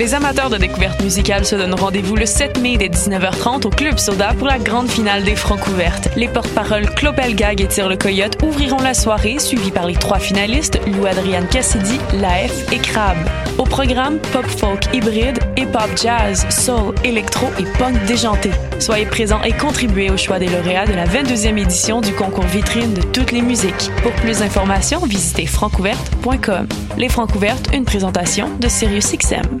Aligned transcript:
Les 0.00 0.14
amateurs 0.14 0.48
de 0.48 0.56
découverte 0.56 1.02
musicale 1.02 1.44
se 1.44 1.54
donnent 1.54 1.74
rendez-vous 1.74 2.16
le 2.16 2.24
7 2.24 2.58
mai 2.58 2.78
dès 2.78 2.88
19h30 2.88 3.66
au 3.66 3.68
Club 3.68 3.98
Soda 3.98 4.32
pour 4.32 4.46
la 4.46 4.58
grande 4.58 4.88
finale 4.88 5.24
des 5.24 5.36
Francs 5.36 5.66
ouvertes. 5.66 6.08
Les 6.16 6.26
porte-paroles 6.26 6.88
Clopel 6.94 7.34
Gag 7.34 7.60
et 7.60 7.66
Tire 7.66 7.86
le 7.86 7.98
Coyote 7.98 8.42
ouvriront 8.42 8.80
la 8.80 8.94
soirée, 8.94 9.38
suivis 9.38 9.70
par 9.70 9.86
les 9.86 9.92
trois 9.92 10.18
finalistes, 10.18 10.80
Lou 10.86 11.04
Adrian 11.04 11.44
Cassidy, 11.44 11.98
Laef 12.14 12.72
et 12.72 12.78
Crab. 12.78 13.18
Au 13.58 13.64
programme, 13.64 14.18
pop 14.32 14.46
folk 14.46 14.86
hybride, 14.94 15.38
hip-hop 15.58 15.90
jazz, 16.02 16.46
soul, 16.48 16.94
électro 17.04 17.48
et 17.58 17.64
punk 17.78 18.02
déjanté. 18.06 18.52
Soyez 18.78 19.04
présents 19.04 19.42
et 19.42 19.52
contribuez 19.52 20.08
au 20.08 20.16
choix 20.16 20.38
des 20.38 20.48
lauréats 20.48 20.86
de 20.86 20.94
la 20.94 21.04
22e 21.04 21.58
édition 21.58 22.00
du 22.00 22.14
concours 22.14 22.46
vitrine 22.46 22.94
de 22.94 23.02
toutes 23.02 23.32
les 23.32 23.42
musiques. 23.42 23.90
Pour 24.02 24.12
plus 24.12 24.38
d'informations, 24.38 25.04
visitez 25.04 25.44
francouverte.com. 25.44 26.66
Les 26.96 27.10
Francouvertes, 27.10 27.68
une 27.74 27.84
présentation 27.84 28.48
de 28.60 28.66
SiriusXM. 28.66 29.60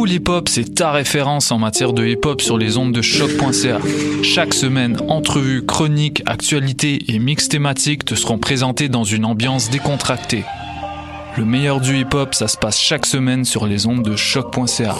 Pool 0.00 0.12
Hip 0.12 0.30
Hop, 0.30 0.48
c'est 0.48 0.76
ta 0.76 0.92
référence 0.92 1.52
en 1.52 1.58
matière 1.58 1.92
de 1.92 2.06
hip 2.06 2.20
hop 2.24 2.40
sur 2.40 2.56
les 2.56 2.78
ondes 2.78 2.94
de 2.94 3.02
choc.ca. 3.02 3.80
Chaque 4.22 4.54
semaine, 4.54 4.96
entrevues, 5.08 5.66
chroniques, 5.66 6.22
actualités 6.24 7.12
et 7.12 7.18
mix 7.18 7.50
thématiques 7.50 8.06
te 8.06 8.14
seront 8.14 8.38
présentés 8.38 8.88
dans 8.88 9.04
une 9.04 9.26
ambiance 9.26 9.68
décontractée. 9.68 10.42
Le 11.36 11.44
meilleur 11.44 11.82
du 11.82 11.98
hip 11.98 12.14
hop, 12.14 12.34
ça 12.34 12.48
se 12.48 12.56
passe 12.56 12.80
chaque 12.80 13.04
semaine 13.04 13.44
sur 13.44 13.66
les 13.66 13.86
ondes 13.86 14.02
de 14.02 14.16
choc.ca. 14.16 14.94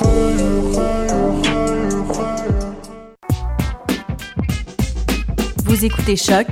Vous 5.65 5.83
écoutez 5.83 6.17
Choc 6.17 6.47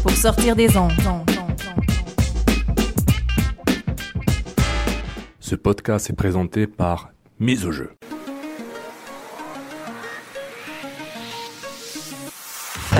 pour 0.00 0.12
sortir 0.12 0.56
des 0.56 0.78
ondes. 0.78 0.92
Ce 5.40 5.54
podcast 5.54 6.08
est 6.08 6.16
présenté 6.16 6.66
par 6.66 7.10
Mise 7.42 7.64
au 7.64 7.72
jeu. 7.72 7.90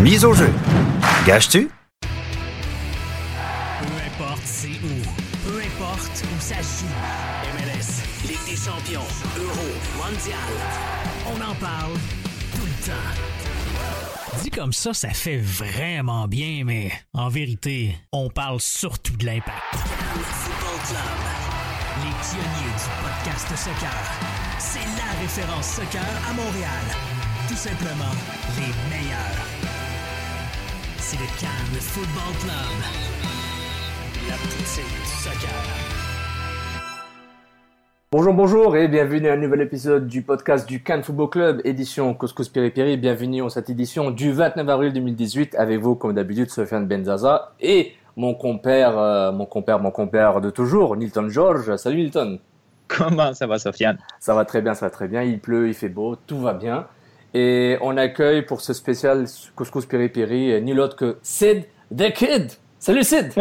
Mise 0.01 0.25
au 0.25 0.33
jeu. 0.33 0.51
Gages-tu? 1.27 1.69
Peu 2.01 2.09
importe 4.07 4.41
c'est 4.47 4.69
où, 4.69 5.47
peu 5.47 5.59
importe 5.59 6.25
où 6.25 6.41
ça 6.41 6.55
joue. 6.55 6.87
MLS, 7.53 8.03
Ligue 8.27 8.39
des 8.49 8.57
champions, 8.57 9.05
Euro, 9.37 9.69
Mondial. 9.99 10.39
On 11.27 11.37
en 11.43 11.55
parle 11.57 11.93
tout 12.55 12.65
le 12.65 12.87
temps. 12.87 14.43
Dit 14.43 14.51
comme 14.51 14.73
ça, 14.73 14.95
ça 14.95 15.11
fait 15.11 15.37
vraiment 15.37 16.27
bien, 16.29 16.63
mais 16.65 16.91
en 17.13 17.29
vérité, 17.29 17.95
on 18.11 18.31
parle 18.31 18.59
surtout 18.59 19.19
de 19.19 19.27
l'impact. 19.27 19.77
Les 22.03 22.17
pionniers 22.25 22.73
du 22.81 22.89
podcast 23.05 23.49
soccer. 23.57 24.01
C'est 24.59 24.89
la 24.97 25.11
référence 25.21 25.67
soccer 25.67 26.11
à 26.29 26.33
Montréal. 26.33 26.87
Tout 27.49 27.57
simplement 27.57 28.15
les 28.57 28.73
meilleurs. 28.89 29.41
C'est 30.99 31.19
le 31.19 31.29
Cannes 31.39 31.81
Football 31.81 32.33
Club. 32.41 32.79
La 34.29 34.37
poutine 34.37 34.85
du 34.85 35.07
soccer. 35.07 36.01
Bonjour, 38.13 38.35
bonjour 38.35 38.77
et 38.77 38.89
bienvenue 38.89 39.29
à 39.29 39.35
un 39.35 39.37
nouvel 39.37 39.61
épisode 39.61 40.07
du 40.09 40.23
podcast 40.23 40.67
du 40.69 40.83
Cannes 40.83 41.03
Football 41.03 41.31
Club, 41.31 41.61
édition 41.65 42.13
Couscous 42.15 42.49
Piri 42.49 42.97
Bienvenue 42.97 43.43
en 43.43 43.51
cette 43.51 43.71
édition 43.71 44.11
du 44.11 44.33
29 44.33 44.69
avril 44.69 44.93
2018 44.93 45.55
avec 45.55 45.79
vous, 45.79 45.97
comme 45.97 46.15
d'habitude, 46.15 46.51
Sofiane 46.51 46.87
Benzaza 46.87 47.53
et 47.61 47.93
mon 48.21 48.35
compère, 48.35 48.99
euh, 48.99 49.33
mon 49.33 49.47
compère, 49.47 49.79
mon 49.79 49.91
compère 49.91 50.43
de 50.43 50.51
toujours, 50.51 50.95
Nilton 50.95 51.31
George. 51.31 51.75
Salut 51.77 52.03
Nilton. 52.03 52.39
Comment 52.87 53.33
ça 53.33 53.47
va, 53.47 53.59
Sofiane? 53.59 53.99
Ça 54.19 54.35
va 54.35 54.45
très 54.45 54.61
bien, 54.61 54.75
ça 54.75 54.87
va 54.87 54.91
très 54.91 55.09
bien. 55.09 55.23
Il 55.23 55.41
pleut, 55.41 55.69
il 55.69 55.75
fait 55.75 55.89
beau, 55.89 56.17
tout 56.27 56.39
va 56.39 56.53
bien. 56.53 56.87
Et 57.33 57.79
on 57.81 57.97
accueille 57.97 58.43
pour 58.43 58.61
ce 58.61 58.75
spécial 58.75 59.25
Couscous 59.57 59.87
Piri 59.87 60.11
Piri 60.11 60.61
ni 60.61 60.79
autre 60.79 60.97
que 60.97 61.17
Sid 61.23 61.65
the 61.97 62.13
Kid. 62.13 62.53
Salut 62.79 63.05
Sid. 63.05 63.33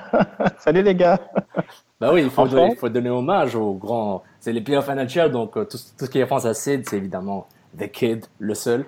Salut 0.58 0.82
les 0.82 0.94
gars! 0.94 1.18
Bah 1.98 2.10
oui, 2.12 2.22
il 2.22 2.30
faut, 2.30 2.46
donner, 2.46 2.72
il 2.72 2.76
faut 2.76 2.88
donner 2.90 3.10
hommage 3.10 3.54
aux 3.56 3.72
grands. 3.72 4.22
C'est 4.40 4.52
les 4.52 4.60
playoffs 4.60 4.88
NHL, 4.88 5.30
donc 5.30 5.56
euh, 5.56 5.64
tout, 5.64 5.78
tout 5.98 6.04
ce 6.04 6.10
qui 6.10 6.18
est 6.18 6.26
France 6.26 6.44
à 6.44 6.52
Sid, 6.52 6.86
c'est 6.86 6.98
évidemment 6.98 7.46
The 7.78 7.90
Kid, 7.90 8.26
le 8.38 8.54
seul. 8.54 8.84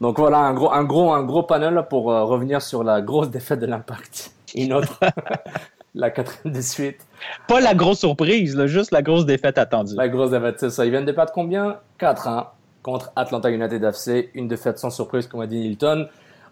Donc 0.00 0.20
voilà, 0.20 0.38
un 0.38 0.54
gros, 0.54 0.70
un 0.72 0.84
gros, 0.84 1.12
un 1.12 1.24
gros 1.24 1.42
panel 1.42 1.84
pour 1.90 2.12
euh, 2.12 2.22
revenir 2.24 2.62
sur 2.62 2.84
la 2.84 3.00
grosse 3.00 3.30
défaite 3.30 3.58
de 3.58 3.66
l'Impact. 3.66 4.33
Une 4.54 4.72
autre, 4.72 4.98
la 5.94 6.10
quatrième 6.10 6.54
de 6.54 6.60
suite. 6.60 7.06
Pas 7.48 7.60
la 7.60 7.74
grosse 7.74 8.00
surprise, 8.00 8.56
là, 8.56 8.66
juste 8.66 8.90
la 8.90 9.02
grosse 9.02 9.26
défaite 9.26 9.58
attendue. 9.58 9.94
La 9.96 10.08
grosse 10.08 10.30
défaite, 10.30 10.56
c'est 10.58 10.70
ça. 10.70 10.84
Ils 10.84 10.90
viennent 10.90 11.04
de 11.04 11.12
perdre 11.12 11.32
combien? 11.32 11.78
4-1 12.00 12.46
contre 12.82 13.12
Atlanta 13.16 13.50
United 13.50 13.82
FC. 13.82 14.30
Une 14.34 14.48
défaite 14.48 14.78
sans 14.78 14.90
surprise, 14.90 15.26
comme 15.26 15.40
a 15.40 15.46
dit 15.46 15.58
Nilton, 15.58 16.08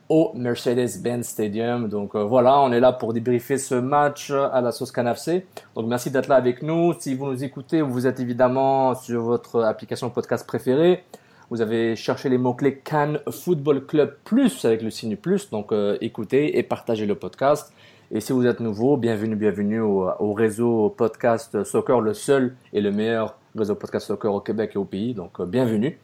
au 0.09 0.33
Mercedes-Benz 0.35 1.27
Stadium. 1.27 1.89
Donc 1.89 2.15
euh, 2.15 2.25
voilà, 2.25 2.61
on 2.61 2.73
est 2.73 2.81
là 2.81 2.93
pour 2.93 3.13
débriefer 3.13 3.59
ce 3.59 3.75
match 3.75 4.31
à 4.31 4.61
la 4.61 4.73
sauce 4.73 4.93
FC. 4.97 5.47
Donc 5.77 5.87
merci 5.87 6.11
d'être 6.11 6.29
là 6.29 6.37
avec 6.37 6.63
nous. 6.63 6.95
Si 6.99 7.15
vous 7.15 7.27
nous 7.27 7.45
écoutez, 7.45 7.83
vous 7.83 8.07
êtes 8.07 8.21
évidemment 8.21 8.95
sur 8.95 9.23
votre 9.23 9.63
application 9.63 10.11
podcast 10.11 10.47
préférée. 10.47 11.05
Vous 11.51 11.61
avez 11.61 11.97
cherché 11.97 12.31
les 12.31 12.39
mots-clés 12.39 12.79
Cannes 12.79 13.21
Football 13.31 13.85
Club 13.85 14.17
Plus 14.25 14.65
avec 14.65 14.81
le 14.83 14.91
signe 14.91 15.17
plus. 15.17 15.51
Donc 15.51 15.71
euh, 15.71 15.99
écoutez 16.01 16.59
et 16.59 16.63
partagez 16.63 17.07
le 17.07 17.15
podcast. 17.15 17.73
Et 18.15 18.21
si 18.21 18.35
vous 18.35 18.47
êtes 18.47 18.61
nouveau, 18.61 18.99
bienvenue, 18.99 19.37
bienvenue 19.37 19.81
au, 19.81 20.07
au 20.19 20.35
réseau 20.35 20.91
podcast 20.95 21.65
soccer, 21.65 22.03
le 22.03 22.13
seul 22.13 22.55
et 22.75 22.83
le 22.83 22.93
meilleur 22.93 23.39
réseau 23.57 23.75
podcast 23.75 24.07
soccer 24.07 24.35
au 24.35 24.41
Québec 24.41 24.73
et 24.75 24.79
au 24.79 24.85
pays. 24.85 25.15
Donc 25.15 25.41
euh, 25.41 25.47
bienvenue. 25.47 25.99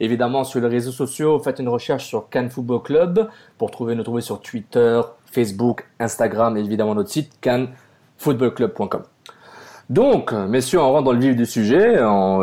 Évidemment, 0.00 0.42
sur 0.42 0.60
les 0.60 0.66
réseaux 0.66 0.90
sociaux, 0.90 1.38
faites 1.38 1.60
une 1.60 1.68
recherche 1.68 2.04
sur 2.04 2.28
Cannes 2.30 2.50
Football 2.50 2.82
Club 2.82 3.28
pour 3.58 3.70
trouver 3.70 3.94
nous 3.94 4.02
trouver 4.02 4.22
sur 4.22 4.40
Twitter, 4.40 5.02
Facebook, 5.26 5.86
Instagram 6.00 6.56
et 6.56 6.60
évidemment 6.62 6.96
notre 6.96 7.10
site 7.10 7.30
cannesfootballclub.com. 7.40 9.04
Donc, 9.88 10.32
messieurs, 10.32 10.80
on 10.80 10.90
rentre 10.90 11.04
dans 11.04 11.12
le 11.12 11.20
vif 11.20 11.36
du 11.36 11.46
sujet. 11.46 12.00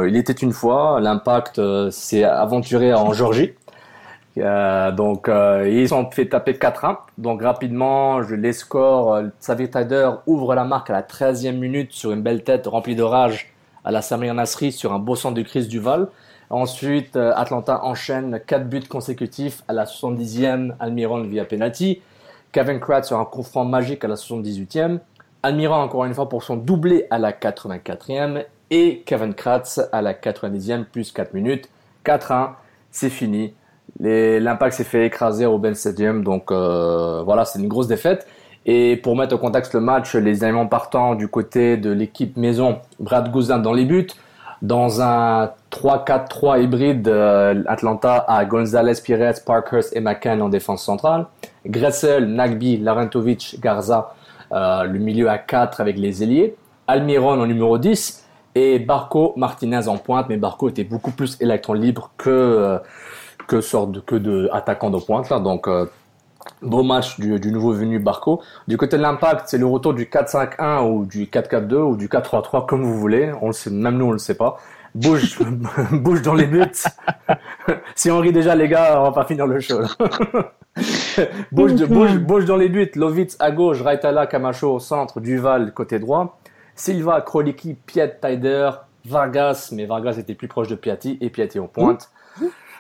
Il 0.07 0.15
était 0.15 0.31
une 0.31 0.53
fois, 0.53 1.01
l'impact 1.01 1.59
euh, 1.59 1.91
s'est 1.91 2.23
aventuré 2.23 2.93
en 2.93 3.11
Georgie. 3.11 3.53
Euh, 4.37 4.91
donc, 4.91 5.27
euh, 5.27 5.69
ils 5.69 5.93
ont 5.93 6.09
fait 6.11 6.27
taper 6.27 6.53
4-1. 6.53 6.97
Donc, 7.17 7.41
rapidement, 7.41 8.21
je 8.23 8.35
les 8.35 8.53
scores. 8.53 9.13
Euh, 9.15 9.23
Xavier 9.41 9.69
Taider 9.69 10.09
ouvre 10.27 10.55
la 10.55 10.63
marque 10.63 10.89
à 10.89 10.93
la 10.93 11.01
13e 11.01 11.57
minute 11.57 11.91
sur 11.91 12.11
une 12.11 12.21
belle 12.21 12.43
tête 12.43 12.67
remplie 12.67 12.95
de 12.95 13.03
rage 13.03 13.53
à 13.83 13.91
la 13.91 14.01
Samir 14.01 14.33
Nasri 14.33 14.71
sur 14.71 14.93
un 14.93 14.99
beau 14.99 15.15
centre 15.15 15.35
de 15.35 15.41
crise 15.41 15.67
du 15.67 15.79
Val. 15.79 16.07
Ensuite, 16.49 17.15
euh, 17.15 17.31
Atlanta 17.35 17.83
enchaîne 17.83 18.39
4 18.45 18.67
buts 18.67 18.87
consécutifs 18.87 19.63
à 19.67 19.73
la 19.73 19.85
70e, 19.85 20.73
Almiron 20.79 21.21
via 21.23 21.45
penalty. 21.45 22.01
Kevin 22.51 22.79
Kratz 22.79 23.07
sur 23.07 23.19
un 23.19 23.25
coup 23.25 23.43
franc 23.43 23.65
magique 23.65 24.03
à 24.03 24.07
la 24.07 24.15
78e. 24.15 24.99
Almiron 25.43 25.75
encore 25.75 26.05
une 26.05 26.13
fois 26.13 26.27
pour 26.27 26.43
son 26.43 26.57
doublé 26.57 27.05
à 27.11 27.19
la 27.19 27.31
84e. 27.31 28.45
Et 28.71 29.03
Kevin 29.05 29.33
Kratz 29.33 29.79
à 29.91 30.01
la 30.01 30.13
90e 30.13 30.85
plus 30.85 31.11
4 31.11 31.33
minutes. 31.33 31.69
4-1, 32.03 32.51
c'est 32.89 33.09
fini. 33.09 33.53
L'impact 33.99 34.75
s'est 34.75 34.83
fait 34.83 35.05
écraser 35.05 35.45
au 35.45 35.57
Ben 35.57 35.75
Stadium, 35.75 36.23
donc 36.23 36.51
euh, 36.51 37.21
voilà, 37.23 37.45
c'est 37.45 37.59
une 37.59 37.67
grosse 37.67 37.87
défaite. 37.87 38.27
Et 38.65 38.97
pour 38.97 39.15
mettre 39.15 39.35
au 39.35 39.37
contexte 39.37 39.73
le 39.73 39.79
match, 39.79 40.15
les 40.15 40.43
éléments 40.43 40.67
partants 40.67 41.15
du 41.15 41.27
côté 41.27 41.77
de 41.77 41.91
l'équipe 41.91 42.37
maison, 42.37 42.79
Brad 42.99 43.31
Guzan 43.31 43.59
dans 43.59 43.73
les 43.73 43.85
buts, 43.85 44.07
dans 44.61 45.01
un 45.01 45.51
3-4-3 45.71 46.63
hybride, 46.63 47.07
euh, 47.07 47.63
Atlanta 47.67 48.25
a 48.27 48.43
Gonzalez, 48.45 48.93
Pires, 49.03 49.33
Parkhurst 49.45 49.95
et 49.95 50.01
McCann 50.01 50.41
en 50.41 50.49
défense 50.49 50.83
centrale. 50.83 51.25
Gressel, 51.65 52.25
Nagby, 52.25 52.77
Larentovic, 52.77 53.57
Garza, 53.61 54.13
euh, 54.51 54.83
le 54.83 54.99
milieu 54.99 55.29
à 55.29 55.37
4 55.37 55.79
avec 55.81 55.97
les 55.97 56.23
ailiers. 56.23 56.55
Almiron 56.87 57.39
en 57.39 57.45
numéro 57.45 57.77
10 57.77 58.25
et 58.55 58.79
Barco 58.79 59.33
Martinez 59.37 59.87
en 59.87 59.97
pointe, 59.97 60.27
mais 60.27 60.37
Barco 60.37 60.69
était 60.69 60.83
beaucoup 60.83 61.11
plus 61.11 61.37
électron 61.39 61.73
libre 61.73 62.11
que, 62.17 62.29
euh, 62.29 62.77
que 63.49 63.61
sorte 63.61 63.91
de, 63.91 63.99
que 63.99 64.15
de 64.15 64.47
attaquant 64.53 64.91
de 64.91 64.99
pointe 64.99 65.29
là. 65.29 65.39
Donc 65.39 65.67
euh, 65.67 65.87
Beau 66.61 66.83
match 66.83 67.19
du, 67.19 67.39
du 67.39 67.51
nouveau 67.51 67.73
venu 67.73 67.99
Barco. 67.99 68.41
Du 68.67 68.77
côté 68.77 68.97
de 68.97 69.01
l'impact, 69.01 69.47
c'est 69.47 69.57
le 69.57 69.65
retour 69.65 69.93
du 69.93 70.05
4-5-1 70.05 70.89
ou 70.89 71.05
du 71.05 71.25
4-4-2 71.25 71.75
ou 71.75 71.95
du 71.97 72.07
4-3-3 72.07 72.65
comme 72.65 72.83
vous 72.83 72.97
voulez. 72.97 73.31
On 73.41 73.47
le 73.47 73.53
sait, 73.53 73.69
même 73.69 73.97
nous 73.97 74.05
on 74.05 74.11
le 74.11 74.19
sait 74.19 74.35
pas. 74.35 74.57
Bouge, 74.95 75.39
bouge 75.91 76.21
dans 76.21 76.33
les 76.33 76.45
buts. 76.45 76.65
si 77.95 78.11
on 78.11 78.19
rit 78.19 78.31
déjà 78.31 78.55
les 78.55 78.67
gars, 78.67 78.99
on 79.01 79.03
va 79.03 79.11
pas 79.11 79.25
finir 79.25 79.47
le 79.47 79.59
show. 79.59 79.79
bouge, 81.51 81.73
de, 81.75 81.85
bouge, 81.85 82.17
bouge 82.17 82.45
dans 82.45 82.57
les 82.57 82.69
buts. 82.69 82.91
Lovitz 82.95 83.35
à 83.39 83.51
gauche, 83.51 83.81
Raitala, 83.81 84.27
Camacho 84.27 84.75
au 84.75 84.79
centre, 84.79 85.19
Duval 85.19 85.73
côté 85.73 85.99
droit. 85.99 86.39
Silva, 86.75 87.21
Kroliki, 87.21 87.73
Piet, 87.73 88.19
Taider, 88.21 88.69
Vargas, 89.05 89.69
mais 89.73 89.85
Vargas 89.85 90.15
était 90.17 90.35
plus 90.35 90.47
proche 90.47 90.69
de 90.69 90.75
Piatti 90.75 91.17
et 91.19 91.29
Piatti 91.29 91.59
en 91.59 91.67
pointe. 91.67 92.09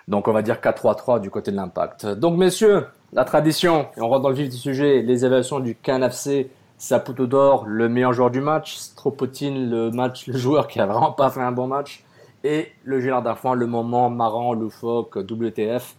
Donc 0.09 0.27
on 0.27 0.33
va 0.33 0.41
dire 0.41 0.55
4-3-3 0.55 1.21
du 1.21 1.29
côté 1.29 1.51
de 1.51 1.55
l'impact. 1.55 2.07
Donc 2.07 2.35
messieurs, 2.35 2.87
la 3.13 3.25
tradition, 3.25 3.87
on 3.97 4.09
rentre 4.09 4.23
dans 4.23 4.29
le 4.29 4.35
vif 4.35 4.49
du 4.49 4.57
sujet, 4.57 5.03
les 5.03 5.23
évaluations 5.23 5.59
du 5.59 5.75
KNFC, 5.75 6.49
Saputo 6.79 7.27
d'or, 7.27 7.65
le 7.67 7.89
meilleur 7.89 8.11
joueur 8.11 8.31
du 8.31 8.41
match, 8.41 8.75
Stropotine, 8.75 9.69
le 9.69 9.91
match, 9.91 10.25
le 10.25 10.35
joueur 10.35 10.67
qui 10.67 10.79
a 10.79 10.87
vraiment 10.87 11.11
pas 11.11 11.29
fait 11.29 11.41
un 11.41 11.51
bon 11.51 11.67
match, 11.67 12.03
et 12.43 12.71
le 12.85 12.99
Gérard 12.99 13.21
d'Arfoin, 13.21 13.53
le 13.53 13.67
moment 13.67 14.09
marrant, 14.09 14.53
loufoque, 14.53 15.15
WTF. 15.15 15.95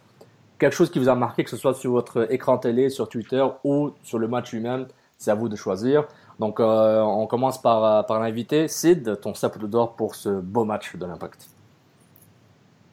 Quelque 0.58 0.74
chose 0.74 0.90
qui 0.90 0.98
vous 0.98 1.08
a 1.08 1.14
marqué, 1.14 1.44
que 1.44 1.50
ce 1.50 1.56
soit 1.56 1.74
sur 1.74 1.92
votre 1.92 2.32
écran 2.32 2.58
télé, 2.58 2.90
sur 2.90 3.08
Twitter 3.08 3.46
ou 3.62 3.92
sur 4.02 4.18
le 4.18 4.26
match 4.26 4.52
lui-même, 4.52 4.88
c'est 5.18 5.30
à 5.30 5.34
vous 5.36 5.48
de 5.48 5.54
choisir. 5.54 6.04
Donc 6.40 6.58
euh, 6.58 7.00
on 7.00 7.28
commence 7.28 7.62
par, 7.62 7.84
euh, 7.84 8.02
par. 8.02 8.20
Sid, 8.66 9.20
ton 9.20 9.34
Saputo 9.34 9.68
d'or 9.68 9.94
pour 9.94 10.16
ce 10.16 10.28
beau 10.30 10.64
match 10.64 10.96
de 10.96 11.06
l'impact. 11.06 11.48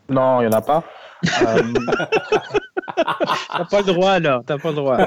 Non, 0.09 0.41
il 0.41 0.47
n'y 0.47 0.53
en 0.53 0.57
a 0.57 0.61
pas. 0.61 0.83
Euh, 1.25 1.63
T'as 2.95 3.65
pas 3.65 3.79
le 3.81 3.93
droit, 3.93 4.19
là. 4.19 4.41
T'as 4.45 4.57
pas 4.57 4.69
le 4.69 4.75
droit. 4.75 4.97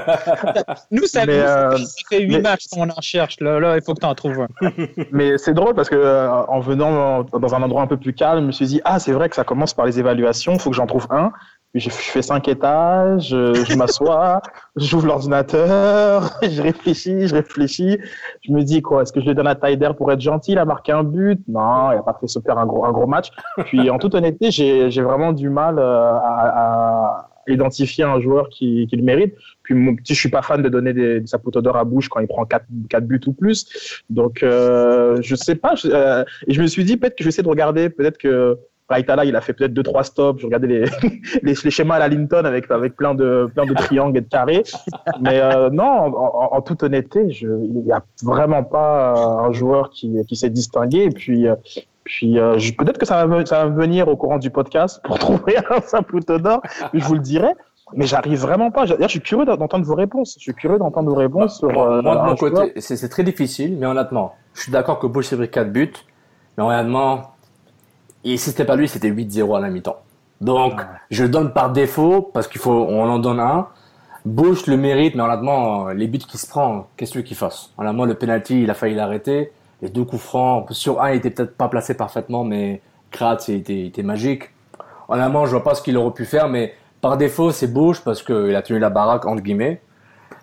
Nous, 0.91 1.05
ça, 1.05 1.25
Mais, 1.25 1.37
nous, 1.37 1.43
ça 1.45 1.71
euh, 1.71 1.77
fait 2.09 2.21
huit 2.21 2.35
mais- 2.37 2.41
matchs 2.41 2.67
qu'on 2.71 2.89
en 2.89 3.01
cherche. 3.01 3.39
Là, 3.39 3.59
là 3.59 3.75
il 3.77 3.81
faut 3.83 3.93
que 3.93 3.99
t'en 4.01 4.15
trouves 4.15 4.41
un. 4.61 4.71
Mais 5.11 5.37
c'est 5.37 5.53
drôle 5.53 5.73
parce 5.73 5.89
que 5.89 5.95
euh, 5.95 6.29
en 6.29 6.59
venant 6.59 7.23
dans 7.23 7.55
un 7.55 7.61
endroit 7.63 7.81
un 7.81 7.87
peu 7.87 7.97
plus 7.97 8.13
calme, 8.13 8.41
je 8.41 8.47
me 8.47 8.51
suis 8.51 8.65
dit 8.67 8.81
ah 8.85 8.99
c'est 8.99 9.11
vrai 9.13 9.29
que 9.29 9.35
ça 9.35 9.43
commence 9.43 9.73
par 9.73 9.85
les 9.85 9.99
évaluations, 9.99 10.57
faut 10.59 10.69
que 10.69 10.75
j'en 10.75 10.87
trouve 10.87 11.07
un. 11.11 11.31
Je 11.73 11.89
fais 11.89 12.21
cinq 12.21 12.49
étages, 12.49 13.29
je, 13.29 13.53
je 13.53 13.75
m'assois, 13.77 14.41
j'ouvre 14.75 15.07
l'ordinateur, 15.07 16.29
je 16.41 16.61
réfléchis, 16.61 17.27
je 17.27 17.35
réfléchis. 17.35 17.97
Je 18.41 18.51
me 18.51 18.61
dis 18.63 18.81
quoi, 18.81 19.03
est-ce 19.03 19.13
que 19.13 19.21
je 19.21 19.27
lui 19.27 19.35
donne 19.35 19.47
à 19.47 19.55
Taider 19.55 19.91
pour 19.97 20.11
être 20.11 20.19
gentil, 20.19 20.51
il 20.51 20.57
a 20.57 20.65
marqué 20.65 20.91
un 20.91 21.03
but? 21.03 21.41
Non, 21.47 21.91
il 21.93 21.97
a 21.97 22.03
pas 22.03 22.17
fait 22.19 22.27
super 22.27 22.57
un 22.57 22.65
gros 22.65 22.85
un 22.85 22.91
gros 22.91 23.07
match. 23.07 23.29
Puis 23.65 23.89
en 23.89 23.99
toute 23.99 24.15
honnêteté, 24.15 24.51
j'ai 24.51 25.01
vraiment 25.01 25.31
du 25.31 25.49
mal 25.49 25.79
euh, 25.79 26.11
à, 26.11 27.27
à 27.27 27.31
identifier 27.47 28.03
un 28.03 28.19
joueur 28.19 28.49
qui, 28.49 28.87
qui 28.87 28.95
le 28.95 29.03
mérite. 29.03 29.35
Puis 29.63 29.73
mon 29.73 29.95
petit, 29.95 30.13
je 30.13 30.19
suis 30.19 30.29
pas 30.29 30.41
fan 30.41 30.61
de 30.61 30.69
donner 30.69 30.93
des, 30.93 31.19
des 31.21 31.27
sapoteaux 31.27 31.61
d'or 31.61 31.77
à 31.77 31.83
bouche 31.83 32.09
quand 32.09 32.19
il 32.19 32.27
prend 32.27 32.45
quatre, 32.45 32.65
quatre 32.89 33.05
buts 33.05 33.21
ou 33.27 33.33
plus. 33.33 34.01
Donc 34.09 34.43
euh, 34.43 35.21
je 35.21 35.35
sais 35.35 35.55
pas. 35.55 35.75
Je, 35.75 35.87
euh, 35.87 36.23
et 36.47 36.53
je 36.53 36.61
me 36.61 36.67
suis 36.67 36.83
dit 36.83 36.97
peut-être 36.97 37.15
que 37.15 37.23
je 37.23 37.25
vais 37.25 37.29
essayer 37.29 37.43
de 37.43 37.49
regarder, 37.49 37.89
peut-être 37.89 38.17
que 38.17 38.57
Raitala 38.91 39.25
il 39.25 39.35
a 39.35 39.41
fait 39.41 39.53
peut-être 39.53 39.73
deux 39.73 39.83
trois 39.83 40.03
stops. 40.03 40.39
Je 40.41 40.45
regardais 40.45 40.67
les, 40.67 40.85
les, 41.43 41.53
les 41.63 41.71
schémas 41.71 41.95
à 41.95 41.99
la 41.99 42.07
Linton 42.07 42.45
avec 42.45 42.69
avec 42.69 42.95
plein 42.95 43.15
de 43.15 43.49
plein 43.53 43.65
de 43.65 43.73
triangles 43.73 44.17
et 44.17 44.21
de 44.21 44.29
carrés. 44.29 44.63
Mais 45.21 45.39
euh, 45.41 45.69
non, 45.69 45.85
en, 45.87 46.61
toute 46.61 46.83
honnêteté, 46.83 47.31
je, 47.31 47.47
il 47.47 47.85
y 47.85 47.91
a 47.91 48.01
vraiment 48.23 48.63
pas 48.63 49.13
un 49.47 49.51
joueur 49.51 49.89
qui 49.89 50.13
qui 50.27 50.35
s'est 50.35 50.49
distingué. 50.49 51.03
Et 51.05 51.09
puis 51.09 51.47
euh, 51.47 51.55
puis 52.03 52.39
euh, 52.39 52.57
peut-être 52.77 52.97
que 52.97 53.05
ça 53.05 53.25
va, 53.25 53.27
me- 53.37 53.45
ça 53.45 53.63
va 53.65 53.69
venir 53.69 54.07
au 54.07 54.15
courant 54.17 54.37
du 54.39 54.49
podcast 54.49 55.01
pour 55.03 55.19
trouver 55.25 55.57
un 55.57 55.81
Saputo 55.81 56.37
d'or. 56.39 56.61
Je 56.93 57.03
vous 57.03 57.13
le 57.15 57.19
dirai. 57.19 57.53
Mais 57.93 58.05
j'arrive 58.05 58.39
vraiment 58.39 58.71
pas. 58.71 58.85
D'ailleurs, 58.85 59.09
je 59.09 59.19
suis 59.19 59.19
curieux 59.19 59.43
d'entendre 59.43 59.83
vos 59.85 59.95
réponses. 59.95 60.35
Je 60.37 60.43
suis 60.43 60.53
curieux 60.53 60.77
d'entendre 60.79 61.09
vos 61.09 61.15
réponses 61.17 61.57
sur. 61.59 61.67
Euh, 61.69 62.01
moi, 62.01 62.15
de 62.15 62.19
un 62.21 62.25
mon 62.27 62.35
côté, 62.35 62.71
c'est 62.79 63.09
très 63.09 63.23
difficile, 63.23 63.75
mais 63.77 63.85
honnêtement, 63.85 64.33
je 64.53 64.61
suis 64.61 64.71
d'accord 64.71 64.97
que 64.97 65.07
Bush 65.07 65.25
s'est 65.27 65.35
pris 65.35 65.49
4 65.49 65.73
buts, 65.73 65.91
mais 66.57 66.63
honnêtement, 66.63 67.30
et 68.23 68.37
si 68.37 68.49
c'était 68.51 68.65
pas 68.65 68.75
lui, 68.75 68.87
c'était 68.87 69.09
8-0 69.09 69.55
à 69.57 69.59
la 69.59 69.69
mi-temps. 69.69 69.97
Donc, 70.41 70.81
je 71.11 71.23
le 71.23 71.29
donne 71.29 71.53
par 71.53 71.71
défaut, 71.71 72.21
parce 72.33 72.47
qu'il 72.47 72.59
faut, 72.61 72.71
on 72.89 73.03
en 73.09 73.19
donne 73.19 73.39
un. 73.39 73.67
Bush 74.25 74.67
le 74.67 74.77
mérite, 74.77 75.15
mais 75.15 75.23
honnêtement, 75.23 75.87
les 75.89 76.07
buts 76.07 76.19
qu'il 76.19 76.39
se 76.39 76.47
prend, 76.47 76.87
qu'est-ce 76.97 77.17
qu'il 77.19 77.35
fasse? 77.37 77.71
Honnêtement, 77.77 78.05
le 78.05 78.13
penalty, 78.15 78.63
il 78.63 78.69
a 78.69 78.73
failli 78.73 78.95
l'arrêter. 78.95 79.51
Les 79.81 79.89
deux 79.89 80.03
coups 80.03 80.21
francs, 80.21 80.71
sur 80.73 81.01
un, 81.01 81.11
il 81.11 81.17
était 81.17 81.31
peut-être 81.31 81.57
pas 81.57 81.67
placé 81.67 81.95
parfaitement, 81.95 82.43
mais 82.43 82.81
Kratz, 83.09 83.47
il 83.47 83.55
était, 83.55 83.73
il 83.73 83.85
était 83.87 84.03
magique. 84.03 84.43
Honnêtement, 85.09 85.45
je 85.45 85.51
vois 85.51 85.63
pas 85.63 85.73
ce 85.75 85.81
qu'il 85.81 85.97
aurait 85.97 86.13
pu 86.13 86.25
faire, 86.25 86.47
mais 86.49 86.75
par 87.01 87.17
défaut, 87.17 87.51
c'est 87.51 87.67
Bush, 87.67 87.99
parce 88.01 88.21
qu'il 88.21 88.55
a 88.55 88.61
tenu 88.61 88.77
la 88.79 88.91
baraque, 88.91 89.25
entre 89.25 89.41
guillemets. 89.41 89.81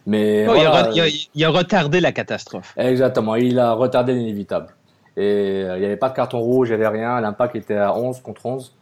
Mais 0.06 0.46
Oh, 0.48 0.54
il, 0.56 0.66
a, 0.66 0.90
il 0.92 1.00
a- 1.00 1.26
il 1.34 1.44
a 1.44 1.48
retardé 1.50 2.00
la 2.00 2.12
catastrophe. 2.12 2.72
Exactement, 2.76 3.36
il 3.36 3.58
a 3.60 3.72
retardé 3.74 4.12
l'inévitable. 4.14 4.68
Et 5.18 5.64
euh, 5.64 5.76
il 5.76 5.80
n'y 5.80 5.86
avait 5.86 5.96
pas 5.96 6.08
de 6.10 6.14
carton 6.14 6.38
rouge, 6.38 6.68
il 6.68 6.76
n'y 6.78 6.84
avait 6.84 6.96
rien. 6.98 7.20
L'impact 7.20 7.56
était 7.56 7.76
à 7.76 7.94
11 7.94 8.20
contre 8.20 8.46
11. 8.46 8.74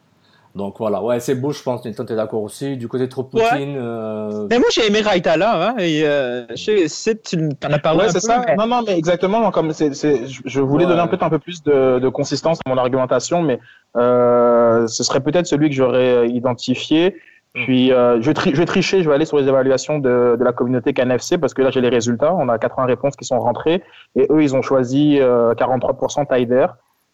Donc 0.55 0.77
voilà, 0.79 1.03
ouais, 1.03 1.21
c'est 1.21 1.35
beau, 1.35 1.51
je 1.53 1.63
pense. 1.63 1.85
Nilton, 1.85 2.05
t'es 2.07 2.17
d'accord 2.17 2.43
aussi. 2.43 2.77
Du 2.79 2.89
côté 2.89 3.05
de 3.05 3.11
trop 3.11 3.25
Poutine, 3.25 3.77
euh, 3.79 4.47
Mais 4.51 4.59
moi, 4.59 4.69
j'ai 4.73 4.87
aimé 4.87 5.01
Raitala. 5.03 5.69
Hein, 5.71 5.75
et, 5.79 6.03
euh, 6.05 6.47
je 6.55 6.87
sais, 6.89 7.15
tu 7.19 7.37
en 7.39 7.73
as 7.73 7.79
parlé 7.79 8.01
Ouais, 8.05 8.09
c'est 8.09 8.21
ça. 8.21 8.43
mais- 8.47 8.57
Non, 8.57 8.67
non, 8.67 8.83
mais 8.87 8.97
exactement. 8.97 9.51
Comme 9.51 9.73
c'est, 9.75 9.95
c'est, 9.95 10.27
je- 10.27 10.41
je 10.47 10.61
voulais 10.63 10.85
Ouais. 10.85 10.91
donner 10.91 11.03
un 11.03 11.09
peu, 11.09 11.19
un 11.21 11.29
peu 11.29 11.39
plus 11.39 11.63
de, 11.63 11.99
de 11.99 12.09
consistance 12.09 12.59
à 12.65 12.71
mon 12.71 12.79
argumentation, 12.79 13.43
mais 13.43 13.59
euh, 13.99 14.87
ce 14.87 15.03
serait 15.05 15.21
peut-être 15.21 15.47
celui 15.47 15.69
que 15.69 15.75
j'aurais 15.75 16.29
identifié. 16.29 17.17
Puis, 17.65 17.91
euh, 17.91 18.21
je, 18.21 18.27
vais 18.27 18.67
tricher, 18.67 19.03
je 19.03 19.09
vais 19.09 19.15
aller 19.15 19.25
sur 19.25 19.39
les 19.39 19.49
évaluations 19.49 19.99
de, 19.99 20.37
la 20.39 20.53
communauté 20.53 20.93
KNFC 20.93 21.39
parce 21.39 21.55
que 21.55 21.63
là, 21.63 21.71
j'ai 21.71 21.81
les 21.81 21.89
résultats. 21.89 22.35
On 22.35 22.51
a 22.51 22.59
80 22.59 22.85
réponses 22.87 23.17
qui 23.17 23.25
sont 23.25 23.39
rentrées 23.39 23.83
et 24.15 24.27
eux, 24.31 24.43
ils 24.43 24.55
ont 24.55 24.61
choisi 24.61 25.19
euh, 25.21 25.55
43% 25.55 26.27
Taider 26.27 26.67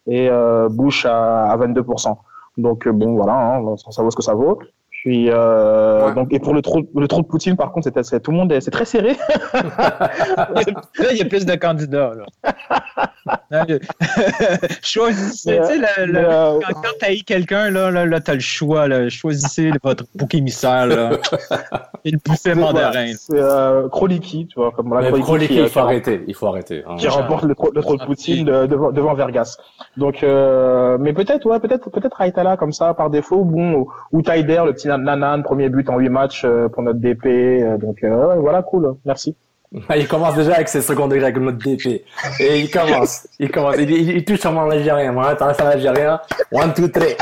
et 0.05 0.29
euh, 0.29 0.67
Bush 0.69 1.05
à, 1.05 1.45
à 1.45 1.57
22%. 1.57 2.17
Donc, 2.57 2.85
euh, 2.85 2.91
bon, 2.91 3.15
voilà, 3.15 3.33
hein, 3.33 3.75
ça 3.77 4.03
vaut 4.03 4.11
ce 4.11 4.17
que 4.17 4.21
ça 4.21 4.33
vaut. 4.33 4.59
Puis, 5.05 5.29
euh, 5.29 6.07
Ouais. 6.07 6.13
donc, 6.13 6.31
et 6.33 6.39
pour 6.39 6.53
le 6.53 6.61
trou, 6.61 6.87
le 6.95 7.07
trou 7.09 7.21
de 7.23 7.27
Poutine, 7.27 7.57
par 7.57 7.73
contre, 7.73 7.83
c'était, 7.85 8.03
c'est, 8.03 8.21
tout 8.21 8.31
le 8.31 8.37
monde, 8.37 8.51
est- 8.53 8.61
c'est 8.61 8.71
très 8.71 8.85
serré. 8.85 9.17
Là, 9.53 10.61
il 11.11 11.17
y 11.17 11.21
a 11.21 11.25
plus 11.25 11.45
de 11.45 11.55
candidats. 11.55 12.13
Là. 12.15 12.25
Choisissez. 14.81 15.59
Mais, 15.59 15.67
tu 15.67 15.73
sais, 15.81 16.05
le- 16.05 16.17
euh, 16.17 16.59
quand 16.67 16.73
quand 16.81 16.89
t'as 16.99 17.15
quelqu'un, 17.25 17.69
là, 17.69 17.91
là, 17.91 18.05
là 18.05 18.19
t'as 18.19 18.33
le 18.33 18.39
choix. 18.39 18.87
Là. 18.87 19.09
Choisissez 19.09 19.71
votre 19.83 20.05
bouc 20.15 20.33
émissaire. 20.35 20.87
Là. 20.87 21.11
Et 22.05 22.11
le 22.11 22.17
buffet 22.23 22.55
mandarin. 22.55 23.11
C'est 23.17 23.33
euh, 23.39 23.87
Kroliki, 23.89 24.47
tu 24.47 24.55
vois, 24.59 24.71
comme 24.71 24.93
la 24.93 25.01
mais 25.01 25.07
Kroliki 25.09 25.25
Kroliki, 25.25 25.53
qui, 25.55 25.59
il 25.61 25.69
faut 25.69 25.79
arrêter. 25.79 26.23
Il 26.27 26.33
faut 26.35 26.47
arrêter. 26.47 26.83
hein. 26.87 26.95
qui 26.97 27.07
remporte 27.07 27.43
le, 27.43 27.49
le 27.73 27.81
trou 27.81 27.97
de 27.97 28.03
Poutine 28.05 28.45
de- 28.45 28.65
devant, 28.67 28.91
devant 28.91 29.13
Vergas. 29.13 29.57
Donc, 29.97 30.23
euh, 30.23 30.97
mais 30.99 31.13
peut-être, 31.13 31.45
ouais, 31.45 31.59
peut-être, 31.59 31.89
peut-être 31.89 32.17
Raitala 32.17 32.57
comme 32.57 32.71
ça 32.73 32.93
par 32.93 33.09
défaut, 33.09 33.43
bon, 33.43 33.73
ou, 33.73 33.91
ou 34.11 34.21
Taider, 34.21 34.61
le 34.65 34.73
petit 34.73 34.87
nanan, 34.97 35.43
premier 35.43 35.69
but 35.69 35.89
en 35.89 35.97
huit 35.97 36.09
matchs 36.09 36.43
euh, 36.45 36.69
pour 36.69 36.83
notre 36.83 36.99
DP. 36.99 37.25
euh, 37.25 37.77
donc, 37.77 38.03
euh, 38.03 38.35
voilà, 38.35 38.61
cool, 38.61 38.95
merci. 39.05 39.35
Il 39.95 40.07
commence 40.07 40.35
déjà 40.35 40.53
avec 40.53 40.69
ses 40.69 40.81
second 40.81 41.07
degrés 41.07 41.25
avec 41.25 41.37
mode 41.37 41.57
DP. 41.57 42.03
Et 42.39 42.59
il 42.59 42.69
commence. 42.69 43.27
Il 43.39 43.49
commence. 43.49 43.75
Il, 43.79 44.23
touche 44.23 44.39
sur 44.39 44.51
mon 44.51 44.69
algérien. 44.69 45.15
C'est 45.35 45.63
un 45.63 45.67
algérien. 45.67 46.19
One, 46.51 46.73
two, 46.75 46.87
three. 46.89 47.15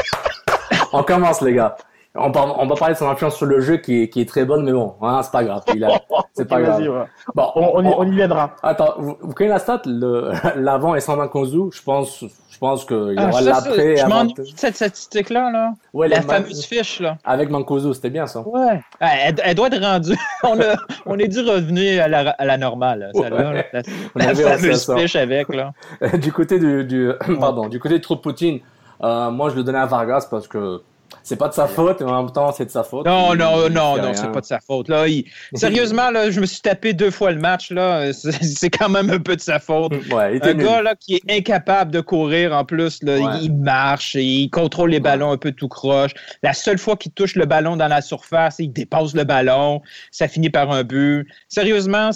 On 0.92 1.02
commence, 1.04 1.42
les 1.42 1.54
gars. 1.54 1.78
On, 2.14 2.30
par- 2.32 2.60
on 2.60 2.68
va 2.68 2.76
parler 2.76 2.94
de 2.94 3.00
son 3.00 3.08
influence 3.10 3.38
sur 3.38 3.46
le 3.46 3.62
jeu 3.62 3.78
qui 3.78 4.04
est, 4.04 4.10
qui 4.10 4.20
est 4.20 4.28
très 4.28 4.44
bonne, 4.44 4.66
mais 4.66 4.74
bon, 4.74 4.96
hein, 5.02 5.22
c'est 5.24 5.32
pas 5.32 5.46
grave. 5.46 5.64
Il 5.74 5.84
a- 5.86 6.02
C'est 6.34 6.48
pas 6.48 6.62
grave. 6.62 6.82
ouais. 6.82 7.06
Bon, 7.36 7.52
On, 7.56 7.72
on, 7.80 7.84
y, 7.84 7.94
on 7.98 8.04
y 8.04 8.16
viendra. 8.16 8.52
Attends, 8.64 8.94
vous, 8.98 9.18
vous 9.22 9.34
connaissez 9.34 9.54
la 9.54 9.60
stat 9.60 9.82
le- 9.86 10.32
L'avant 10.58 10.96
est 10.96 11.00
sans 11.02 11.16
Mankozu 11.18 11.72
Je 11.74 11.82
pense, 11.84 12.24
je 12.50 12.58
pense 12.58 12.84
qu'il 12.86 13.14
y 13.14 13.16
Ah, 13.18 13.30
aura 13.30 13.42
l'après. 13.42 13.96
je 13.98 14.42
de 14.42 14.48
cette 14.56 14.76
statistique-là. 14.76 15.52
Là. 15.52 15.74
Ouais, 15.94 16.08
La 16.10 16.22
fameuse 16.22 16.66
fiche. 16.66 17.00
Là. 17.02 17.18
Avec 17.26 17.50
Mankozu, 17.50 17.94
c'était 17.94 18.10
bien 18.10 18.28
ça. 18.28 18.42
Ouais. 18.42 18.82
Ah, 19.02 19.10
Elle, 19.26 19.36
elle 19.44 19.56
doit 19.56 19.68
être 19.68 19.82
rendue. 19.82 20.16
on, 20.44 20.60
a, 20.60 20.76
on 21.06 21.18
est 21.18 21.28
dû 21.28 21.40
revenir 21.42 22.04
à 22.04 22.08
la, 22.10 22.30
à 22.32 22.46
la 22.46 22.58
normale. 22.58 23.12
Celle-là, 23.14 23.54
là. 23.54 23.64
La, 23.74 23.82
On 24.16 24.20
la 24.20 24.30
à 24.30 24.36
fameuse 24.36 24.84
ça. 24.84 24.98
fiche 24.98 25.16
avec. 25.18 25.48
Là. 25.54 25.72
du 26.18 26.32
côté 26.34 26.60
du, 26.60 26.84
du 26.86 27.10
pardon, 27.40 27.68
du 27.68 27.80
côté 27.80 27.96
de 28.00 28.04
trop 28.04 28.16
Poutine, 28.18 28.60
euh, 29.04 29.32
moi 29.32 29.50
je 29.50 29.56
le 29.56 29.64
donnais 29.64 29.80
à 29.80 29.86
Vargas 29.86 30.28
parce 30.32 30.48
que 30.48 30.82
c'est 31.24 31.36
pas 31.36 31.48
de 31.50 31.54
sa 31.54 31.68
faute, 31.68 32.02
mais 32.02 32.10
en 32.12 32.24
même 32.24 32.32
temps 32.32 32.52
c'est 32.52 32.66
de 32.66 32.70
sa 32.72 32.84
faute. 32.84 33.06
Non, 33.06 33.34
Il- 33.34 33.40
non, 33.40 33.68
il 33.68 33.74
non, 33.74 33.98
non, 33.98 34.14
c'est 34.14 34.32
pas 34.32 34.42
de 34.42 34.46
sa 34.46 34.60
faute. 34.60 34.90
Là, 34.90 35.08
il- 35.08 35.26
Sérieusement, 35.54 36.10
là, 36.12 36.32
je 36.32 36.40
me 36.40 36.46
suis 36.46 36.62
tapé 36.62 36.94
deux 36.94 37.12
fois 37.12 37.32
le 37.32 37.40
match. 37.40 37.72
là. 37.72 38.12
C'est 38.14 38.70
quand 38.70 38.90
même 38.90 39.10
un 39.10 39.20
peu 39.20 39.36
de 39.36 39.42
sa 39.42 39.60
faute. 39.60 39.92
Ouais, 40.12 40.38
il 40.38 40.44
Un 40.50 40.54
nul. 40.54 40.66
gars 40.66 40.82
là, 40.82 40.96
qui 40.96 41.16
est 41.16 41.32
incapable 41.38 41.92
de 41.92 42.02
courir 42.02 42.54
en 42.54 42.66
plus, 42.66 43.02
là, 43.04 43.18
Ouais. 43.20 43.40
il, 43.42 43.54
marche, 43.54 44.16
il 44.16 44.50
contrôle 44.50 44.90
les 44.92 45.00
ballons 45.00 45.32
un 45.32 45.38
peu 45.38 45.52
tout 45.52 45.68
croche. 45.68 46.12
La 46.44 46.54
seule 46.54 46.78
fois 46.78 46.96
qu'il 46.98 47.12
touche 47.12 47.36
le 47.36 47.46
ballon 47.46 47.78
dans 47.78 47.88
la 47.88 48.02
surface, 48.02 48.56
il 48.60 48.70
dépasse 48.72 49.14
le 49.14 49.24
ballon, 49.24 49.82
ça 50.12 50.28
finit 50.28 50.50
par 50.50 50.72
un 50.72 50.84
but. 50.84 51.28
Sérieusement, 51.50 52.10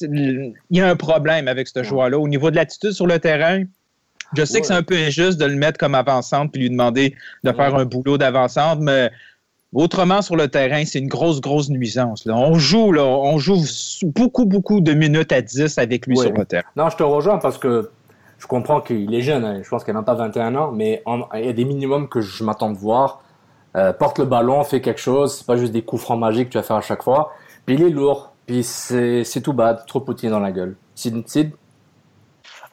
il 0.00 0.52
y 0.70 0.80
a 0.80 0.88
un 0.88 0.96
problème 0.96 1.48
avec 1.48 1.68
ce 1.68 1.82
joueur-là. 1.82 2.18
Au 2.18 2.28
niveau 2.28 2.50
de 2.50 2.56
l'attitude 2.56 2.92
sur 2.92 3.06
le 3.06 3.18
terrain, 3.18 3.64
je 4.36 4.44
sais 4.44 4.60
que 4.60 4.66
c'est 4.66 4.72
un 4.74 4.82
peu 4.82 4.96
injuste 4.96 5.38
de 5.38 5.44
le 5.46 5.56
mettre 5.56 5.78
comme 5.78 5.94
avant-centre 5.94 6.50
puis 6.52 6.62
lui 6.62 6.70
demander 6.70 7.14
de 7.42 7.52
faire 7.52 7.74
un 7.74 7.84
boulot 7.84 8.18
d'avant-centre, 8.18 8.80
mais 8.80 9.10
Autrement, 9.76 10.22
sur 10.22 10.36
le 10.36 10.46
terrain, 10.46 10.84
c'est 10.84 11.00
une 11.00 11.08
grosse, 11.08 11.40
grosse 11.40 11.68
nuisance. 11.68 12.26
Là. 12.26 12.36
On 12.36 12.54
joue, 12.54 12.92
là, 12.92 13.02
on 13.04 13.38
joue 13.38 13.56
beaucoup, 14.04 14.44
beaucoup 14.44 14.80
de 14.80 14.92
minutes 14.92 15.32
à 15.32 15.42
10 15.42 15.78
avec 15.78 16.06
lui 16.06 16.16
Ouais. 16.16 16.26
sur 16.26 16.32
le 16.32 16.44
terrain. 16.44 16.62
Non, 16.76 16.88
je 16.90 16.96
te 16.96 17.02
rejoins 17.02 17.38
parce 17.38 17.58
que 17.58 17.90
je 18.38 18.46
comprends 18.46 18.80
qu'il 18.80 19.12
est 19.12 19.20
jeune, 19.22 19.44
hein, 19.44 19.62
je 19.64 19.68
pense 19.68 19.82
qu'il 19.82 19.92
n'a 19.92 20.02
pas 20.04 20.14
21 20.14 20.54
ans, 20.54 20.70
mais 20.70 21.02
en- 21.06 21.22
il 21.34 21.46
y 21.46 21.48
a 21.48 21.52
des 21.52 21.64
minimums 21.64 22.08
que 22.08 22.20
je 22.20 22.44
m'attends 22.44 22.70
de 22.70 22.76
voir. 22.78 23.24
Euh, 23.76 23.92
porte 23.92 24.20
le 24.20 24.26
ballon, 24.26 24.62
fait 24.62 24.80
quelque 24.80 25.00
chose, 25.00 25.38
c'est 25.38 25.46
pas 25.46 25.56
juste 25.56 25.72
des 25.72 25.82
coups 25.82 26.02
francs 26.02 26.20
magiques 26.20 26.50
que 26.50 26.52
tu 26.52 26.58
vas 26.58 26.62
faire 26.62 26.76
à 26.76 26.80
chaque 26.80 27.02
fois. 27.02 27.32
Puis 27.66 27.74
il 27.74 27.82
est 27.82 27.90
lourd, 27.90 28.32
puis 28.46 28.62
c'est 28.62 29.24
c'est 29.24 29.40
tout 29.40 29.54
bad, 29.54 29.84
trop 29.88 29.98
poutine 29.98 30.30
dans 30.30 30.38
la 30.38 30.52
gueule. 30.52 30.76
Sid? 30.94 31.50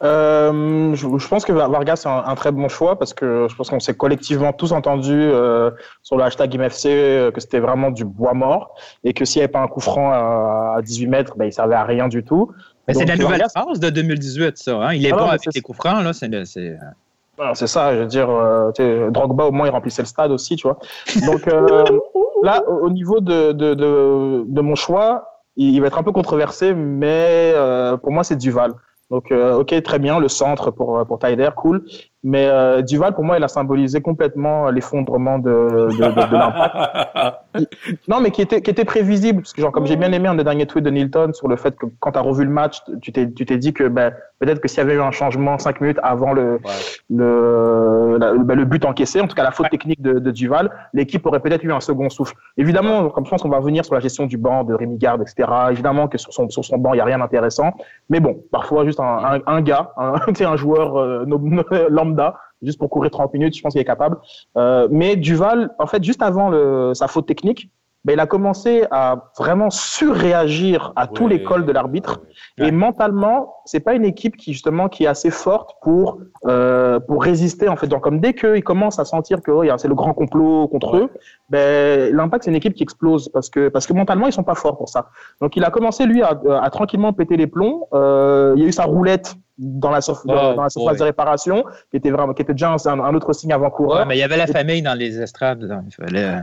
Euh, 0.02 0.94
je, 0.94 1.06
je 1.16 1.28
pense 1.28 1.44
que 1.44 1.52
Vargas 1.52 1.96
c'est 1.96 2.08
un, 2.08 2.24
un 2.26 2.34
très 2.34 2.50
bon 2.50 2.68
choix 2.68 2.98
parce 2.98 3.14
que 3.14 3.46
je 3.48 3.54
pense 3.54 3.70
qu'on 3.70 3.78
s'est 3.78 3.94
collectivement 3.94 4.52
tous 4.52 4.72
entendus 4.72 5.12
euh, 5.14 5.70
sur 6.02 6.16
le 6.16 6.24
hashtag 6.24 6.58
MFC 6.58 6.86
euh, 6.88 7.30
que 7.30 7.40
c'était 7.40 7.60
vraiment 7.60 7.90
du 7.90 8.04
bois 8.04 8.34
mort 8.34 8.74
et 9.04 9.12
que 9.14 9.24
s'il 9.24 9.38
n'y 9.40 9.44
avait 9.44 9.52
pas 9.52 9.60
un 9.60 9.68
coup 9.68 9.80
franc 9.80 10.10
à, 10.10 10.74
à 10.78 10.82
18 10.82 11.06
mètres, 11.06 11.34
ben, 11.36 11.44
il 11.44 11.52
servait 11.52 11.76
à 11.76 11.84
rien 11.84 12.08
du 12.08 12.24
tout. 12.24 12.50
Mais 12.88 12.94
c'est 12.94 13.04
la 13.04 13.16
nouvelle 13.16 13.40
Vargas- 13.42 13.52
phase 13.68 13.78
de 13.78 13.90
2018, 13.90 14.58
ça. 14.58 14.74
Hein? 14.76 14.92
Il 14.94 15.06
est 15.06 15.12
Ah 15.12 15.16
bon 15.16 15.26
avec 15.26 15.42
c'est- 15.44 15.54
les 15.54 15.60
coups 15.60 15.78
francs. 15.78 16.02
Là. 16.02 16.12
C'est, 16.12 16.26
le- 16.26 16.44
c'est, 16.44 16.76
Alors, 17.38 17.56
C'est 17.56 17.68
ça, 17.68 17.94
je 17.94 18.00
veux 18.00 18.06
dire, 18.06 18.28
euh, 18.28 18.72
tu 18.72 18.82
sais, 18.82 19.10
Drogba 19.12 19.44
au 19.44 19.52
moins 19.52 19.68
il 19.68 19.70
remplissait 19.70 20.02
le 20.02 20.06
stade 20.06 20.32
aussi, 20.32 20.56
tu 20.56 20.66
vois. 20.66 20.78
Donc 21.26 21.46
euh, 21.46 21.84
là, 22.42 22.60
au 22.68 22.86
au 22.86 22.90
niveau 22.90 23.20
de, 23.20 23.52
de, 23.52 23.74
de, 23.74 24.44
de 24.48 24.60
mon 24.60 24.74
choix, 24.74 25.28
il 25.56 25.74
il 25.74 25.80
va 25.80 25.86
être 25.86 25.98
un 25.98 26.02
peu 26.02 26.10
controversé, 26.12 26.74
mais 26.74 27.52
euh, 27.54 27.96
pour 27.96 28.10
moi 28.10 28.24
c'est 28.24 28.34
Duval. 28.36 28.72
Donc 29.12 29.30
euh, 29.30 29.58
ok, 29.58 29.80
très 29.82 29.98
bien, 30.00 30.18
le 30.18 30.28
centre 30.28 30.72
pour 30.72 31.06
pour 31.06 31.18
Tyler, 31.20 31.50
cool. 31.54 31.84
Mais 32.24 32.46
euh, 32.46 32.82
Duval, 32.82 33.14
pour 33.14 33.24
moi, 33.24 33.36
il 33.36 33.42
a 33.44 33.48
symbolisé 33.48 34.00
complètement 34.00 34.70
l'effondrement 34.70 35.38
de, 35.38 35.50
de, 35.50 35.86
de, 35.88 36.30
de 36.30 36.32
l'impact. 36.36 37.38
Non, 38.08 38.20
mais 38.20 38.30
qui 38.30 38.40
était, 38.40 38.62
qui 38.62 38.70
était 38.70 38.86
prévisible, 38.86 39.42
parce 39.42 39.52
que 39.52 39.60
genre, 39.60 39.72
comme 39.72 39.84
j'ai 39.84 39.96
bien 39.96 40.10
aimé 40.12 40.26
un 40.26 40.34
des 40.34 40.42
derniers 40.44 40.64
tweets 40.66 40.84
de 40.84 40.88
Nilton 40.90 41.34
sur 41.34 41.48
le 41.48 41.56
fait 41.56 41.76
que 41.76 41.84
quand 42.00 42.12
tu 42.12 42.18
as 42.18 42.22
revu 42.22 42.44
le 42.44 42.50
match, 42.50 42.78
tu 43.02 43.12
t'es, 43.12 43.30
tu 43.30 43.44
t'es 43.44 43.58
dit 43.58 43.74
que 43.74 43.88
ben, 43.88 44.14
peut-être 44.38 44.58
que 44.60 44.68
s'il 44.68 44.78
y 44.78 44.80
avait 44.80 44.94
eu 44.94 45.02
un 45.02 45.10
changement 45.10 45.58
cinq 45.58 45.82
minutes 45.82 45.98
avant 46.02 46.32
le, 46.32 46.58
le, 47.10 48.16
la- 48.18 48.34
ben, 48.34 48.54
le 48.56 48.64
but 48.64 48.84
encaissé, 48.84 49.20
en 49.20 49.26
tout 49.26 49.34
cas 49.34 49.42
la 49.42 49.50
faute 49.50 49.68
technique 49.70 50.00
de, 50.00 50.18
de 50.18 50.30
Duval, 50.30 50.70
l'équipe 50.94 51.24
aurait 51.26 51.40
peut-être 51.40 51.62
eu 51.64 51.72
un 51.72 51.80
second 51.80 52.08
souffle. 52.08 52.34
Évidemment, 52.56 53.08
comme 53.10 53.24
je 53.24 53.30
pense 53.30 53.42
qu'on 53.42 53.48
va 53.48 53.58
revenir 53.58 53.84
sur 53.84 53.94
la 53.94 54.00
gestion 54.00 54.26
du 54.26 54.36
banc 54.38 54.64
de 54.64 54.74
Rémi 54.74 54.96
Garde, 54.96 55.22
etc. 55.22 55.48
Évidemment 55.70 56.08
que 56.08 56.18
sur 56.18 56.32
son, 56.32 56.48
sur 56.48 56.64
son 56.64 56.78
banc, 56.78 56.92
il 56.94 56.96
n'y 56.96 57.00
a 57.02 57.04
rien 57.04 57.18
d'intéressant. 57.18 57.72
Mais 58.08 58.20
bon, 58.20 58.38
parfois, 58.50 58.84
juste 58.84 59.00
un, 59.00 59.04
un, 59.04 59.40
un 59.46 59.60
gars, 59.60 59.92
un, 59.96 60.14
un 60.44 60.56
joueur 60.56 60.96
euh, 60.96 61.24
no- 61.26 61.38
no- 61.38 61.64
juste 62.62 62.78
pour 62.78 62.90
courir 62.90 63.10
30 63.10 63.32
minutes, 63.34 63.56
je 63.56 63.62
pense 63.62 63.72
qu'il 63.72 63.80
est 63.80 63.84
capable. 63.84 64.18
Euh, 64.56 64.88
mais 64.90 65.16
Duval, 65.16 65.70
en 65.78 65.86
fait, 65.86 66.02
juste 66.02 66.22
avant 66.22 66.94
sa 66.94 67.08
faute 67.08 67.26
technique, 67.26 67.70
ben, 68.04 68.14
il 68.14 68.20
a 68.20 68.26
commencé 68.26 68.84
à 68.90 69.30
vraiment 69.38 69.70
surréagir 69.70 70.92
à 70.96 71.06
tous 71.06 71.28
les 71.28 71.42
calls 71.44 71.64
de 71.64 71.72
l'arbitre. 71.72 72.20
Et 72.58 72.70
mentalement, 72.72 73.54
c'est 73.64 73.80
pas 73.80 73.94
une 73.94 74.04
équipe 74.04 74.36
qui 74.36 74.52
justement 74.52 74.88
qui 74.88 75.04
est 75.04 75.06
assez 75.06 75.30
forte 75.30 75.76
pour 75.82 76.18
euh, 76.46 76.98
pour 77.00 77.22
résister 77.22 77.68
en 77.68 77.76
fait. 77.76 77.86
Donc 77.86 78.02
comme 78.02 78.20
dès 78.20 78.34
qu'ils 78.34 78.64
commencent 78.64 78.98
à 78.98 79.04
sentir 79.04 79.40
que 79.42 79.50
oh, 79.50 79.62
il 79.62 79.68
y 79.68 79.70
a- 79.70 79.78
c'est 79.78 79.88
le 79.88 79.94
grand 79.94 80.14
complot 80.14 80.68
contre 80.68 80.96
eux, 80.96 81.08
ben 81.50 82.14
l'impact 82.14 82.44
c'est 82.44 82.50
une 82.50 82.56
équipe 82.56 82.74
qui 82.74 82.82
explose 82.82 83.28
parce 83.28 83.48
que 83.48 83.68
parce 83.68 83.86
que 83.86 83.92
mentalement 83.92 84.26
ils 84.26 84.32
sont 84.32 84.42
pas 84.42 84.54
forts 84.56 84.76
pour 84.76 84.88
ça. 84.88 85.06
Donc 85.40 85.56
il 85.56 85.64
a 85.64 85.70
commencé 85.70 86.04
lui 86.06 86.22
à, 86.22 86.38
à 86.60 86.70
tranquillement 86.70 87.12
péter 87.12 87.36
les 87.36 87.46
plombs. 87.46 87.86
Euh, 87.94 88.54
il 88.56 88.62
y 88.62 88.64
a 88.64 88.68
eu 88.68 88.72
sa 88.72 88.84
roulette 88.84 89.34
dans 89.58 89.90
la, 89.90 90.00
surf- 90.00 90.26
dans, 90.26 90.34
Oh, 90.52 90.56
dans 90.56 90.62
la 90.62 90.70
surface 90.70 90.94
de 90.98 91.04
réparation 91.04 91.64
qui 91.90 91.96
était 91.98 92.10
vraiment 92.10 92.32
qui 92.34 92.42
était 92.42 92.54
déjà 92.54 92.70
un, 92.74 93.00
un 93.00 93.14
autre 93.14 93.32
signe 93.32 93.52
avant-coureur. 93.52 94.00
Ouais, 94.00 94.06
mais 94.06 94.16
il 94.16 94.20
y 94.20 94.24
avait 94.24 94.36
la 94.38 94.46
famille 94.48 94.82
dans 94.82 94.94
les 94.98 95.20
estrades. 95.20 95.62
là. 95.62 95.82
Il 95.86 95.92
fallait. 95.94 96.38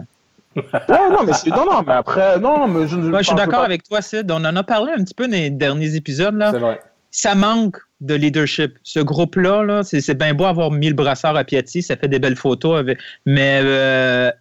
Ouais, 0.56 0.63
non 1.12 1.24
mais 1.25 1.34
c'est 1.34 1.50
non 1.51 1.65
non 1.65 1.84
mais 1.86 1.94
après 1.94 2.39
non 2.39 2.68
mais 2.68 2.88
je, 2.88 2.98
je 3.00 3.24
suis 3.24 3.36
d'accord 3.36 3.60
pas- 3.60 3.65
avec 3.65 3.84
toi, 3.84 4.01
Sid. 4.01 4.29
On 4.32 4.44
en 4.44 4.56
a 4.56 4.63
parlé 4.63 4.91
un 4.98 5.03
petit 5.03 5.13
peu 5.13 5.27
dans 5.27 5.34
les 5.34 5.50
derniers 5.50 5.96
épisodes. 5.96 6.36
Là. 6.36 6.51
C'est 6.51 6.60
vrai. 6.60 6.79
Ça 7.12 7.36
manque 7.36 7.77
de 8.01 8.15
leadership. 8.15 8.74
Ce 8.84 9.00
groupe-là, 9.00 9.63
là, 9.63 9.84
c'est, 9.84 10.00
c'est 10.01 10.15
bien 10.15 10.34
beau 10.34 10.46
avoir 10.46 10.72
mis 10.72 10.88
le 10.89 10.94
brassard 10.96 11.36
à 11.36 11.44
Piatti, 11.44 11.82
ça 11.82 11.96
fait 11.98 12.08
des 12.08 12.20
belles 12.20 12.36
photos, 12.36 12.79
avec- 12.79 13.00
mais 13.25 13.62
euh, 13.63 14.32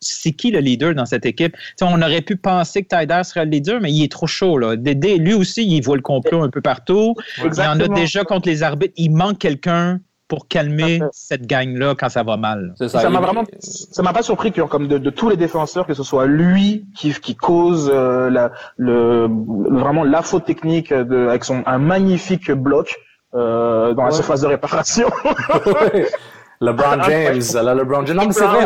c'est 0.00 0.32
qui 0.32 0.50
le 0.50 0.58
leader 0.60 0.94
dans 0.94 1.06
cette 1.06 1.24
équipe? 1.26 1.56
On 1.80 2.00
aurait 2.02 2.20
pu 2.22 2.36
penser 2.36 2.82
que 2.84 2.96
Tyder 2.96 3.22
serait 3.24 3.44
le 3.44 3.50
leader, 3.50 3.80
mais 3.80 3.92
il 3.92 4.04
est 4.04 4.10
trop 4.12 4.26
chaud. 4.26 4.58
Là. 4.58 4.76
Dédé, 4.76 5.18
lui 5.18 5.34
aussi, 5.34 5.66
il 5.66 5.80
voit 5.82 5.96
le 5.96 6.02
complot 6.02 6.42
un 6.42 6.50
peu 6.50 6.60
partout. 6.60 7.14
Il 7.38 7.40
y 7.40 7.42
en 7.42 7.44
a 7.44 7.48
Exactement. 7.48 7.94
déjà 7.96 8.24
contre 8.24 8.48
les 8.48 8.62
arbitres. 8.62 8.94
Il 8.96 9.10
manque 9.12 9.38
quelqu'un 9.38 10.00
pour 10.28 10.48
calmer 10.48 11.00
cette 11.12 11.46
gang-là 11.46 11.94
quand 11.98 12.08
ça 12.08 12.22
va 12.22 12.36
mal. 12.36 12.74
C'est 12.78 12.88
Ça 12.88 13.08
m'a 13.10 13.20
vraiment, 13.20 13.44
ça 13.60 14.02
m'a 14.02 14.12
pas 14.12 14.22
surpris 14.22 14.50
que 14.52 14.60
comme 14.62 14.88
de, 14.88 14.98
de 14.98 15.10
tous 15.10 15.28
les 15.28 15.36
défenseurs 15.36 15.86
que 15.86 15.94
ce 15.94 16.02
soit 16.02 16.26
lui 16.26 16.86
qui 16.96 17.12
qui 17.12 17.36
cause 17.36 17.90
euh, 17.94 18.28
la, 18.30 18.50
le, 18.76 19.28
le- 19.28 19.78
vraiment 19.78 20.02
la 20.04 20.22
faute 20.22 20.44
technique 20.44 20.92
de 20.92 21.28
avec 21.28 21.44
son 21.44 21.62
un 21.66 21.78
magnifique 21.78 22.50
bloc 22.50 22.96
euh, 23.34 23.94
dans 23.94 24.04
la 24.04 24.10
surface 24.10 24.40
de 24.40 24.46
réparation. 24.46 25.08
LeBron 26.60 27.02
James, 27.02 27.42
la 27.62 27.74
LeBron 27.74 28.06
James. 28.06 28.16
Non, 28.16 28.24
mais 28.26 28.32
c'est 28.32 28.46
vrai. 28.46 28.64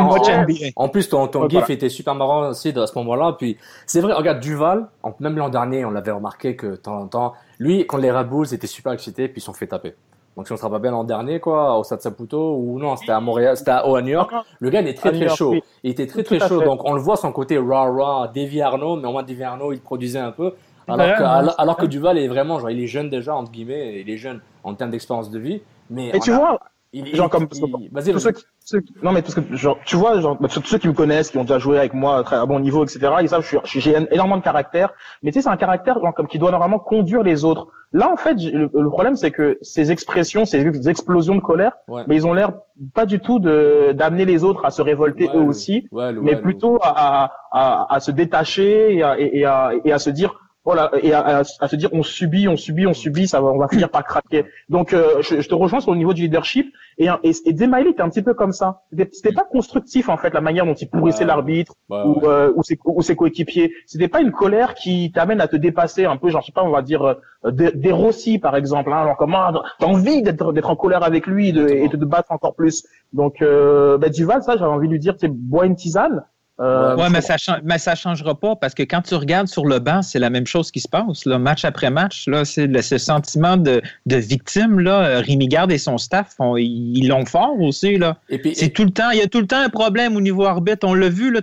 En, 0.77 0.89
plus, 0.89 1.09
ton, 1.09 1.27
ton 1.27 1.43
Ouais, 1.43 1.49
gif 1.51 1.59
voilà. 1.59 1.75
était 1.75 1.89
super 1.89 2.15
marrant 2.15 2.51
aussi 2.51 2.69
à 2.77 2.87
ce 2.87 2.97
moment-là. 2.99 3.35
Puis, 3.37 3.57
c'est 3.85 4.01
vrai, 4.01 4.13
regarde, 4.13 4.39
Duval, 4.39 4.87
en- 5.03 5.13
même 5.19 5.37
l'an 5.37 5.49
dernier, 5.49 5.85
on 5.85 5.91
l'avait 5.91 6.13
remarqué 6.13 6.55
que 6.55 6.69
de 6.69 6.77
temps 6.77 6.99
en 7.01 7.09
temps, 7.09 7.33
lui, 7.59 7.85
quand 7.89 7.97
les 7.97 8.13
Red 8.13 8.29
Bulls 8.29 8.55
étaient 8.55 8.69
super 8.69 8.93
excités, 8.93 9.27
puis 9.27 9.39
ils 9.39 9.41
se 9.41 9.47
sont 9.47 9.53
fait 9.55 9.67
taper. 9.67 9.95
Donc, 10.37 10.47
si 10.47 10.53
on 10.53 10.57
se 10.57 10.63
rappelle 10.63 10.81
bien 10.81 10.91
l'an 10.93 11.05
dernier, 11.05 11.41
quoi, 11.41 11.77
au 11.79 11.85
Stade 11.85 12.01
Saputo, 12.01 12.57
ou 12.57 12.79
non, 12.79 12.97
c'était 12.97 13.13
à 13.13 13.21
Montréal, 13.21 13.57
c'était 13.57 13.73
à, 13.73 13.87
oh, 13.87 13.97
à 13.97 14.03
New 14.03 14.09
York, 14.09 14.31
le 14.61 14.71
gars, 14.71 14.81
il 14.81 14.89
est 14.89 14.95
très, 14.95 15.11
très 15.11 15.27
York, 15.27 15.37
chaud. 15.37 15.51
oui. 15.53 15.63
Il 15.83 15.91
était 15.91 16.07
très, 16.07 16.23
très 16.23 16.39
chaud. 16.39 16.61
Donc, 16.63 16.85
on 16.85 16.95
le 16.95 17.01
voit 17.01 17.17
son 17.17 17.33
côté 17.33 17.59
rah-rah, 17.59 18.31
Davy 18.35 18.61
Arnaud, 18.63 18.97
mais 18.97 19.09
au 19.09 19.13
moins, 19.13 19.23
Davy 19.23 19.43
Arnaud, 19.43 19.73
il 19.73 19.81
produisait 19.81 20.19
un 20.19 20.31
peu. 20.33 20.55
Alors 20.89 21.07
Ouais, 21.07 21.15
que, 21.17 21.23
alors, 21.23 21.55
alors 21.59 21.77
que 21.77 21.87
Duval 21.87 22.19
est 22.19 22.29
vraiment, 22.29 22.59
genre, 22.59 22.71
il 22.71 22.81
est 22.83 22.87
jeune 22.87 23.11
déjà, 23.11 23.35
entre 23.35 23.51
guillemets, 23.53 24.01
il 24.01 24.11
est 24.11 24.17
jeune 24.17 24.41
en 24.65 24.75
termes 24.75 24.91
d'expérience 24.91 25.31
de 25.31 25.39
vie. 25.39 25.61
Mais 25.91 26.09
Et 26.15 26.21
tu 26.21 26.33
a- 26.33 26.37
vois, 26.37 26.59
il, 26.93 27.07
il- 27.07 27.15
genre 27.17 27.31
comme 27.31 27.45
il- 27.45 28.13
tous 28.13 28.19
ceux 28.19 28.33
qui, 28.33 28.45
ceux 28.61 28.81
qui- 28.81 28.95
non 29.03 29.13
mais 29.13 29.23
parce 29.23 29.35
que 29.35 29.41
genre 29.57 29.79
tu 29.85 29.95
vois 29.97 30.21
genre 30.21 30.37
bah, 30.41 30.49
tous 30.53 30.63
ceux 30.65 30.79
qui 30.79 30.89
me 30.89 30.93
connaissent 30.93 31.31
qui 31.31 31.39
ont 31.39 31.43
déjà 31.43 31.59
joué 31.59 31.79
avec 31.79 31.95
moi 31.95 32.19
à 32.19 32.23
très 32.25 32.37
à 32.37 32.47
bon 32.47 32.59
niveau 32.59 32.85
etc 32.85 32.99
ils 33.21 33.29
savent 33.29 33.43
que 33.49 33.59
je 33.65 33.69
suis- 33.69 33.81
j'ai 33.81 33.95
énormément 34.11 34.39
de 34.39 34.43
caractère 34.43 34.93
mais 35.23 35.31
tu 35.31 35.39
sais 35.39 35.43
c'est 35.45 35.51
un 35.51 35.57
caractère 35.57 36.01
genre, 36.01 36.13
comme 36.15 36.27
qui 36.27 36.39
doit 36.39 36.51
normalement 36.51 36.81
conduire 36.81 37.23
les 37.23 37.45
autres 37.45 37.69
là 37.93 38.11
en 38.13 38.17
fait 38.17 38.35
le, 38.41 38.69
le 38.73 38.89
problème 38.91 39.15
c'est 39.15 39.31
que 39.31 39.59
ces 39.63 39.93
expressions 39.93 40.45
ces 40.45 40.89
explosions 40.89 41.37
de 41.37 41.41
colère 41.41 41.73
Ouais. 41.87 42.03
mais 42.09 42.17
ils 42.17 42.27
ont 42.27 42.33
l'air 42.33 42.53
pas 42.95 43.07
du 43.07 43.21
tout 43.21 43.39
de 43.39 43.93
d'amener 43.93 44.25
les 44.25 44.43
autres 44.43 44.65
à 44.65 44.71
se 44.71 44.83
révolter 44.83 45.29
Ouais, 45.29 45.37
eux 45.37 45.43
aussi 45.43 45.87
ouais, 45.93 46.13
mais 46.13 46.37
plutôt 46.37 46.79
à, 46.83 47.25
à, 47.25 47.33
à, 47.53 47.95
à 47.95 48.01
se 48.01 48.11
détacher 48.11 48.95
et 48.97 49.03
à, 49.03 49.19
et, 49.21 49.31
et 49.39 49.45
à, 49.45 49.71
et 49.85 49.93
à 49.93 49.99
se 50.01 50.11
dire 50.11 50.35
voilà 50.65 50.91
et 51.03 51.13
à, 51.15 51.21
à, 51.39 51.41
à 51.41 51.69
se 51.69 51.77
dire 51.77 51.89
on 51.93 52.03
subit 52.03 52.47
on 52.49 52.57
subit 52.57 52.87
on 52.87 52.93
subit 52.93 53.27
ça 53.27 53.41
va 53.41 53.49
on 53.49 53.59
va 53.59 53.69
finir 53.69 53.89
par 53.91 54.05
craquer. 54.05 54.45
Donc 54.69 54.93
euh, 54.93 55.23
je, 55.23 55.41
je 55.41 55.49
te 55.49 55.55
rejoins 55.55 55.81
sur 55.81 55.93
le 55.93 55.99
niveau 55.99 56.13
du 56.13 56.23
leadership 56.23 56.67
et 56.99 57.09
et, 57.23 57.31
et 57.47 57.53
Demailly 57.55 57.91
était 57.91 58.03
un 58.03 58.11
petit 58.11 58.21
peu 58.23 58.35
comme 58.35 58.53
ça. 58.53 58.83
C'était 59.13 59.33
pas 59.33 59.45
constructif 59.51 60.09
en 60.11 60.19
fait 60.19 60.35
la 60.35 60.41
manière 60.43 60.67
dont 60.67 60.75
il 60.75 60.89
pourrissait 60.91 61.21
Ouais. 61.21 61.27
l'arbitre 61.29 61.75
Ouais, 61.89 62.03
ou 62.05 62.21
ouais. 62.21 62.29
euh, 62.29 62.53
ou 62.57 62.63
ses 62.63 62.79
ou 62.85 63.01
ses 63.03 63.17
coéquipiers. 63.17 63.73
C'était 63.87 64.09
pas 64.09 64.21
une 64.21 64.33
colère 64.33 64.75
qui 64.75 65.11
t'amène 65.13 65.41
à 65.41 65.49
te 65.49 65.57
dépasser 65.57 66.05
un 66.05 66.17
peu 66.19 66.29
genre 66.29 66.43
je 66.43 66.47
sais 66.47 66.53
pas 66.53 66.63
on 66.63 66.71
va 66.71 66.83
dire 66.83 67.03
euh, 67.05 67.51
des, 67.51 67.73
des 67.73 67.93
Rossi 67.93 68.39
par 68.39 68.55
exemple 68.55 68.93
hein, 68.93 69.05
genre 69.07 69.17
comment 69.17 69.53
t'as 69.79 69.87
envie 69.87 70.23
d'être 70.23 70.53
d'être 70.53 70.69
en 70.71 70.77
colère 70.77 71.03
avec 71.05 71.27
lui 71.27 71.53
de, 71.53 71.67
et 71.69 71.89
de 71.89 71.97
te 71.97 72.05
battre 72.05 72.33
encore 72.33 72.55
plus? 72.55 72.87
Donc 73.15 73.41
euh, 73.41 73.97
ben, 73.97 74.11
Duval 74.11 74.43
ça 74.43 74.59
j'avais 74.59 74.71
envie 74.71 74.89
de 74.89 74.93
lui 74.93 75.01
dire 75.01 75.17
tu 75.17 75.27
bois 75.29 75.65
une 75.65 75.75
tisane 75.77 76.23
euh, 76.61 76.97
Ouais, 76.97 77.11
mais 77.11 77.21
ça, 77.21 77.37
ça 77.39 77.95
changera 77.95 78.39
pas 78.39 78.57
parce 78.57 78.75
que 78.75 78.83
quand 78.83 79.03
tu 79.03 79.15
regardes 79.15 79.49
sur 79.49 79.67
le 79.67 79.79
banc, 79.79 80.03
c'est 80.03 80.19
la 80.19 80.31
même 80.31 80.47
chose 80.47 80.71
qui 80.71 80.81
se 80.81 80.89
passe. 80.89 81.25
Là, 81.25 81.39
match 81.39 81.65
après 81.65 81.91
match, 81.91 82.27
là, 82.27 82.45
c'est 82.45 82.83
ce 82.83 82.99
sentiment 82.99 83.57
de, 83.57 83.83
de 84.07 84.17
victime. 84.17 84.81
Là, 84.81 85.01
Euh, 85.11 85.21
Rémi 85.21 85.49
Garde 85.49 85.73
et 85.73 85.79
son 85.79 85.99
staff, 85.99 86.37
ils 86.57 87.07
l'ont 87.09 87.25
fort 87.25 87.59
aussi. 87.61 87.97
Là. 87.97 88.17
C'est 88.55 88.71
tout 88.71 88.85
le 88.85 88.91
temps, 88.91 89.11
il 89.11 89.19
y 89.19 89.23
a 89.23 89.27
tout 89.27 89.41
le 89.41 89.47
temps 89.47 89.61
un 89.61 89.69
problème 89.69 90.17
au 90.17 90.21
niveau 90.21 90.45
arbitre. 90.45 90.87
On 90.87 90.95
l'a 90.95 91.09
vu, 91.09 91.31
là, 91.33 91.41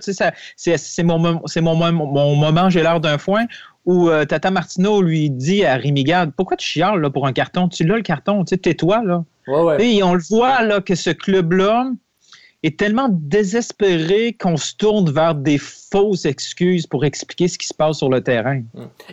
c'est, 0.55 1.03
mon, 1.03 1.19
moment, 1.19 2.69
j'ai 2.69 2.81
l'air 2.81 2.99
d'un 2.99 3.17
foin, 3.17 3.45
où 3.85 4.09
euh, 4.09 4.25
Tata 4.25 4.51
Martineau 4.51 5.01
lui 5.01 5.29
dit 5.29 5.65
à 5.65 5.75
Rémi 5.75 6.03
Garde, 6.03 6.31
pourquoi 6.35 6.57
tu 6.57 6.67
chiales 6.67 6.99
là, 6.99 7.09
pour 7.09 7.25
un 7.25 7.33
carton? 7.33 7.67
Tu 7.69 7.85
l'as 7.85 7.95
le 7.95 8.01
carton, 8.01 8.43
tu 8.43 8.49
sais, 8.49 8.57
tais-toi. 8.57 9.03
Là. 9.03 9.23
ouais, 9.47 9.61
ouais. 9.61 9.85
Et 9.85 10.03
on 10.03 10.13
le 10.13 10.21
voit 10.29 10.61
là, 10.63 10.81
que 10.81 10.95
ce 10.95 11.09
club-là 11.09 11.91
est 12.63 12.79
tellement 12.79 13.07
désespéré 13.11 14.35
qu'on 14.39 14.57
se 14.57 14.75
tourne 14.75 15.09
vers 15.09 15.35
des 15.35 15.57
fausses 15.57 16.25
excuses 16.25 16.87
pour 16.87 17.05
expliquer 17.05 17.47
ce 17.47 17.57
qui 17.57 17.67
se 17.67 17.73
passe 17.73 17.97
sur 17.97 18.09
le 18.09 18.21
terrain. 18.21 18.61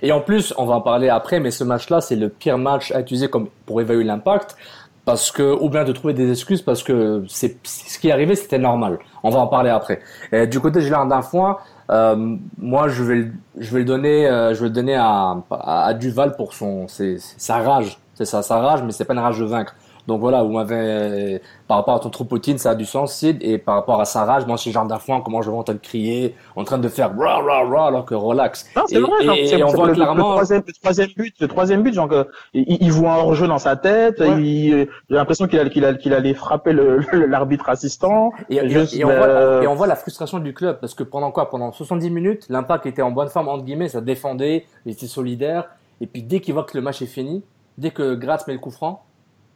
Et 0.03 0.13
en 0.13 0.21
plus, 0.21 0.55
on 0.57 0.65
va 0.65 0.77
en 0.77 0.81
parler 0.81 1.09
après, 1.09 1.41
mais 1.41 1.51
ce 1.51 1.65
match-là, 1.65 2.01
c'est 2.01 2.17
le 2.17 2.29
pire 2.29 2.59
match 2.59 2.91
à 2.93 3.01
utiliser 3.01 3.29
comme 3.29 3.49
pour 3.67 3.81
évaluer 3.81 4.05
l'impact, 4.05 4.57
parce 5.05 5.31
que 5.31 5.43
ou 5.61 5.69
bien 5.69 5.85
de 5.85 5.93
trouver 5.93 6.15
des 6.15 6.31
excuses 6.31 6.63
parce 6.63 6.83
que 6.83 7.25
c'est 7.29 7.59
ce 7.65 7.99
qui 7.99 8.09
est 8.09 8.13
arrivé, 8.13 8.35
c'était 8.37 8.59
normal. 8.59 8.99
On 9.23 9.31
va 9.31 9.41
en 9.41 9.47
parler 9.47 9.71
après. 9.71 10.01
Du 10.47 10.61
côté 10.61 10.81
de 10.81 10.85
Gilles 10.85 10.97
Foin, 11.31 11.59
euh, 11.91 12.37
moi, 12.59 12.89
je 12.89 13.03
vais, 13.03 13.31
je 13.59 13.73
vais 13.73 13.81
le 13.81 13.85
donner, 13.85 14.27
euh, 14.27 14.55
je 14.55 14.61
vais 14.61 14.69
le 14.69 14.75
donner 14.75 14.97
à, 14.97 15.37
à, 15.51 15.93
Duval 15.95 16.35
pour 16.37 16.55
son, 16.55 16.87
sa 16.89 17.59
rage. 17.59 17.99
C'est 18.15 18.25
ça, 18.25 18.43
sa 18.43 18.59
rage, 18.59 18.83
mais 18.83 18.93
c'est 18.93 19.05
pas 19.05 19.13
une 19.13 19.21
rage 19.21 19.39
de 19.39 19.45
vaincre. 19.45 19.75
Donc 20.07 20.21
voilà, 20.21 20.43
vous 20.43 20.53
m'avez 20.53 21.41
par 21.67 21.79
rapport 21.79 21.95
à 21.95 21.99
ton 21.99 22.11
Tropoutine, 22.11 22.59
ça 22.59 22.71
a 22.71 22.75
du 22.75 22.85
sens, 22.85 23.15
Sid, 23.15 23.39
et 23.41 23.57
par 23.57 23.77
rapport 23.77 24.01
à 24.01 24.05
sa 24.05 24.25
rage, 24.25 24.45
moi, 24.47 24.59
chez 24.59 24.71
Jean 24.71 24.85
Dafoin, 24.85 25.23
comment 25.23 25.41
je 25.41 25.51
vais 25.51 25.57
entendre 25.57 25.81
crier, 25.81 26.35
en 26.57 26.65
train 26.65 26.77
de 26.77 26.89
faire 26.89 27.17
rah 27.19 27.39
rah 27.39 27.65
rah, 27.67 27.87
alors 27.87 28.05
que 28.05 28.15
relax. 28.15 28.67
Non, 28.77 28.83
c'est 28.87 28.99
vrai. 28.99 29.11
et- 29.23 29.25
genre, 29.25 29.35
et 29.37 29.47
c'est- 29.47 29.63
on 29.63 29.69
c'est 29.69 29.77
voit 29.77 29.87
le, 29.87 29.95
clairement. 29.95 30.15
le 30.29 30.33
troisième, 30.35 30.63
le 30.67 30.73
troisième 30.75 31.09
but, 31.17 31.35
le 31.41 31.49
troisième 31.49 31.83
but, 31.83 31.95
genre, 31.95 32.09
que, 32.09 32.29
il, 32.53 32.77
il 32.83 32.93
voit 32.93 33.13
un 33.15 33.17
hors-jeu 33.19 33.47
dans 33.47 33.59
sa 33.59 33.77
tête. 33.77 34.21
Ouais. 34.21 34.43
il- 34.43 34.89
J'ai 35.09 35.17
l'impression 35.17 35.47
qu'il 35.47 35.59
a- 35.59 35.69
qu'il 35.71 35.85
a- 35.87 35.95
qu'il 35.95 36.13
allait 36.13 36.35
frapper 36.35 36.73
le- 36.75 36.99
l'arbitre 37.27 37.71
assistant. 37.71 38.33
Et, 38.51 38.69
Juste, 38.69 39.01
voit, 39.03 39.11
euh, 39.13 39.63
et 39.63 39.67
on 39.67 39.75
voit 39.75 39.87
la 39.87 39.97
frustration 39.97 40.39
du 40.39 40.53
club 40.53 40.79
parce 40.81 40.93
que 40.95 41.03
pendant 41.03 41.31
quoi? 41.31 41.49
Pendant 41.49 41.73
70 41.73 42.11
minutes, 42.11 42.45
l'impact 42.51 42.85
était 42.87 43.03
en 43.03 43.11
bonne 43.11 43.29
forme, 43.29 43.49
entre 43.49 43.65
guillemets, 43.65 43.89
ça 43.89 44.01
défendait, 44.03 44.67
il 44.85 44.93
était 44.93 45.07
solidaire. 45.07 45.71
Et 46.03 46.07
puis 46.07 46.23
dès 46.23 46.41
qu'il 46.41 46.53
voit 46.53 46.65
que 46.65 46.77
le 46.77 46.83
match 46.83 47.01
est 47.01 47.07
fini, 47.07 47.43
dès 47.79 47.91
que 47.91 48.15
Gratz 48.15 48.47
met 48.47 48.53
le 48.53 48.59
coup 48.59 48.71
franc, 48.71 49.03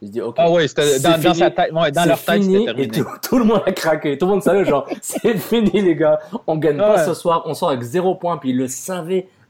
se 0.07 0.11
dit 0.13 0.21
Ok. 0.21 0.35
Ah 0.39 0.49
oui, 0.49 0.65
dans, 1.03 1.21
dans 1.21 1.33
sa 1.33 1.51
tête, 1.51 1.71
ouais, 1.73 1.91
dans 1.91 2.05
leur 2.05 2.19
tête, 2.23 2.41
fini, 2.41 2.53
c'était 2.67 2.81
et 2.83 2.87
terminé. 2.87 2.89
tout, 2.91 3.05
tout 3.29 3.37
le 3.39 3.45
monde 3.45 3.61
a 3.65 3.71
craqué. 3.71 4.17
Tout 4.17 4.25
le 4.25 4.31
monde 4.31 4.43
savait, 4.43 4.65
genre, 4.65 4.87
c'est 5.01 5.37
fini, 5.37 5.71
les 5.81 5.95
gars. 5.95 6.19
On 6.47 6.55
gagne 6.57 6.79
Ah 6.81 6.93
pas 6.93 7.05
ce 7.05 7.13
soir, 7.13 7.43
on 7.45 7.53
sort 7.53 7.69
avec 7.69 7.81
zéro 7.81 8.15
point. 8.15 8.37
Puis 8.37 8.51
il 8.51 8.57
le 8.57 8.67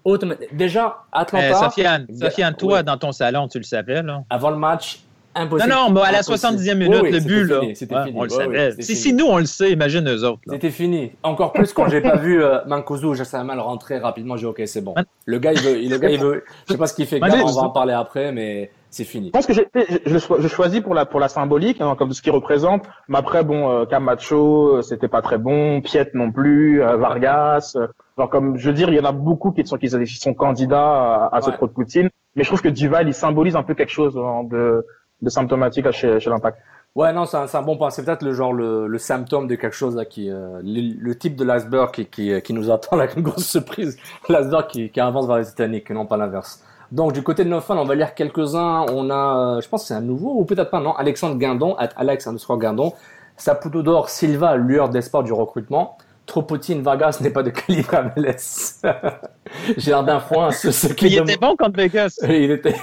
automatiquement. 0.06 0.58
Déjà, 0.58 0.86
Euh, 0.86 0.90
Atlanta, 1.12 1.54
Sofiane, 1.56 2.08
Sofiane, 2.20 2.56
toi, 2.56 2.74
Ouais. 2.78 2.84
dans 2.84 2.98
ton 2.98 3.12
salon, 3.12 3.48
tu 3.48 3.58
le 3.60 3.64
savais, 3.64 4.02
là. 4.02 4.24
avant 4.30 4.50
le 4.50 4.56
match, 4.58 5.02
Non, 5.36 5.42
impossible. 5.44 5.70
non, 5.72 5.90
mais 5.92 6.02
à 6.02 6.12
la 6.12 6.20
Impossible. 6.20 6.38
70e 6.38 6.78
minute, 6.78 6.96
Oui, 6.96 7.00
oui, 7.04 7.12
le 7.12 7.20
but, 7.20 7.44
là. 7.44 7.60
fini, 7.60 7.68
Ouais, 7.70 7.76
fini. 8.06 8.14
on 8.18 8.24
le 8.24 8.30
savait. 8.30 8.72
si, 8.80 9.14
nous, 9.14 9.26
on 9.26 9.38
le 9.38 9.46
sait, 9.46 9.72
imagine 9.72 10.08
eux 10.10 10.24
autres. 10.26 10.40
C'était 10.50 10.72
fini. 10.72 11.12
Encore 11.24 11.52
plus 11.54 11.72
quand 11.74 11.88
j'ai 11.90 12.02
pas 12.02 12.16
vu 12.18 12.42
euh, 12.44 12.60
Mancuso, 12.66 13.14
je 13.14 13.24
savais 13.24 13.44
mal 13.44 13.60
rentrer 13.60 14.00
rapidement. 14.00 14.36
J'ai 14.38 14.42
dit, 14.42 14.46
ok, 14.48 14.62
c'est 14.66 14.82
bon. 14.82 14.96
Le 15.26 15.40
gars, 15.40 15.52
il 15.54 15.60
veut, 15.60 15.76
le 15.76 15.98
gars, 15.98 16.10
il 16.10 16.20
veut. 16.20 16.44
Je 16.68 16.74
sais 16.74 16.80
pas 16.80 16.88
ce 16.88 16.94
qu'il 16.94 17.06
fait. 17.06 17.20
Gars, 17.20 17.42
on 17.44 17.52
va 17.52 17.62
en 17.64 17.70
parler 17.70 17.94
après, 17.94 18.32
mais 18.32 18.72
c'est 18.90 19.04
fini. 19.04 19.28
Je 19.28 19.32
pense 19.32 19.46
que 19.46 19.54
j'ai- 19.54 19.68
je, 20.06 20.18
je, 20.18 20.48
choisis 20.48 20.82
pour 20.82 20.94
la 20.94 21.06
pour 21.06 21.20
la 21.20 21.28
symbolique, 21.28 21.80
hein, 21.82 21.96
comme 21.98 22.12
ce 22.14 22.22
qu'il 22.22 22.32
représente. 22.32 22.86
Mais 23.08 23.18
après, 23.18 23.44
bon, 23.44 23.70
euh, 23.72 23.86
Camacho, 23.86 24.78
euh, 24.78 24.82
c'était 24.82 25.08
pas 25.08 25.22
très 25.22 25.38
bon. 25.38 25.82
Piet 25.82 26.10
non 26.14 26.32
plus. 26.32 26.82
euh, 26.82 26.98
Vargas. 26.98 27.74
euh, 27.76 27.88
genre 28.18 28.30
comme 28.30 28.58
je 28.58 28.68
veux 28.70 28.76
dire, 28.76 28.90
il 28.90 28.96
y 28.96 29.00
en 29.00 29.06
a 29.06 29.12
beaucoup 29.12 29.52
qui 29.52 29.66
sont 29.66 29.78
qui 29.78 29.90
sont- 29.90 30.00
qui 30.04 30.36
candidats 30.36 31.28
à, 31.32 31.36
à 31.38 31.42
ce 31.42 31.52
trou 31.52 31.68
de 31.68 31.72
Poutine. 31.72 32.10
Mais 32.36 32.44
je 32.44 32.50
trouve 32.50 32.62
que 32.62 32.70
Duval, 32.70 33.08
il 33.08 33.14
symbolise 33.14 33.56
un 33.56 33.64
peu 33.64 33.74
quelque 33.76 33.92
chose 33.92 34.18
hein, 34.18 34.44
de 34.44 34.86
de 35.22 35.30
symptomatique 35.30 35.90
chez, 35.92 36.20
chez 36.20 36.30
l'Impact. 36.30 36.58
Ouais, 36.96 37.14
non, 37.14 37.26
c'est 37.26 37.38
un, 37.38 37.46
un 37.54 37.62
bon 37.62 37.78
point. 37.78 37.90
C'est 37.92 38.04
peut-être 38.04 38.24
le 38.24 38.34
genre 38.34 38.54
le, 38.54 38.88
le 38.88 38.98
symptôme 38.98 39.48
de 39.48 39.56
quelque 39.56 39.76
chose 39.76 39.96
là 39.96 40.06
qui 40.06 40.32
euh, 40.32 40.60
le, 40.64 40.96
le 41.00 41.16
type 41.16 41.36
de 41.36 41.44
l'iceberg 41.44 41.92
qui, 41.92 42.06
qui 42.08 42.42
qui 42.42 42.54
nous 42.54 42.72
attend 42.72 42.98
avec 42.98 43.16
une 43.16 43.22
grosse 43.22 43.46
surprise. 43.48 43.98
L'iceberg 44.30 44.68
qui 44.68 44.90
qui 44.90 45.00
avance 45.00 45.28
vers 45.28 45.38
les 45.38 45.46
Titanic 45.46 45.92
et 45.92 45.94
non 45.94 46.06
pas 46.08 46.18
l'inverse. 46.18 46.64
Donc 46.92 47.14
du 47.14 47.22
côté 47.24 47.44
de 47.44 47.50
nos 47.50 47.62
fans, 47.62 47.78
on 47.78 47.86
va 47.86 47.96
lire 47.96 48.16
quelques-uns. 48.16 48.86
On 48.92 49.10
a, 49.10 49.56
euh, 49.58 49.62
je 49.62 49.70
pense 49.70 49.84
que 49.84 49.88
c'est 49.90 49.94
un 49.94 50.02
nouveau 50.02 50.34
ou 50.40 50.46
peut-être 50.46 50.72
pas 50.72 50.80
non? 50.80 50.94
Alexandre 50.96 51.36
Guindon, 51.38 51.76
at 51.78 51.90
Alex 51.98 52.26
underscore 52.28 52.58
Guindon, 52.58 52.94
Saputo 53.38 53.84
d'or, 53.84 54.10
Silva, 54.10 54.56
lueur 54.56 54.90
d'espoir 54.90 55.24
du 55.24 55.32
recrutement. 55.34 55.98
Tropotine 56.26 56.82
Vargas 56.84 57.18
n'est 57.22 57.32
pas 57.32 57.42
de 57.44 57.50
calibre 57.50 57.90
MLS. 58.16 58.82
J'ai 59.78 59.92
l'air 59.92 60.04
d'un 60.04 60.20
foin. 60.20 60.52
Ce, 60.52 60.72
ce 60.72 60.88
qui 60.94 61.08
Il 61.08 61.18
était 61.18 61.38
bon 61.38 61.56
contre 61.56 61.78
Vegas. 61.78 62.20
Il 62.24 62.52
était. 62.52 62.76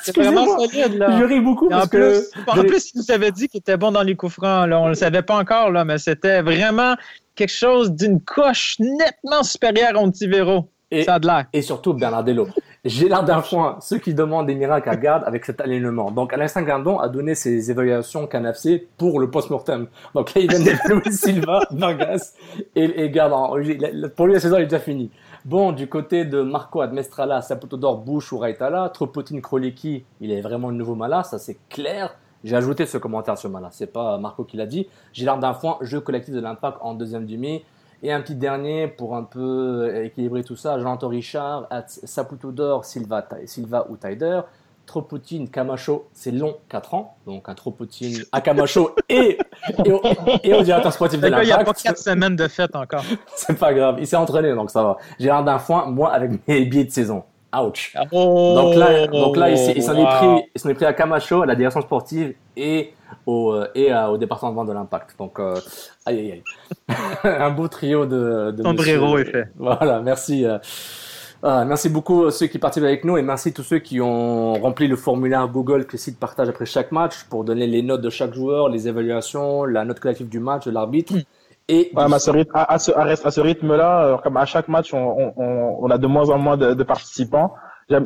C'est 0.00 0.14
vraiment 0.16 0.46
solide, 0.58 0.98
là. 0.98 1.18
Je 1.18 1.24
ris 1.24 1.40
beaucoup 1.40 1.70
Et 1.70 1.74
en 1.74 1.78
parce 1.78 1.88
plus, 1.88 2.30
que. 2.30 2.50
en 2.50 2.62
plus, 2.64 2.92
il 2.94 2.98
nous 3.00 3.10
avait 3.10 3.30
dit 3.32 3.48
qu'il 3.48 3.60
était 3.60 3.76
bon 3.78 3.90
dans 3.92 4.02
les 4.02 4.14
coups 4.16 4.34
francs. 4.34 4.68
Là. 4.68 4.78
On 4.80 4.88
le 4.88 4.94
savait 4.94 5.22
pas 5.22 5.36
encore, 5.38 5.70
là, 5.70 5.84
mais 5.84 5.96
c'était 5.98 6.42
vraiment 6.42 6.94
quelque 7.34 7.52
chose 7.52 7.90
d'une 7.92 8.20
coche 8.20 8.76
nettement 8.78 9.42
supérieure 9.42 10.00
au 10.02 10.10
Tivero. 10.10 10.68
Et- 10.90 11.04
Ça 11.04 11.14
a 11.14 11.18
de 11.18 11.26
l'air. 11.26 11.44
et 11.54 11.62
surtout 11.62 11.94
Bernardello. 11.94 12.48
J'ai 12.84 13.08
l'air 13.08 13.24
d'un 13.24 13.40
foin. 13.40 13.78
Ceux 13.80 13.98
qui 13.98 14.12
demandent 14.12 14.46
des 14.46 14.54
miracles 14.54 14.90
à 14.90 14.96
garde 14.96 15.24
avec 15.26 15.44
cet 15.46 15.60
alignement. 15.62 16.10
Donc, 16.10 16.34
Alain 16.34 16.46
Gardon 16.62 16.98
a 16.98 17.08
donné 17.08 17.34
ses 17.34 17.70
évaluations 17.70 18.26
canafc 18.26 18.68
pour 18.98 19.20
le 19.20 19.30
post-mortem. 19.30 19.86
Donc 20.14 20.34
là, 20.34 20.42
il 20.42 20.50
vient 20.50 20.60
d'évaluer 20.60 21.10
Silva, 21.10 21.60
Vargas 21.70 22.34
et, 22.76 23.04
et 23.04 23.10
garde. 23.10 23.32
en- 23.32 23.48
Pour 24.14 24.26
lui, 24.26 24.34
la 24.34 24.40
saison 24.40 24.58
est 24.58 24.64
déjà 24.64 24.80
finie. 24.80 25.10
Bon, 25.46 25.72
du 25.72 25.88
côté 25.88 26.24
de 26.26 26.42
Marco 26.42 26.80
Admestrala, 26.82 27.40
Saputo 27.42 27.76
d'Or, 27.78 27.98
Bush 27.98 28.32
ou 28.32 28.38
Raitala, 28.38 28.90
Tropotine 28.90 29.40
Kroliki, 29.42 30.04
il 30.20 30.30
est 30.30 30.40
vraiment 30.42 30.68
le 30.70 30.76
nouveau 30.76 30.94
Mala, 30.94 31.22
ça 31.22 31.38
c'est 31.38 31.58
clair. 31.70 32.14
J'ai 32.44 32.56
ajouté 32.56 32.84
ce 32.84 32.98
commentaire 32.98 33.38
sur 33.38 33.48
Mala, 33.48 33.68
c'est 33.70 33.90
pas 33.92 34.18
Marco 34.18 34.44
qui 34.44 34.56
l'a 34.58 34.66
dit. 34.66 34.86
J'ai 35.14 35.24
l'air 35.24 35.38
d'un 35.38 35.54
foin, 35.54 35.78
jeu 35.80 36.00
collectif 36.00 36.34
de 36.34 36.40
l'impact 36.40 36.78
en 36.82 36.92
deuxième 36.94 37.26
demi. 37.26 37.62
Et 38.02 38.12
un 38.12 38.20
petit 38.20 38.34
dernier 38.34 38.88
pour 38.88 39.16
un 39.16 39.22
peu 39.22 40.04
équilibrer 40.04 40.44
tout 40.44 40.56
ça, 40.56 40.78
Jean-Antoine 40.78 41.12
Richard, 41.12 41.68
Saputo 41.86 42.52
d'Or, 42.52 42.84
Silva, 42.84 43.26
Silva 43.46 43.86
ou 43.88 43.96
Taider. 43.96 44.40
Tropotine, 44.86 45.48
Camacho, 45.48 46.08
c'est 46.12 46.30
long, 46.30 46.58
4 46.68 46.94
ans. 46.94 47.16
Donc 47.26 47.48
un 47.48 47.54
Tropotine 47.54 48.22
à 48.32 48.40
Camacho 48.40 48.94
et, 49.08 49.38
et, 49.84 49.92
au, 49.92 50.00
et 50.42 50.54
au 50.54 50.62
directeur 50.62 50.92
sportif 50.92 51.20
de 51.20 51.28
gars, 51.28 51.42
il 51.42 51.46
n'y 51.46 51.52
a 51.52 51.56
pas 51.56 51.62
l'Impact. 51.62 51.82
4 51.82 51.98
semaines 51.98 52.36
de 52.36 52.48
fête 52.48 52.76
encore. 52.76 53.04
C'est 53.34 53.58
pas 53.58 53.72
grave, 53.72 53.96
il 53.98 54.06
s'est 54.06 54.16
entraîné 54.16 54.54
donc 54.54 54.70
ça 54.70 54.82
va. 54.82 54.98
J'ai 55.18 55.26
l'air 55.26 55.42
d'un 55.42 55.58
foin, 55.58 55.86
moi 55.86 56.12
avec 56.12 56.46
mes 56.46 56.64
billets 56.66 56.84
de 56.84 56.90
saison. 56.90 57.24
Ouch. 57.62 57.94
Oh, 58.12 58.54
Donc 58.56 58.74
là, 58.76 59.06
donc 59.06 59.36
là 59.36 59.50
il 59.50 59.58
s'en 59.82 59.94
est 59.94 60.02
wow. 60.02 60.42
s'en 60.56 60.68
est 60.70 60.74
pris 60.74 60.84
à 60.86 60.92
Camacho, 60.92 61.42
à 61.42 61.46
la 61.46 61.54
direction 61.54 61.80
sportive 61.82 62.34
et 62.56 62.92
au, 63.26 63.52
euh, 63.52 63.68
et 63.74 63.90
à- 63.92 64.10
au 64.10 64.16
département 64.18 64.64
de 64.64 64.72
l'impact. 64.72 65.16
Donc, 65.18 65.38
euh, 65.38 65.54
aïe 66.06 66.18
aïe 66.18 66.32
aïe. 66.32 66.42
Un 67.24 67.50
beau 67.50 67.68
trio 67.68 68.06
de, 68.06 68.50
de 68.52 68.62
Sombrero 68.62 69.18
fait. 69.18 69.48
Voilà, 69.56 70.00
merci. 70.00 70.44
euh, 70.44 70.58
ah, 71.42 71.64
merci 71.66 71.90
beaucoup 71.90 72.24
à 72.24 72.30
ceux 72.30 72.46
qui 72.46 72.58
participent 72.58 72.86
avec 72.86 73.04
nous 73.04 73.18
et 73.18 73.22
merci 73.22 73.50
à 73.50 73.52
tous 73.52 73.62
ceux 73.62 73.78
qui 73.78 74.00
ont 74.00 74.54
rempli 74.54 74.88
le 74.88 74.96
formulaire 74.96 75.46
Google 75.48 75.84
que 75.84 75.92
le 75.92 75.98
site 75.98 76.18
partage 76.18 76.48
après 76.48 76.64
chaque 76.64 76.90
match 76.90 77.24
pour 77.28 77.44
donner 77.44 77.66
les 77.66 77.82
notes 77.82 78.00
de 78.00 78.08
chaque 78.08 78.32
joueur, 78.32 78.70
les 78.70 78.88
évaluations, 78.88 79.64
la 79.64 79.84
note 79.84 80.00
collective 80.00 80.28
du 80.30 80.40
match, 80.40 80.64
de 80.64 80.70
l'arbitre. 80.70 81.12
Et 81.68 81.90
Ouais, 81.94 82.04
mais 82.08 82.16
à 82.16 82.18
ce 82.18 82.30
rythme, 82.30 82.50
à, 82.54 82.72
à 82.74 82.78
ce, 82.78 82.92
à 82.92 83.30
ce 83.30 83.40
rythme-là, 83.40 84.04
euh, 84.04 84.16
comme 84.18 84.36
à 84.36 84.44
chaque 84.44 84.68
match, 84.68 84.92
on, 84.92 84.98
on, 84.98 85.32
on- 85.36 85.76
on 85.84 85.90
a 85.90 85.96
de 85.98 86.06
moins 86.06 86.28
en 86.28 86.38
moins 86.38 86.56
de, 86.58 86.74
de 86.74 86.82
participants. 86.84 87.54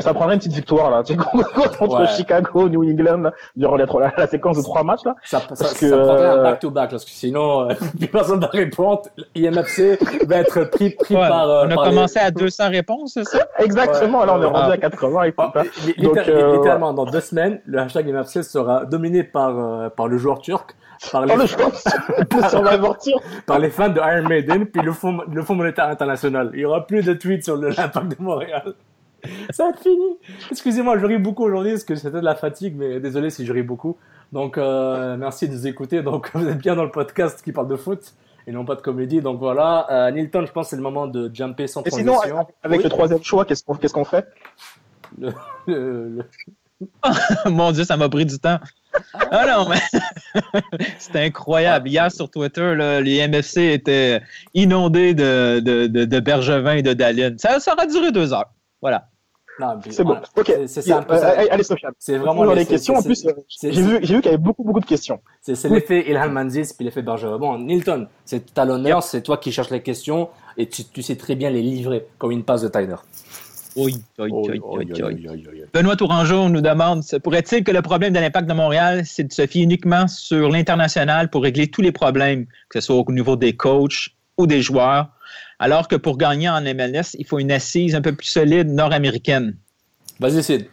Ça 0.00 0.14
prendrait 0.14 0.34
une 0.34 0.40
petite 0.40 0.52
victoire 0.54 0.90
là, 0.90 1.02
tu 1.04 1.14
sais, 1.14 1.18
contre 1.78 2.00
Ouais. 2.00 2.06
Chicago, 2.08 2.68
New 2.68 2.82
England, 2.82 3.18
là, 3.18 3.32
durant 3.56 3.76
les 3.76 3.86
trois- 3.86 4.02
la, 4.02 4.12
la 4.16 4.26
séquence 4.26 4.56
de 4.58 4.62
trois 4.62 4.82
matchs 4.82 5.04
là. 5.04 5.14
Ça, 5.24 5.38
ça, 5.40 5.46
Parce 5.48 5.60
ça 5.60 5.86
que, 5.86 5.90
prendrait 5.94 6.26
un 6.26 6.38
euh, 6.38 6.42
back-to-back, 6.42 6.90
parce 6.90 7.04
que 7.04 7.10
sinon, 7.10 7.70
euh, 7.70 7.74
plus 7.98 8.08
personne 8.08 8.40
va 8.40 8.48
répondre. 8.48 9.02
IMFC 9.36 9.98
va 10.26 10.36
être 10.38 10.64
pris, 10.70 10.90
pris 10.90 11.14
Ouais, 11.14 11.28
par. 11.28 11.48
euh, 11.48 11.64
on 11.66 11.70
a 11.70 11.74
par 11.76 11.84
les- 11.84 11.90
commencé 11.94 12.18
à 12.18 12.30
200 12.30 12.70
réponses, 12.70 13.12
c'est 13.14 13.24
ça? 13.24 13.38
Exactement, 13.58 14.20
Ouais. 14.20 14.26
là 14.26 14.34
on 14.34 14.42
est 14.42 14.46
Ouais. 14.46 14.52
rendu 14.52 14.72
à 14.72 14.76
80 14.78 15.22
et. 15.24 15.34
Ah, 15.38 15.52
Donc, 15.54 15.66
littér- 16.16 16.28
euh, 16.28 16.56
littéralement, 16.56 16.92
dans 16.92 17.04
deux 17.06 17.20
semaines, 17.20 17.60
le 17.64 17.78
hashtag 17.78 18.08
IMFC 18.08 18.42
sera 18.42 18.84
dominé 18.84 19.22
par, 19.22 19.50
euh, 19.56 19.88
par 19.90 20.08
le 20.08 20.18
joueur 20.18 20.40
turc, 20.40 20.74
par 21.12 21.24
les, 21.24 21.34
Oh, 21.34 21.38
le 21.38 21.46
par 23.46 23.60
fans 23.70 23.88
de 23.88 24.00
Iron 24.00 24.28
Maiden, 24.28 24.66
puis 24.66 24.82
le 24.82 24.92
Fonds, 24.92 25.20
le 25.32 25.42
Fonds 25.42 25.54
monétaire 25.54 25.88
international. 25.88 26.50
Il 26.54 26.60
y 26.60 26.64
aura 26.64 26.86
plus 26.86 27.04
de 27.04 27.14
tweets 27.14 27.44
sur 27.44 27.56
l'impact 27.56 28.18
de 28.18 28.22
Montréal. 28.22 28.74
Ça 29.50 29.68
être 29.70 29.80
fini. 29.80 30.16
Excusez-moi, 30.50 30.98
je 30.98 31.06
ris 31.06 31.18
beaucoup 31.18 31.44
aujourd'hui 31.44 31.72
parce 31.72 31.84
que 31.84 31.94
c'était 31.96 32.10
de 32.20 32.24
la 32.24 32.34
fatigue, 32.36 32.74
mais 32.76 33.00
désolé 33.00 33.30
si 33.30 33.44
je 33.46 33.52
ris 33.52 33.62
beaucoup. 33.62 33.96
Donc, 34.32 34.58
euh, 34.58 35.16
merci 35.16 35.48
de 35.48 35.54
nous 35.54 35.66
écouter. 35.66 36.02
Donc, 36.02 36.30
vous 36.34 36.46
êtes 36.48 36.58
bien 36.58 36.76
dans 36.76 36.84
le 36.84 36.90
podcast 36.90 37.42
qui 37.42 37.52
parle 37.52 37.68
de 37.68 37.76
foot 37.76 38.12
et 38.46 38.52
non 38.52 38.64
pas 38.64 38.74
de 38.76 38.80
comédie. 38.80 39.20
Donc 39.20 39.38
voilà, 39.40 39.86
euh, 39.90 40.10
Nilton, 40.10 40.46
je 40.46 40.52
pense 40.52 40.66
que 40.66 40.70
c'est 40.70 40.76
le 40.76 40.82
moment 40.82 41.06
de 41.06 41.30
jumper 41.34 41.66
sans 41.66 41.82
Et 41.82 41.90
sinon, 41.90 42.14
transition. 42.14 42.46
avec 42.62 42.78
Oui, 42.78 42.84
le 42.84 42.90
troisième 42.90 43.22
choix, 43.22 43.44
qu'est-ce 43.44 43.62
qu'on 43.64 43.74
qu'est-ce 43.74 43.92
qu'on 43.92 44.04
fait? 44.04 44.26
Le- 45.18 45.32
le- 45.66 46.08
le- 46.08 46.24
Mon 47.50 47.72
Dieu, 47.72 47.82
ça 47.84 47.96
m'a 47.96 48.08
pris 48.08 48.24
du 48.24 48.38
temps. 48.38 48.58
Ah 49.32 49.44
non, 49.48 49.68
mais 49.68 49.80
c'était 50.98 51.24
incroyable. 51.24 51.88
Hier 51.88 52.10
sur 52.10 52.30
Twitter, 52.30 52.74
là, 52.74 53.00
les 53.00 53.26
MFC 53.26 53.72
étaient 53.72 54.22
inondés 54.54 55.12
de, 55.14 55.60
de, 55.60 55.86
de, 55.88 56.04
de 56.04 56.20
Bergevin 56.20 56.76
et 56.76 56.82
de 56.82 56.92
Dallin. 56.92 57.34
Ça, 57.36 57.58
ça 57.60 57.74
aura 57.74 57.86
duré 57.86 58.12
deux 58.12 58.32
heures. 58.32 58.50
Voilà. 58.80 59.08
C'est 59.90 60.04
bon. 60.04 60.10
voilà. 60.10 60.22
Ok. 60.36 60.52
C'est- 60.68 60.88
Euh, 60.92 61.46
allez, 61.50 61.64
Sofiane. 61.64 61.90
C'est 61.98 62.16
vraiment 62.16 62.44
les- 62.44 62.60
les 62.60 62.66
questions. 62.66 62.94
En 62.94 63.02
plus, 63.02 63.26
euh, 63.26 63.32
j'ai 63.48 63.70
vu, 63.72 63.98
j'ai 64.02 64.14
vu 64.14 64.20
qu'il 64.20 64.30
y 64.30 64.34
avait 64.34 64.36
beaucoup, 64.42 64.62
beaucoup 64.62 64.78
de 64.78 64.86
questions. 64.86 65.18
C'est 65.40 65.60
l'effet 65.68 66.08
Ilhan 66.08 66.28
Manzis 66.30 66.72
puis 66.76 66.84
l'effet 66.84 67.02
Bergevin. 67.02 67.38
Bon, 67.38 67.58
Nilton, 67.58 68.06
c'est 68.24 68.56
à 68.56 68.64
l'honneur, 68.64 69.02
c'est 69.02 69.20
toi 69.22 69.36
qui 69.36 69.50
cherches 69.50 69.70
les 69.70 69.82
questions 69.82 70.28
et 70.56 70.68
tu, 70.68 70.84
tu 70.84 71.02
sais 71.02 71.16
très 71.16 71.34
bien 71.34 71.50
les 71.50 71.60
livrer 71.62 72.06
comme 72.18 72.30
une 72.30 72.44
passe 72.44 72.62
de 72.62 72.68
Tyler. 72.68 72.94
Oui, 73.76 73.96
oui, 74.18 74.30
oui. 74.32 75.64
Benoît 75.74 75.96
Tourangeau 75.96 76.48
nous 76.48 76.60
demande 76.60 77.02
pourrait-il 77.22 77.64
que 77.64 77.70
le 77.72 77.82
problème 77.82 78.12
de 78.12 78.18
l'impact 78.20 78.48
de 78.48 78.54
Montréal, 78.54 79.02
c'est 79.04 79.24
de 79.24 79.32
se 79.32 79.46
fier 79.46 79.62
uniquement 79.62 80.06
sur 80.08 80.50
l'international 80.50 81.30
pour 81.30 81.42
régler 81.42 81.68
tous 81.68 81.82
les 81.82 81.92
problèmes, 81.92 82.46
que 82.68 82.80
ce 82.80 82.86
soit 82.86 82.96
au 82.96 83.12
niveau 83.12 83.36
des 83.36 83.54
coachs 83.56 84.10
ou 84.36 84.46
des 84.46 84.62
joueurs, 84.62 85.08
alors 85.58 85.88
que 85.88 85.96
pour 85.96 86.16
gagner 86.18 86.48
en 86.48 86.60
MLS, 86.62 87.14
il 87.18 87.26
faut 87.26 87.38
une 87.38 87.52
assise 87.52 87.94
un 87.94 88.00
peu 88.02 88.14
plus 88.14 88.26
solide 88.28 88.68
nord-américaine? 88.68 89.56
Vas-y, 90.20 90.42
Sid. 90.42 90.66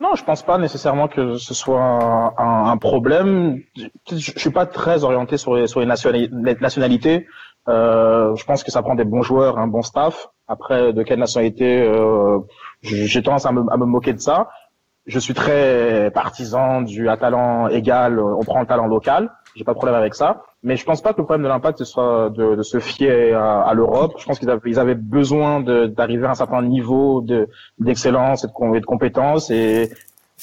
Non, 0.00 0.14
je 0.14 0.22
pense 0.22 0.42
pas 0.44 0.58
nécessairement 0.58 1.08
que 1.08 1.38
ce 1.38 1.54
soit 1.54 1.80
un, 1.82 2.32
un- 2.38 2.70
un 2.70 2.76
problème. 2.76 3.60
Je, 3.76 3.86
je 4.16 4.38
suis 4.38 4.50
pas 4.50 4.64
très 4.66 5.02
orienté 5.02 5.36
sur 5.38 5.56
les, 5.56 5.66
sur 5.66 5.80
les 5.80 5.86
nationali- 5.86 6.30
les 6.44 6.54
nationalités. 6.60 7.26
Euh, 7.68 8.34
je 8.36 8.44
pense 8.44 8.62
que 8.62 8.70
ça 8.70 8.80
prend 8.82 8.94
des 8.94 9.04
bons 9.04 9.22
joueurs, 9.22 9.58
un 9.58 9.66
bon 9.66 9.82
staff. 9.82 10.28
Après, 10.46 10.92
de 10.92 11.02
quelle 11.02 11.18
nationalité, 11.18 11.82
euh, 11.82 12.38
j'ai 12.82 13.22
tendance 13.22 13.44
à 13.44 13.52
me, 13.52 13.62
à 13.72 13.76
me 13.76 13.84
moquer 13.86 14.12
de 14.12 14.20
ça. 14.20 14.48
je 15.06 15.18
suis 15.18 15.34
très 15.34 16.10
partisan 16.12 16.82
du 16.82 17.08
à 17.08 17.16
talent 17.16 17.66
égal, 17.68 18.20
on 18.20 18.44
prend 18.44 18.60
le 18.60 18.66
talent 18.66 18.86
local. 18.86 19.30
J'ai 19.54 19.64
pas 19.64 19.72
de 19.72 19.78
problème 19.78 19.98
avec 19.98 20.14
ça. 20.14 20.42
Mais 20.62 20.76
je 20.76 20.84
pense 20.84 21.00
pas 21.00 21.12
que 21.12 21.18
le 21.18 21.24
problème 21.24 21.44
de 21.44 21.48
l'impact 21.48 21.78
ce 21.78 21.84
soit 21.84 22.30
de, 22.30 22.54
de 22.54 22.62
se 22.62 22.78
fier 22.78 23.34
à, 23.34 23.62
à 23.62 23.74
l'Europe. 23.74 24.14
Je 24.18 24.24
pense 24.24 24.38
qu'ils 24.38 24.50
avaient, 24.50 24.60
ils 24.66 24.78
avaient 24.78 24.94
besoin 24.94 25.60
d'arriver 25.60 26.26
à 26.26 26.30
un 26.30 26.34
certain 26.34 26.62
niveau 26.62 27.20
de 27.20 27.48
d'excellence 27.78 28.44
et 28.44 28.48
de, 28.48 28.76
et 28.76 28.80
de 28.80 28.86
compétences 28.86 29.50
et 29.50 29.90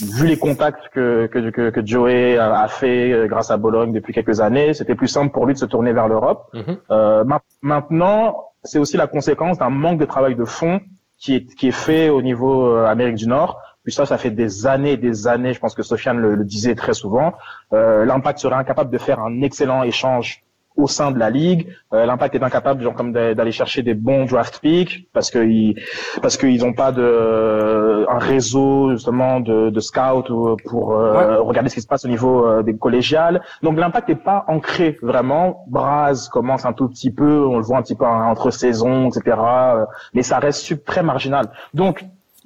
vu 0.02 0.28
les 0.28 0.38
contacts 0.38 0.90
que, 0.90 1.28
que, 1.28 1.50
que, 1.50 1.70
que 1.70 1.86
Joey 1.86 2.38
a, 2.38 2.68
fait 2.68 3.12
euh, 3.12 3.28
grâce 3.28 3.52
à 3.52 3.58
Bologne 3.58 3.94
depuis 3.94 4.14
quelques 4.14 4.42
années, 4.42 4.74
c'était 4.74 4.96
plus 4.96 5.08
simple 5.08 5.32
pour 5.32 5.46
lui 5.46 5.54
de 5.54 5.60
se 5.60 5.66
tourner 5.66 5.94
vers 5.94 6.08
l'Europe. 6.08 6.50
Mhm. 6.54 6.78
Euh, 6.92 7.24
maintenant, 7.62 8.50
c'est 8.64 8.80
aussi 8.80 8.98
la 8.98 9.08
conséquence 9.08 9.58
d'un 9.58 9.70
manque 9.70 10.00
de 10.00 10.06
travail 10.06 10.36
de 10.36 10.46
fond 10.46 10.82
qui 11.18 11.36
est, 11.36 11.56
qui 11.56 11.70
est 11.70 11.72
fait 11.72 12.10
au 12.10 12.22
niveau 12.22 12.68
euh, 12.68 12.86
Amérique 12.86 13.16
du 13.16 13.28
Nord. 13.28 13.62
Puis 13.86 13.94
ça, 13.94 14.06
ça 14.06 14.18
fait 14.18 14.32
des 14.32 14.68
années 14.68 14.94
et 14.94 14.98
des 14.98 15.28
années, 15.28 15.54
je 15.54 15.60
pense 15.60 15.76
que 15.76 15.84
Sofiane 15.84 16.18
le, 16.18 16.36
le 16.36 16.44
disait 16.44 16.76
très 16.76 16.94
souvent, 16.94 17.34
euh, 17.72 18.04
l'impact 18.04 18.40
serait 18.40 18.56
incapable 18.56 18.92
de 18.92 18.98
faire 18.98 19.20
un 19.22 19.42
excellent 19.42 19.84
échange 19.84 20.44
au 20.78 20.88
sein 20.88 21.12
de 21.12 21.20
la 21.20 21.30
ligue. 21.30 21.68
Euh, 21.94 22.06
L'impact 22.06 22.36
est 22.36 22.44
incapable 22.44 22.84
genre, 22.84 22.94
comme 22.94 23.14
d'aller 23.14 23.52
chercher 23.52 23.82
des 23.82 23.94
bons 23.94 24.26
draft 24.26 24.60
picks 24.60 25.08
parce 25.14 25.32
qu'ils 25.32 25.76
parce 26.22 26.38
qu'ils 26.38 26.62
n'ont 26.62 26.74
pas 26.74 26.92
de 26.92 28.06
un 28.10 28.20
réseau 28.20 28.92
justement 28.92 29.40
de, 29.40 29.70
de 29.70 29.80
scouts 29.80 30.58
pour 30.66 30.94
euh, 30.94 31.40
regarder 31.42 31.70
ce 31.70 31.76
qui 31.76 31.82
se 31.82 31.88
passe 31.88 32.06
au 32.06 32.10
niveau 32.10 32.46
euh, 32.46 32.64
des 32.64 32.76
collégiales. 32.78 33.42
Donc 33.64 33.78
l'impact 33.80 34.10
n'est 34.10 34.16
pas 34.16 34.44
ancré 34.48 34.98
vraiment. 35.02 35.64
Braz 35.68 36.28
commence 36.30 36.66
un 36.66 36.74
tout 36.74 36.90
petit 36.90 37.12
peu, 37.12 37.46
on 37.46 37.58
le 37.58 37.64
voit 37.64 37.78
un 37.78 37.82
petit 37.82 37.96
peu 37.96 38.06
entre 38.06 38.52
saisons, 38.52 39.08
etc. 39.10 39.38
euh, 39.40 39.86
Mais 40.14 40.24
ça 40.24 40.40
reste 40.40 40.84
très 40.84 41.04
marginal. 41.04 41.52
Donc 41.74 42.06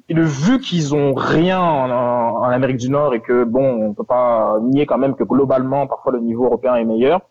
le 0.09 0.23
vu 0.23 0.59
qu'ils 0.59 0.95
ont 0.95 1.13
rien 1.13 1.59
en, 1.59 1.89
en, 1.91 2.43
Amérique 2.43 2.77
du 2.77 2.89
Nord 2.89 3.13
et 3.13 3.19
que 3.19 3.43
bon, 3.43 3.89
on 3.89 3.93
peut 3.93 4.03
pas 4.03 4.57
nier 4.61 4.85
quand 4.85 4.97
même 4.97 5.15
que 5.15 5.23
globalement 5.23 5.87
parfois 5.87 6.13
le 6.13 6.19
niveau 6.19 6.45
européen 6.45 6.75
est 6.75 6.85
meilleur 6.85 7.21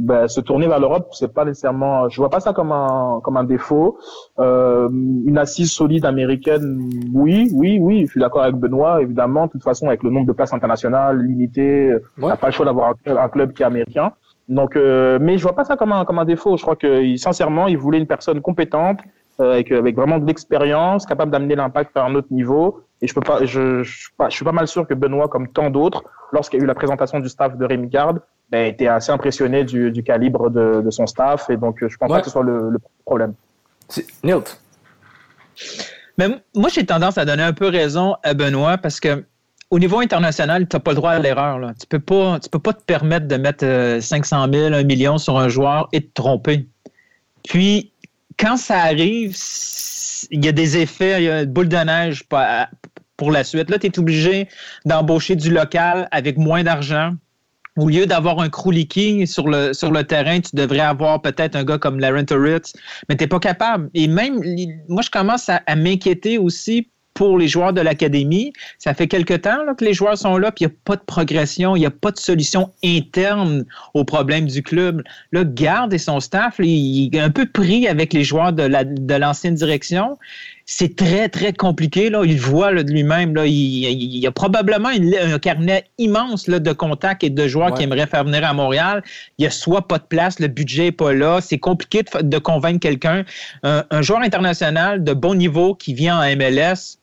ben, 0.00 0.28
se 0.28 0.40
tourner 0.40 0.66
vers 0.66 0.80
l'Europe, 0.80 1.08
c'est 1.12 1.32
pas 1.32 1.44
nécessairement. 1.44 2.08
Je 2.08 2.16
vois 2.16 2.30
pas 2.30 2.40
ça 2.40 2.52
comme 2.52 2.72
un 2.72 3.20
comme 3.22 3.36
un 3.36 3.44
défaut. 3.44 3.98
Euh, 4.38 4.88
une 4.88 5.36
assise 5.36 5.72
solide 5.72 6.06
américaine, 6.06 6.90
oui, 7.12 7.50
oui, 7.52 7.78
oui. 7.80 8.06
Je 8.06 8.12
suis 8.12 8.20
d'accord 8.20 8.42
avec 8.42 8.56
Benoît, 8.56 9.02
évidemment. 9.02 9.46
De 9.46 9.52
toute 9.52 9.62
façon, 9.62 9.88
avec 9.88 10.02
le 10.02 10.10
nombre 10.10 10.26
de 10.26 10.32
places 10.32 10.52
internationales 10.52 11.20
limité, 11.20 11.94
on 12.20 12.28
n'a 12.28 12.36
pas 12.36 12.46
le 12.48 12.52
choix 12.52 12.64
d'avoir 12.64 12.94
un, 13.06 13.28
club 13.28 13.52
qui 13.52 13.62
est 13.62 13.66
américain. 13.66 14.12
Donc, 14.48 14.74
euh, 14.74 15.18
mais 15.20 15.38
je 15.38 15.42
vois 15.42 15.54
pas 15.54 15.64
ça 15.64 15.76
comme 15.76 15.92
un 15.92 16.04
comme 16.04 16.18
un 16.18 16.24
défaut. 16.24 16.56
Je 16.56 16.62
crois 16.62 16.76
que 16.76 17.16
sincèrement, 17.16 17.66
il 17.66 17.76
voulait 17.76 17.98
une 17.98 18.06
personne 18.06 18.40
compétente, 18.40 19.00
avec 19.40 19.72
avec 19.72 19.96
vraiment 19.96 20.18
de 20.18 20.26
l'expérience, 20.26 21.06
capable 21.06 21.30
d'amener 21.30 21.54
l'impact 21.54 21.96
à 21.96 22.04
un 22.04 22.14
autre 22.14 22.28
niveau. 22.30 22.82
Et 23.02 23.06
je 23.06 23.14
peux 23.14 23.20
pas, 23.22 23.44
je, 23.44 23.82
je, 23.82 23.98
suis 23.98 24.12
pas, 24.16 24.28
je 24.28 24.34
suis 24.36 24.44
pas 24.44 24.52
mal 24.52 24.68
sûr 24.68 24.86
que 24.86 24.94
Benoît, 24.94 25.28
comme 25.28 25.48
tant 25.48 25.70
d'autres, 25.70 26.04
lorsqu'il 26.32 26.58
y 26.58 26.62
a 26.62 26.64
eu 26.64 26.66
la 26.66 26.74
présentation 26.74 27.18
du 27.18 27.28
staff 27.30 27.56
de 27.56 27.64
Rémi 27.64 27.88
Garde, 27.88 28.20
ben, 28.50 28.66
était 28.66 28.88
assez 28.88 29.10
impressionné 29.10 29.64
du, 29.64 29.90
du 29.90 30.02
calibre 30.02 30.50
de, 30.50 30.82
de, 30.82 30.90
son 30.90 31.06
staff. 31.06 31.48
Et 31.48 31.56
donc, 31.56 31.78
je 31.80 31.96
pense 31.96 32.10
Ouais. 32.10 32.16
pas 32.16 32.20
que 32.20 32.26
ce 32.26 32.32
soit 32.32 32.42
le, 32.42 32.68
le 32.70 32.78
problème. 33.06 33.32
Nilt? 34.22 34.60
Mais 36.18 36.28
moi, 36.54 36.68
j'ai 36.70 36.84
tendance 36.84 37.16
à 37.16 37.24
donner 37.24 37.42
un 37.42 37.52
peu 37.52 37.68
raison 37.68 38.16
à 38.22 38.34
Benoît 38.34 38.76
parce 38.76 39.00
que 39.00 39.24
au 39.70 39.78
niveau 39.78 40.00
international, 40.00 40.68
tu 40.68 40.76
n'as 40.76 40.80
pas 40.80 40.90
le 40.90 40.96
droit 40.96 41.12
à 41.12 41.18
l'erreur. 41.18 41.58
Tu 41.80 41.86
peux 41.86 42.00
pas, 42.00 42.38
tu 42.40 42.50
peux 42.50 42.58
pas 42.58 42.72
te 42.72 42.82
permettre 42.82 43.28
de 43.28 43.36
mettre 43.36 43.64
euh, 43.64 44.00
500 44.00 44.46
000, 44.52 44.74
1 44.74 44.82
million 44.84 45.16
sur 45.16 45.38
un 45.38 45.48
joueur 45.48 45.88
et 45.92 46.00
de 46.00 46.04
te 46.06 46.12
tromper. 46.14 46.66
Puis, 47.48 47.92
quand 48.38 48.56
ça 48.56 48.82
arrive, 48.82 49.36
il 50.30 50.44
y 50.44 50.48
a 50.48 50.52
des 50.52 50.76
effets, 50.78 51.22
il 51.22 51.24
y 51.24 51.30
a 51.30 51.42
une 51.42 51.50
boule 51.52 51.68
de 51.68 51.76
neige 51.76 52.24
pa- 52.24 52.68
pour 53.16 53.30
la 53.30 53.44
suite. 53.44 53.68
Là, 53.70 53.78
tu 53.78 53.86
es 53.86 53.98
obligé 53.98 54.48
d'embaucher 54.86 55.36
du 55.36 55.50
local 55.50 56.08
avec 56.10 56.38
moins 56.38 56.62
d'argent. 56.62 57.12
Au 57.76 57.88
lieu 57.88 58.04
d'avoir 58.06 58.40
un 58.40 58.48
Kruliki 58.48 59.26
sur 59.26 59.46
le, 59.48 59.72
sur 59.72 59.90
le 59.92 60.04
terrain, 60.04 60.40
tu 60.40 60.54
devrais 60.54 60.80
avoir 60.80 61.22
peut-être 61.22 61.54
un 61.54 61.64
gars 61.64 61.78
comme 61.78 62.00
Laren 62.00 62.26
Turritz, 62.26 62.72
mais 63.08 63.16
tu 63.16 63.24
n'es 63.24 63.28
pas 63.28 63.38
capable. 63.38 63.88
Et 63.94 64.08
même, 64.08 64.40
moi, 64.88 65.02
je 65.02 65.10
commence 65.10 65.48
à 65.48 65.76
m'inquiéter 65.76 66.36
aussi 66.36 66.88
pour 67.20 67.36
les 67.36 67.48
joueurs 67.48 67.74
de 67.74 67.82
l'académie. 67.82 68.54
Ça 68.78 68.94
fait 68.94 69.06
quelque 69.06 69.34
temps 69.34 69.62
là, 69.66 69.74
que 69.74 69.84
les 69.84 69.92
joueurs 69.92 70.16
sont 70.16 70.38
là, 70.38 70.50
puis 70.52 70.64
il 70.64 70.68
n'y 70.68 70.72
a 70.72 70.76
pas 70.86 70.96
de 70.96 71.02
progression, 71.02 71.76
il 71.76 71.80
n'y 71.80 71.84
a 71.86 71.90
pas 71.90 72.12
de 72.12 72.18
solution 72.18 72.70
interne 72.82 73.66
aux 73.92 74.04
problèmes 74.04 74.46
du 74.46 74.62
club. 74.62 75.02
Là, 75.32 75.44
Garde 75.44 75.92
et 75.92 75.98
son 75.98 76.20
staff, 76.20 76.58
là, 76.58 76.64
il 76.66 77.14
est 77.14 77.20
un 77.20 77.28
peu 77.28 77.44
pris 77.44 77.86
avec 77.86 78.14
les 78.14 78.24
joueurs 78.24 78.54
de 78.54 78.62
la- 78.62 78.84
de 78.84 79.14
l'ancienne 79.16 79.54
direction. 79.54 80.16
C'est 80.64 80.94
très, 80.96 81.28
très 81.28 81.52
compliqué. 81.52 82.08
Là. 82.10 82.22
Il 82.24 82.36
le 82.36 82.40
voit 82.40 82.70
là, 82.72 82.84
de 82.84 82.90
lui-même. 82.92 83.34
Là. 83.34 83.44
Il, 83.44 83.52
y 84.16 84.26
a 84.26 84.30
probablement 84.30 84.88
une- 84.90 85.14
un 85.16 85.38
carnet 85.40 85.84
immense 85.98 86.46
là, 86.46 86.58
de 86.60 86.72
contacts 86.72 87.24
et 87.24 87.28
de 87.30 87.46
joueurs 87.48 87.74
qui 87.74 87.82
aimeraient 87.82 88.06
faire 88.06 88.24
venir 88.24 88.44
à 88.46 88.54
Montréal. 88.54 89.02
Il 89.36 89.42
y 89.44 89.46
a 89.46 89.50
soit 89.50 89.86
pas 89.88 89.98
de 89.98 90.04
place, 90.04 90.38
le 90.38 90.46
budget 90.46 90.84
n'est 90.84 90.92
pas 90.92 91.12
là. 91.12 91.40
C'est 91.42 91.58
compliqué 91.58 92.02
de 92.22 92.38
convaincre 92.38 92.78
quelqu'un. 92.78 93.24
Un, 93.64 93.84
un 93.90 94.00
joueur 94.00 94.20
international 94.22 95.02
de 95.04 95.12
bon 95.12 95.34
niveau 95.34 95.74
qui 95.74 95.92
vient 95.92 96.18
en 96.20 96.22
MLS, 96.36 96.99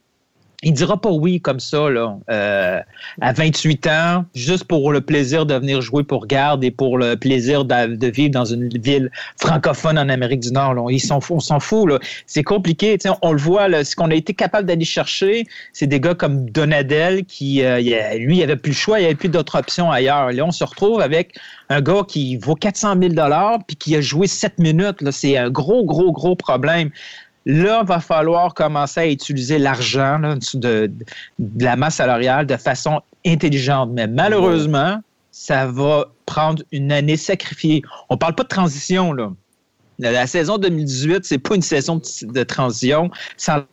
il 0.64 0.74
dira 0.74 1.00
pas 1.00 1.12
oui 1.12 1.40
comme 1.40 1.60
ça 1.60 1.88
là, 1.90 2.18
euh, 2.32 2.80
à 3.22 3.34
28 3.34 3.88
ans, 3.88 4.26
juste 4.34 4.64
pour 4.64 4.92
le 4.92 5.02
plaisir 5.02 5.46
de 5.46 5.54
venir 5.54 5.82
jouer 5.82 6.04
pour 6.04 6.26
Garde 6.26 6.64
et 6.64 6.72
pour 6.72 6.98
le 6.98 7.16
plaisir 7.16 7.64
de, 7.64 8.08
vivre 8.08 8.32
dans 8.32 8.46
une 8.46 8.68
ville 8.70 9.12
francophone 9.40 10.00
en 10.00 10.10
Amérique 10.10 10.40
du 10.40 10.52
Nord. 10.52 10.74
Là. 10.74 10.82
On 10.82 11.40
s'en 11.40 11.60
fout. 11.60 11.92
C'est 12.26 12.44
compliqué. 12.44 12.98
sais, 13.00 13.10
On 13.22 13.34
le 13.34 13.38
voit. 13.38 13.68
Là, 13.68 13.84
ce 13.84 13.96
qu'on 13.96 14.10
a 14.10 14.16
été 14.16 14.34
capable 14.34 14.68
d'aller 14.68 14.86
chercher, 14.86 15.46
c'est 15.74 15.86
des 15.86 16.00
gars 16.00 16.16
comme 16.16 16.50
Donadel 16.50 17.26
qui, 17.26 17.64
euh, 17.64 17.80
lui, 18.18 18.38
il 18.38 18.44
avait 18.44 18.56
plus 18.56 18.72
le 18.72 18.78
choix, 18.78 19.00
il 19.00 19.06
avait 19.06 19.16
plus 19.16 19.30
d'autres 19.30 19.60
options 19.60 19.92
ailleurs. 19.92 20.32
Là, 20.32 20.44
on 20.44 20.52
se 20.52 20.64
retrouve 20.64 21.02
avec 21.02 21.36
un 21.70 21.82
gars 21.82 22.02
qui 22.08 22.36
vaut 22.38 22.56
400 22.56 22.96
000 23.00 23.14
dollars 23.14 23.60
puis 23.68 23.76
qui 23.76 23.96
a 23.96 24.02
joué 24.02 24.26
7 24.26 24.58
minutes. 24.58 25.08
C'est 25.12 25.38
un 25.38 25.52
gros, 25.52 25.86
gros, 25.86 26.12
gros 26.12 26.36
problème. 26.36 26.90
Là, 27.50 27.82
va 27.84 28.02
falloir 28.02 28.54
commencer 28.54 29.00
à 29.00 29.08
utiliser 29.08 29.58
l'argent 29.58 30.20
de, 30.20 30.92
de 31.40 31.64
la 31.64 31.78
masse 31.78 31.96
salariale 31.96 32.46
de 32.46 32.58
façon 32.58 33.00
intelligente. 33.26 33.92
Mais 33.94 34.06
malheureusement, 34.06 35.02
ça 35.32 35.66
va 35.66 36.08
prendre 36.26 36.62
une 36.74 36.92
année 36.92 37.16
sacrifiée. 37.16 37.84
On 38.10 38.18
parle 38.18 38.36
pas 38.36 38.44
de 38.44 38.50
transition, 38.50 39.14
là. 39.14 39.32
La, 40.00 40.12
la 40.12 40.28
saison 40.28 40.58
2018, 40.58 41.24
c'est 41.24 41.38
pas 41.38 41.56
une 41.56 41.62
saison 41.62 41.96
de, 41.96 42.32
de 42.34 42.44
transition. 42.44 43.10
Ça 43.38 43.66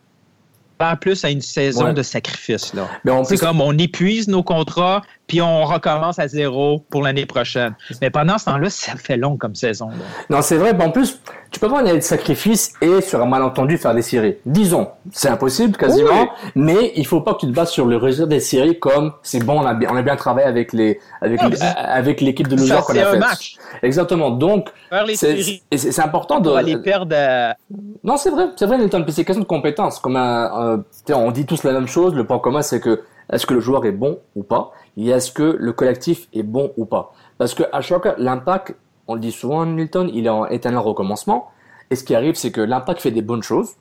l'air 0.79 0.99
plus 0.99 1.23
à 1.25 1.29
une 1.29 1.41
saison 1.41 1.85
Ouais. 1.85 1.93
de 1.93 2.01
sacrifice. 2.01 2.73
Là. 2.73 2.87
Mais 3.03 3.11
en 3.11 3.23
comme 3.23 3.61
on 3.61 3.77
épuise 3.77 4.27
nos 4.27 4.43
contrats, 4.43 5.01
puis 5.27 5.41
on 5.41 5.63
recommence 5.65 6.19
à 6.19 6.27
zéro 6.27 6.83
pour 6.89 7.01
l'année 7.03 7.25
prochaine. 7.25 7.75
Mais 8.01 8.09
pendant 8.09 8.37
ce 8.37 8.45
temps-là, 8.45 8.69
ça 8.69 8.93
fait 8.95 9.17
long 9.17 9.37
comme 9.37 9.55
saison. 9.55 9.87
là. 9.89 9.95
Non, 10.29 10.41
c'est 10.41 10.57
vrai. 10.57 10.73
En 10.79 10.91
plus, 10.91 11.19
tu 11.51 11.59
peux 11.59 11.69
pas 11.69 11.79
aller 11.79 11.93
de 11.93 11.99
sacrifice 12.01 12.73
et 12.81 13.01
sur 13.01 13.21
un 13.21 13.25
malentendu 13.25 13.77
faire 13.77 13.93
des 13.95 14.01
séries. 14.01 14.35
Disons, 14.45 14.89
c'est 15.11 15.29
impossible 15.29 15.77
quasiment, 15.77 16.29
mais 16.53 16.91
il 16.95 17.07
faut 17.07 17.21
pas 17.21 17.33
que 17.33 17.39
tu 17.39 17.47
te 17.47 17.51
bases 17.51 17.69
sur 17.71 17.85
le 17.85 17.97
résultat 17.97 18.27
des 18.29 18.39
séries 18.39 18.77
comme 18.79 19.13
c'est 19.23 19.43
bon, 19.43 19.61
on 19.61 19.65
a 19.65 19.73
bien, 19.73 19.89
on 19.91 19.95
a 19.95 20.01
bien 20.01 20.15
travaillé 20.15 20.47
avec 20.47 20.73
les, 20.73 20.99
avec, 21.21 21.41
Non, 21.41 21.45
les- 21.49 21.51
mais 21.51 21.57
c'est- 21.57 21.77
avec 21.77 22.21
l'équipe 22.21 22.47
de 22.47 22.55
New 22.55 22.65
York 22.67 22.85
qu'on 22.85 22.93
c'est 22.93 23.01
a 23.01 23.11
un 23.11 23.17
match. 23.17 23.55
Exactement. 23.83 24.31
Donc, 24.31 24.69
Faire 24.89 25.05
les 25.05 25.15
c'est 25.15 25.27
séries. 25.37 25.63
c'est- 25.71 25.91
c'est 25.91 26.01
important 26.01 26.39
de. 26.39 26.49
On 26.49 26.53
va 26.53 26.61
les 26.61 26.77
perdre 26.77 27.15
à- 27.17 27.55
Non, 28.03 28.17
c'est 28.17 28.29
vrai, 28.29 28.47
c'est 28.55 28.65
vrai, 28.65 28.77
c'est 29.09 29.23
question 29.23 29.41
de 29.41 29.47
compétence. 29.47 29.99
Comme 29.99 30.15
un, 30.17 30.83
sais, 31.07 31.13
on 31.13 31.31
dit 31.31 31.45
tous 31.45 31.63
la 31.63 31.71
même 31.71 31.87
chose. 31.87 32.13
Le 32.13 32.25
point 32.25 32.39
commun, 32.39 32.61
c'est 32.61 32.79
que 32.79 33.01
est-ce 33.31 33.45
que 33.45 33.53
le 33.53 33.59
joueur 33.59 33.85
est 33.85 33.91
bon 33.91 34.19
ou 34.35 34.43
pas, 34.43 34.71
et 34.97 35.09
est-ce 35.09 35.31
que 35.31 35.57
le 35.59 35.73
collectif 35.73 36.27
est 36.33 36.43
bon 36.43 36.71
ou 36.77 36.85
pas. 36.85 37.13
Parce 37.37 37.53
que 37.53 37.63
à 37.71 37.81
chaque 37.81 38.17
l'impact, 38.17 38.75
on 39.07 39.15
le 39.15 39.19
dit 39.19 39.31
souvent, 39.31 39.65
Nilton, 39.65 40.09
il 40.13 40.25
est 40.25 40.29
en 40.29 40.45
éternel 40.47 40.79
recommencement. 40.79 41.51
Et 41.91 41.95
ce 41.95 42.03
qui 42.03 42.15
arrive, 42.15 42.35
c'est 42.35 42.51
que 42.51 42.61
l'impact 42.61 43.01
fait 43.01 43.11
des 43.11 43.21
bonnes 43.21 43.43
choses, 43.43 43.73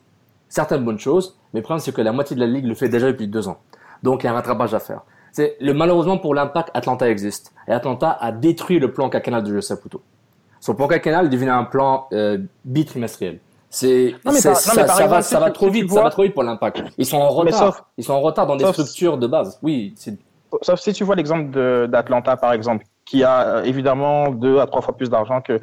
certaines 0.49 0.85
bonnes 0.85 0.99
choses, 0.99 1.39
mais 1.53 1.61
le 1.61 1.65
problème, 1.65 1.81
c'est 1.81 1.95
que 1.95 2.03
la 2.03 2.13
moitié 2.13 2.37
de 2.37 2.41
la 2.41 2.47
ligue 2.47 2.67
le 2.67 2.75
fait 2.75 2.89
déjà 2.89 3.07
depuis 3.07 3.29
deux 3.29 3.49
ans. 3.49 3.59
Donc 4.03 4.23
il 4.23 4.27
y 4.27 4.29
a 4.29 4.33
un 4.33 4.35
rattrapage 4.35 4.75
à 4.75 4.81
faire. 4.81 5.03
C'est 5.33 5.57
le 5.61 5.73
malheureusement 5.73 6.19
pour 6.19 6.35
l'impact, 6.35 6.71
Atlanta 6.75 7.09
existe. 7.11 7.53
Et 7.67 7.73
Atlanta 7.73 8.17
a 8.21 8.31
détruit 8.31 8.79
le 8.79 8.93
plan 8.93 9.09
quinquennal 9.09 9.43
de 9.43 9.53
Joseph 9.53 9.79
Saputo. 9.79 10.03
Son 10.61 10.75
plan 10.75 10.87
quinquennal 10.87 11.29
devenu 11.29 11.51
un 11.51 11.65
plan 11.65 12.07
euh, 12.13 12.39
bitrimestriel. 12.65 13.41
C'est 13.75 14.15
ça, 14.41 14.55
ça 14.87 15.07
va, 15.07 15.23
ça 15.23 15.41
va 15.41 15.51
trop 15.51 15.69
vite, 15.71 15.91
ça 15.91 16.03
va 16.05 16.11
trop 16.11 16.23
vite 16.23 16.35
pour 16.35 16.43
l'impact. 16.45 16.83
Ils 16.99 17.07
sont 17.07 17.19
en 17.19 17.29
retard. 17.29 17.87
Ils 17.99 18.05
sont 18.05 18.13
en 18.15 18.21
retard 18.21 18.47
dans 18.47 18.57
des 18.57 18.65
structures 18.83 19.19
de 19.19 19.27
base. 19.27 19.59
Oui, 19.63 19.95
Sauf 20.63 20.79
si 20.81 20.93
tu 20.93 21.03
vois 21.03 21.17
l'exemple 21.17 21.89
d'Atlanta, 21.89 22.37
par 22.37 22.53
exemple, 22.53 22.85
qui 23.05 23.25
a 23.25 23.41
euh, 23.57 23.63
évidemment 23.65 24.29
deux 24.31 24.61
à 24.61 24.67
trois 24.67 24.81
fois 24.83 24.97
plus 24.97 25.11
d'argent 25.11 25.41
que, 25.41 25.61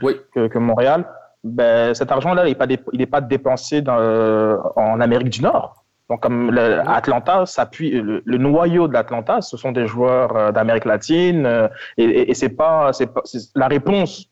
que, 0.47 0.57
Montréal, 0.59 1.05
ben, 1.43 1.93
cet 1.93 2.11
argent-là, 2.11 2.45
il 2.45 2.49
n'est 2.49 2.55
pas, 2.55 2.67
dép- 2.67 2.89
il 2.91 3.01
est 3.01 3.05
pas 3.05 3.21
dépensé 3.21 3.81
dans, 3.81 3.97
euh, 3.97 4.57
en 4.75 4.99
Amérique 4.99 5.29
du 5.29 5.41
Nord. 5.41 5.83
Donc, 6.09 6.19
comme 6.19 6.51
le- 6.51 6.81
Atlanta 6.87 7.45
s'appuie, 7.45 7.91
le, 7.91 8.21
le 8.25 8.37
noyau 8.37 8.89
de 8.89 8.93
l'Atlanta, 8.93 9.39
ce 9.41 9.55
sont 9.55 9.71
des 9.71 9.87
joueurs 9.87 10.35
euh, 10.35 10.51
d'Amérique 10.51 10.83
latine, 10.85 11.45
euh, 11.45 11.67
et, 11.97 12.03
et, 12.03 12.31
et 12.31 12.33
c'est 12.33 12.49
pas, 12.49 12.91
c'est- 12.91 13.09
la 13.55 13.67
réponse 13.69 14.25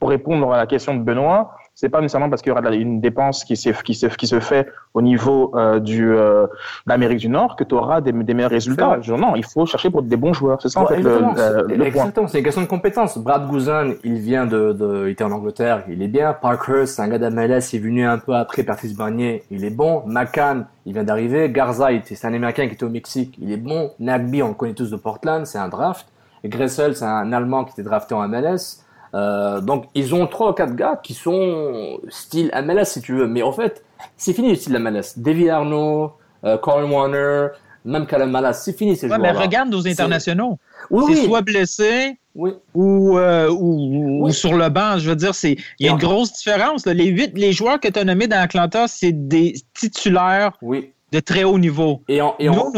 pour 0.00 0.08
répondre 0.10 0.52
à 0.52 0.56
la 0.56 0.66
question 0.66 0.94
de 0.94 1.02
Benoît, 1.02 1.52
c'est 1.74 1.88
pas 1.88 2.00
nécessairement 2.00 2.28
parce 2.28 2.42
qu'il 2.42 2.50
y 2.50 2.52
aura 2.52 2.74
une 2.74 3.00
dépense 3.00 3.44
qui, 3.44 3.54
qui, 3.54 3.94
se, 3.94 4.06
qui 4.08 4.26
se 4.26 4.40
fait 4.40 4.68
au 4.92 5.02
niveau 5.02 5.52
euh, 5.54 5.80
du 5.80 6.14
euh, 6.14 6.46
d'Amérique 6.86 7.20
du 7.20 7.28
Nord 7.28 7.56
que 7.56 7.64
tu 7.64 7.74
auras 7.74 8.00
des, 8.00 8.12
des, 8.12 8.34
meilleurs 8.34 8.50
résultats. 8.50 8.98
non, 9.08 9.34
il 9.36 9.44
faut 9.44 9.64
chercher 9.66 9.88
pour 9.88 10.02
des 10.02 10.16
bons 10.16 10.32
joueurs. 10.32 10.60
C'est 10.60 10.68
ça 10.68 10.82
en 10.82 10.86
fait 10.86 11.00
le, 11.00 11.20
le, 11.68 11.86
Exactement, 11.86 12.28
c'est 12.28 12.38
une 12.38 12.44
question 12.44 12.62
de 12.62 12.66
compétence. 12.66 13.16
Brad 13.18 13.48
Guzan, 13.48 13.92
il 14.04 14.18
vient 14.18 14.46
de, 14.46 14.72
de, 14.72 15.06
il 15.06 15.12
était 15.12 15.24
en 15.24 15.32
Angleterre, 15.32 15.84
il 15.88 16.02
est 16.02 16.08
bien. 16.08 16.32
Parker, 16.34 16.86
c'est 16.86 17.02
un 17.02 17.08
gars 17.08 17.18
d'MLS, 17.18 17.72
il 17.72 17.76
est 17.76 17.82
venu 17.82 18.06
un 18.06 18.18
peu 18.18 18.34
après 18.34 18.62
Patrice 18.62 18.94
Barnier, 18.94 19.44
il 19.50 19.64
est 19.64 19.70
bon. 19.70 20.02
McCann, 20.06 20.66
il 20.84 20.92
vient 20.92 21.04
d'arriver. 21.04 21.48
Garza, 21.50 21.88
c'est 22.04 22.24
un 22.26 22.34
Américain 22.34 22.66
qui 22.66 22.74
était 22.74 22.84
au 22.84 22.90
Mexique, 22.90 23.36
il 23.40 23.52
est 23.52 23.56
bon. 23.56 23.92
Nagby, 23.98 24.42
on 24.42 24.48
le 24.48 24.54
connaît 24.54 24.74
tous 24.74 24.90
de 24.90 24.96
Portland, 24.96 25.46
c'est 25.46 25.58
un 25.58 25.68
draft. 25.68 26.06
Gressel, 26.44 26.96
c'est 26.96 27.04
un 27.04 27.32
Allemand 27.32 27.64
qui 27.64 27.72
était 27.72 27.82
drafté 27.82 28.14
en 28.14 28.26
MLS. 28.26 28.82
Euh, 29.14 29.60
donc 29.60 29.86
ils 29.94 30.14
ont 30.14 30.26
trois 30.26 30.50
ou 30.50 30.52
quatre 30.52 30.76
gars 30.76 31.00
qui 31.02 31.14
sont 31.14 31.98
style 32.08 32.50
MLS 32.64 32.84
si 32.84 33.00
tu 33.00 33.14
veux, 33.14 33.26
mais 33.26 33.42
en 33.42 33.52
fait 33.52 33.84
c'est 34.16 34.32
fini 34.32 34.50
le 34.50 34.54
style 34.54 34.78
MLS. 34.78 35.14
David 35.16 35.48
Arnaud, 35.48 36.12
euh, 36.44 36.56
Colin 36.58 36.90
Warner, 36.90 37.48
même 37.84 38.06
Callum 38.06 38.30
Malas, 38.30 38.54
c'est 38.54 38.76
fini 38.76 38.96
ces 38.96 39.06
ouais, 39.06 39.16
joueurs. 39.16 39.20
Mais 39.20 39.32
regarde 39.32 39.70
nos 39.70 39.86
internationaux. 39.86 40.58
Oui, 40.90 41.14
c'est 41.14 41.24
soit 41.24 41.42
blessé 41.42 42.18
ou, 42.34 43.18
euh, 43.18 43.50
ou, 43.50 44.26
ou, 44.26 44.30
sur 44.30 44.54
le 44.54 44.68
banc. 44.68 44.98
Je 44.98 45.10
veux 45.10 45.16
dire, 45.16 45.34
c'est 45.34 45.56
il 45.78 45.86
y 45.86 45.88
a 45.88 45.92
une 45.92 45.98
grosse 45.98 46.32
différence. 46.32 46.86
Les 46.86 47.06
huit, 47.06 47.36
les 47.36 47.52
joueurs 47.52 47.80
que 47.80 47.88
tu 47.88 47.98
as 47.98 48.04
nommés 48.04 48.28
dans 48.28 48.40
Atlanta, 48.40 48.86
c'est 48.86 49.12
des 49.12 49.54
titulaires. 49.74 50.52
Oui 50.62 50.92
de 51.12 51.20
très 51.20 51.44
haut 51.44 51.58
niveau. 51.58 52.02
Et, 52.08 52.20
Nous, 52.20 52.72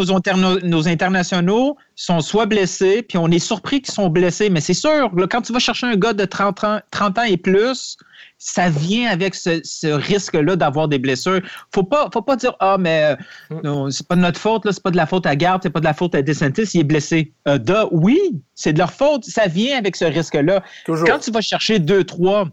nos, 0.65 0.89
internationaux 0.89 1.77
sont 1.95 2.21
soit 2.21 2.47
blessés, 2.47 3.03
puis 3.03 3.19
on 3.19 3.29
est 3.29 3.39
surpris 3.39 3.83
qu'ils 3.83 3.95
sont 3.95 4.09
blessés, 4.09 4.49
mais 4.49 4.61
c'est 4.61 4.75
sûr, 4.75 5.11
quand 5.31 5.43
tu 5.43 5.53
vas 5.53 5.59
chercher 5.59 5.87
un 5.87 5.97
gars 5.97 6.13
de 6.13 6.25
30 6.25 6.65
ans, 6.65 6.81
30 6.91 7.19
ans 7.19 7.25
et 7.25 7.37
plus, 7.37 7.97
ça 8.39 8.71
vient 8.71 9.09
avec 9.11 9.35
ce, 9.35 9.87
risque-là 9.87 10.57
d'avoir 10.57 10.89
des 10.89 10.99
blessures. 10.99 11.41
Faut 11.73 11.85
pas, 11.85 12.09
faut 12.13 12.23
pas 12.23 12.37
dire 12.37 12.55
ah 12.59 12.77
mais 12.79 13.17
euh, 13.53 13.91
c'est 13.91 14.07
pas 14.07 14.17
de 14.17 14.21
notre 14.21 14.41
faute 14.41 14.65
là, 14.65 14.73
c'est 14.73 14.83
pas 14.83 14.91
de 14.91 14.97
la 14.97 15.07
faute 15.07 15.27
à 15.27 15.37
Garde, 15.37 15.61
c'est 15.63 15.71
pas 15.71 15.81
de 15.81 15.85
la 15.85 15.95
faute 15.95 16.15
à 16.15 16.23
DeSantis, 16.23 16.71
il 16.75 16.81
est 16.81 16.85
blessé. 16.85 17.33
Euh, 17.47 17.59
oui, 17.93 18.19
c'est 18.55 18.73
de 18.73 18.79
leur 18.79 18.93
faute, 18.93 19.25
ça 19.25 19.47
vient 19.47 19.79
avec 19.79 19.95
ce 19.95 20.05
risque-là. 20.05 20.63
Quand 20.87 21.19
tu 21.21 21.31
vas 21.31 21.41
chercher 21.41 21.79
deux, 21.79 22.05
trois 22.05 22.49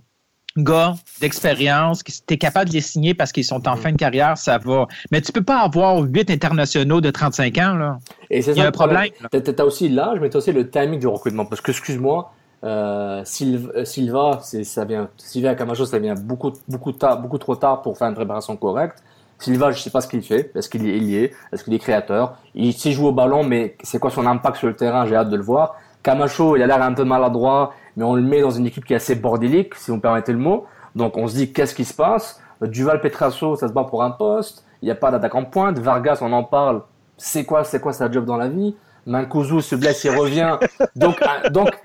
gars 0.63 0.95
d'expérience, 1.21 2.03
tu 2.03 2.33
es 2.33 2.37
capable 2.37 2.69
de 2.69 2.73
les 2.73 2.81
signer 2.81 3.13
parce 3.13 3.31
qu'ils 3.31 3.45
sont 3.45 3.67
en 3.67 3.75
mm. 3.75 3.79
fin 3.79 3.91
de 3.91 3.97
carrière, 3.97 4.37
ça 4.37 4.57
va. 4.57 4.87
Mais 5.11 5.21
tu 5.21 5.31
peux 5.31 5.43
pas 5.43 5.59
avoir 5.59 5.99
huit 5.99 6.29
internationaux 6.29 7.01
de 7.01 7.09
35 7.09 7.57
ans. 7.57 7.73
Là. 7.73 7.97
Et 8.29 8.41
c'est 8.41 8.55
ça 8.55 8.67
un 8.67 8.71
problème. 8.71 9.09
Tu 9.31 9.37
as 9.57 9.65
aussi 9.65 9.89
l'âge, 9.89 10.19
mais 10.19 10.29
tu 10.29 10.37
as 10.37 10.39
aussi 10.39 10.51
le 10.51 10.69
timing 10.69 10.99
du 10.99 11.07
recrutement. 11.07 11.45
Parce 11.45 11.61
que, 11.61 11.71
excuse-moi, 11.71 12.31
euh, 12.63 13.23
euh 13.23 13.85
Silva, 13.85 14.39
ça 14.41 14.85
vient, 14.85 15.09
Silva 15.17 15.55
Camacho, 15.55 15.85
ça 15.85 15.99
vient 15.99 16.15
beaucoup, 16.15 16.53
beaucoup, 16.67 16.91
tard, 16.91 17.21
beaucoup 17.21 17.37
trop 17.37 17.55
tard 17.55 17.81
pour 17.81 17.97
faire 17.97 18.07
une 18.07 18.15
préparation 18.15 18.55
correcte. 18.57 19.03
Silva, 19.39 19.71
je 19.71 19.79
sais 19.79 19.89
pas 19.89 20.01
ce 20.01 20.07
qu'il 20.07 20.21
fait. 20.21 20.51
Est-ce 20.53 20.69
qu'il 20.69 20.85
est 20.87 20.99
lié? 20.99 21.31
Est-ce 21.53 21.63
qu'il 21.63 21.73
est 21.73 21.79
créateur? 21.79 22.37
Il 22.55 22.73
sait 22.73 22.91
jouer 22.91 23.07
au 23.07 23.13
ballon, 23.13 23.43
mais 23.43 23.77
c'est 23.83 23.99
quoi 23.99 24.11
son 24.11 24.25
impact 24.25 24.57
sur 24.57 24.67
le 24.67 24.75
terrain? 24.75 25.05
J'ai 25.05 25.15
hâte 25.15 25.29
de 25.29 25.37
le 25.37 25.43
voir. 25.43 25.75
Camacho, 26.03 26.55
il 26.55 26.63
a 26.63 26.67
l'air 26.67 26.81
un 26.81 26.93
peu 26.93 27.05
maladroit 27.05 27.73
mais 27.99 28.05
on 28.05 28.15
le 28.15 28.21
met 28.21 28.39
dans 28.39 28.49
une 28.49 28.65
équipe 28.65 28.85
qui 28.85 28.93
est 28.93 28.95
assez 28.95 29.15
bordélique, 29.15 29.75
si 29.75 29.91
vous 29.91 29.97
me 29.97 30.01
permettez 30.01 30.31
le 30.31 30.37
mot. 30.37 30.65
Donc 30.95 31.17
on 31.17 31.27
se 31.27 31.35
dit 31.35 31.51
qu'est-ce 31.51 31.75
qui 31.75 31.83
se 31.83 31.93
passe? 31.93 32.41
Duval 32.61 33.01
Petrasso, 33.01 33.57
ça 33.57 33.67
se 33.67 33.73
bat 33.73 33.83
pour 33.83 34.03
un 34.03 34.11
poste. 34.11 34.63
Il 34.81 34.85
n'y 34.85 34.91
a 34.91 34.95
pas 34.95 35.11
d'attaque 35.11 35.35
en 35.35 35.43
pointe. 35.43 35.77
Vargas, 35.79 36.19
on 36.21 36.31
en 36.31 36.45
parle. 36.45 36.83
C'est 37.17 37.43
quoi, 37.43 37.65
c'est 37.65 37.81
quoi 37.81 37.91
sa 37.91 38.09
job 38.09 38.23
dans 38.23 38.37
la 38.37 38.47
vie? 38.47 38.73
Mancuso 39.05 39.59
se 39.59 39.75
blesse 39.75 40.05
et 40.05 40.15
revient. 40.15 40.57
Donc, 40.95 41.21
à, 41.21 41.49
donc, 41.49 41.77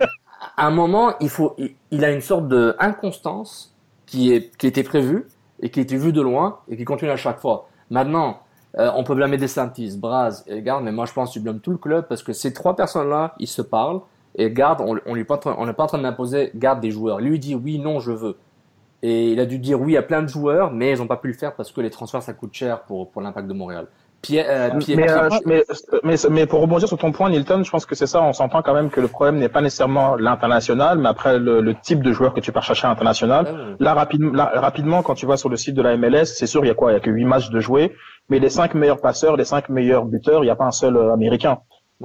à 0.56 0.68
un 0.68 0.70
moment, 0.70 1.14
il 1.18 1.30
faut, 1.30 1.56
il, 1.90 2.04
a 2.04 2.12
une 2.12 2.20
sorte 2.20 2.46
de 2.46 2.76
inconstance 2.78 3.74
qui 4.06 4.52
qui 4.56 4.68
était 4.68 4.84
prévue 4.84 5.26
et 5.58 5.70
qui 5.70 5.80
était 5.80 5.96
vue 5.96 6.12
de 6.12 6.22
loin 6.22 6.60
et 6.68 6.76
qui 6.76 6.84
continue 6.84 7.10
à 7.10 7.16
chaque 7.16 7.40
fois. 7.40 7.68
Maintenant, 7.90 8.38
euh, 8.78 8.88
on 8.94 9.02
peut 9.02 9.16
blâmer 9.16 9.36
Desantis, 9.36 9.96
Braz 9.96 10.44
et 10.46 10.62
Garde, 10.62 10.84
mais 10.84 10.92
moi 10.92 11.06
je 11.06 11.12
pense 11.12 11.30
que 11.30 11.32
tu 11.34 11.40
blâmes 11.40 11.58
tout 11.58 11.72
le 11.72 11.78
club 11.78 12.06
parce 12.08 12.22
que 12.22 12.32
ces 12.32 12.52
trois 12.52 12.76
personnes-là, 12.76 13.34
ils 13.40 13.48
se 13.48 13.62
parlent. 13.62 14.00
Et 14.36 14.50
garde, 14.50 14.80
on 14.80 14.98
on 15.06 15.16
n'est 15.16 15.24
pas, 15.24 15.36
en 15.36 15.86
train 15.86 15.98
d'imposer 15.98 16.50
garde 16.54 16.80
des 16.80 16.90
joueurs. 16.90 17.20
Lui 17.20 17.38
dit 17.38 17.54
oui, 17.54 17.78
non, 17.78 18.00
je 18.00 18.12
veux. 18.12 18.36
Et 19.02 19.30
il 19.32 19.40
a 19.40 19.46
dû 19.46 19.58
dire 19.58 19.80
oui 19.80 19.96
à 19.96 20.02
plein 20.02 20.22
de 20.22 20.28
joueurs, 20.28 20.72
mais 20.72 20.92
ils 20.92 20.98
n'ont 20.98 21.06
pas 21.06 21.18
pu 21.18 21.28
le 21.28 21.34
faire 21.34 21.54
parce 21.54 21.70
que 21.70 21.80
les 21.80 21.90
transferts 21.90 22.22
ça 22.22 22.32
coûte 22.32 22.54
cher 22.54 22.80
pour, 22.82 23.10
pour 23.10 23.22
l'impact 23.22 23.46
de 23.46 23.52
Montréal. 23.52 23.86
Pierre, 24.24 24.46
euh, 24.48 24.70
euh, 24.74 25.28
mais, 25.44 25.62
mais, 26.02 26.16
mais, 26.30 26.46
pour 26.46 26.60
rebondir 26.60 26.88
sur 26.88 26.96
ton 26.96 27.12
point, 27.12 27.28
Nilton, 27.28 27.62
je 27.62 27.70
pense 27.70 27.84
que 27.84 27.94
c'est 27.94 28.06
ça. 28.06 28.22
On 28.22 28.32
s'entend 28.32 28.62
quand 28.62 28.72
même 28.72 28.88
que 28.88 29.00
le 29.00 29.08
problème 29.08 29.36
n'est 29.36 29.50
pas 29.50 29.60
nécessairement 29.60 30.16
l'international, 30.16 30.98
mais 30.98 31.10
après 31.10 31.38
le, 31.38 31.60
le, 31.60 31.74
type 31.74 32.02
de 32.02 32.12
joueur 32.12 32.32
que 32.32 32.40
tu 32.40 32.50
pars 32.50 32.62
chercher 32.62 32.86
à 32.86 32.90
l'international. 32.90 33.46
Ah 33.46 33.76
là, 33.78 33.94
rapidement, 33.94 34.32
là, 34.32 34.50
rapidement, 34.54 35.02
quand 35.02 35.14
tu 35.14 35.26
vas 35.26 35.36
sur 35.36 35.50
le 35.50 35.56
site 35.56 35.74
de 35.74 35.82
la 35.82 35.98
MLS, 35.98 36.24
c'est 36.24 36.46
sûr, 36.46 36.64
il 36.64 36.68
y 36.68 36.70
a 36.70 36.74
quoi? 36.74 36.92
Il 36.92 36.94
y 36.94 36.96
a 36.96 37.00
que 37.00 37.10
huit 37.10 37.26
matchs 37.26 37.50
de 37.50 37.60
jouer, 37.60 37.94
mais 38.30 38.38
les 38.38 38.48
cinq 38.48 38.74
meilleurs 38.74 39.02
passeurs, 39.02 39.36
les 39.36 39.44
cinq 39.44 39.68
meilleurs 39.68 40.06
buteurs, 40.06 40.42
il 40.42 40.46
n'y 40.46 40.50
a 40.50 40.56
pas 40.56 40.64
un 40.64 40.70
seul 40.70 40.96
euh, 40.96 41.12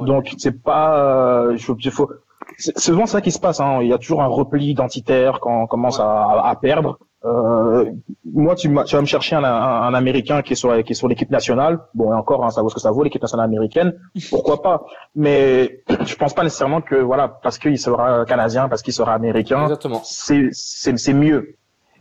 Donc 0.06 0.34
c'est 0.38 0.64
pas, 0.64 0.98
euh, 0.98 1.58
il 1.58 1.92
faut, 1.92 2.10
c'est 2.58 2.78
souvent 2.78 3.06
ça 3.06 3.22
qui 3.22 3.32
se 3.32 3.40
passe. 3.40 3.60
Hein. 3.60 3.80
Il 3.82 3.88
y 3.88 3.94
a 3.94 3.98
toujours 3.98 4.22
un 4.22 4.28
repli 4.28 4.70
identitaire 4.70 5.40
quand 5.40 5.64
on 5.64 5.68
commence 5.68 6.00
à, 6.00 6.42
à, 6.44 6.56
perdre. 6.56 7.00
Euh, 7.26 7.92
moi, 8.26 8.56
tu, 8.56 8.70
tu, 8.86 8.96
vas 8.96 9.02
me 9.02 9.06
chercher 9.06 9.36
un, 9.36 9.44
un, 9.44 9.94
Américain 9.94 10.42
qui 10.42 10.54
est 10.54 10.56
sur, 10.56 10.84
qui 10.84 10.94
est 10.94 10.96
sur 10.96 11.08
l'équipe 11.08 11.30
nationale. 11.30 11.80
Bon, 11.94 12.14
et 12.14 12.16
encore, 12.16 12.46
hein, 12.46 12.50
ça 12.50 12.62
vaut 12.62 12.70
ce 12.70 12.76
que 12.76 12.82
ça 12.82 12.92
vaut, 12.92 13.04
l'équipe 13.04 13.22
nationale 13.22 13.46
américaine. 13.46 13.94
Pourquoi 14.30 14.62
pas? 14.62 14.86
Mais 15.16 15.84
je 16.06 16.16
pense 16.16 16.34
pas 16.34 16.44
nécessairement 16.44 16.82
que 16.82 16.96
voilà, 16.96 17.28
parce 17.28 17.58
qu'il 17.60 17.78
sera 17.78 18.26
canadien, 18.26 18.70
parce 18.70 18.82
qu'il 18.82 18.94
sera 18.94 19.14
américain, 19.14 19.68
c'est 20.04 21.14
mieux. 21.14 21.56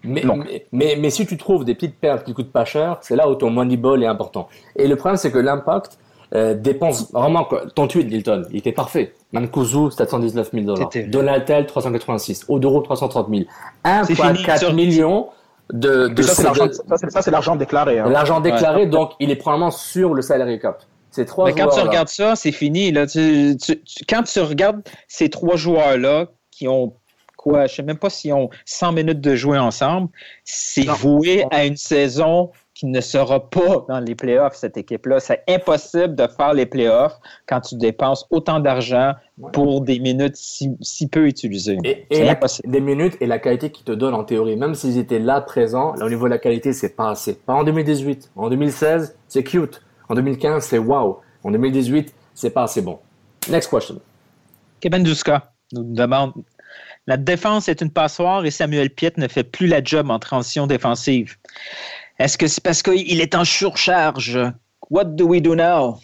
Mais, 0.05 0.23
mais, 0.71 0.97
mais, 0.99 1.11
si 1.11 1.27
tu 1.27 1.37
trouves 1.37 1.65
des 1.65 1.75
petites 1.75 1.99
perles 1.99 2.23
qui 2.23 2.33
coûtent 2.33 2.53
pas 2.53 2.65
cher, 2.65 2.99
c'est 3.01 3.17
là 3.17 3.29
où 3.29 3.35
ton 3.35 3.51
money 3.51 3.77
ball 3.77 4.03
est 4.03 4.07
important. 4.07 4.49
Et 4.77 4.87
le 4.87 4.95
problème, 4.95 5.17
c'est 5.17 5.33
que 5.33 5.39
l'impact, 5.39 5.99
euh, 6.35 6.55
dépense 6.55 7.11
vraiment 7.13 7.49
ton 7.75 7.87
tweet 7.87 8.11
Hilton, 8.13 8.43
il 8.51 8.59
était 8.59 8.73
parfait. 8.73 9.15
Mancuso 9.33 9.91
719 9.91 10.51
000 10.53 10.65
dollars, 10.65 10.91
Donatel 11.09 11.67
386, 11.67 12.47
Odoro 12.49 12.81
330 12.81 13.29
000, 13.31 13.43
1,4 13.85 14.75
millions 14.75 15.29
de, 15.73 16.09
de 16.09 16.23
ça 16.23 17.23
c'est 17.23 17.31
l'argent 17.31 17.57
déclaré. 17.57 17.99
Hein. 17.99 18.09
L'argent 18.09 18.41
déclaré, 18.41 18.87
donc 18.87 19.13
il 19.21 19.31
est 19.31 19.37
probablement 19.37 19.71
sur 19.71 20.15
le 20.15 20.23
salary 20.23 20.59
cap. 20.59 20.83
Ces 21.11 21.25
trois 21.25 21.47
Mais 21.47 21.55
quand 21.55 21.69
tu 21.69 21.81
regardes 21.81 22.09
ça, 22.09 22.37
c'est 22.37 22.53
fini. 22.53 22.93
Là. 22.93 23.07
quand 24.09 24.23
tu 24.23 24.41
regardes 24.41 24.83
ces 25.09 25.31
trois 25.31 25.57
joueurs-là 25.57 26.27
qui 26.51 26.69
ont 26.69 26.95
quoi, 27.37 27.67
je 27.67 27.77
sais 27.77 27.83
même 27.83 27.99
pas 27.99 28.11
s'ils 28.11 28.33
ont 28.35 28.51
100 28.67 28.93
minutes 28.93 29.21
de 29.21 29.35
jouer 29.35 29.59
ensemble, 29.59 30.09
c'est 30.45 30.87
voué 30.87 31.45
à 31.51 31.65
une 31.65 31.77
saison 31.77 32.51
qui 32.79 32.87
ne 32.87 33.01
sera 33.01 33.51
pas 33.51 33.85
dans 33.89 33.99
les 33.99 34.15
playoffs, 34.15 34.55
cette 34.55 34.77
équipe-là. 34.77 35.19
C'est 35.19 35.43
impossible 35.49 36.15
de 36.15 36.29
faire 36.29 36.55
les 36.55 36.65
playoffs 36.65 37.19
quand 37.49 37.61
tu 37.61 37.75
dépenses 37.75 38.25
autant 38.31 38.61
d'argent 38.61 39.15
pour 39.53 39.81
des 39.81 39.99
minutes 39.99 40.37
si, 40.37 41.09
peu 41.09 41.27
utilisées. 41.27 41.77
Et, 41.85 42.29
impossible. 42.29 42.71
des 42.71 42.81
minutes 42.81 43.17
et 43.21 43.27
la 43.27 43.41
qualité 43.41 43.71
qu'ils 43.71 43.85
te 43.85 43.91
donnent 43.91 44.15
en 44.15 44.23
théorie. 44.23 44.55
Même 44.55 44.77
s'ils 44.77 44.97
étaient 44.97 45.19
là, 45.19 45.41
présents, 45.41 45.95
là, 45.95 46.07
au 46.07 46.09
niveau 46.09 46.27
de 46.27 46.31
la 46.31 46.39
qualité, 46.39 46.73
c'est 46.73 46.95
pas 46.95 47.11
assez. 47.11 47.35
Pas 47.35 47.55
en 47.55 47.65
2018. 47.65 48.31
En 48.37 48.49
2016, 48.49 49.17
c'est 49.27 49.43
cute. 49.43 49.83
En 50.09 50.15
2015, 50.15 50.65
c'est 50.65 50.79
wow. 50.79 51.19
En 51.43 51.51
2018, 51.51 52.15
c'est 52.33 52.51
pas 52.51 52.63
assez 52.63 52.81
bon. 52.81 53.01
Next 53.51 53.69
question. 53.71 54.01
Kevin 54.79 55.03
Duska 55.03 55.51
nous 55.73 55.83
demande 55.83 56.33
La 57.09 57.17
défense 57.17 57.69
est 57.69 57.81
une 57.81 57.91
passoire 57.91 58.47
et 58.47 58.53
Samuel 58.53 58.91
Piet 58.91 59.15
ne 59.17 59.27
fait 59.27 59.43
plus 59.43 59.67
la 59.67 59.83
job 59.83 60.13
en 60.13 60.21
transition 60.21 60.69
défensive. 60.69 61.35
Est-ce 62.19 62.37
que 62.37 62.49
c'est 62.49 62.63
parce 62.63 62.83
qu'il 62.83 63.21
est 63.21 63.35
en 63.37 63.45
surcharge? 63.45 64.39
What 64.91 65.05
do 65.05 65.27
we 65.27 65.41
do 65.41 65.55
now? 65.55 65.99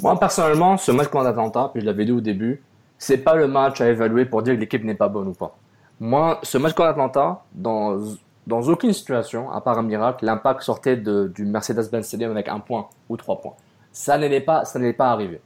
Moi, 0.00 0.18
personnellement, 0.20 0.76
ce 0.76 0.92
match 0.92 1.08
contre 1.08 1.26
Atlanta, 1.26 1.70
puis 1.72 1.80
je 1.80 1.86
l'avais 1.86 2.04
dit 2.04 2.12
au 2.12 2.20
début, 2.20 2.62
c'est 2.96 3.18
pas 3.18 3.34
le 3.34 3.48
match 3.48 3.80
à 3.80 3.88
évaluer 3.88 4.24
pour 4.26 4.42
dire 4.42 4.54
que 4.54 4.60
l'équipe 4.60 4.84
n'est 4.84 4.94
pas 4.94 5.08
bonne 5.08 5.28
ou 5.28 5.32
pas. 5.32 5.56
Moi, 5.98 6.38
ce 6.44 6.58
match 6.58 6.74
contre 6.74 6.90
Atlanta, 6.90 7.42
dans, 7.52 7.98
dans 8.46 8.62
aucune 8.68 8.92
situation, 8.92 9.50
à 9.50 9.60
part 9.60 9.78
un 9.78 9.82
miracle, 9.82 10.24
l'impact 10.24 10.62
sortait 10.62 10.96
de, 10.96 11.32
du 11.34 11.44
Mercedes-Benz 11.44 12.06
Stadium 12.06 12.30
avec 12.30 12.48
un 12.48 12.60
point 12.60 12.86
ou 13.08 13.16
trois 13.16 13.40
points. 13.40 13.54
Ça 13.90 14.18
n'allait 14.18 14.40
pas, 14.40 14.64
ça 14.64 14.78
n'allait 14.78 14.92
pas 14.92 15.10
arriver. 15.10 15.40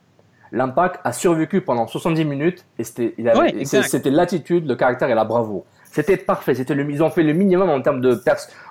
L'impact 0.52 1.00
a 1.04 1.12
survécu 1.12 1.62
pendant 1.62 1.86
70 1.86 2.24
minutes 2.24 2.66
et 2.76 2.84
c'était, 2.84 3.14
c'était 3.64 4.10
l'attitude, 4.10 4.66
le 4.66 4.74
caractère 4.74 5.08
et 5.08 5.14
la 5.14 5.24
bravoure. 5.24 5.64
C'était 5.90 6.16
parfait. 6.16 6.54
C'était 6.54 6.74
le, 6.74 6.88
ils 6.90 7.02
ont 7.02 7.10
fait 7.10 7.22
le 7.22 7.32
minimum 7.32 7.68
en 7.68 7.80
termes 7.82 8.00
de, 8.00 8.20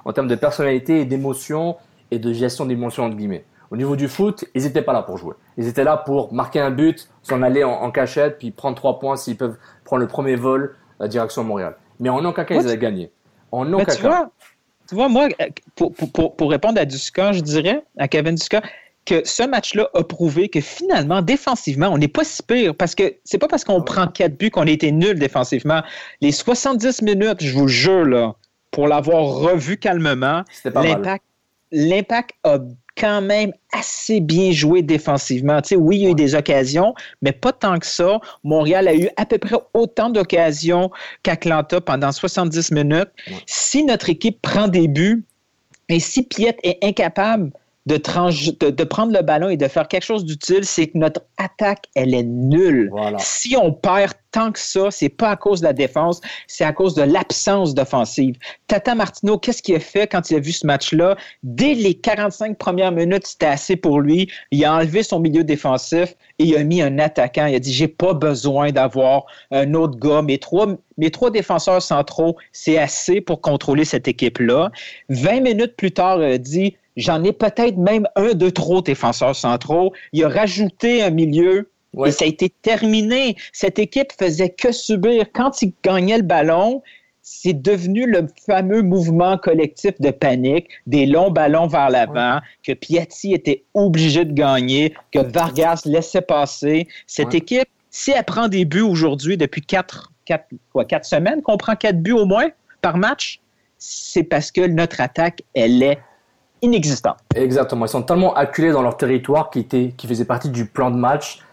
en 0.06 0.14
termes 0.14 0.28
de 0.28 0.36
personnalité, 0.36 1.06
d'émotion 1.06 1.76
et 2.12 2.20
de 2.20 2.34
gestion 2.34 2.66
d'émotion 2.66 3.06
entre 3.06 3.16
guillemets. 3.16 3.46
Au 3.72 3.78
niveau 3.78 3.96
du 3.96 4.08
foot, 4.08 4.46
ils 4.56 4.64
n'étaient 4.64 4.82
pas 4.82 4.94
là 4.94 5.04
pour 5.04 5.18
jouer. 5.18 5.36
Ils 5.58 5.68
étaient 5.68 5.84
là 5.84 5.98
pour 5.98 6.34
marquer 6.34 6.60
un 6.60 6.72
but, 6.72 7.08
s'en 7.22 7.44
aller 7.44 7.64
en, 7.64 7.92
cachette, 7.92 8.40
puis 8.40 8.50
prendre 8.50 8.76
trois 8.76 8.98
points 9.00 9.16
s'ils 9.16 9.38
peuvent 9.38 9.58
prendre 9.84 10.02
le 10.02 10.08
premier 10.08 10.36
vol 10.36 10.76
à 11.00 11.08
direction 11.08 11.44
Montréal. 11.44 11.76
Mais 12.00 12.10
en 12.10 12.24
aucun 12.26 12.46
cas, 12.46 12.56
ils 12.56 12.68
avaient 12.68 12.78
gagné. 12.78 13.12
En 13.52 13.72
aucun 13.72 13.94
tu 13.94 14.02
Vois, 14.02 14.32
tu 14.88 14.96
vois, 14.96 15.08
moi, 15.08 15.28
pour, 15.76 15.94
pour, 15.94 16.36
pour 16.36 16.50
répondre 16.50 16.82
à 16.82 16.86
Duska, 16.86 17.32
je 17.32 17.42
dirais, 17.42 17.84
à 17.98 18.08
Kevin 18.08 18.34
Duska, 18.34 18.64
que 19.06 19.22
ce 19.26 19.44
match-là 19.44 19.90
a 19.94 20.04
prouvé 20.04 20.50
que 20.50 20.62
finalement, 20.62 21.22
défensivement, 21.22 21.88
on 21.88 21.98
n'est 21.98 22.08
pas 22.08 22.24
si 22.24 22.44
pire 22.44 22.76
parce 22.76 22.96
que 22.96 23.16
c'est 23.24 23.38
pas 23.38 23.48
parce 23.48 23.64
qu'on 23.64 23.82
prend 23.82 24.08
quatre 24.08 24.38
buts 24.38 24.52
qu'on 24.52 24.68
a 24.68 24.70
été 24.70 24.92
nul 24.92 25.18
défensivement. 25.18 25.82
Les 26.22 26.32
70 26.32 27.02
minutes, 27.02 27.42
je 27.42 27.54
vous 27.54 27.68
jure, 27.68 28.06
là, 28.06 28.36
pour 28.72 28.88
l'avoir 28.88 29.24
revu 29.24 29.78
calmement, 29.78 30.44
l'impact, 30.64 31.24
l'impact 31.72 32.32
a 32.44 32.60
quand 32.98 33.22
même 33.22 33.54
assez 33.72 34.20
bien 34.20 34.52
joué 34.52 34.82
défensivement. 34.82 35.62
Tu 35.62 35.70
sais, 35.70 35.76
oui, 35.76 35.98
il 35.98 36.04
y 36.04 36.08
a 36.08 36.10
eu 36.10 36.16
des 36.16 36.36
occasions, 36.36 36.94
mais 37.22 37.32
pas 37.32 37.54
tant 37.54 37.80
que 37.80 37.86
ça. 37.86 38.20
Montréal 38.44 38.88
a 38.88 38.96
eu 38.96 39.10
à 39.16 39.26
peu 39.26 39.38
près 39.38 39.56
autant 39.74 40.10
d'occasions 40.10 40.92
qu'Atlanta 41.24 41.80
pendant 41.80 42.12
70 42.12 42.72
minutes. 42.72 43.10
Si 43.46 43.84
notre 43.86 44.10
équipe 44.10 44.42
prend 44.42 44.68
des 44.68 44.88
buts 44.88 45.24
et 45.88 46.00
si 46.00 46.24
Piet 46.24 46.58
est 46.64 46.84
incapable 46.84 47.52
de, 47.90 48.70
de, 48.70 48.84
prendre 48.84 49.12
le 49.12 49.24
ballon 49.24 49.50
et 49.50 49.58
de 49.58 49.68
faire 49.68 49.88
quelque 49.88 50.04
chose 50.04 50.24
d'utile, 50.24 50.64
c'est 50.64 50.88
que 50.88 50.98
notre 50.98 51.22
attaque, 51.38 51.86
elle 51.96 52.14
est 52.14 52.24
nulle. 52.24 52.92
Si 53.18 53.56
on 53.58 53.74
perd 53.74 54.14
tant 54.32 54.52
que 54.52 54.60
ça, 54.60 54.92
c'est 54.92 55.10
pas 55.10 55.32
à 55.32 55.36
cause 55.36 55.62
de 55.62 55.66
la 55.66 55.74
défense, 55.74 56.22
c'est 56.46 56.64
à 56.64 56.72
cause 56.72 56.94
de 56.94 57.02
l'absence 57.02 57.74
d'offensive. 57.74 58.36
Tata 58.68 58.94
Martino, 58.94 59.40
qu'est-ce 59.40 59.64
qu'il 59.64 59.76
a 59.76 59.80
fait 59.80 60.06
quand 60.06 60.30
il 60.30 60.36
a 60.36 60.40
vu 60.40 60.52
ce 60.52 60.68
match-là? 60.68 61.18
Dès 61.42 61.74
les 61.74 61.96
45 61.96 62.60
premières 62.60 62.92
minutes, 62.92 63.26
c'était 63.26 63.48
assez 63.48 63.76
pour 63.76 64.02
lui. 64.02 64.30
Il 64.52 64.64
a 64.66 64.76
enlevé 64.76 65.02
son 65.02 65.20
milieu 65.20 65.44
défensif 65.44 66.16
et 66.38 66.44
il 66.44 66.56
a 66.56 66.64
mis 66.64 66.84
un 66.84 67.00
attaquant. 67.00 67.48
Il 67.48 67.56
a 67.56 67.60
dit, 67.60 67.74
j'ai 67.74 67.88
pas 67.88 68.14
besoin 68.14 68.72
d'avoir 68.72 69.26
un 69.50 69.74
autre 69.74 69.98
gars. 69.98 70.22
Mes 70.22 70.38
trois, 70.38 70.68
mes 70.98 71.10
trois 71.10 71.32
défenseurs 71.32 71.82
centraux, 71.82 72.38
c'est 72.52 72.78
assez 72.78 73.22
pour 73.22 73.42
contrôler 73.42 73.84
cette 73.84 74.08
équipe-là. 74.08 74.72
20 75.10 75.42
minutes 75.42 75.76
plus 75.76 75.92
tard, 75.92 76.22
il 76.22 76.34
a 76.34 76.38
dit, 76.38 76.76
J'en 77.00 77.24
ai 77.24 77.32
peut-être 77.32 77.78
même 77.78 78.08
un 78.16 78.34
de 78.34 78.50
trop 78.50 78.82
défenseurs 78.82 79.36
centraux. 79.36 79.94
Il 80.12 80.24
a 80.26 80.30
rajouté 80.30 81.02
un 81.02 81.12
milieu 81.12 81.72
et 82.06 82.12
ça 82.12 82.26
a 82.26 82.28
été 82.28 82.50
terminé. 82.50 83.38
Cette 83.54 83.80
équipe 83.80 84.12
faisait 84.20 84.50
que 84.50 84.72
subir. 84.72 85.26
Quand 85.34 85.62
il 85.62 85.72
gagnait 85.82 86.18
le 86.18 86.24
ballon, 86.24 86.84
c'est 87.22 87.54
devenu 87.54 88.06
le 88.06 88.28
fameux 88.46 88.82
mouvement 88.82 89.38
collectif 89.38 89.94
de 90.02 90.12
panique, 90.12 90.68
des 90.88 91.06
longs 91.06 91.32
ballons 91.32 91.68
vers 91.68 91.90
l'avant, 91.90 92.40
que 92.64 92.74
Piatti 92.74 93.34
était 93.34 93.64
obligé 93.74 94.26
de 94.26 94.34
gagner, 94.34 94.94
que 95.14 95.20
Vargas 95.20 95.84
laissait 95.86 96.22
passer. 96.22 96.88
Cette 97.08 97.34
équipe, 97.34 97.70
si 97.92 98.12
elle 98.12 98.26
prend 98.26 98.50
des 98.50 98.66
buts 98.66 98.82
aujourd'hui 98.82 99.38
depuis 99.38 99.62
quatre, 99.62 100.12
quatre, 100.26 100.48
quoi, 100.74 100.84
quatre 100.86 101.06
semaines, 101.06 101.42
qu'on 101.42 101.58
prend 101.58 101.76
quatre 101.76 102.02
buts 102.02 102.12
au 102.12 102.26
moins 102.26 102.50
par 102.82 102.98
match, 102.98 103.40
c'est 103.78 104.24
parce 104.24 104.52
que 104.52 104.68
notre 104.68 105.00
attaque, 105.00 105.44
elle 105.54 105.82
est 105.82 106.00
inexistant. 106.62 107.16
Exactement. 107.36 107.86
Ils 107.86 107.90
sont 107.90 108.04
tellement 108.04 108.34
acculés 108.34 108.72
dans 108.72 108.82
leur 108.82 108.98
territoire 108.98 109.50
qui, 109.50 109.60
était, 109.60 109.94
qui 109.98 110.08
faisait 110.08 110.26
partie 110.26 110.50
du 110.50 110.66
plan 110.66 110.92
de 110.92 110.98
match. 110.98 111.44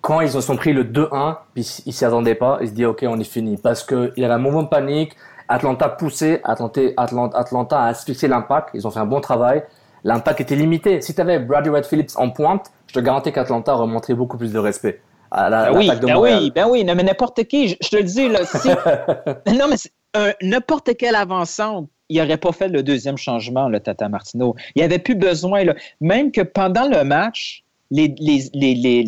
Quand 0.00 0.20
ils 0.20 0.36
ont 0.36 0.40
sont 0.40 0.56
pris 0.56 0.72
le 0.72 0.84
2-1, 0.84 1.36
puis 1.54 1.82
ils 1.86 1.92
s'y 1.92 2.04
attendaient 2.04 2.34
pas, 2.34 2.58
ils 2.60 2.68
se 2.68 2.72
disent 2.72 2.86
OK, 2.86 3.04
on 3.06 3.18
est 3.20 3.24
fini. 3.24 3.56
Parce 3.56 3.84
qu'il 3.84 4.12
y 4.16 4.24
avait 4.24 4.34
un 4.34 4.38
moment 4.38 4.62
de 4.62 4.68
panique. 4.68 5.14
Atlanta 5.48 5.88
poussé, 5.88 6.40
Atlanta, 6.44 6.80
Atlanta, 7.34 7.80
a 7.80 7.86
asphyxié 7.86 8.26
l'impact. 8.26 8.70
Ils 8.74 8.86
ont 8.86 8.90
fait 8.90 9.00
un 9.00 9.06
bon 9.06 9.20
travail. 9.20 9.62
L'impact 10.04 10.40
était 10.40 10.56
limité. 10.56 11.00
Si 11.00 11.14
tu 11.14 11.20
avais 11.20 11.38
Brady 11.38 11.68
Red 11.68 11.84
Phillips 11.84 12.12
en 12.16 12.30
pointe, 12.30 12.72
je 12.88 12.94
te 12.94 13.00
garantis 13.00 13.32
qu'Atlanta 13.32 13.74
remonterait 13.74 14.14
beaucoup 14.14 14.36
plus 14.36 14.52
de 14.52 14.58
respect. 14.58 15.00
À 15.30 15.48
la, 15.48 15.70
ben 15.70 15.78
oui, 15.78 15.88
de 15.88 16.06
ben 16.06 16.18
oui, 16.18 16.52
ben 16.54 16.66
oui, 16.68 16.84
mais 16.84 17.02
n'importe 17.02 17.44
qui, 17.44 17.68
je, 17.68 17.88
te 17.88 17.96
le 17.96 18.02
dis, 18.02 18.28
là, 18.28 18.44
si, 18.44 18.68
non, 19.56 19.66
mais 19.68 19.76
n'importe 20.42 20.90
quel 20.98 21.14
avançant 21.14 21.88
il 22.12 22.20
n'aurait 22.20 22.36
pas 22.36 22.52
fait 22.52 22.68
le 22.68 22.82
deuxième 22.82 23.16
changement, 23.16 23.68
le 23.68 23.80
Tata 23.80 24.08
Martino. 24.08 24.54
Il 24.74 24.80
n'y 24.80 24.84
avait 24.84 24.98
plus 24.98 25.14
besoin. 25.14 25.64
Même 26.00 26.30
que 26.30 26.42
pendant 26.42 26.88
le 26.88 27.04
match, 27.04 27.64
les, 27.90 28.08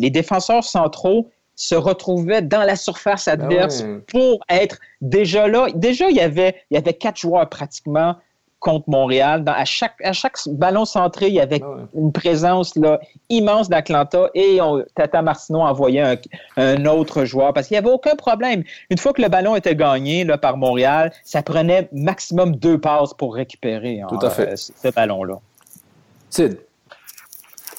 défenseurs 0.09 0.63
centraux 0.63 1.29
se 1.55 1.75
retrouvaient 1.75 2.41
dans 2.41 2.63
la 2.63 2.75
surface 2.75 3.25
ben 3.25 3.41
adverse 3.41 3.85
pour 4.07 4.39
être 4.49 4.79
déjà 5.01 5.47
là. 5.47 5.67
Déjà, 5.73 6.09
il 6.09 6.15
y 6.15 6.21
avait, 6.21 6.55
il 6.69 6.75
y 6.75 6.77
avait 6.77 6.93
quatre 6.93 7.19
joueurs 7.19 7.49
pratiquement 7.49 8.15
contre 8.65 8.89
Montréal. 8.89 9.43
à, 9.45 9.63
chaque, 9.63 9.93
à 10.03 10.11
chaque 10.11 10.37
ballon 10.47 10.85
centré, 10.85 11.27
il 11.27 11.35
y 11.35 11.39
avait 11.39 11.61
ah 11.63 11.85
une 11.95 12.11
présence 12.11 12.75
là, 12.75 12.99
immense 13.29 13.69
d'Atlanta 13.69 14.29
et 14.33 14.57
Tata 14.95 15.21
Martino 15.21 15.61
envoyait 15.61 16.19
un, 16.57 16.85
autre 16.87 17.25
joueur 17.25 17.53
parce 17.53 17.67
qu'il 17.67 17.75
n'y 17.75 17.79
avait 17.85 17.93
aucun 17.93 18.15
problème. 18.15 18.63
Une 18.89 18.97
fois 18.97 19.13
que 19.13 19.21
le 19.21 19.29
ballon 19.29 19.55
était 19.55 19.75
gagné 19.75 20.23
là, 20.23 20.39
par 20.39 20.57
Montréal, 20.57 21.13
ça 21.23 21.43
prenait 21.43 21.87
maximum 21.91 22.55
deux 22.55 22.79
passes 22.79 23.13
pour 23.13 23.35
récupérer 23.35 24.01
hein, 24.01 24.07
Tout 24.09 24.25
à 24.25 24.31
fait. 24.31 24.53
Euh, 24.53 24.55
ce 24.55 24.87
ballon-là. 24.89 25.35
Sid. 26.31 26.57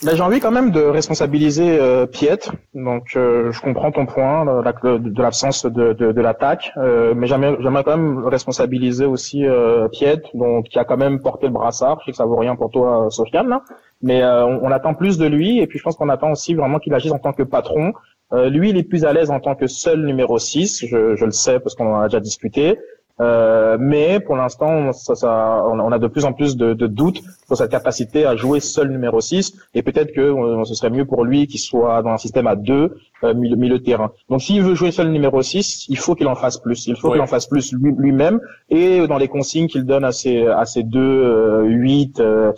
Ben, 0.02 0.14
j'ai 0.14 0.22
envie 0.22 0.40
quand 0.40 0.50
même 0.50 0.72
de 0.72 0.82
responsabiliser 0.82 1.78
euh, 1.80 2.04
Piet. 2.04 2.50
Donc, 2.74 3.16
euh, 3.16 3.50
je 3.50 3.60
comprends 3.62 3.90
ton 3.90 4.04
point 4.04 4.44
de, 4.44 5.22
l'absence 5.22 5.64
de, 5.64 5.94
de, 5.94 6.12
de 6.12 6.20
l'attaque, 6.20 6.70
euh, 6.76 7.14
mais 7.16 7.26
j'aimerais, 7.26 7.82
quand 7.82 7.96
même 7.96 8.26
responsabiliser 8.26 9.06
aussi 9.06 9.46
euh, 9.46 9.88
Piet, 9.88 10.22
donc 10.34 10.66
qui 10.68 10.78
a 10.78 10.84
quand 10.84 10.98
même 10.98 11.20
porté 11.20 11.46
le 11.46 11.54
brassard. 11.54 11.98
Je 12.00 12.06
sais 12.06 12.10
que 12.10 12.16
ça 12.18 12.26
vaut 12.26 12.36
rien 12.36 12.56
pour 12.56 12.70
toi, 12.70 13.06
Sofiane, 13.08 13.48
là, 13.48 13.62
mais 14.02 14.22
euh, 14.22 14.44
on, 14.44 14.70
attend 14.70 14.92
plus 14.92 15.16
de 15.16 15.26
lui, 15.26 15.60
et 15.60 15.66
puis 15.66 15.78
je 15.78 15.84
pense 15.84 15.96
qu'on 15.96 16.10
attend 16.10 16.30
aussi 16.30 16.54
vraiment 16.54 16.78
qu'il 16.78 16.92
agisse 16.92 17.12
en 17.12 17.18
tant 17.18 17.32
que 17.32 17.42
patron. 17.42 17.94
lui, 18.32 18.70
il 18.70 18.76
est 18.76 18.82
plus 18.82 19.06
à 19.06 19.14
l'aise 19.14 19.30
en 19.30 19.40
tant 19.40 19.54
que 19.54 19.66
seul 19.66 20.04
numéro 20.04 20.38
6, 20.38 20.84
je, 20.86 21.16
je 21.16 21.24
le 21.24 21.30
sais 21.30 21.58
parce 21.58 21.74
qu'on 21.74 21.94
en 21.94 22.00
a 22.00 22.08
déjà 22.08 22.20
discuté. 22.20 22.76
Euh, 23.20 23.78
mais 23.80 24.20
pour 24.20 24.36
l'instant, 24.36 24.92
ça, 24.92 25.14
ça, 25.14 25.64
on 25.66 25.90
a 25.90 25.98
de 25.98 26.06
plus 26.06 26.26
en 26.26 26.34
plus 26.34 26.56
de, 26.56 26.74
de, 26.74 26.86
doutes 26.86 27.22
sur 27.46 27.56
sa 27.56 27.66
capacité 27.66 28.26
à 28.26 28.36
jouer 28.36 28.60
seul 28.60 28.90
numéro 28.90 29.20
6 29.20 29.56
et 29.74 29.82
peut-être 29.82 30.12
que 30.12 30.20
euh, 30.20 30.64
ce 30.64 30.74
serait 30.74 30.90
mieux 30.90 31.06
pour 31.06 31.24
lui 31.24 31.46
qu'il 31.46 31.60
soit 31.60 32.02
dans 32.02 32.10
un 32.10 32.18
système 32.18 32.46
à 32.46 32.56
deux 32.56 32.98
euh, 33.24 33.32
milieu, 33.32 33.56
milieu 33.56 33.78
de 33.78 33.84
terrain. 33.84 34.12
Donc 34.28 34.42
s'il 34.42 34.62
veut 34.62 34.74
jouer 34.74 34.90
seul 34.90 35.10
numéro 35.10 35.40
6, 35.40 35.86
il 35.88 35.96
faut 35.96 36.14
qu'il 36.14 36.28
en 36.28 36.34
fasse 36.34 36.58
plus. 36.58 36.86
Il 36.88 36.96
faut 36.96 37.10
qu'il 37.10 37.20
en 37.22 37.26
fasse 37.26 37.46
plus 37.46 37.72
lui-même 37.72 38.38
et 38.68 39.06
dans 39.06 39.16
les 39.16 39.28
consignes 39.28 39.68
qu'il 39.68 39.84
donne 39.84 40.04
à 40.04 40.12
ses, 40.12 40.46
à 40.46 40.66
ses 40.66 40.82
deux 40.82 41.00
euh, 41.00 41.62
8 41.64 42.20
euh, 42.20 42.52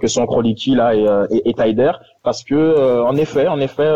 que 0.00 0.06
sont 0.06 0.24
Kroliki 0.24 0.74
là 0.76 0.94
et, 0.94 1.04
et, 1.30 1.50
et 1.50 1.54
Taider 1.54 1.92
parce 2.22 2.42
que 2.42 3.02
en 3.02 3.16
effet, 3.16 3.48
en 3.48 3.60
effet, 3.60 3.90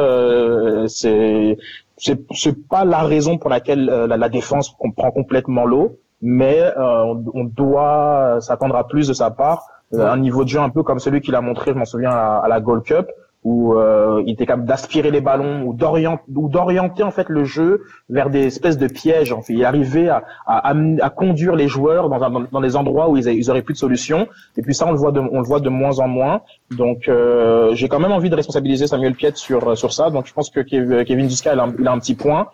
c'est 0.89 1.59
c'est 2.05 2.21
c'est 2.35 2.69
pas 2.69 2.85
la 2.85 3.03
raison 3.03 3.39
pour 3.39 3.51
laquelle 3.51 3.89
euh, 3.89 4.07
la, 4.07 4.29
défense 4.29 4.77
prend 4.97 5.11
complètement 5.11 5.65
l'eau, 5.65 5.99
mais 6.21 6.61
euh, 6.61 7.15
on, 7.33 7.45
doit 7.45 8.39
s'attendre 8.41 8.77
à 8.77 8.87
plus 8.87 9.09
de 9.09 9.15
sa 9.15 9.31
part, 9.31 9.67
euh, 9.95 10.07
un 10.07 10.19
niveau 10.19 10.45
de 10.45 10.51
jeu 10.51 10.61
un 10.61 10.69
peu 10.69 10.83
comme 10.83 10.99
celui 10.99 11.23
qu'il 11.23 11.35
a 11.35 11.41
montré, 11.41 11.73
je 11.73 11.79
m'en 11.79 11.87
souviens 11.87 12.11
à, 12.11 12.47
la 12.47 12.61
Gold 12.61 12.83
Cup, 12.83 13.07
où 13.45 13.75
euh, 13.75 14.23
il 14.27 14.33
était 14.33 14.47
capable 14.47 14.67
d'aspirer 14.67 15.11
les 15.11 15.21
ballons 15.21 15.65
ou 15.67 15.75
d'orienter 15.75 16.23
ou 16.35 16.49
d'orienter 16.49 17.03
en 17.03 17.11
fait 17.11 17.29
le 17.29 17.45
jeu 17.45 17.83
vers 18.09 18.31
des 18.31 18.47
espèces 18.47 18.79
de 18.79 18.87
pièges. 18.87 19.33
En 19.33 19.43
fait, 19.43 19.53
il 19.53 19.65
arrivait 19.65 20.09
à, 20.09 20.25
à, 20.47 20.73
à, 21.03 21.11
conduire 21.11 21.55
les 21.55 21.69
joueurs 21.69 22.09
dans, 22.09 22.23
un, 22.23 22.47
dans 22.51 22.61
des 22.61 22.75
endroits 22.75 23.11
où 23.11 23.17
ils, 23.19 23.29
ils 23.29 23.51
auraient 23.51 23.63
plus 23.63 23.75
de 23.75 23.79
solutions. 23.79 24.27
Et 24.57 24.63
puis 24.63 24.75
ça, 24.75 24.87
on 24.87 24.93
le 24.93 24.99
voit 24.99 25.13
de, 25.13 25.21
on 25.21 25.41
le 25.41 25.47
voit 25.47 25.61
de 25.61 25.69
moins 25.69 25.99
en 25.99 26.09
moins. 26.09 26.41
Donc, 26.71 27.09
euh, 27.09 27.75
j'ai 27.75 27.89
quand 27.89 28.01
même 28.01 28.13
envie 28.13 28.31
de 28.31 28.37
responsabiliser 28.37 28.87
Samuel 28.87 29.15
Piet 29.15 29.33
sur 29.35 29.77
sur 29.77 29.93
ça. 29.93 30.11
Donc, 30.11 30.27
je 30.27 30.33
pense 30.33 30.49
que 30.51 30.61
Kevin 30.61 31.27
Duska, 31.27 31.53
il 31.53 31.61
a, 31.61 31.69
il 31.79 31.87
a 31.87 31.93
un 31.93 31.99
petit 31.99 32.15
point 32.15 32.49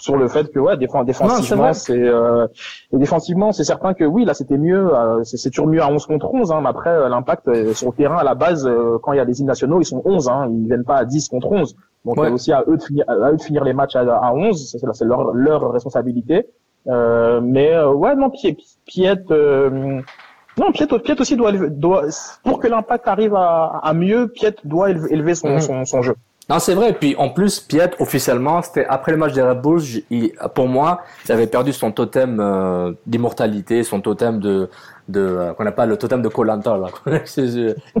sur 0.00 0.16
le 0.16 0.28
fait 0.28 0.50
que 0.50 0.58
ouais 0.58 0.76
défensivement 0.76 1.72
c'est 1.72 1.92
euh, 1.98 2.46
défensivement 2.92 3.52
c'est 3.52 3.64
certain 3.64 3.94
que 3.94 4.04
oui 4.04 4.24
là 4.24 4.34
c'était 4.34 4.58
mieux 4.58 4.94
euh, 4.94 5.22
c'est 5.24 5.50
toujours 5.50 5.66
mieux 5.66 5.82
à 5.82 5.88
11 5.88 6.06
contre 6.06 6.32
11 6.32 6.52
hein, 6.52 6.60
mais 6.62 6.68
après 6.68 6.90
euh, 6.90 7.08
l'impact 7.08 7.48
euh, 7.48 7.74
sur 7.74 7.88
le 7.88 7.94
terrain 7.94 8.16
à 8.16 8.24
la 8.24 8.34
base 8.34 8.68
quand 9.02 9.12
il 9.12 9.16
y 9.16 9.20
a 9.20 9.24
des 9.24 9.40
hymnes 9.40 9.46
nationaux 9.46 9.80
ils 9.80 9.84
sont 9.84 10.02
11 10.04 10.28
hein, 10.28 10.48
ils 10.50 10.66
viennent 10.66 10.84
pas 10.84 10.96
à 10.96 11.04
10 11.04 11.28
contre 11.28 11.50
11 11.50 11.76
donc 12.04 12.16
c'est 12.18 12.30
aussi 12.30 12.52
à 12.52 12.64
eux 12.66 12.76
de 12.76 12.82
finir 12.82 13.04
à 13.08 13.30
eux 13.30 13.36
de 13.36 13.42
finir 13.42 13.64
les 13.64 13.72
matchs 13.72 13.96
à, 13.96 14.00
à 14.00 14.32
11 14.32 14.70
c'est 14.70 14.78
c'est 14.92 15.04
leur 15.04 15.32
leur 15.34 15.72
responsabilité 15.72 16.46
mais 16.86 17.78
ouais 17.82 18.16
non 18.16 18.30
Piet 18.30 18.56
Piet 18.86 19.24
non, 20.58 20.72
Piet, 20.72 20.86
Piet 20.98 21.18
aussi 21.20 21.36
doit, 21.36 21.52
doit 21.52 22.04
pour 22.42 22.58
que 22.58 22.66
l'impact 22.66 23.06
arrive 23.08 23.34
à, 23.34 23.80
à 23.82 23.94
mieux, 23.94 24.28
Piet 24.28 24.56
doit 24.64 24.90
élever 24.90 25.34
son, 25.34 25.50
mhm. 25.54 25.60
son, 25.60 25.84
son 25.84 26.02
jeu. 26.02 26.16
Non, 26.50 26.58
c'est 26.58 26.74
vrai. 26.74 26.92
Puis 26.92 27.14
en 27.16 27.28
plus, 27.28 27.60
Piet, 27.60 27.92
officiellement, 28.00 28.60
c'était 28.60 28.84
après 28.86 29.12
le 29.12 29.18
match 29.18 29.34
des 29.34 29.42
Red 29.42 29.62
Bulls. 29.62 30.02
pour 30.52 30.66
moi, 30.66 31.02
il 31.26 31.32
avait 31.32 31.46
perdu 31.46 31.72
son 31.72 31.92
totem 31.92 32.40
euh, 32.40 32.92
d'immortalité, 33.06 33.84
son 33.84 34.00
totem 34.00 34.40
de, 34.40 34.68
de 35.08 35.20
euh, 35.20 35.52
qu'on 35.52 35.64
appelle 35.66 35.90
le 35.90 35.96
totem 35.96 36.22
de 36.22 36.28
Colanta, 36.28 36.76
là. 36.76 36.88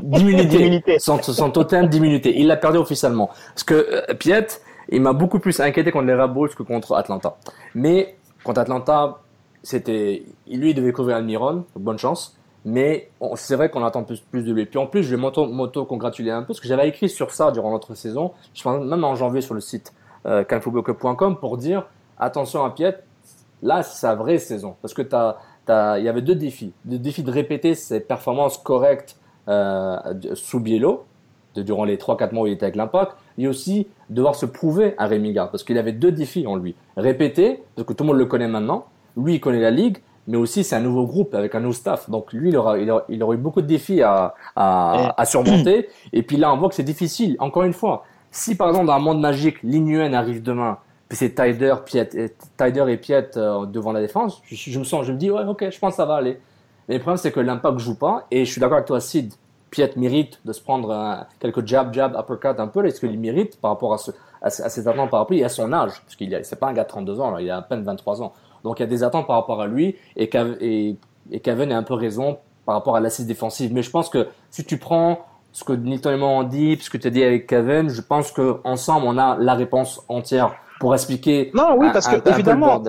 d'immunité. 0.02 0.98
son, 0.98 1.22
son 1.22 1.50
totem 1.52 1.86
d'immunité. 1.86 2.40
Il 2.40 2.48
l'a 2.48 2.56
perdu 2.56 2.78
officiellement. 2.78 3.30
Parce 3.54 3.62
que 3.62 3.74
euh, 3.74 4.14
Piet, 4.14 4.48
il 4.88 5.00
m'a 5.00 5.12
beaucoup 5.12 5.38
plus 5.38 5.60
inquiété 5.60 5.92
contre 5.92 6.06
les 6.06 6.14
Red 6.14 6.32
Bulls 6.32 6.52
que 6.56 6.64
contre 6.64 6.96
Atlanta. 6.96 7.36
Mais 7.76 8.16
contre 8.42 8.62
Atlanta, 8.62 9.18
c'était, 9.62 10.24
lui, 10.48 10.70
il 10.70 10.74
devait 10.74 10.90
couvrir 10.90 11.18
Almiron. 11.18 11.66
Bonne 11.76 11.98
chance. 12.00 12.36
Mais 12.64 13.10
c'est 13.36 13.56
vrai 13.56 13.70
qu'on 13.70 13.84
attend 13.84 14.04
plus, 14.04 14.20
plus 14.20 14.42
de 14.42 14.52
lui. 14.52 14.66
Puis 14.66 14.78
en 14.78 14.86
plus, 14.86 15.02
je 15.02 15.14
vais 15.14 15.20
m'auto-congratuler 15.20 16.30
un 16.30 16.42
peu, 16.42 16.48
parce 16.48 16.60
que 16.60 16.68
j'avais 16.68 16.88
écrit 16.88 17.08
sur 17.08 17.30
ça 17.30 17.50
durant 17.50 17.70
notre 17.70 17.94
saison, 17.94 18.32
je 18.54 18.62
pense 18.62 18.84
même 18.84 19.04
en 19.04 19.14
janvier 19.14 19.40
sur 19.40 19.54
le 19.54 19.60
site 19.60 19.94
euh, 20.26 20.44
pour 21.40 21.56
dire 21.56 21.86
attention 22.18 22.64
à 22.64 22.70
Piet, 22.70 22.98
là, 23.62 23.82
c'est 23.82 23.98
sa 23.98 24.14
vraie 24.14 24.38
saison. 24.38 24.76
Parce 24.82 24.94
que 24.94 25.02
il 25.02 26.04
y 26.04 26.08
avait 26.08 26.22
deux 26.22 26.34
défis. 26.34 26.72
Le 26.88 26.98
défi 26.98 27.22
de 27.22 27.30
répéter 27.30 27.74
ses 27.74 28.00
performances 28.00 28.58
correctes 28.58 29.16
euh, 29.48 29.96
sous 30.34 30.60
Biello, 30.60 31.04
de, 31.54 31.62
durant 31.62 31.84
les 31.84 31.96
3-4 31.96 32.34
mois 32.34 32.44
où 32.44 32.46
il 32.46 32.52
était 32.52 32.64
avec 32.64 32.76
l'Impact, 32.76 33.12
et 33.38 33.48
aussi 33.48 33.88
devoir 34.10 34.34
se 34.34 34.46
prouver 34.46 34.94
à 34.98 35.06
Rémi 35.06 35.32
parce 35.34 35.64
qu'il 35.64 35.78
avait 35.78 35.92
deux 35.92 36.12
défis 36.12 36.46
en 36.46 36.56
lui. 36.56 36.74
Répéter, 36.96 37.62
parce 37.74 37.86
que 37.86 37.92
tout 37.92 38.04
le 38.04 38.08
monde 38.08 38.18
le 38.18 38.26
connaît 38.26 38.48
maintenant, 38.48 38.86
lui, 39.16 39.36
il 39.36 39.40
connaît 39.40 39.60
la 39.60 39.70
ligue, 39.70 39.98
mais 40.30 40.36
aussi 40.36 40.62
c'est 40.62 40.76
un 40.76 40.80
nouveau 40.80 41.06
groupe 41.06 41.34
avec 41.34 41.54
un 41.54 41.60
nouveau 41.60 41.74
staff. 41.74 42.08
Donc 42.08 42.32
lui, 42.32 42.50
il 42.50 42.56
aura, 42.56 42.78
il 42.78 42.90
aura, 42.90 43.04
il 43.08 43.22
aura 43.22 43.34
eu 43.34 43.38
beaucoup 43.38 43.60
de 43.60 43.66
défis 43.66 44.00
à, 44.00 44.34
à, 44.54 45.20
à 45.20 45.24
surmonter. 45.24 45.88
Et 46.12 46.22
puis 46.22 46.36
là, 46.36 46.52
on 46.54 46.56
voit 46.56 46.68
que 46.68 46.76
c'est 46.76 46.84
difficile. 46.84 47.36
Encore 47.40 47.64
une 47.64 47.72
fois, 47.72 48.04
si 48.30 48.54
par 48.54 48.68
exemple 48.68 48.86
dans 48.86 48.94
un 48.94 49.00
monde 49.00 49.20
magique, 49.20 49.62
Linuen 49.62 50.14
arrive 50.14 50.42
demain, 50.42 50.78
puis 51.08 51.18
c'est 51.18 51.34
Tyder, 51.34 51.74
Piet, 51.84 52.08
Tyder 52.56 52.84
et 52.88 52.96
Piet 52.96 53.30
euh, 53.36 53.66
devant 53.66 53.92
la 53.92 54.00
défense, 54.00 54.40
je, 54.44 54.54
je, 54.54 54.78
me 54.78 54.84
sens, 54.84 55.04
je 55.04 55.12
me 55.12 55.18
dis 55.18 55.30
ouais, 55.30 55.44
ok, 55.44 55.68
je 55.68 55.78
pense 55.80 55.94
que 55.94 55.96
ça 55.96 56.04
va 56.04 56.14
aller. 56.14 56.40
Mais 56.88 56.94
le 56.94 57.00
problème 57.00 57.16
c'est 57.18 57.32
que 57.32 57.40
l'impact 57.40 57.78
joue 57.80 57.98
pas. 57.98 58.26
Et 58.30 58.44
je 58.44 58.52
suis 58.52 58.60
d'accord 58.60 58.76
avec 58.76 58.86
toi, 58.86 59.00
Sid. 59.00 59.34
Piet 59.70 59.92
mérite 59.96 60.40
de 60.44 60.52
se 60.52 60.60
prendre 60.60 60.92
un, 60.92 61.26
quelques 61.38 61.66
jab, 61.66 61.92
jab, 61.92 62.16
uppercut 62.18 62.58
un 62.60 62.66
peu. 62.68 62.84
Est-ce 62.86 63.00
qu'il 63.00 63.18
mérite 63.18 63.60
par 63.60 63.72
rapport 63.72 63.94
à, 63.94 63.98
ce, 63.98 64.10
à, 64.42 64.46
à 64.46 64.50
ses 64.50 64.86
attentes 64.86 65.10
par 65.10 65.20
rapport 65.20 65.36
à 65.44 65.48
son 65.48 65.72
âge? 65.72 66.02
Parce 66.04 66.16
qu'il 66.16 66.36
c'est 66.44 66.58
pas 66.58 66.68
un 66.68 66.72
gars 66.72 66.84
de 66.84 66.88
32 66.88 67.20
ans, 67.20 67.30
là, 67.32 67.40
il 67.40 67.50
a 67.50 67.58
à 67.58 67.62
peine 67.62 67.82
23 67.82 68.22
ans. 68.22 68.32
Donc 68.64 68.78
il 68.78 68.82
y 68.82 68.86
a 68.86 68.88
des 68.88 69.02
attentes 69.02 69.26
par 69.26 69.36
rapport 69.36 69.60
à 69.60 69.66
lui 69.66 69.96
et, 70.16 70.30
et, 70.60 70.96
et 71.30 71.40
Kevin 71.40 71.72
a 71.72 71.78
un 71.78 71.82
peu 71.82 71.94
raison 71.94 72.38
par 72.66 72.74
rapport 72.74 72.96
à 72.96 73.00
l'assise 73.00 73.26
défensive. 73.26 73.72
Mais 73.72 73.82
je 73.82 73.90
pense 73.90 74.08
que 74.08 74.28
si 74.50 74.64
tu 74.64 74.78
prends 74.78 75.26
ce 75.52 75.64
que 75.64 75.72
Nilton 75.72 76.12
et 76.12 76.16
moi 76.16 76.28
ont 76.28 76.42
dit, 76.44 76.78
ce 76.80 76.90
que 76.90 76.98
tu 76.98 77.08
as 77.08 77.10
dit 77.10 77.24
avec 77.24 77.46
Kevin, 77.46 77.88
je 77.88 78.00
pense 78.00 78.32
que 78.32 78.58
ensemble 78.64 79.06
on 79.06 79.18
a 79.18 79.36
la 79.38 79.54
réponse 79.54 80.02
entière 80.08 80.54
pour 80.78 80.94
expliquer. 80.94 81.50
Non, 81.54 81.74
oui, 81.76 81.88
parce 81.92 82.08
que 82.08 82.28
évidemment, 82.28 82.82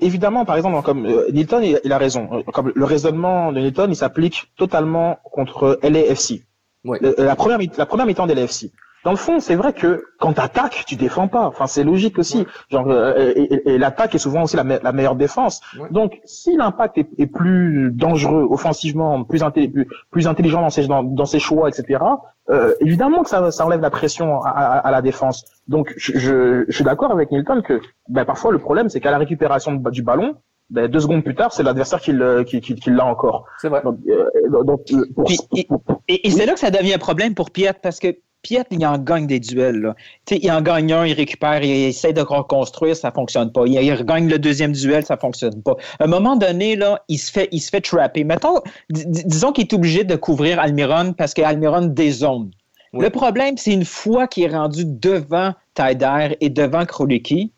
évidemment, 0.00 0.44
par 0.44 0.56
exemple, 0.56 0.82
comme 0.82 1.06
euh, 1.06 1.30
Nilton, 1.32 1.60
il, 1.62 1.80
il, 1.84 1.92
a 1.92 1.98
raison. 1.98 2.28
Euh, 2.32 2.42
comme 2.52 2.72
le 2.74 2.84
raisonnement 2.84 3.52
de 3.52 3.60
Nilton, 3.60 3.86
il 3.88 3.96
s'applique 3.96 4.50
totalement 4.56 5.18
contre 5.22 5.78
LAFC. 5.82 6.44
Oui. 6.84 6.98
la 7.18 7.34
première, 7.34 7.58
la 7.76 7.86
première 7.86 8.06
mi-temps 8.06 8.26
de 8.26 8.32
LAFC 8.32 8.70
dans 9.06 9.12
le 9.12 9.18
fond, 9.18 9.38
c'est 9.38 9.54
vrai 9.54 9.72
que 9.72 10.02
quand 10.18 10.32
tu 10.32 10.40
attaques, 10.40 10.82
tu 10.84 10.96
défends 10.96 11.28
pas. 11.28 11.46
Enfin, 11.46 11.68
c'est 11.68 11.84
logique 11.84 12.18
aussi. 12.18 12.44
Genre, 12.72 12.90
euh, 12.90 13.32
et, 13.36 13.74
et, 13.74 13.78
l'attaque 13.78 14.16
est 14.16 14.18
souvent 14.18 14.42
aussi 14.42 14.56
la, 14.56 14.64
la 14.64 14.90
meilleure 14.90 15.14
défense. 15.14 15.60
Donc, 15.92 16.18
si 16.24 16.56
l'impact 16.56 16.98
est, 16.98 17.08
est, 17.16 17.28
plus 17.28 17.92
dangereux 17.92 18.44
offensivement, 18.50 19.22
plus, 19.22 19.44
plus, 19.44 19.86
plus 20.10 20.26
intelligent 20.26 20.60
dans 20.60 20.70
ses, 20.70 20.88
dans, 20.88 21.04
dans 21.04 21.24
ses 21.24 21.38
choix, 21.38 21.68
etc., 21.68 22.02
euh, 22.50 22.74
évidemment 22.80 23.22
que 23.22 23.28
ça, 23.28 23.52
ça 23.52 23.64
enlève 23.64 23.80
la 23.80 23.90
pression 23.90 24.42
à, 24.42 24.48
à, 24.48 24.78
à 24.78 24.90
la 24.90 25.02
défense. 25.02 25.44
Donc, 25.68 25.94
je, 25.96 26.18
je, 26.18 26.64
je 26.66 26.74
suis 26.74 26.84
d'accord 26.84 27.12
avec 27.12 27.30
Milton 27.30 27.62
que 27.62 27.80
ben, 28.08 28.24
parfois 28.24 28.50
le 28.50 28.58
problème, 28.58 28.88
c'est 28.88 28.98
qu'à 28.98 29.12
la 29.12 29.18
récupération 29.18 29.72
du 29.72 30.02
ballon, 30.02 30.34
ben, 30.68 30.88
deux 30.88 30.98
secondes 30.98 31.22
plus 31.22 31.36
tard, 31.36 31.52
c'est 31.52 31.62
l'adversaire 31.62 32.00
qui, 32.00 32.12
qui, 32.44 32.60
qui, 32.60 32.74
qui 32.74 32.90
l'a 32.90 33.06
encore. 33.06 33.44
C'est 33.58 33.68
vrai. 33.68 33.82
Donc, 33.84 33.98
euh, 34.08 34.64
donc, 34.64 34.80
pour, 35.14 35.30
et, 35.30 35.68
et, 36.08 36.26
et 36.26 36.30
c'est 36.32 36.44
là 36.44 36.54
que 36.54 36.58
ça 36.58 36.72
devient 36.72 36.94
un 36.94 36.98
problème 36.98 37.36
pour 37.36 37.52
Piet 37.52 37.72
parce 37.80 38.00
que 38.00 38.08
Piet, 38.46 38.62
il 38.70 38.86
en 38.86 38.96
gagne 38.96 39.26
des 39.26 39.40
duels. 39.40 39.80
Là. 39.80 39.96
il 40.30 40.52
en 40.52 40.62
gagne 40.62 40.92
un, 40.92 41.04
il 41.04 41.14
récupère, 41.14 41.64
il 41.64 41.88
essaie 41.88 42.12
de 42.12 42.20
reconstruire, 42.20 42.94
ça 42.94 43.10
fonctionne 43.10 43.50
pas. 43.50 43.64
Il, 43.66 43.72
il 43.72 43.92
regagne 43.92 44.28
le 44.28 44.38
deuxième 44.38 44.70
duel, 44.70 45.04
ça 45.04 45.16
fonctionne 45.16 45.60
pas. 45.62 45.74
À 45.98 46.04
un 46.04 46.06
moment 46.06 46.36
donné, 46.36 46.76
là, 46.76 47.02
il 47.08 47.18
se 47.18 47.32
fait, 47.32 47.48
il 47.50 47.58
se 47.58 47.70
fait 47.70 47.80
trapper. 47.80 48.22
Mettons, 48.22 48.60
disons 48.88 49.50
qu'il 49.50 49.64
est 49.64 49.72
obligé 49.72 50.04
de 50.04 50.14
couvrir 50.14 50.60
Almiron 50.60 51.12
parce 51.12 51.34
qu'Almiron 51.34 51.86
dézone. 51.86 52.52
Oui. 52.92 53.02
Le 53.02 53.10
problème, 53.10 53.56
c'est 53.56 53.72
une 53.72 53.84
fois 53.84 54.28
qu'il 54.28 54.44
est 54.44 54.56
rendu 54.56 54.84
devant 54.84 55.52
Taider 55.74 56.36
et 56.40 56.48
devant 56.48 56.86
Krolicki, 56.86 57.50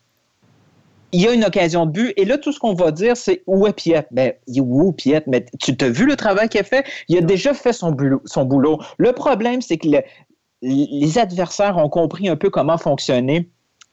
il 1.11 1.21
y 1.21 1.27
a 1.27 1.33
une 1.33 1.45
occasion 1.45 1.85
de 1.85 1.91
but. 1.91 2.13
Et 2.17 2.25
là, 2.25 2.39
tout 2.39 2.51
ce 2.51 2.59
qu'on 2.59 2.73
va 2.73 2.91
dire, 2.91 3.15
c'est 3.15 3.43
où 3.45 3.67
est 3.67 3.73
Piet? 3.73 4.05
Ben, 4.11 4.33
où 4.57 4.91
Piet? 4.91 5.23
Mais 5.27 5.45
tu 5.59 5.75
t'as 5.75 5.89
vu 5.89 6.07
le 6.07 6.15
travail 6.15 6.49
qu'il 6.49 6.61
a 6.61 6.63
fait? 6.63 6.83
Il 7.07 7.17
a 7.17 7.21
déjà 7.21 7.53
fait 7.53 7.73
son 7.73 7.91
boulot. 7.91 8.21
Son 8.25 8.45
boulot. 8.45 8.79
Le 8.97 9.11
problème, 9.13 9.61
c'est 9.61 9.77
que 9.77 9.87
le, 9.87 10.01
les 10.61 11.17
adversaires 11.17 11.77
ont 11.77 11.89
compris 11.89 12.27
un 12.27 12.35
peu 12.35 12.49
comment 12.49 12.77
fonctionner 12.77 13.49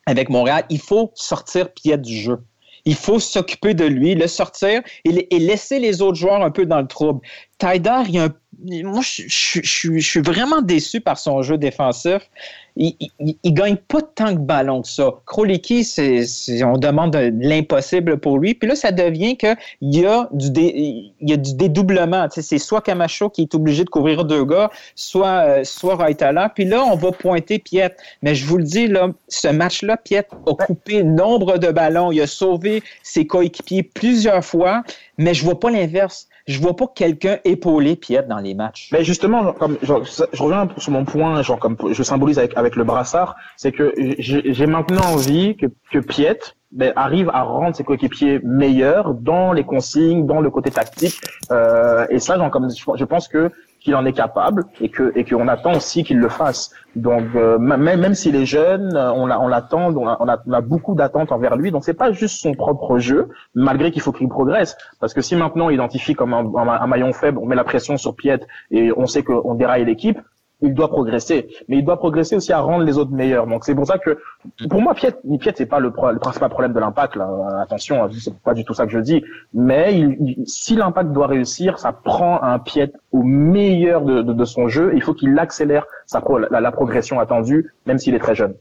avec 0.06 0.28
Montréal. 0.30 0.64
Il 0.70 0.80
faut 0.80 1.12
sortir 1.14 1.72
Piet 1.72 1.98
du 1.98 2.16
jeu. 2.16 2.44
Il 2.84 2.94
faut 2.94 3.18
s'occuper 3.18 3.74
de 3.74 3.84
lui, 3.84 4.14
le 4.14 4.28
sortir 4.28 4.80
et, 5.04 5.38
laisser 5.38 5.80
les 5.80 6.02
autres 6.02 6.16
joueurs 6.16 6.42
un 6.42 6.52
peu 6.52 6.66
dans 6.66 6.80
le 6.80 6.86
trouble. 6.86 7.20
Tyder, 7.58 8.02
il 8.08 8.14
y 8.14 8.18
a 8.18 8.24
un 8.24 8.34
moi, 8.64 9.02
je, 9.02 9.60
suis 9.60 10.20
vraiment 10.20 10.62
déçu 10.62 11.00
par 11.00 11.18
son 11.18 11.42
jeu 11.42 11.58
défensif. 11.58 12.30
Il, 12.76 12.94
il, 13.00 13.36
il 13.42 13.54
gagne 13.54 13.76
pas 13.76 14.02
tant 14.02 14.32
de 14.32 14.38
ballons 14.38 14.82
que 14.82 14.88
ça. 14.88 15.10
Kroliki, 15.26 15.84
c'est, 15.84 16.24
on 16.62 16.76
demande 16.76 17.12
de, 17.12 17.32
l'impossible 17.38 18.18
pour 18.18 18.38
lui. 18.38 18.54
Puis 18.54 18.68
là, 18.68 18.74
ça 18.74 18.92
devient 18.92 19.36
qu'il 19.36 19.56
y 19.82 20.04
a 20.06 20.28
du, 20.32 20.48
il 20.60 21.12
y 21.20 21.32
a 21.32 21.36
du 21.36 21.54
dédoublement. 21.54 22.28
C'est 22.30 22.58
soit 22.58 22.82
Camacho 22.82 23.30
qui 23.30 23.42
est 23.42 23.54
obligé 23.54 23.84
de 23.84 23.90
couvrir 23.90 24.24
deux 24.24 24.44
gars, 24.44 24.70
soit, 24.94 25.46
euh, 25.46 25.64
soit. 25.64 25.96
Puis 26.54 26.64
là, 26.64 26.84
on 26.84 26.96
va 26.96 27.12
pointer 27.12 27.58
Piet. 27.58 27.94
Mais 28.22 28.34
je 28.34 28.46
vous 28.46 28.58
le 28.58 28.64
dis, 28.64 28.88
ce 29.28 29.48
match-là, 29.48 29.96
Piet 29.96 30.26
a 30.46 30.54
coupé 30.54 31.02
nombre 31.02 31.58
de 31.58 31.70
ballons. 31.70 32.12
Il 32.12 32.20
a 32.20 32.26
sauvé 32.26 32.82
ses 33.02 33.26
coéquipiers 33.26 33.82
plusieurs 33.82 34.44
fois, 34.44 34.82
mais 35.18 35.34
je 35.34 35.44
vois 35.44 35.58
pas 35.58 35.70
l'inverse 35.70 36.28
je 36.46 36.60
vois 36.60 36.76
pas 36.76 36.86
quelqu'un 36.94 37.38
épauler 37.44 37.96
Piet 37.96 38.22
dans 38.22 38.38
les 38.38 38.54
matchs. 38.54 38.90
Mais 38.92 39.04
justement, 39.04 39.52
comme 39.52 39.78
genre, 39.82 40.02
je 40.04 40.42
reviens 40.42 40.68
sur 40.78 40.92
mon 40.92 41.04
point, 41.04 41.42
genre 41.42 41.58
comme 41.58 41.76
je 41.90 42.02
symbolise 42.02 42.38
avec 42.38 42.56
avec 42.56 42.76
le 42.76 42.84
brassard, 42.84 43.36
c'est 43.56 43.72
que 43.72 43.92
j'ai 44.18 44.66
maintenant 44.66 45.04
envie 45.12 45.56
que 45.56 45.66
que 45.90 45.98
Piet 45.98 46.38
ben, 46.72 46.92
arrive 46.96 47.30
à 47.32 47.42
rendre 47.42 47.74
ses 47.74 47.84
coéquipiers 47.84 48.40
meilleurs 48.42 49.14
dans 49.14 49.52
les 49.52 49.64
consignes, 49.64 50.26
dans 50.26 50.40
le 50.40 50.50
côté 50.50 50.70
tactique. 50.70 51.18
Euh, 51.50 52.06
et 52.10 52.18
ça, 52.18 52.36
genre, 52.36 52.50
comme 52.50 52.68
je 52.70 53.04
pense 53.04 53.28
que 53.28 53.50
qu'il 53.86 53.94
en 53.94 54.04
est 54.04 54.12
capable 54.12 54.64
et 54.80 54.88
que 54.88 55.12
et 55.14 55.24
qu'on 55.24 55.46
attend 55.46 55.76
aussi 55.76 56.02
qu'il 56.02 56.18
le 56.18 56.28
fasse. 56.28 56.72
Donc 56.96 57.24
euh, 57.36 57.56
même 57.56 58.00
même 58.00 58.14
s'il 58.14 58.34
est 58.34 58.44
jeune, 58.44 58.96
on 58.96 59.26
l'attend, 59.26 59.94
on, 59.94 60.08
a, 60.08 60.16
on, 60.18 60.28
a, 60.28 60.42
on 60.44 60.52
a 60.52 60.60
beaucoup 60.60 60.96
d'attentes 60.96 61.30
envers 61.30 61.54
lui. 61.54 61.70
Donc 61.70 61.84
c'est 61.84 61.94
pas 61.94 62.10
juste 62.10 62.40
son 62.40 62.54
propre 62.54 62.98
jeu, 62.98 63.28
malgré 63.54 63.92
qu'il 63.92 64.02
faut 64.02 64.10
qu'il 64.10 64.28
progresse. 64.28 64.76
Parce 64.98 65.14
que 65.14 65.20
si 65.20 65.36
maintenant 65.36 65.66
on 65.66 65.70
identifie 65.70 66.14
comme 66.14 66.34
un, 66.34 66.44
un, 66.56 66.68
un, 66.68 66.86
maillon 66.88 67.12
faible, 67.12 67.38
on 67.40 67.46
met 67.46 67.54
la 67.54 67.62
pression 67.62 67.96
sur 67.96 68.16
Piet 68.16 68.40
et 68.72 68.90
on 68.96 69.06
sait 69.06 69.22
qu'on 69.22 69.54
déraille 69.54 69.84
l'équipe, 69.84 70.18
il 70.62 70.72
doit 70.72 70.88
progresser, 70.88 71.48
mais 71.68 71.78
il 71.78 71.84
doit 71.84 71.98
progresser 71.98 72.36
aussi 72.36 72.52
à 72.52 72.60
rendre 72.60 72.84
les 72.84 72.96
autres 72.96 73.12
meilleurs. 73.12 73.46
Donc 73.46 73.64
c'est 73.64 73.74
pour 73.74 73.86
ça 73.86 73.98
que, 73.98 74.18
pour 74.70 74.80
moi, 74.80 74.94
Piet, 74.94 75.14
Piet 75.38 75.52
c'est 75.54 75.66
pas 75.66 75.80
le, 75.80 75.90
principal 75.90 76.48
problème 76.48 76.72
de 76.72 76.80
l'impact. 76.80 77.18
Attention, 77.60 78.08
c'est 78.10 78.38
pas 78.38 78.54
du 78.54 78.64
tout 78.64 78.72
ça 78.72 78.86
que 78.86 78.92
je 78.92 78.98
dis. 78.98 79.22
Mais 79.52 80.18
si 80.46 80.74
l'impact 80.74 81.12
doit 81.12 81.26
réussir, 81.26 81.78
ça 81.78 81.92
prend 81.92 82.42
un 82.42 82.58
Piet 82.58 82.92
au 83.12 83.22
meilleur 83.22 84.02
de, 84.02 84.44
son 84.44 84.68
jeu. 84.68 84.92
il 84.94 85.02
faut 85.02 85.12
qu'il 85.12 85.38
accélère 85.38 85.84
sa 86.06 86.22
la, 86.50 86.72
progression 86.72 87.20
attendue, 87.20 87.72
même 87.84 87.98
s'il 87.98 88.14
est 88.14 88.18
très 88.18 88.34
jeune. 88.34 88.54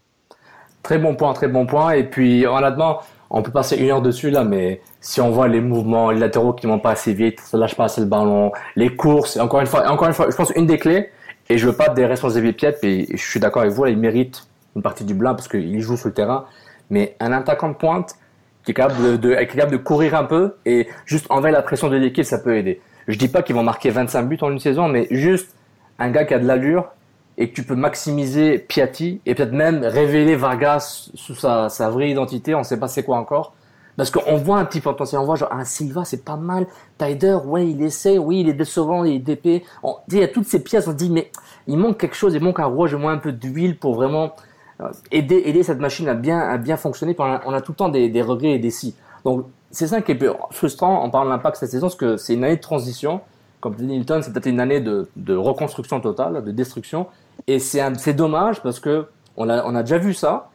Très 0.84 0.98
bon 0.98 1.16
point, 1.16 1.34
très 1.34 1.48
bon 1.48 1.66
point. 1.66 1.92
Et 1.92 2.04
puis 2.04 2.46
honnêtement, 2.46 3.00
on 3.30 3.42
peut 3.42 3.52
passer 3.52 3.78
une 3.78 3.90
heure 3.90 4.02
dessus 4.02 4.30
là, 4.32 4.44
mais 4.44 4.82
si 5.00 5.22
on 5.22 5.30
voit 5.30 5.48
les 5.48 5.62
mouvements, 5.62 6.12
latéraux 6.12 6.54
qui 6.54 6.68
ne 6.68 6.74
vont 6.74 6.80
pas 6.80 6.92
assez 6.92 7.14
vite, 7.14 7.40
ça 7.40 7.58
lâche 7.58 7.76
pas 7.76 7.86
assez 7.86 8.02
le 8.02 8.08
ballon, 8.08 8.52
les 8.76 8.96
courses, 8.96 9.38
encore 9.38 9.62
une 9.62 9.68
fois, 9.68 9.90
encore 9.90 10.08
une 10.08 10.14
fois, 10.14 10.28
je 10.30 10.36
pense 10.36 10.52
une 10.56 10.66
des 10.66 10.78
clés 10.78 11.10
et 11.50 11.58
je 11.58 11.68
veux 11.68 11.76
pas 11.76 11.90
des 11.90 12.06
responsabilités 12.06 12.72
Piet, 12.72 12.78
et 12.84 13.18
je 13.18 13.24
suis 13.24 13.40
d'accord 13.40 13.62
avec 13.62 13.74
vous, 13.74 13.84
là, 13.84 13.92
il 13.92 13.98
mérite 13.98 14.48
une 14.76 14.82
partie 14.82 15.04
du 15.04 15.14
blanc 15.14 15.36
parce 15.36 15.48
qu'il 15.48 15.80
joue 15.82 15.98
sur 15.98 16.10
le 16.10 16.14
terrain. 16.14 16.46
Mais 16.90 17.16
un 17.20 17.32
attaquant 17.32 17.70
de 17.70 17.76
pointe 17.76 18.16
qui 18.64 18.72
est 18.72 18.74
capable 18.74 19.20
de, 19.20 19.32
est 19.32 19.48
capable 19.48 19.72
de 19.72 19.78
courir 19.78 20.16
un 20.16 20.24
peu 20.24 20.56
et 20.66 20.88
juste 21.06 21.28
enlever 21.30 21.52
la 21.52 21.62
pression 21.62 21.90
de 21.90 21.96
l'équipe, 21.96 22.26
ça 22.26 22.40
peut 22.40 22.58
aider. 22.58 22.82
Je 23.08 23.18
dis 23.18 23.28
pas 23.28 23.44
qu'ils 23.44 23.56
vont 23.56 23.64
marquer 23.64 23.92
25 23.92 24.24
buts 24.24 24.38
en 24.42 24.52
une 24.52 24.60
saison, 24.60 24.88
mais 24.88 25.08
juste 25.12 25.56
un 26.00 26.10
gars 26.10 26.26
qui 26.26 26.34
a 26.34 26.40
de 26.40 26.46
l'allure 26.46 26.92
et 27.38 27.50
que 27.50 27.56
tu 27.56 27.64
peux 27.64 27.76
maximiser 27.76 28.60
Piatti 28.60 29.22
et 29.26 29.36
peut-être 29.36 29.52
même 29.52 29.84
révéler 29.84 30.36
Vargas 30.36 31.10
sous 31.14 31.36
sa, 31.36 31.70
sa 31.70 31.90
vraie 31.90 32.10
identité, 32.10 32.56
on 32.56 32.64
sait 32.64 32.80
pas 32.80 32.88
c'est 32.88 33.04
quoi 33.04 33.18
encore. 33.18 33.55
Parce 33.98 34.12
qu'on 34.12 34.36
voit 34.36 34.58
un 34.58 34.66
petit 34.66 34.82
potentiel, 34.82 35.22
on 35.22 35.26
voit 35.26 35.36
genre, 35.36 35.50
ah, 35.52 35.64
Silva, 35.64 36.04
c'est 36.04 36.24
pas 36.26 36.36
mal. 36.36 36.68
Tyder, 36.98 37.38
ouais, 37.46 37.68
il 37.68 37.82
essaie, 37.82 38.18
oui, 38.18 38.42
il 38.42 38.50
est 38.50 38.54
décevant, 38.54 39.04
il 39.06 39.16
est 39.16 39.20
d'épée. 39.20 39.64
Il 40.10 40.18
y 40.18 40.24
a 40.24 40.28
toutes 40.28 40.48
ces 40.48 40.64
pièces, 40.64 40.88
on 40.88 40.94
dit, 40.94 41.10
mais 41.10 41.32
il 41.68 41.78
manque 41.78 41.98
quelque 41.98 42.16
chose, 42.16 42.34
il 42.34 42.44
manque 42.44 42.60
un 42.60 42.66
rouge, 42.66 42.94
au 42.94 43.00
moins 43.00 43.14
un 43.14 43.18
peu 43.18 43.32
d'huile 43.32 43.78
pour 43.78 43.96
vraiment 43.96 44.36
euh, 44.82 44.90
aider, 45.12 45.44
aider 45.46 45.64
cette 45.64 45.80
machine 45.80 46.10
à 46.10 46.14
bien, 46.14 46.40
à 46.40 46.58
bien 46.58 46.76
fonctionner. 46.76 47.16
On 47.18 47.24
a, 47.24 47.42
on 47.46 47.62
tout 47.62 47.72
le 47.72 47.76
temps 47.76 47.90
des, 47.90 48.22
regrets 48.22 48.54
et 48.54 48.60
des 48.60 48.72
si. 48.72 48.96
Donc, 49.24 49.46
c'est 49.72 49.88
ça 49.88 50.02
qui 50.02 50.12
est 50.12 50.20
frustrant 50.52 51.02
en 51.02 51.10
parlant 51.10 51.26
de 51.26 51.32
l'impact 51.32 51.58
cette 51.58 51.72
saison, 51.72 51.88
parce 51.88 51.96
que 51.96 52.18
c'est 52.18 52.34
une 52.34 52.44
année 52.44 52.58
de 52.58 52.62
transition. 52.62 53.22
Comme 53.62 53.76
dit 53.76 53.86
Nilton, 53.86 54.22
c'est 54.22 54.32
peut-être 54.32 54.46
une 54.48 54.60
année 54.60 54.82
de, 54.82 55.10
de 55.16 55.36
reconstruction 55.36 56.02
totale, 56.02 56.44
de 56.44 56.52
destruction. 56.52 57.08
Et 57.48 57.60
c'est 57.60 58.14
dommage 58.14 58.62
parce 58.62 58.80
que 58.80 59.08
on 59.38 59.50
a, 59.50 59.64
on 59.66 59.76
a 59.76 59.82
déjà 59.82 59.98
vu 59.98 60.14
ça. 60.14 60.50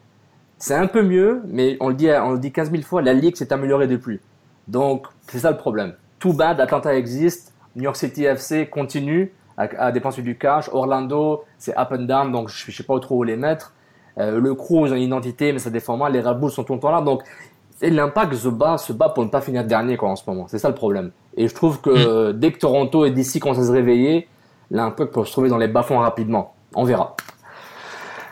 C'est 0.61 0.75
un 0.75 0.87
peu 0.87 1.03
mieux, 1.03 1.43
mais 1.49 1.79
on 1.81 1.89
le 1.89 1.95
dit, 1.95 2.11
on 2.11 2.33
le 2.33 2.39
dit 2.39 2.53
15 2.53 2.71
000 2.71 2.83
fois, 2.83 3.01
la 3.01 3.15
ligue 3.15 3.35
s'est 3.35 3.51
améliorée 3.51 3.87
depuis. 3.87 4.21
Donc, 4.69 5.07
c'est 5.27 5.39
ça 5.39 5.51
le 5.51 5.57
problème. 5.57 5.95
Tout 6.19 6.35
bad, 6.35 6.61
Atlanta 6.61 6.95
existe, 6.95 7.55
New 7.75 7.85
York 7.85 7.97
City 7.97 8.25
FC 8.25 8.69
continue 8.69 9.33
à, 9.57 9.63
à 9.79 9.91
dépenser 9.91 10.21
du 10.21 10.37
cash, 10.37 10.69
Orlando, 10.71 11.45
c'est 11.57 11.77
up 11.79 11.89
and 11.93 12.03
down, 12.03 12.31
donc 12.31 12.51
je, 12.51 12.71
ne 12.71 12.73
sais 12.73 12.83
pas 12.83 13.01
trop 13.01 13.17
où 13.17 13.23
les 13.23 13.37
mettre. 13.37 13.73
Euh, 14.19 14.39
le 14.39 14.55
crew, 14.55 14.87
ils 14.87 14.93
ont 14.93 14.97
une 14.97 15.03
identité, 15.03 15.51
mais 15.55 15.59
ça 15.59 15.71
défend 15.71 15.97
mal, 15.97 16.13
les 16.13 16.21
Red 16.21 16.47
sont 16.51 16.63
tout 16.63 16.75
le 16.75 16.81
temps 16.81 16.91
là, 16.91 17.01
donc 17.01 17.23
l'impact 17.81 18.35
se 18.35 18.49
bat, 18.49 18.77
se 18.77 18.93
bat 18.93 19.09
pour 19.09 19.25
ne 19.25 19.31
pas 19.31 19.41
finir 19.41 19.65
dernier 19.65 19.97
quoi, 19.97 20.11
en 20.11 20.17
ce 20.17 20.29
moment. 20.29 20.47
C'est 20.47 20.59
ça 20.59 20.69
le 20.69 20.75
problème. 20.75 21.11
Et 21.39 21.49
je 21.49 21.55
trouve 21.55 21.81
que 21.81 22.33
mm. 22.33 22.39
dès 22.39 22.53
que 22.53 22.59
Toronto 22.59 23.07
et 23.07 23.11
DC 23.13 23.41
commencent 23.41 23.61
à 23.61 23.65
se 23.65 23.73
réveiller, 23.73 24.29
l'impact 24.71 25.15
peut 25.15 25.25
se 25.25 25.33
trouver 25.33 25.49
dans 25.49 25.57
les 25.57 25.69
bas-fonds 25.69 26.01
rapidement. 26.01 26.53
On 26.75 26.85
verra. 26.85 27.17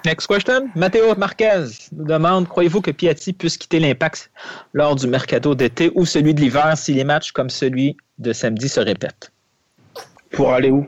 Next 0.05 0.27
question. 0.27 0.69
Matteo 0.75 1.15
Marquez 1.17 1.65
nous 1.93 2.05
demande 2.05 2.49
Croyez-vous 2.49 2.81
que 2.81 2.91
Piatti 2.91 3.33
puisse 3.33 3.57
quitter 3.57 3.81
l'impact 3.81 4.31
lors 4.73 4.95
du 4.95 5.07
mercato 5.07 5.55
d'été 5.55 5.91
ou 5.95 6.07
celui 6.07 6.35
de 6.35 6.41
l'hiver 6.41 6.77
si 6.77 6.95
les 6.95 7.05
matchs 7.05 7.33
comme 7.33 7.51
celui 7.51 7.97
de 8.19 8.33
samedi 8.33 8.69
se 8.69 8.81
répètent? 8.81 9.33
Pour 10.31 10.53
aller 10.53 10.71
où? 10.71 10.87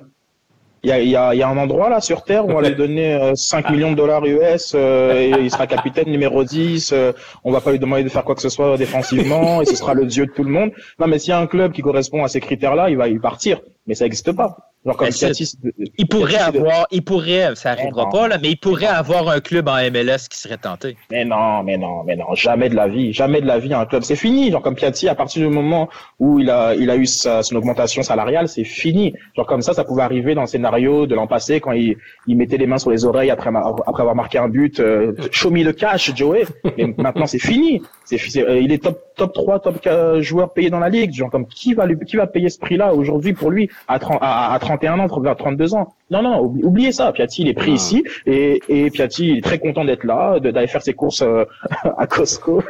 Il 0.82 0.88
y, 0.88 0.92
a, 0.92 1.00
il, 1.00 1.11
y 1.11 1.16
a, 1.16 1.34
il 1.34 1.38
y 1.38 1.42
a, 1.42 1.48
un 1.48 1.58
endroit 1.58 1.90
là 1.90 2.00
sur 2.00 2.24
Terre 2.24 2.46
où 2.46 2.52
on 2.52 2.54
va 2.54 2.66
lui 2.66 2.74
donner 2.74 3.32
5 3.34 3.68
millions 3.68 3.90
de 3.90 3.96
dollars 3.96 4.24
US 4.24 4.72
euh, 4.74 5.12
et 5.12 5.28
il 5.28 5.50
sera 5.50 5.66
capitaine 5.66 6.08
numéro 6.08 6.42
10. 6.42 6.92
Euh, 6.92 7.12
on 7.44 7.52
va 7.52 7.61
pas 7.61 7.72
lui 7.72 7.78
demander 7.78 8.02
de 8.02 8.08
faire 8.08 8.24
quoi 8.24 8.34
que 8.34 8.40
ce 8.40 8.48
soit 8.48 8.78
défensivement 8.78 9.61
et 9.61 9.66
ce 9.66 9.76
sera 9.76 9.92
le 9.92 10.06
dieu 10.06 10.24
de 10.24 10.32
tout 10.32 10.44
le 10.44 10.50
monde. 10.50 10.70
Non, 10.98 11.06
mais 11.06 11.18
s'il 11.18 11.30
y 11.30 11.32
a 11.34 11.38
un 11.38 11.46
club 11.46 11.72
qui 11.72 11.82
correspond 11.82 12.24
à 12.24 12.28
ces 12.28 12.40
critères-là, 12.40 12.88
il 12.88 12.96
va 12.96 13.08
y 13.08 13.18
partir. 13.18 13.61
Mais 13.86 13.94
ça 13.94 14.06
n'existe 14.06 14.32
pas. 14.32 14.70
Genre 14.87 14.97
comme 14.97 15.09
Piatti, 15.09 15.59
il 15.99 16.09
pourrait 16.09 16.37
avoir, 16.37 16.87
il 16.91 17.05
pourrait, 17.05 17.55
ça 17.55 17.72
arrivera 17.72 18.09
pas 18.09 18.28
là, 18.28 18.39
mais 18.41 18.51
il 18.51 18.57
pourrait 18.57 18.87
avoir 18.87 19.28
un 19.28 19.41
club 19.41 19.68
en 19.68 19.76
MLS 19.91 20.26
qui 20.31 20.39
serait 20.39 20.57
tenté. 20.57 20.97
Mais 21.11 21.26
non, 21.26 21.62
mais 21.62 21.76
non, 21.76 22.03
mais 22.05 22.16
non, 22.16 22.35
jamais 22.35 22.70
de 22.70 22.76
la 22.76 22.89
vie, 22.89 23.12
jamais 23.12 23.43
de 23.43 23.47
la 23.47 23.59
vie 23.59 23.74
un 23.74 23.85
club, 23.85 24.05
c'est 24.05 24.16
fini. 24.16 24.51
Genre 24.51 24.62
comme 24.62 24.74
Piatti, 24.74 25.07
à 25.07 25.14
partir 25.14 25.47
du 25.47 25.55
moment 25.55 25.91
où 26.18 26.39
il 26.39 26.49
a, 26.49 26.74
il 26.74 26.89
a 26.89 26.97
eu 26.97 27.05
sa, 27.05 27.43
son 27.43 27.57
augmentation 27.57 28.03
salariale, 28.03 28.49
c'est 28.49 28.64
fini. 28.64 29.12
Genre 29.37 29.47
comme 29.47 29.61
ça, 29.61 29.74
ça 29.74 29.85
pouvait 29.85 30.03
arriver 30.03 30.35
dans 30.35 30.43
le 30.43 30.47
scénario 30.47 31.07
de 31.07 31.14
l'an 31.14 31.26
passé 31.26 31.61
quand 31.61 31.72
il, 31.72 31.99
il 32.26 32.39
mettait 32.39 32.57
les 32.57 32.66
mains 32.66 32.78
sur 32.78 32.91
les 32.91 33.05
oreilles 33.05 33.31
après, 33.31 33.51
après 33.51 34.01
avoir 34.01 34.14
marqué 34.14 34.39
un 34.39 34.49
but. 34.49 34.81
Euh, 34.81 35.12
show 35.31 35.51
me 35.51 35.62
le 35.62 35.74
cash, 35.74 36.11
Joey. 36.14 36.45
Mais 36.78 36.95
maintenant, 36.97 37.26
c'est 37.26 37.39
fini. 37.39 37.83
C'est, 38.07 38.16
il 38.16 38.72
est 38.72 38.83
top, 38.83 38.99
top 39.14 39.35
3, 39.35 39.61
top 39.61 39.81
4 39.83 40.20
joueurs 40.20 40.55
payés 40.55 40.70
dans 40.70 40.78
la 40.78 40.89
ligue. 40.89 41.12
Genre 41.12 41.31
comme 41.31 41.47
qui 41.47 41.74
va 41.74 41.85
lui, 41.85 41.99
qui 42.07 42.16
va 42.16 42.26
payer 42.26 42.49
ce 42.49 42.59
prix-là 42.59 42.95
aujourd'hui 42.95 43.35
pour 43.35 43.51
lui 43.51 43.68
à 43.89 43.99
30, 43.99 44.18
à, 44.22 44.55
à 44.55 44.59
31 44.79 45.01
ans, 45.01 45.09
32 45.09 45.75
ans. 45.75 45.95
Non, 46.11 46.23
non, 46.23 46.41
oubliez 46.41 46.93
ça. 46.93 47.11
Piatti, 47.12 47.43
il 47.43 47.49
est 47.49 47.55
pris 47.55 47.73
ah. 47.73 47.75
ici 47.75 48.05
et, 48.27 48.61
et 48.68 48.91
Piatti 48.91 49.33
est 49.33 49.45
très 49.45 49.59
content 49.59 49.85
d'être 49.85 50.05
là, 50.05 50.39
d'aller 50.39 50.68
faire 50.68 50.83
ses 50.83 50.93
courses 50.93 51.23
euh, 51.23 51.45
à 51.99 52.07
Costco 52.07 52.62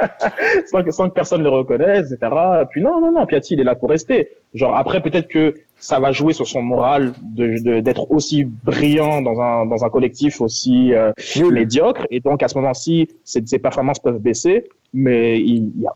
sans, 0.66 0.82
que, 0.82 0.90
sans 0.90 1.08
que 1.08 1.14
personne 1.14 1.42
le 1.42 1.50
reconnaisse, 1.50 2.12
etc. 2.12 2.32
Puis 2.70 2.82
non, 2.82 3.00
non, 3.00 3.12
non, 3.12 3.26
Piatti, 3.26 3.54
il 3.54 3.60
est 3.60 3.64
là 3.64 3.74
pour 3.74 3.90
rester. 3.90 4.30
Genre 4.54 4.74
après, 4.74 5.02
peut-être 5.02 5.28
que 5.28 5.54
ça 5.76 6.00
va 6.00 6.12
jouer 6.12 6.32
sur 6.32 6.46
son 6.46 6.62
moral 6.62 7.12
de 7.22 7.80
d'être 7.80 8.10
aussi 8.10 8.44
brillant 8.44 9.20
dans 9.20 9.40
un 9.40 9.66
dans 9.66 9.84
un 9.84 9.90
collectif 9.90 10.40
aussi 10.40 10.94
euh, 10.94 11.12
médiocre 11.50 12.06
et 12.10 12.20
donc 12.20 12.42
à 12.42 12.48
ce 12.48 12.56
moment-ci 12.56 13.08
ses, 13.24 13.44
ses 13.44 13.58
performances 13.58 13.98
peuvent 13.98 14.20
baisser 14.20 14.68
mais 14.94 15.40
il, 15.40 15.72
il 15.76 15.82
y 15.82 15.86
a 15.86 15.92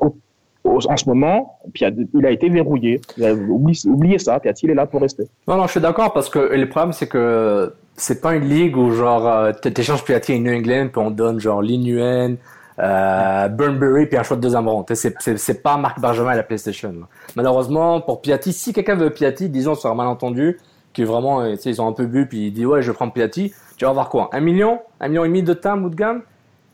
en 0.65 0.97
ce 0.97 1.09
moment, 1.09 1.59
il 1.75 2.27
a 2.27 2.31
été 2.31 2.49
verrouillé. 2.49 3.01
Oubliez, 3.49 4.19
ça, 4.19 4.39
Piatti, 4.39 4.67
il 4.67 4.71
est 4.71 4.75
là 4.75 4.87
pour 4.87 5.01
rester? 5.01 5.25
Non, 5.47 5.57
non, 5.57 5.67
je 5.67 5.73
suis 5.73 5.81
d'accord 5.81 6.13
parce 6.13 6.29
que 6.29 6.39
le 6.39 6.69
problème, 6.69 6.93
c'est 6.93 7.09
que 7.09 7.73
c'est 7.97 8.21
pas 8.21 8.35
une 8.37 8.45
ligue 8.45 8.77
où 8.77 8.93
genre 8.93 9.27
euh, 9.27 9.53
t'échanges 9.53 10.05
Piatti 10.05 10.33
et 10.33 10.39
New 10.39 10.53
England 10.53 10.89
puis 10.93 11.03
on 11.03 11.11
donne 11.11 11.41
genre 11.41 11.63
Linuen, 11.63 12.37
euh, 12.79 13.49
Burnbury 13.49 14.07
puis 14.07 14.17
un 14.17 14.23
choix 14.23 14.37
de 14.37 14.43
deuxième 14.43 14.69
rang. 14.69 14.87
C'est 14.95 15.63
pas 15.63 15.77
Marc 15.77 16.01
Benjamin 16.01 16.31
à 16.31 16.37
la 16.37 16.43
PlayStation. 16.45 16.95
Malheureusement, 17.35 18.01
pour 18.01 18.21
Piatti, 18.21 18.53
si 18.53 18.73
quelqu'un 18.73 18.95
veut 18.95 19.11
Piatti, 19.11 19.49
disons 19.49 19.75
sur 19.75 19.91
un 19.91 19.95
malentendu, 19.95 20.59
qui 20.93 21.05
vraiment, 21.05 21.41
euh, 21.41 21.55
ils 21.65 21.83
ont 21.83 21.89
un 21.89 21.93
peu 21.93 22.07
bu 22.07 22.27
puis 22.27 22.49
il 22.49 22.53
dit 22.53 22.67
ouais, 22.67 22.83
je 22.83 22.93
prends 22.93 23.11
Piatti, 23.11 23.53
tu 23.77 23.85
vas 23.85 23.91
avoir 23.91 24.09
quoi? 24.09 24.31
Un 24.33 24.41
million? 24.41 24.81
Un 25.01 25.09
million 25.09 25.25
et 25.25 25.29
demi 25.29 25.43
de 25.43 25.55
temps 25.55 25.79
ou 25.79 25.89
de 25.89 25.95
gamme? 25.95 26.23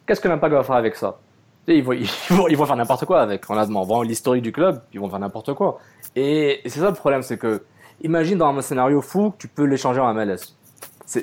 Qu'est-ce 0.07 0.21
que 0.21 0.29
l'impact 0.29 0.53
va 0.53 0.63
faire 0.63 0.77
avec 0.77 0.97
ça? 0.97 1.19
ils 1.69 1.83
vont, 1.83 2.67
faire 2.67 2.77
n'importe 2.77 3.07
quoi 3.07 3.23
avec. 3.23 3.49
Honnêtement, 3.49 3.85
vraiment 3.85 4.03
l'historique 4.03 4.43
du 4.43 4.53
club, 4.53 4.81
ils 4.93 5.01
vont 5.01 5.09
faire 5.09 5.19
n'importe 5.19 5.55
quoi. 5.55 5.79
Et, 6.15 6.61
c'est 6.65 6.81
ça 6.81 6.89
le 6.89 6.95
problème, 6.95 7.23
c'est 7.23 7.39
que, 7.39 7.63
imagine 8.03 8.37
dans 8.39 8.55
un 8.55 8.61
scénario 8.61 9.01
fou, 9.01 9.33
tu 9.39 9.49
peux 9.49 9.65
l'échanger 9.65 10.01
en 10.01 10.13
MLS. 10.13 10.57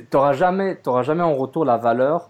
T'auras 0.09 0.33
jamais, 0.33 0.75
t'auras 0.75 1.03
jamais 1.03 1.23
en 1.23 1.35
retour 1.35 1.65
la 1.65 1.77
valeur 1.77 2.29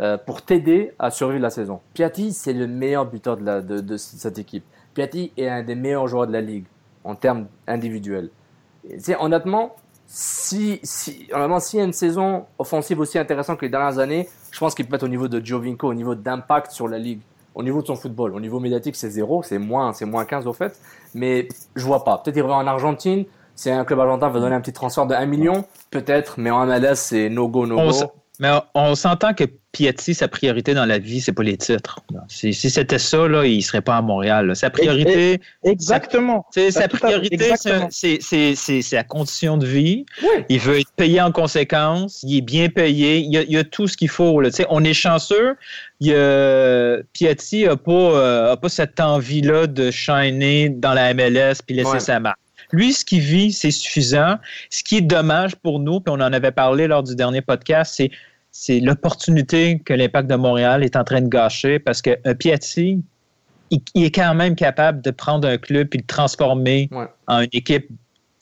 euh, 0.00 0.16
pour 0.16 0.42
t'aider 0.42 0.92
à 0.98 1.10
survivre 1.10 1.42
la 1.42 1.50
saison. 1.50 1.80
Piatti, 1.92 2.32
c'est 2.32 2.52
le 2.52 2.66
meilleur 2.66 3.04
buteur 3.04 3.36
de, 3.36 3.96
cette 3.96 4.38
équipe. 4.38 4.64
Piatti 4.94 5.32
est 5.36 5.48
un 5.48 5.62
des 5.62 5.74
meilleurs 5.74 6.08
joueurs 6.08 6.26
de 6.26 6.32
la 6.32 6.40
ligue 6.40 6.64
en 7.04 7.14
termes 7.14 7.46
individuels. 7.66 8.30
C'est 8.98 9.16
honnêtement, 9.16 9.76
si, 10.06 10.80
si, 10.82 11.28
honnêtement, 11.32 11.60
s'il 11.60 11.78
y 11.78 11.82
a 11.82 11.84
une 11.84 11.92
saison 11.92 12.46
offensive 12.58 13.00
aussi 13.00 13.18
intéressante 13.18 13.58
que 13.58 13.66
les 13.66 13.70
dernières 13.70 13.98
années, 13.98 14.28
je 14.50 14.58
pense 14.58 14.74
qu'il 14.74 14.86
peut 14.86 14.96
être 14.96 15.02
au 15.02 15.08
niveau 15.08 15.28
de 15.28 15.38
Giovinco, 15.38 15.88
au 15.88 15.94
niveau 15.94 16.14
d'impact 16.14 16.72
sur 16.72 16.88
la 16.88 16.98
ligue 16.98 17.20
au 17.54 17.62
niveau 17.62 17.82
de 17.82 17.86
son 17.86 17.96
football. 17.96 18.34
Au 18.34 18.40
niveau 18.40 18.60
médiatique, 18.60 18.96
c'est 18.96 19.10
zéro, 19.10 19.42
c'est 19.42 19.58
moins, 19.58 19.92
c'est 19.92 20.06
moins 20.06 20.24
15 20.24 20.46
au 20.46 20.52
fait. 20.52 20.78
Mais 21.14 21.48
je 21.74 21.84
vois 21.84 22.04
pas. 22.04 22.18
Peut-être 22.18 22.36
il 22.36 22.42
revient 22.42 22.54
en 22.54 22.66
Argentine. 22.66 23.24
Si 23.54 23.70
un 23.70 23.84
club 23.84 24.00
argentin 24.00 24.30
veut 24.30 24.40
donner 24.40 24.54
un 24.54 24.60
petit 24.60 24.72
transfert 24.72 25.06
de 25.06 25.14
1 25.14 25.26
million, 25.26 25.64
peut-être. 25.90 26.36
Mais 26.38 26.50
en 26.50 26.64
MLS, 26.64 26.94
c'est 26.94 27.28
no 27.28 27.48
go, 27.48 27.66
no 27.66 27.76
go. 27.76 27.92
Mais 28.40 28.50
on 28.74 28.94
s'entend 28.94 29.34
que 29.34 29.44
Piatti, 29.72 30.14
sa 30.14 30.26
priorité 30.26 30.72
dans 30.72 30.86
la 30.86 30.98
vie, 30.98 31.20
c'est 31.20 31.34
pas 31.34 31.42
les 31.42 31.58
titres. 31.58 32.00
Si, 32.26 32.54
c'était 32.54 32.98
ça, 32.98 33.28
là, 33.28 33.44
il 33.44 33.62
serait 33.62 33.82
pas 33.82 33.98
à 33.98 34.02
Montréal. 34.02 34.56
Sa 34.56 34.70
priorité. 34.70 35.40
Exactement. 35.62 36.46
Sa 36.70 36.88
priorité, 36.88 37.52
c'est, 37.90 38.82
sa 38.82 39.04
condition 39.04 39.58
de 39.58 39.66
vie. 39.66 40.06
Il 40.48 40.58
veut 40.58 40.80
être 40.80 40.90
payé 40.96 41.20
en 41.20 41.32
conséquence. 41.32 42.22
Il 42.22 42.38
est 42.38 42.40
bien 42.40 42.70
payé. 42.70 43.18
Il 43.18 43.30
y 43.30 43.56
a, 43.58 43.64
tout 43.64 43.86
ce 43.86 43.96
qu'il 43.96 44.08
faut. 44.08 44.40
Là. 44.40 44.48
On 44.70 44.82
est 44.84 44.94
chanceux. 44.94 45.54
Il 46.00 46.14
Piatti 47.12 47.64
n'a 47.64 47.76
pas, 47.76 47.92
euh, 47.92 48.56
pas 48.56 48.68
cette 48.70 48.98
envie-là 48.98 49.66
de 49.66 49.90
shiner 49.90 50.70
dans 50.70 50.94
la 50.94 51.12
MLS 51.12 51.56
puis 51.64 51.76
laisser 51.76 52.00
sa 52.00 52.18
marque. 52.18 52.38
Lui, 52.72 52.92
ce 52.92 53.04
qu'il 53.04 53.20
vit, 53.20 53.52
c'est 53.52 53.70
suffisant. 53.70 54.36
Ce 54.70 54.82
qui 54.82 54.98
est 54.98 55.02
dommage 55.02 55.56
pour 55.56 55.80
nous, 55.80 56.00
puis 56.00 56.12
on 56.16 56.20
en 56.20 56.32
avait 56.32 56.52
parlé 56.52 56.86
lors 56.86 57.02
du 57.02 57.16
dernier 57.16 57.42
podcast, 57.42 57.94
c'est 57.96 58.10
c'est 58.52 58.80
l'opportunité 58.80 59.78
que 59.80 59.92
l'Impact 59.92 60.28
de 60.28 60.36
Montréal 60.36 60.84
est 60.84 60.96
en 60.96 61.04
train 61.04 61.20
de 61.20 61.28
gâcher 61.28 61.78
parce 61.78 62.02
que 62.02 62.18
un 62.24 62.34
Piatti, 62.34 63.02
il, 63.70 63.82
est 63.94 64.10
quand 64.10 64.34
même 64.34 64.56
capable 64.56 65.00
de 65.02 65.10
prendre 65.10 65.46
un 65.46 65.56
club 65.56 65.88
et 65.92 65.98
de 65.98 66.02
le 66.02 66.06
transformer 66.06 66.90
en 67.28 67.42
une 67.42 67.48
équipe 67.52 67.88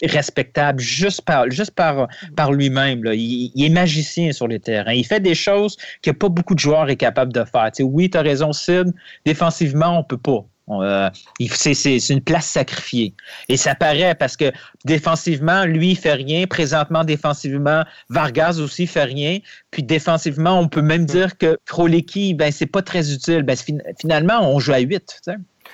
respectable 0.03 0.81
juste 0.81 1.23
par, 1.23 1.51
juste 1.51 1.73
par, 1.73 2.09
par 2.37 2.53
lui-même. 2.53 3.03
Il, 3.07 3.51
il, 3.55 3.65
est 3.65 3.69
magicien 3.69 4.33
sur 4.33 4.49
les 4.49 4.61
terrains. 4.61 4.93
Il 4.93 5.05
fait 5.05 5.21
des 5.21 5.35
choses 5.35 5.77
que 6.03 6.11
pas 6.11 6.29
beaucoup 6.29 6.55
de 6.55 6.61
joueurs 6.61 6.89
sont 6.89 6.97
capables 6.97 7.33
de 7.33 7.45
faire. 7.45 7.71
oui, 7.81 8.09
tu 8.09 8.17
as 8.17 8.23
raison, 8.23 8.53
Sid. 8.53 8.95
Défensivement, 9.27 9.99
on 9.99 10.05
peut 10.05 10.19
pas. 10.19 10.45
Euh, 10.71 11.11
c'est 11.51 12.09
une 12.11 12.21
place 12.21 12.47
sacrifiée. 12.47 13.15
Et 13.49 13.57
ça 13.57 13.75
paraît 13.75 14.15
parce 14.15 14.37
que 14.37 14.53
défensivement, 14.85 15.65
lui, 15.65 15.91
il 15.91 15.97
fait 15.97 16.15
rien. 16.15 16.47
Présentement, 16.47 17.05
défensivement, 17.05 17.85
Vargas 18.11 18.59
aussi 18.61 18.87
fait 18.87 19.05
rien. 19.05 19.39
Puis 19.71 19.83
défensivement, 19.83 20.59
on 20.59 20.69
peut 20.69 20.83
même 20.83 21.07
dire 21.07 21.37
que 21.39 21.59
Kroleki, 21.67 22.35
ben, 22.35 22.53
c'est 22.53 22.67
pas 22.67 22.83
très 22.83 23.13
utile. 23.13 23.43
Ben, 23.43 23.57
finalement, 24.01 24.41
on 24.43 24.59
joue 24.59 24.73
à 24.73 24.81
8. 24.81 25.21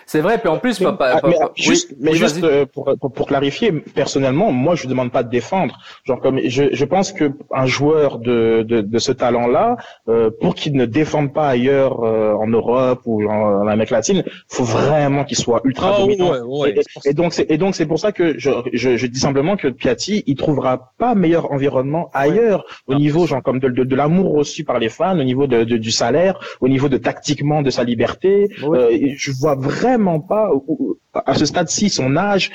C'est 0.06 0.20
vrai, 0.20 0.38
puis 0.38 0.48
en 0.48 0.58
plus, 0.58 0.80
mais, 0.80 0.86
papa, 0.86 1.20
mais, 1.24 1.36
juste, 1.54 1.94
mais 1.98 2.14
juste 2.14 2.42
euh, 2.42 2.66
pour, 2.66 2.94
pour, 2.98 3.26
clarifier, 3.26 3.72
personnellement, 3.72 4.52
moi, 4.52 4.74
je 4.74 4.84
ne 4.84 4.90
demande 4.90 5.10
pas 5.10 5.22
de 5.22 5.30
défendre. 5.30 5.78
Genre 6.04 6.20
comme 6.20 6.40
je, 6.44 6.64
je 6.72 6.84
pense 6.84 7.12
que 7.12 7.32
un 7.50 7.66
joueur 7.66 8.18
de, 8.18 8.62
de, 8.62 8.80
de 8.80 8.98
ce 8.98 9.12
talent-là, 9.12 9.76
euh, 10.08 10.30
pour 10.40 10.54
qu'il 10.54 10.74
ne 10.74 10.84
défende 10.84 11.32
pas 11.32 11.48
ailleurs 11.48 12.04
euh, 12.04 12.34
en 12.34 12.46
Europe 12.46 13.02
ou 13.06 13.28
en, 13.28 13.66
Amérique 13.66 13.90
latine, 13.90 14.24
faut 14.48 14.64
vraiment 14.64 15.24
qu'il 15.24 15.38
soit 15.38 15.60
ultra 15.64 15.94
ah, 15.96 16.00
dominant. 16.00 16.32
et, 17.04 17.14
donc 17.14 17.32
c'est 17.32 17.50
et 17.50 17.58
donc 17.58 17.74
c'est 17.74 17.86
pour 17.86 17.98
ça 17.98 18.12
que 18.12 18.38
je, 18.38 18.50
je, 18.72 18.96
je, 18.96 19.06
dis 19.06 19.18
simplement 19.18 19.56
que 19.56 19.68
Piatti, 19.68 20.22
il 20.26 20.36
trouvera 20.36 20.92
pas 20.98 21.14
meilleur 21.14 21.52
environnement 21.52 22.10
ailleurs 22.12 22.64
au 22.86 22.94
niveau 22.94 23.26
genre 23.26 23.42
comme 23.42 23.58
de, 23.58 23.68
de, 23.68 23.84
de 23.84 23.96
l'amour 23.96 24.34
reçu 24.34 24.64
par 24.64 24.78
les 24.78 24.88
fans, 24.88 25.18
au 25.18 25.24
niveau 25.24 25.46
de, 25.46 25.64
du 25.64 25.90
salaire, 25.90 26.38
au 26.60 26.68
niveau 26.68 26.88
de 26.88 26.98
tactiquement 26.98 27.62
de 27.62 27.70
sa 27.70 27.84
liberté. 27.84 28.48
Euh, 28.62 28.90
je 29.16 29.32
vois 29.32 29.54
vraiment 29.54 29.93
vraiment 29.94 30.20
pas 30.20 30.50
à 31.14 31.34
ce 31.34 31.46
stade-ci 31.46 31.90
son 31.90 32.16
âge. 32.16 32.50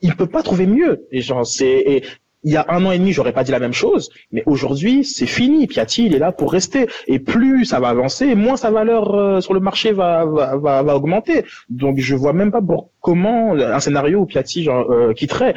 il 0.00 0.16
peut 0.16 0.26
pas 0.26 0.42
trouver 0.42 0.66
mieux. 0.66 1.06
Et 1.10 1.20
genre 1.20 1.46
c'est 1.46 2.02
il 2.44 2.52
y 2.52 2.56
a 2.56 2.66
un 2.68 2.84
an 2.84 2.90
et 2.90 2.98
demi, 2.98 3.12
j'aurais 3.12 3.32
pas 3.32 3.44
dit 3.44 3.52
la 3.52 3.60
même 3.60 3.72
chose, 3.72 4.10
mais 4.32 4.42
aujourd'hui, 4.46 5.04
c'est 5.04 5.26
fini. 5.26 5.66
Piatti, 5.66 6.06
il 6.06 6.14
est 6.14 6.18
là 6.18 6.32
pour 6.32 6.50
rester. 6.50 6.88
Et 7.06 7.18
plus 7.18 7.64
ça 7.64 7.78
va 7.78 7.88
avancer, 7.88 8.34
moins 8.34 8.56
sa 8.56 8.70
valeur 8.70 9.14
euh, 9.14 9.40
sur 9.40 9.54
le 9.54 9.60
marché 9.60 9.92
va, 9.92 10.24
va, 10.24 10.56
va, 10.82 10.96
augmenter. 10.96 11.44
Donc, 11.68 11.98
je 11.98 12.16
vois 12.16 12.32
même 12.32 12.50
pas 12.50 12.60
pour 12.60 12.90
comment 13.00 13.54
un 13.54 13.80
scénario 13.80 14.20
où 14.20 14.26
Piatti 14.26 14.64
genre, 14.64 14.90
euh, 14.90 15.12
quitterait. 15.12 15.54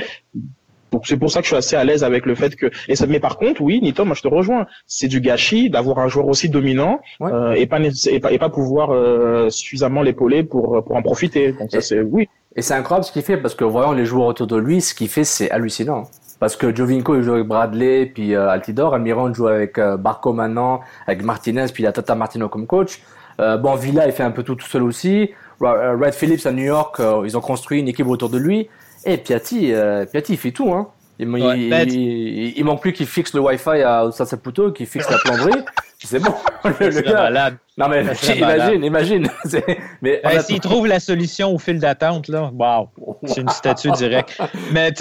Donc 0.96 1.06
c'est 1.06 1.18
pour 1.18 1.30
ça 1.30 1.42
que 1.42 1.46
je 1.46 1.50
suis 1.50 1.58
assez 1.58 1.76
à 1.76 1.84
l'aise 1.84 2.06
avec 2.06 2.26
le 2.26 2.36
fait 2.36 2.56
que. 2.56 2.68
Et 2.88 2.96
ça, 2.96 3.06
mais 3.06 3.20
par 3.20 3.36
contre, 3.38 3.60
oui, 3.62 3.82
Nito, 3.82 4.06
moi 4.06 4.16
je 4.16 4.22
te 4.22 4.30
rejoins. 4.30 4.66
C'est 4.88 5.10
du 5.10 5.20
gâchis 5.20 5.70
d'avoir 5.70 6.00
un 6.00 6.08
joueur 6.08 6.26
aussi 6.30 6.48
dominant 6.48 7.02
euh, 7.22 7.52
et, 7.52 7.66
pas, 7.66 7.80
et, 7.82 8.20
pas, 8.22 8.32
et 8.32 8.40
pas 8.40 8.48
pouvoir 8.48 8.92
euh, 8.92 9.50
suffisamment 9.50 10.02
l'épauler 10.02 10.44
pour 10.44 10.86
pour 10.86 10.96
en 10.96 11.02
profiter. 11.02 11.52
Donc 11.52 11.70
ça 11.70 11.82
c'est 11.82 12.00
oui. 12.00 12.30
Et 12.56 12.62
c'est 12.62 12.76
incroyable 12.76 13.04
ce 13.04 13.12
qu'il 13.12 13.24
fait 13.24 13.36
parce 13.36 13.56
que 13.56 13.66
voyant 13.66 13.92
les 13.92 14.06
joueurs 14.06 14.28
autour 14.28 14.48
de 14.48 14.56
lui, 14.56 14.80
ce 14.80 14.96
qu'il 14.96 15.10
fait 15.10 15.26
c'est 15.26 15.52
hallucinant. 15.52 16.04
Parce 16.40 16.56
que 16.56 16.74
Jovinko 16.74 17.16
il 17.16 17.24
joue 17.24 17.34
avec 17.34 17.46
Bradley 17.46 18.06
puis 18.06 18.36
euh, 18.36 18.48
Altidore, 18.48 18.94
Almiron 18.94 19.34
joue 19.34 19.48
avec 19.48 19.78
euh, 19.78 19.98
Barco 19.98 20.32
maintenant, 20.32 20.80
avec 21.08 21.24
Martinez 21.24 21.66
puis 21.74 21.84
il 21.84 21.88
a 21.88 21.92
Tata 21.92 22.16
Martino 22.16 22.48
comme 22.48 22.68
coach. 22.68 23.02
Euh, 23.42 23.58
bon 23.58 23.76
Villa 23.76 24.08
il 24.08 24.14
fait 24.14 24.24
un 24.24 24.32
peu 24.32 24.44
tout 24.44 24.56
tout 24.56 24.68
seul 24.68 24.84
aussi. 24.84 25.32
Red 25.60 26.14
Phillips 26.14 26.46
à 26.46 26.54
New 26.54 26.64
York, 26.64 27.02
ils 27.26 27.38
ont 27.38 27.42
construit 27.42 27.80
une 27.80 27.90
équipe 27.90 28.08
autour 28.08 28.30
de 28.30 28.38
lui. 28.38 28.70
Et 29.06 29.18
Piatti, 29.18 29.74
euh, 29.74 30.06
Piatti, 30.06 30.34
il 30.34 30.38
fait 30.40 30.52
tout, 30.52 30.72
hein. 30.74 30.90
Il, 31.18 31.30
Ouais, 31.30 31.58
il- 31.58 31.94
il- 31.94 32.54
il 32.58 32.66
manque 32.66 32.82
plus 32.82 32.92
qu'il 32.92 33.06
fixe 33.06 33.34
le 33.34 33.40
Wi-Fi 33.40 33.82
à 33.84 34.10
Saputo, 34.12 34.72
qu'il 34.74 34.86
fixe 34.86 35.10
la 35.10 35.18
plomberie. 35.20 35.62
C'est 36.00 36.20
bon. 36.20 36.34
Le, 36.66 37.02
gars. 37.02 37.14
malade. 37.14 37.56
Non 37.78 37.88
mais 37.88 38.02
imagine, 38.04 38.84
imagine. 38.84 39.28
Mais 40.02 40.20
Ben, 40.24 40.42
S'il 40.42 40.60
trouve 40.60 40.88
la 40.88 41.00
solution 41.00 41.54
au 41.56 41.58
fil 41.58 41.80
d'attente, 41.80 42.28
là, 42.28 42.52
wow, 42.54 42.90
c'est 43.24 43.42
une 43.42 43.50
statue 43.50 43.92
directe. 43.92 44.38
Mais 44.74 44.94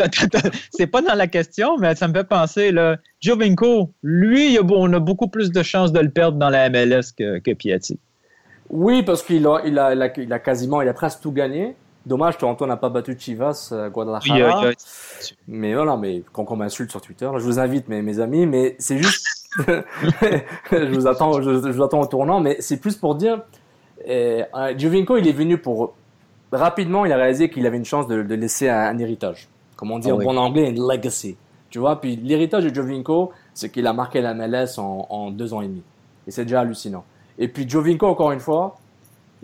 c'est 0.71 0.87
pas 0.87 1.03
dans 1.03 1.15
la 1.15 1.27
question, 1.27 1.77
mais 1.79 1.95
ça 1.97 2.07
me 2.09 2.15
fait 2.15 2.25
penser, 2.25 2.71
là, 2.71 2.97
Giovinco, 3.21 3.91
lui, 4.03 4.57
on 4.63 4.93
a 4.93 4.99
beaucoup 5.01 5.29
plus 5.29 5.51
de 5.51 5.63
chances 5.65 5.93
de 5.93 6.01
le 6.01 6.11
perdre 6.11 6.39
dans 6.39 6.49
la 6.49 6.71
MLS 6.71 7.13
que, 7.17 7.39
que 7.41 7.53
Piatti. 7.53 7.99
Oui, 8.71 9.03
parce 9.03 9.23
qu'il 9.23 9.45
a, 9.47 9.61
il 9.67 9.79
a, 9.79 9.93
il 9.95 10.01
a, 10.03 10.11
il 10.17 10.33
a 10.33 10.39
quasiment, 10.39 10.81
il 10.81 10.89
a 10.89 10.95
presque 10.95 11.21
tout 11.21 11.33
gagné. 11.33 11.75
Dommage, 12.07 12.37
Toronto 12.39 12.67
n'a 12.67 12.77
pas 12.77 12.91
battu 12.91 13.17
Chivas, 13.19 13.71
euh, 13.73 13.89
Guadalajara. 13.89 14.35
Oui, 14.37 14.43
euh, 14.43 14.73
il 14.73 14.73
a- 14.73 15.35
Mais 15.49 15.75
voilà, 15.75 15.97
mais 15.97 16.23
quand 16.33 16.45
on 16.51 16.57
m'insulte 16.57 16.91
sur 16.91 17.01
Twitter, 17.01 17.31
je 17.37 17.43
vous 17.45 17.59
invite, 17.59 17.89
mes, 17.89 18.03
mes 18.03 18.21
amis, 18.21 18.47
mais 18.47 18.77
c'est 18.79 18.99
juste, 18.99 19.27
je 20.71 20.95
vous 20.95 21.07
attends, 21.07 21.41
je, 21.41 21.51
je 21.51 21.69
vous 21.71 21.83
attends 21.83 22.01
au 22.01 22.07
tournant, 22.07 22.41
mais 22.41 22.57
c'est 22.61 22.77
plus 22.79 22.97
pour 22.97 23.15
dire, 23.15 23.43
euh, 24.09 24.45
Giovinco, 24.77 25.17
il 25.17 25.27
est 25.29 25.33
venu 25.33 25.59
pour 25.59 25.95
rapidement, 26.53 27.05
il 27.05 27.13
a 27.13 27.17
réalisé 27.17 27.49
qu'il 27.51 27.67
avait 27.67 27.77
une 27.79 27.85
chance 27.85 28.07
de, 28.07 28.23
de 28.23 28.35
laisser 28.35 28.69
un, 28.69 28.79
un 28.81 28.99
héritage. 28.99 29.49
Comment 29.77 29.99
dire 29.99 30.15
Ah 30.15 30.19
oui. 30.19 30.27
en 30.27 30.35
bon 30.35 30.39
anglais, 30.39 30.71
une 30.71 30.87
legacy. 30.87 31.37
Tu 31.71 31.79
vois, 31.81 32.01
puis 32.01 32.17
l'héritage 32.17 32.65
de 32.65 32.69
Giovinco, 32.73 33.33
c'est 33.55 33.71
qu'il 33.71 33.87
a 33.87 33.93
marqué 33.93 34.21
la 34.21 34.35
MLS 34.35 34.79
en, 34.79 35.07
en 35.11 35.31
deux 35.31 35.53
ans 35.55 35.61
et 35.63 35.67
demi. 35.67 35.83
Et 36.27 36.31
c'est 36.31 36.45
déjà 36.45 36.61
hallucinant. 36.61 37.05
Et 37.39 37.49
puis 37.49 37.69
Giovinco, 37.69 38.07
encore 38.07 38.31
une 38.31 38.39
fois, 38.41 38.77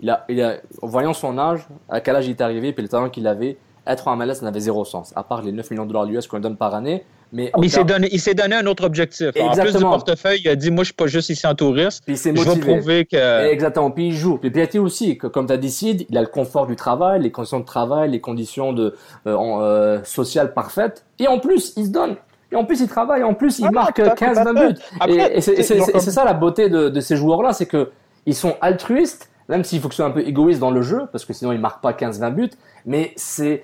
il 0.01 0.09
a, 0.09 0.25
il 0.29 0.41
a, 0.41 0.55
en 0.81 0.87
voyant 0.87 1.13
son 1.13 1.37
âge, 1.37 1.67
à 1.89 2.01
quel 2.01 2.15
âge 2.15 2.27
il 2.27 2.31
est 2.31 2.41
arrivé, 2.41 2.73
puis 2.73 2.83
le 2.83 2.89
talent 2.89 3.09
qu'il 3.09 3.27
avait, 3.27 3.57
être 3.87 4.07
en 4.07 4.15
MLS 4.15 4.41
n'avait 4.41 4.59
zéro 4.59 4.85
sens, 4.85 5.11
à 5.15 5.23
part 5.23 5.41
les 5.41 5.51
9 5.51 5.69
millions 5.71 5.85
de 5.85 5.91
dollars 5.93 6.07
US 6.07 6.27
qu'on 6.27 6.37
lui 6.37 6.43
donne 6.43 6.57
par 6.57 6.75
année. 6.75 7.03
Mais, 7.33 7.49
Mais 7.57 7.67
il 7.67 7.71
s'est 7.71 7.85
donné, 7.85 8.09
il 8.11 8.19
s'est 8.19 8.33
donné 8.33 8.57
un 8.57 8.65
autre 8.65 8.83
objectif. 8.83 9.27
En 9.29 9.31
plus 9.31 9.41
du 9.41 9.47
Exactement. 9.47 9.91
portefeuille, 9.91 10.41
il 10.43 10.49
a 10.49 10.55
dit 10.57 10.69
Moi, 10.69 10.83
je 10.83 10.87
suis 10.87 10.93
pas 10.93 11.07
juste 11.07 11.29
ici 11.29 11.47
en 11.47 11.55
touriste. 11.55 12.03
Puis 12.05 12.15
il 12.15 12.17
s'est 12.17 12.33
Je 12.35 12.41
vais 12.41 12.45
motivé. 12.45 12.73
prouver 12.75 13.05
que. 13.05 13.49
Exactement. 13.49 13.89
Puis 13.89 14.07
il 14.07 14.13
joue. 14.13 14.37
Puis 14.37 14.51
Piatti 14.51 14.79
aussi, 14.79 15.17
que, 15.17 15.27
comme 15.27 15.47
tu 15.47 15.53
as 15.53 15.57
dit, 15.57 16.05
il 16.09 16.17
a 16.17 16.21
le 16.21 16.27
confort 16.27 16.67
du 16.67 16.75
travail, 16.75 17.21
les 17.21 17.31
conditions 17.31 17.61
de 17.61 17.65
travail, 17.65 18.11
les 18.11 18.19
conditions 18.19 18.73
de, 18.73 18.95
euh, 19.27 19.37
euh, 19.37 20.03
sociales 20.03 20.53
parfaites. 20.53 21.05
Et 21.19 21.29
en 21.29 21.39
plus, 21.39 21.71
il 21.77 21.85
se 21.85 21.91
donne. 21.91 22.17
Et 22.51 22.57
en 22.57 22.65
plus, 22.65 22.81
il 22.81 22.89
travaille. 22.89 23.23
En 23.23 23.33
plus, 23.33 23.59
il 23.59 23.65
Ah 23.67 23.71
marque 23.71 23.95
tout 23.95 24.01
à 24.01 24.13
fait, 24.17 24.25
15-20 24.25 24.33
tout 24.43 24.49
à 24.57 24.61
fait. 24.61 24.73
buts. 24.73 24.79
Après, 24.99 25.33
et 25.33 25.37
et 25.37 25.41
c'est 25.41 26.01
ça 26.11 26.25
la 26.25 26.33
beauté 26.33 26.67
de, 26.67 26.89
de 26.89 26.99
ces 26.99 27.15
joueurs-là, 27.15 27.53
c'est 27.53 27.65
que 27.65 27.91
ils 28.25 28.35
sont 28.35 28.57
altruistes, 28.59 29.30
même 29.51 29.63
s'il 29.65 29.81
faut 29.81 29.89
que 29.89 29.93
ce 29.93 30.01
soit 30.01 30.09
un 30.09 30.11
peu 30.11 30.25
égoïste 30.25 30.59
dans 30.59 30.71
le 30.71 30.81
jeu, 30.81 31.01
parce 31.11 31.25
que 31.25 31.33
sinon 31.33 31.51
ils 31.51 31.59
marquent 31.59 31.81
pas 31.81 31.91
15-20 31.91 32.33
buts. 32.33 32.49
Mais 32.85 33.11
c'est 33.17 33.63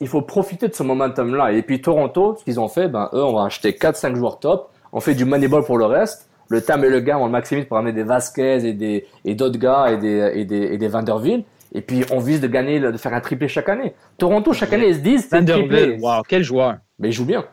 il 0.00 0.08
faut 0.08 0.22
profiter 0.22 0.68
de 0.68 0.74
ce 0.74 0.82
momentum-là. 0.82 1.52
Et 1.52 1.62
puis 1.62 1.82
Toronto, 1.82 2.34
ce 2.38 2.44
qu'ils 2.44 2.58
ont 2.58 2.68
fait, 2.68 2.88
ben 2.88 3.10
eux, 3.12 3.22
on 3.22 3.34
va 3.34 3.44
acheter 3.44 3.72
4-5 3.72 4.16
joueurs 4.16 4.40
top, 4.40 4.70
on 4.92 5.00
fait 5.00 5.14
du 5.14 5.26
moneyball 5.26 5.62
pour 5.62 5.76
le 5.76 5.84
reste. 5.84 6.30
Le 6.48 6.62
Tam 6.62 6.82
et 6.84 6.88
le 6.88 7.00
gars, 7.00 7.18
on 7.18 7.26
le 7.26 7.32
maximise 7.32 7.66
pour 7.66 7.76
amener 7.76 7.92
des 7.92 8.04
Vasquez 8.04 8.66
et 8.66 8.72
des 8.72 9.06
et 9.24 9.34
d'autres 9.34 9.58
gars 9.58 9.90
et 9.90 9.98
des 9.98 10.32
et 10.34 10.44
des 10.44 10.62
et 10.72 10.78
des 10.78 10.88
Vanderbilt. 10.88 11.44
Et 11.74 11.82
puis 11.82 12.04
on 12.10 12.18
vise 12.18 12.40
de 12.40 12.46
gagner, 12.46 12.80
de 12.80 12.96
faire 12.96 13.12
un 13.12 13.20
triplé 13.20 13.48
chaque 13.48 13.68
année. 13.68 13.94
Toronto 14.16 14.54
chaque 14.54 14.72
année 14.72 14.88
ils 14.88 14.94
se 14.94 15.00
disent 15.00 15.26
c'est 15.28 15.44
triplé. 15.44 15.98
Wow, 16.00 16.22
quel 16.26 16.42
joueur. 16.42 16.76
Mais 16.98 17.08
il 17.08 17.12
joue 17.12 17.26
bien. 17.26 17.44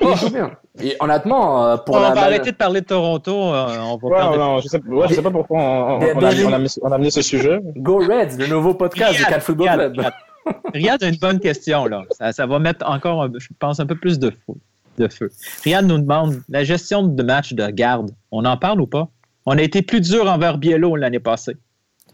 Il 0.00 0.16
joue 0.16 0.30
bien. 0.30 0.50
Et 0.80 0.96
honnêtement, 1.00 1.64
euh, 1.66 1.76
pour 1.76 1.96
on 1.96 2.00
la 2.00 2.10
va 2.14 2.22
arrêter 2.22 2.52
de 2.52 2.56
parler 2.56 2.80
de 2.80 2.86
Toronto. 2.86 3.32
euh, 3.52 3.76
on 3.82 3.96
va 3.96 4.08
Ouais, 4.08 4.16
perdre- 4.16 4.36
non, 4.38 4.60
je 4.60 4.68
sais, 4.68 4.80
ouais, 4.86 5.06
je 5.08 5.14
sais 5.14 5.22
pas 5.22 5.30
pourquoi 5.30 5.58
on, 5.58 5.62
on- 5.62 5.96
on 5.98 6.00
a, 6.00 6.14
on 6.14 6.22
a 6.52 6.54
amené, 6.56 6.68
on 6.82 6.90
a 6.92 6.94
amené 6.94 7.10
ce 7.10 7.22
sujet. 7.22 7.58
Go 7.76 7.98
Reds, 7.98 8.36
le 8.38 8.46
nouveau 8.46 8.74
podcast 8.74 9.16
du 9.16 9.24
4 9.24 9.42
Football 9.42 9.68
Riyad, 9.70 9.92
Club. 9.92 10.12
Riyad. 10.72 11.02
A 11.02 11.08
une 11.08 11.16
bonne 11.16 11.40
question, 11.40 11.86
là. 11.86 12.04
Ça, 12.12 12.32
ça 12.32 12.46
va 12.46 12.58
mettre 12.58 12.88
encore, 12.88 13.22
un- 13.24 13.30
je 13.38 13.48
pense, 13.58 13.80
un 13.80 13.86
peu 13.86 13.96
plus 13.96 14.18
de 14.18 14.30
feu. 14.30 14.54
De 14.98 15.08
feu. 15.08 15.30
Riyad 15.64 15.84
nous 15.86 15.98
demande 15.98 16.40
la 16.48 16.64
gestion 16.64 17.02
de 17.02 17.22
match 17.22 17.52
de 17.54 17.66
garde. 17.68 18.10
On 18.30 18.44
en 18.44 18.56
parle 18.56 18.80
ou 18.80 18.86
pas? 18.86 19.08
On 19.46 19.56
a 19.58 19.62
été 19.62 19.82
plus 19.82 20.00
dur 20.00 20.30
envers 20.30 20.58
Biello 20.58 20.94
l'année 20.96 21.20
passée. 21.20 21.56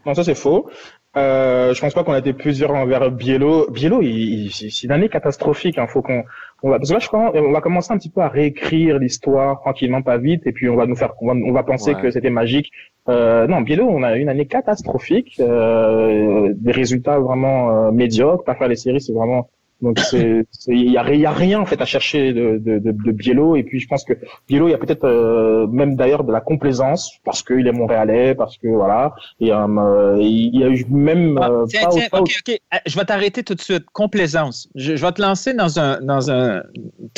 Non, 0.05 0.13
ça 0.13 0.23
c'est 0.23 0.35
faux. 0.35 0.69
Euh, 1.17 1.73
je 1.73 1.79
pense 1.79 1.93
pas 1.93 2.03
qu'on 2.03 2.11
a 2.13 2.19
été 2.19 2.33
plusieurs 2.33 2.71
envers 2.71 3.09
Biello. 3.09 3.71
Biello, 3.71 4.01
il, 4.01 4.45
il- 4.47 4.51
c'est 4.51 4.83
une 4.83 4.91
année 4.91 5.07
catastrophique. 5.09 5.77
Hein. 5.77 5.87
Faut 5.87 6.01
qu'on, 6.01 6.23
on 6.63 6.69
va, 6.69 6.77
parce 6.79 6.89
que 6.89 6.93
là, 6.95 6.99
je 6.99 7.07
crois, 7.07 7.31
on 7.35 7.51
va 7.51 7.61
commencer 7.61 7.91
un 7.93 7.97
petit 7.97 8.09
peu 8.09 8.21
à 8.21 8.27
réécrire 8.27 8.97
l'histoire 8.97 9.59
tranquillement, 9.61 10.01
pas 10.01 10.17
vite, 10.17 10.47
et 10.47 10.51
puis 10.51 10.67
on 10.69 10.75
va 10.75 10.85
nous 10.87 10.95
faire, 10.95 11.13
on 11.21 11.27
va, 11.27 11.33
on 11.33 11.51
va 11.51 11.63
penser 11.63 11.93
Ouais. 11.93 12.01
que 12.01 12.11
c'était 12.11 12.29
magique. 12.29 12.71
Euh, 13.09 13.45
non, 13.47 13.61
Biello, 13.61 13.85
on 13.87 14.01
a 14.03 14.15
eu 14.17 14.21
une 14.21 14.29
année 14.29 14.47
catastrophique, 14.47 15.37
euh, 15.39 16.53
des 16.55 16.71
résultats 16.71 17.19
vraiment 17.19 17.69
euh, 17.87 17.91
médiocres. 17.91 18.43
Pas 18.45 18.55
faire 18.55 18.67
les 18.67 18.75
séries, 18.77 19.01
c'est 19.01 19.13
vraiment 19.13 19.49
donc 19.81 19.99
c'est, 19.99 20.45
il 20.67 20.91
y 20.91 20.97
a, 20.97 21.13
il 21.13 21.19
y 21.19 21.25
a 21.25 21.31
rien 21.31 21.59
en 21.59 21.65
fait 21.65 21.79
à 21.81 21.85
chercher 21.85 22.31
de, 22.33 22.57
de, 22.57 22.79
de, 22.79 22.91
de 22.91 23.11
Biello 23.11 23.55
et 23.57 23.63
puis 23.63 23.79
je 23.79 23.87
pense 23.87 24.03
que 24.05 24.13
Biello 24.47 24.67
il 24.67 24.71
y 24.71 24.73
a 24.73 24.77
peut-être 24.77 25.03
euh, 25.05 25.67
même 25.67 25.95
d'ailleurs 25.97 26.23
de 26.23 26.31
la 26.31 26.39
complaisance 26.41 27.11
parce 27.25 27.43
qu'il 27.43 27.67
est 27.67 27.71
montréalais 27.73 28.35
parce 28.35 28.57
que 28.57 28.67
voilà 28.69 29.13
et 29.41 29.51
euh, 29.51 30.17
il 30.21 30.57
y 30.57 30.63
a 30.63 30.69
eu 30.69 30.85
même 30.89 31.37
Ah, 31.41 31.49
euh, 31.49 31.65
tiens, 31.67 31.81
pas, 31.83 31.89
tiens, 31.89 32.07
pas- 32.09 32.19
ok, 32.21 32.31
ok. 32.47 32.59
Ah, 32.71 32.79
Je 32.85 32.95
vais 32.97 33.05
t'arrêter 33.05 33.43
tout 33.43 33.53
de 33.53 33.61
suite. 33.61 33.83
Complaisance. 33.91 34.69
Je, 34.75 34.95
je 34.95 35.05
vais 35.05 35.11
te 35.11 35.21
lancer 35.21 35.53
dans 35.53 35.77
un, 35.79 35.99
dans 36.01 36.31
un, 36.31 36.61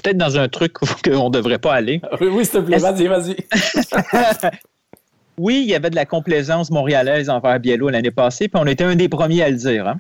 peut-être 0.02 0.18
dans 0.18 0.38
un 0.40 0.48
truc 0.50 0.74
qu'on 1.06 1.30
ne 1.30 1.34
devrait 1.34 1.60
pas 1.60 1.74
aller. 1.76 2.02
Oui, 2.20 2.28
oui, 2.32 2.44
s'il 2.46 2.60
te 2.62 2.66
plaît, 2.66 2.80
vas-y, 2.80 3.08
vas-y. 3.08 3.36
Oui, 5.40 5.62
il 5.64 5.70
y 5.70 5.76
avait 5.76 5.92
de 5.92 5.96
la 5.96 6.06
complaisance 6.06 6.72
montréalaise 6.72 7.30
envers 7.30 7.60
Biello 7.60 7.90
l'année 7.90 8.10
passée, 8.10 8.48
puis 8.48 8.60
on 8.60 8.66
était 8.66 8.84
un 8.84 8.96
des 8.96 9.08
premiers 9.08 9.44
à 9.44 9.50
le 9.52 9.56
dire. 9.56 9.88
hein. 9.88 9.98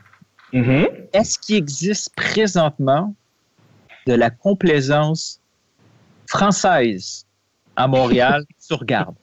Mhm. 0.53 0.87
Est-ce 1.13 1.37
qu'il 1.37 1.55
existe 1.55 2.15
présentement 2.15 3.13
de 4.05 4.13
la 4.13 4.29
complaisance 4.29 5.41
française 6.27 7.25
à 7.75 7.87
Montréal? 7.87 8.45
Sur 8.59 8.85
garde? 8.85 9.15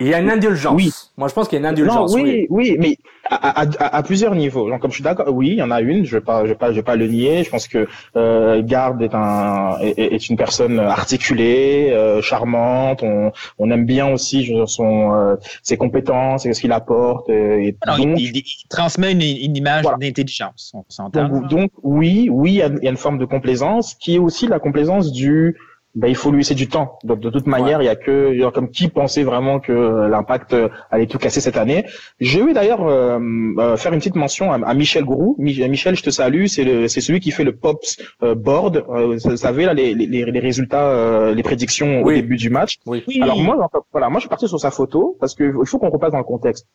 Il 0.00 0.08
y 0.08 0.14
a 0.14 0.20
une 0.20 0.30
indulgence. 0.30 0.74
Oui. 0.76 0.90
Moi, 1.16 1.28
je 1.28 1.32
pense 1.34 1.48
qu'il 1.48 1.58
y 1.58 1.64
a 1.64 1.68
une 1.70 1.74
Non, 1.74 1.82
indulgence. 1.82 2.14
oui, 2.14 2.46
oui, 2.50 2.76
mais 2.78 2.98
à, 3.30 3.62
à, 3.62 3.66
à- 3.78 3.96
à 3.96 4.02
plusieurs 4.02 4.34
niveaux. 4.34 4.68
Donc, 4.68 4.80
comme 4.80 4.90
je 4.90 4.96
suis 4.96 5.02
d'accord, 5.04 5.26
oui, 5.32 5.48
il 5.48 5.54
y 5.56 5.62
en 5.62 5.70
a 5.70 5.80
une. 5.80 6.04
Je 6.04 6.16
vais 6.16 6.20
pas, 6.20 6.42
je 6.44 6.50
vais 6.50 6.54
pas, 6.54 6.70
je 6.70 6.76
vais 6.76 6.82
pas 6.82 6.96
le 6.96 7.06
nier. 7.06 7.42
Je 7.44 7.50
pense 7.50 7.66
que 7.66 7.86
euh, 8.16 8.62
Garde 8.62 9.00
est 9.02 9.14
un 9.14 9.78
est, 9.80 9.98
est 9.98 10.28
une 10.28 10.36
personne 10.36 10.78
articulée, 10.78 11.88
euh, 11.92 12.20
charmante. 12.20 13.02
On, 13.02 13.32
on 13.58 13.70
aime 13.70 13.86
bien 13.86 14.06
aussi 14.12 14.44
je 14.44 14.52
veux 14.52 14.58
dire, 14.58 14.68
son 14.68 15.14
euh, 15.14 15.36
ses 15.62 15.76
compétences 15.76 16.44
et 16.46 16.52
ce 16.52 16.60
qu'il 16.60 16.72
apporte. 16.72 17.28
Et, 17.30 17.76
Non, 17.86 17.96
donc, 17.96 18.20
il, 18.20 18.36
il- 18.36 18.42
il 18.44 18.68
transmet 18.68 19.12
une, 19.12 19.22
une 19.22 19.56
image 19.56 19.82
Voilà. 19.84 19.98
d'intelligence, 19.98 20.72
donc, 21.12 21.48
donc, 21.48 21.70
oui, 21.82 22.28
oui, 22.30 22.50
il 22.52 22.56
y, 22.56 22.62
a, 22.62 22.66
il 22.66 22.84
y 22.84 22.88
a 22.88 22.90
une 22.90 22.96
forme 22.96 23.18
de 23.18 23.24
complaisance 23.24 23.94
qui 23.94 24.16
est 24.16 24.18
aussi 24.18 24.46
la 24.46 24.58
complaisance 24.58 25.10
du 25.12 25.56
ben, 25.96 26.08
il 26.08 26.14
faut 26.14 26.30
lui 26.30 26.38
laisser 26.38 26.54
du 26.54 26.68
temps. 26.68 26.98
Donc, 27.04 27.18
de 27.20 27.30
toute 27.30 27.46
manière, 27.46 27.80
il 27.82 27.86
y 27.86 27.88
a 27.88 27.96
que, 27.96 28.30
il 28.34 28.40
y 28.40 28.44
a 28.44 28.50
comme 28.50 28.70
qui 28.70 28.86
pensait 28.88 29.24
vraiment 29.24 29.60
que 29.60 29.72
euh, 29.72 30.08
l'impact 30.08 30.52
euh, 30.52 30.68
allait 30.90 31.06
tout 31.06 31.18
casser 31.18 31.40
cette 31.40 31.56
année. 31.56 31.86
J'ai 32.20 32.40
eu 32.40 32.52
d'ailleurs 32.52 32.86
euh, 32.86 33.18
euh, 33.58 33.76
faire 33.76 33.92
une 33.94 33.98
petite 34.00 34.14
mention 34.14 34.52
à, 34.52 34.56
à 34.56 34.74
Michel 34.74 35.04
Grou. 35.04 35.34
Mi- 35.38 35.68
Michel, 35.68 35.96
je 35.96 36.02
te 36.02 36.10
salue. 36.10 36.44
C'est 36.46 36.64
le, 36.64 36.86
c'est 36.86 37.00
celui 37.00 37.20
qui 37.20 37.30
fait 37.30 37.44
le 37.44 37.56
Pops 37.56 37.96
euh, 38.22 38.34
board. 38.34 38.84
Euh, 38.90 39.16
vous 39.24 39.36
savez 39.36 39.64
là 39.64 39.72
les, 39.74 39.94
les, 39.94 40.06
les 40.36 40.40
résultats, 40.40 40.86
euh, 40.90 41.34
les 41.34 41.42
prédictions 41.42 42.02
au 42.02 42.06
Oui. 42.08 42.16
début 42.16 42.36
du 42.36 42.50
match. 42.50 42.76
Oui. 42.86 43.02
Alors 43.22 43.38
moi, 43.40 43.54
voilà, 43.90 44.08
moi 44.10 44.18
je 44.18 44.24
suis 44.24 44.28
parti 44.28 44.46
sur 44.48 44.60
sa 44.60 44.70
photo 44.70 45.16
parce 45.18 45.34
que 45.34 45.44
il 45.44 45.66
faut 45.66 45.78
qu'on 45.78 45.90
repasse 45.90 46.12
dans 46.12 46.18
le 46.18 46.24
contexte. 46.24 46.66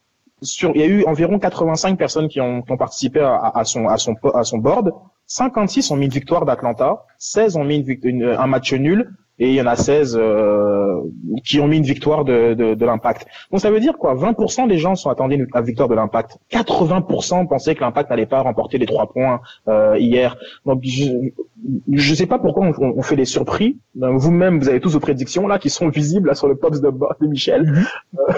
Sur, 0.44 0.72
il 0.74 0.82
y 0.82 0.84
a 0.84 0.88
eu 0.88 1.04
environ 1.06 1.38
85 1.38 1.96
personnes 2.00 2.28
qui 2.28 2.42
ont, 2.42 2.64
qui 2.64 2.72
ont 2.72 2.78
participé 2.78 3.20
à, 3.20 3.52
à 3.54 3.64
son 3.64 3.88
à 3.88 3.98
son 3.98 4.16
à 4.34 4.44
son 4.44 4.58
board. 4.58 4.90
56 5.34 5.92
ont 5.92 5.96
mis 5.96 6.08
une 6.08 6.12
victoire 6.12 6.44
d'Atlanta, 6.46 7.06
16 7.18 7.56
ont 7.56 7.64
mis 7.64 7.78
une, 7.78 8.00
une- 8.04 8.24
un 8.26 8.48
match 8.48 8.74
nul 8.74 9.14
et 9.42 9.48
il 9.50 9.56
y 9.56 9.62
en 9.62 9.66
a 9.68 9.76
16 9.76 10.18
euh, 10.20 11.02
qui 11.44 11.60
ont 11.60 11.68
mis 11.68 11.78
une 11.78 11.84
victoire 11.84 12.24
de, 12.26 12.54
de, 12.54 12.74
de 12.76 12.86
l'impact. 12.86 13.26
Donc 13.52 13.60
ça 13.60 13.72
veut 13.72 13.80
dire 13.80 13.98
quoi? 13.98 14.14
20% 14.16 14.68
des 14.68 14.78
gens 14.78 14.96
sont 14.96 15.10
attendus 15.10 15.36
une- 15.36 15.48
la 15.54 15.62
victoire 15.62 15.90
de 15.90 15.96
l'impact. 15.96 16.38
80% 16.52 17.48
pensaient 17.48 17.76
que 17.76 17.82
l'impact 17.82 18.10
n'allait 18.12 18.26
pas 18.36 18.42
remporter 18.42 18.78
les 18.78 18.86
trois 18.86 19.08
points 19.12 19.42
euh, 19.68 19.98
hier. 19.98 20.38
Donc 20.66 20.80
je 20.84 21.06
je 21.92 22.16
sais 22.16 22.26
pas 22.26 22.40
pourquoi 22.40 22.66
on, 22.68 22.74
on- 22.98 23.02
fait 23.04 23.16
les 23.16 23.26
surpris. 23.26 23.78
Euh, 24.02 24.12
Vous-même, 24.16 24.60
vous 24.60 24.70
avez 24.70 24.80
tous 24.80 24.92
vos 24.92 25.00
prédictions 25.00 25.48
là 25.48 25.60
qui 25.60 25.70
sont 25.70 25.90
visibles 25.90 26.28
là 26.30 26.36
sur 26.36 26.48
le 26.48 26.56
pops 26.56 26.80
de, 26.82 26.90
de 27.22 27.28
Michel. 27.28 27.72
Euh, 28.18 28.34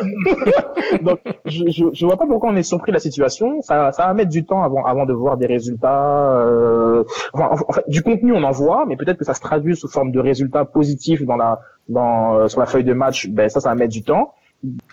Donc 1.01 1.20
je, 1.45 1.64
je 1.70 1.86
je 1.93 2.06
vois 2.06 2.18
pas 2.18 2.26
pourquoi 2.28 2.49
on 2.51 2.56
est 2.56 2.64
surpris 2.64 2.91
de 2.91 2.97
la 2.97 2.99
situation. 2.99 3.62
Ça 3.62 3.91
ça 3.91 4.08
va 4.08 4.14
mettre 4.14 4.30
du 4.30 4.43
temps 4.45 4.64
avant 4.64 4.84
avant 4.86 5.06
de 5.06 5.14
voir 5.14 5.38
des 5.38 5.47
résultats. 5.47 6.39
Euh, 6.41 7.04
enfin, 7.34 7.49
en- 7.51 7.70
en 7.70 7.74
fait, 7.74 7.84
du 7.88 8.01
contenu 8.04 8.32
on 8.34 8.43
en 8.43 8.51
voit, 8.51 8.86
mais 8.88 8.95
peut-être 8.95 9.18
que 9.18 9.26
ça 9.26 9.34
se 9.34 9.41
traduit 9.41 9.76
sous 9.76 9.88
forme 9.89 10.12
de 10.12 10.20
résultats 10.20 10.66
positifs 10.66 10.92
dans 11.25 11.37
la 11.37 11.59
dans 11.89 12.35
euh, 12.35 12.47
sur 12.47 12.59
la 12.59 12.65
feuille 12.65 12.83
de 12.83 12.93
match. 12.93 13.27
Ben 13.27 13.49
ça 13.49 13.59
ça 13.59 13.69
va 13.69 13.75
mettre 13.75 13.93
du 13.93 14.03
temps. 14.03 14.33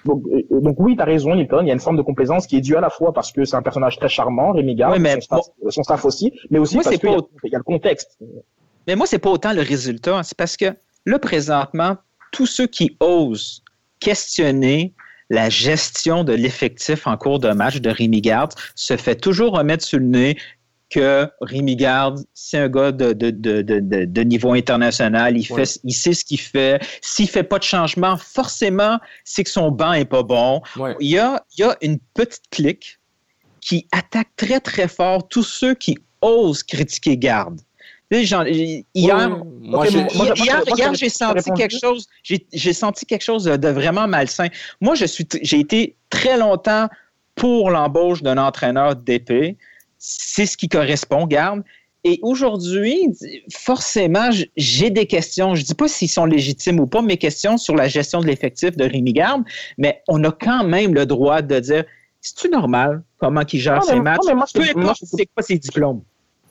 Donc, 0.04 0.24
euh, 0.32 0.60
donc 0.60 0.76
oui, 0.78 0.96
tu 0.96 1.02
as 1.02 1.04
raison, 1.04 1.34
Newton. 1.34 1.64
Il 1.64 1.68
y 1.68 1.70
a 1.70 1.74
une 1.74 1.80
forme 1.80 1.96
de 1.96 2.02
complaisance 2.02 2.46
qui 2.46 2.56
est 2.56 2.60
due 2.60 2.76
à 2.76 2.80
la 2.80 2.90
fois 2.90 3.12
parce 3.12 3.30
que 3.30 3.44
c'est 3.44 3.56
un 3.56 3.62
personnage 3.62 3.98
très 3.98 4.08
charmant, 4.08 4.52
Rémi 4.52 4.74
Gard, 4.74 4.92
Oui, 4.92 4.98
mais 4.98 5.14
son, 5.14 5.20
staff, 5.20 5.40
son 5.68 5.82
staff 5.84 6.04
aussi, 6.04 6.32
mais 6.50 6.58
aussi 6.58 6.74
Moi, 6.74 6.84
parce 6.84 6.96
qu'il 6.96 7.08
y 7.08 7.54
a 7.54 7.58
le 7.58 7.62
contexte. 7.62 8.18
Mais 8.88 8.96
moi, 8.96 9.06
c'est 9.06 9.20
pas 9.20 9.30
autant 9.30 9.52
le 9.52 9.62
résultat, 9.62 10.22
c'est 10.24 10.36
parce 10.36 10.56
que 10.56 10.74
là, 11.06 11.18
présentement, 11.20 11.96
tous 12.32 12.46
ceux 12.46 12.66
qui 12.66 12.96
osent 12.98 13.62
questionner 14.00 14.94
la 15.28 15.48
gestion 15.48 16.24
de 16.24 16.32
l'effectif 16.32 17.06
en 17.06 17.16
cours 17.16 17.38
de 17.38 17.50
match 17.50 17.80
de 17.80 17.90
Rémi 17.90 18.20
Garde 18.20 18.52
se 18.74 18.96
fait 18.96 19.14
toujours 19.14 19.56
remettre 19.56 19.84
sur 19.84 20.00
le 20.00 20.06
nez 20.06 20.36
que 20.90 21.28
Rémi 21.40 21.76
Garde, 21.76 22.20
c'est 22.34 22.58
un 22.58 22.68
gars 22.68 22.92
de, 22.92 23.12
de, 23.12 23.30
de, 23.30 23.62
de, 23.62 24.22
niveau 24.22 24.52
international. 24.52 25.38
Il, 25.38 25.44
fait, 25.44 25.78
il 25.84 25.94
sait 25.94 26.12
ce 26.12 26.24
qu'il 26.24 26.40
fait. 26.40 26.82
S'il 27.00 27.28
fait 27.28 27.44
pas 27.44 27.58
de 27.58 27.64
changement, 27.64 28.16
forcément, 28.16 28.98
c'est 29.24 29.44
que 29.44 29.50
son 29.50 29.70
banc 29.70 29.92
est 29.92 30.04
pas 30.04 30.24
bon. 30.24 30.60
Il, 30.98 31.08
y 31.08 31.18
a, 31.18 31.42
il 31.56 31.60
y 31.60 31.64
a 31.64 31.76
une 31.80 31.98
petite 32.14 32.50
clique 32.50 32.98
qui 33.60 33.86
attaque 33.92 34.28
très, 34.36 34.60
très 34.60 34.88
fort 34.88 35.28
tous 35.28 35.44
ceux 35.44 35.74
qui 35.74 35.96
osent 36.20 36.64
critiquer 36.64 37.16
Garde. 37.16 37.60
Hier, 38.12 38.34
j'ai 40.94 41.08
senti 41.08 41.50
quelque 41.52 41.78
chose, 41.80 42.08
j'ai 42.24 42.72
senti 42.72 43.06
quelque 43.06 43.22
chose 43.22 43.44
de 43.44 43.68
vraiment 43.68 44.08
malsain. 44.08 44.48
Moi, 44.80 44.96
je 44.96 45.04
suis, 45.04 45.28
j'ai 45.42 45.60
été 45.60 45.94
très 46.10 46.36
longtemps 46.36 46.88
pour 47.36 47.70
l'embauche 47.70 48.22
d'un 48.22 48.38
entraîneur 48.38 48.96
d'épée 48.96 49.56
c'est 50.00 50.46
ce 50.46 50.56
qui 50.56 50.68
correspond, 50.68 51.26
garde. 51.26 51.62
Et 52.02 52.18
aujourd'hui, 52.22 53.08
forcément, 53.52 54.30
j'ai 54.56 54.88
des 54.88 55.06
questions. 55.06 55.54
Je 55.54 55.60
ne 55.60 55.66
dis 55.66 55.74
pas 55.74 55.86
s'ils 55.86 56.08
sont 56.08 56.24
légitimes 56.24 56.80
ou 56.80 56.86
pas, 56.86 57.02
mes 57.02 57.18
questions 57.18 57.58
sur 57.58 57.76
la 57.76 57.88
gestion 57.88 58.20
de 58.20 58.26
l'effectif 58.26 58.74
de 58.74 58.84
Rémi 58.84 59.12
Garde, 59.12 59.44
mais 59.76 60.02
on 60.08 60.24
a 60.24 60.32
quand 60.32 60.64
même 60.64 60.94
le 60.94 61.04
droit 61.04 61.42
de 61.42 61.60
dire 61.60 61.84
c'est-tu 62.22 62.48
normal? 62.48 63.02
Comment 63.18 63.42
il 63.52 63.60
gère 63.60 63.82
ses 63.82 64.00
matchs? 64.00 64.20
Peu 64.54 64.62
importe 64.62 65.04
c'est 65.04 65.26
quoi 65.26 65.42
ses 65.42 65.58
diplômes. 65.58 66.02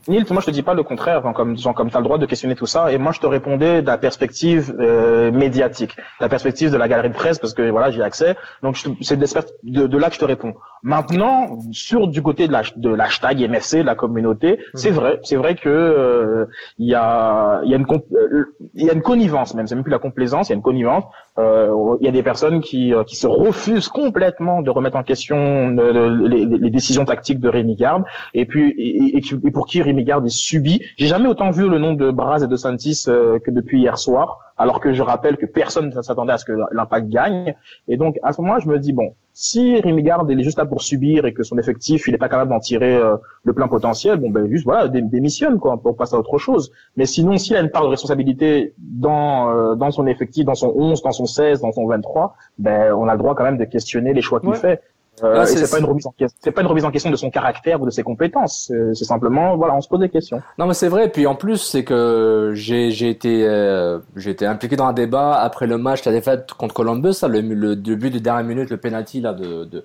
Nils, 0.07 0.25
moi 0.31 0.41
je 0.41 0.45
te 0.45 0.51
dis 0.51 0.61
pas 0.63 0.73
le 0.73 0.83
contraire, 0.83 1.21
comme, 1.35 1.57
comme 1.57 1.89
tu 1.89 1.97
as 1.97 1.99
le 1.99 2.03
droit 2.03 2.17
de 2.17 2.25
questionner 2.25 2.55
tout 2.55 2.65
ça, 2.65 2.91
et 2.91 2.97
moi 2.97 3.11
je 3.11 3.19
te 3.19 3.27
répondais 3.27 3.81
de 3.81 3.87
la 3.87 3.97
perspective 3.97 4.73
euh, 4.79 5.29
médiatique, 5.31 5.95
la 6.21 6.29
perspective 6.29 6.71
de 6.71 6.77
la 6.77 6.87
galerie 6.87 7.09
de 7.09 7.13
presse, 7.13 7.37
parce 7.37 7.53
que 7.53 7.69
voilà, 7.69 7.91
j'ai 7.91 8.01
accès, 8.01 8.37
donc 8.63 8.77
c'est 9.01 9.17
de, 9.17 9.87
de, 9.87 9.97
là 9.97 10.07
que 10.07 10.15
je 10.15 10.19
te 10.19 10.25
réponds. 10.25 10.53
Maintenant, 10.83 11.59
sur 11.71 12.07
du 12.07 12.21
côté 12.21 12.47
de 12.47 12.89
l'hashtag 12.89 13.41
MFC, 13.49 13.79
de 13.79 13.85
la 13.85 13.95
communauté, 13.95 14.51
mhm. 14.51 14.57
c'est 14.75 14.91
vrai, 14.91 15.19
c'est 15.23 15.35
vrai 15.35 15.55
que 15.55 15.67
euh, 15.67 16.45
il 16.77 16.87
y 16.87 16.95
a 16.95 17.59
il 17.65 17.71
y 17.71 17.73
a 17.73 17.77
une 17.77 17.85
euh, 17.91 18.45
il 18.73 18.85
y 18.85 18.89
a 18.89 18.93
une 18.93 19.01
connivence 19.01 19.53
même, 19.53 19.67
c'est 19.67 19.75
même 19.75 19.83
plus 19.83 19.91
la 19.91 19.99
complaisance, 19.99 20.47
il 20.47 20.51
y 20.51 20.53
a 20.53 20.55
une 20.55 20.61
connivence. 20.61 21.03
Euh, 21.39 21.95
il 22.01 22.05
y 22.05 22.09
a 22.09 22.11
des 22.11 22.23
personnes 22.23 22.61
qui 22.61 22.93
qui 23.07 23.15
se 23.15 23.27
refusent 23.27 23.87
complètement 23.87 24.61
de 24.61 24.69
remettre 24.69 24.97
en 24.97 25.03
question 25.03 25.69
les, 25.69 26.45
les, 26.45 26.69
décisions 26.69 27.05
tactiques 27.05 27.39
de 27.39 27.49
Rémi 27.49 27.75
Garde, 27.75 28.03
et 28.33 28.45
puis 28.45 28.69
et, 28.77 29.17
et 29.17 29.51
pour 29.51 29.65
qui 29.65 29.81
Rémi 29.81 30.03
Garde 30.03 30.25
est 30.25 30.29
subi. 30.29 30.81
J'ai 30.97 31.07
jamais 31.07 31.27
autant 31.27 31.51
vu 31.51 31.69
le 31.69 31.79
nom 31.79 31.93
de 31.93 32.11
Braz 32.11 32.43
et 32.43 32.47
de 32.47 32.55
Santis 32.55 33.05
que 33.05 33.51
depuis 33.51 33.79
hier 33.79 33.97
soir 33.97 34.48
alors 34.59 34.81
que 34.81 34.91
je 34.91 35.01
rappelle 35.01 35.37
que 35.37 35.45
personne 35.45 35.89
ne 35.89 36.01
s'attendait 36.01 36.33
à 36.33 36.37
ce 36.37 36.43
que 36.43 36.51
l'impact 36.71 37.07
gagne. 37.07 37.55
Et 37.87 37.95
donc, 37.95 38.19
à 38.21 38.33
ce 38.33 38.41
moment-là, 38.41 38.59
je 38.59 38.67
me 38.67 38.77
dis, 38.77 38.91
bon, 38.91 39.15
si 39.33 39.79
Rémi 39.79 40.03
Garde, 40.03 40.29
il 40.29 40.37
est 40.37 40.43
juste 40.43 40.57
là 40.57 40.65
pour 40.65 40.81
subir 40.83 41.25
et 41.25 41.33
que 41.33 41.43
son 41.43 41.57
effectif, 41.57 42.07
il 42.07 42.11
n'est 42.11 42.17
pas 42.17 42.27
capable 42.27 42.51
d'en 42.51 42.59
tirer 42.59 42.93
euh, 42.97 43.15
le 43.45 43.53
plein 43.53 43.69
potentiel, 43.69 44.17
bon, 44.17 44.29
ben, 44.29 44.49
juste, 44.49 44.65
voilà, 44.65 44.89
démissionne, 44.89 45.59
quoi, 45.59 45.81
pour 45.81 45.95
passer 45.95 46.15
à 46.15 46.19
autre 46.19 46.37
chose. 46.37 46.73
Mais 46.97 47.05
sinon, 47.05 47.37
s'il 47.37 47.55
a 47.55 47.61
une 47.61 47.69
part 47.69 47.83
de 47.83 47.87
responsabilité 47.87 48.73
dans, 48.77 49.49
euh, 49.49 49.75
dans 49.75 49.91
son 49.91 50.05
effectif, 50.07 50.43
dans 50.43 50.55
son 50.55 50.73
11, 50.75 51.01
dans 51.03 51.13
son 51.13 51.25
16, 51.25 51.61
dans 51.61 51.71
son 51.71 51.87
23, 51.87 52.35
ben, 52.57 52.93
on 52.93 53.07
a 53.07 53.13
le 53.13 53.17
droit 53.17 53.35
quand 53.35 53.45
même 53.45 53.57
de 53.57 53.65
questionner 53.65 54.13
les 54.13 54.21
choix 54.21 54.41
qu'il 54.41 54.53
fait. 54.55 54.81
Euh, 55.23 55.45
c'est 55.45 55.69
pas 55.69 55.79
une 55.79 55.85
remise 55.85 56.07
en 56.07 56.11
question. 56.11 56.37
C'est 56.41 56.51
pas 56.51 56.61
une 56.61 56.67
remise 56.67 56.85
en 56.85 56.91
question 56.91 57.11
de 57.11 57.15
son 57.15 57.29
caractère 57.29 57.81
ou 57.81 57.85
de 57.85 57.91
ses 57.91 58.03
compétences. 58.03 58.71
C'est 58.93 59.05
simplement, 59.05 59.55
voilà, 59.57 59.75
on 59.75 59.81
se 59.81 59.89
pose 59.89 59.99
des 59.99 60.09
questions. 60.09 60.41
Non, 60.57 60.67
mais 60.67 60.73
c'est 60.73 60.87
vrai. 60.87 61.09
Puis 61.09 61.27
en 61.27 61.35
plus, 61.35 61.57
c'est 61.57 61.83
que 61.83 62.51
j'ai 62.53 62.91
j'ai 62.91 63.09
été 63.09 63.45
euh, 63.47 63.99
j'ai 64.15 64.31
été 64.31 64.45
impliqué 64.45 64.75
dans 64.75 64.85
un 64.85 64.93
débat 64.93 65.39
après 65.39 65.67
le 65.67 65.77
match, 65.77 66.03
la 66.05 66.11
défaite 66.11 66.53
contre 66.53 66.73
Columbus, 66.73 67.13
ça, 67.13 67.27
le, 67.27 67.41
le 67.41 67.75
début 67.75 68.09
de 68.09 68.19
dernière 68.19 68.45
minute, 68.45 68.69
le 68.69 68.77
penalty 68.77 69.21
là 69.21 69.33
de 69.33 69.65
de 69.65 69.83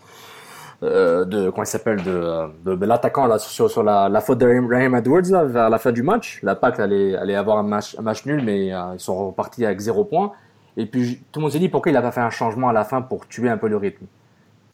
euh, 0.83 1.25
de 1.25 1.51
comment 1.51 1.63
il 1.63 1.67
s'appelle 1.67 2.03
de, 2.03 2.75
de, 2.77 2.85
l'attaquant 2.85 3.27
là 3.27 3.39
sur, 3.39 3.71
sur 3.71 3.83
la, 3.83 4.09
la 4.09 4.21
faute 4.21 4.39
de 4.39 4.47
Raheem 4.47 4.95
Edwards 4.95 5.23
là 5.31 5.45
vers 5.45 5.71
la 5.71 5.79
fin 5.79 5.93
du 5.93 6.03
match. 6.03 6.41
La 6.43 6.57
PAC 6.57 6.81
allait 6.81 7.17
allait 7.17 7.37
avoir 7.37 7.59
un 7.59 7.63
match 7.63 7.97
un 7.99 8.03
match 8.03 8.27
nul, 8.27 8.43
mais 8.45 8.73
euh, 8.73 8.95
ils 8.95 9.01
sont 9.01 9.29
repartis 9.29 9.65
avec 9.65 9.81
zéro 9.81 10.05
point. 10.05 10.33
Et 10.77 10.87
puis 10.87 11.23
tout 11.33 11.41
le 11.41 11.43
monde 11.45 11.53
s'est 11.53 11.59
dit 11.59 11.69
pourquoi 11.69 11.93
il 11.93 11.97
a 11.97 12.03
pas 12.03 12.11
fait 12.11 12.21
un 12.21 12.31
changement 12.31 12.69
à 12.69 12.73
la 12.73 12.85
fin 12.85 13.01
pour 13.03 13.27
tuer 13.29 13.49
un 13.49 13.57
peu 13.57 13.69
le 13.69 13.77
rythme? 13.77 14.07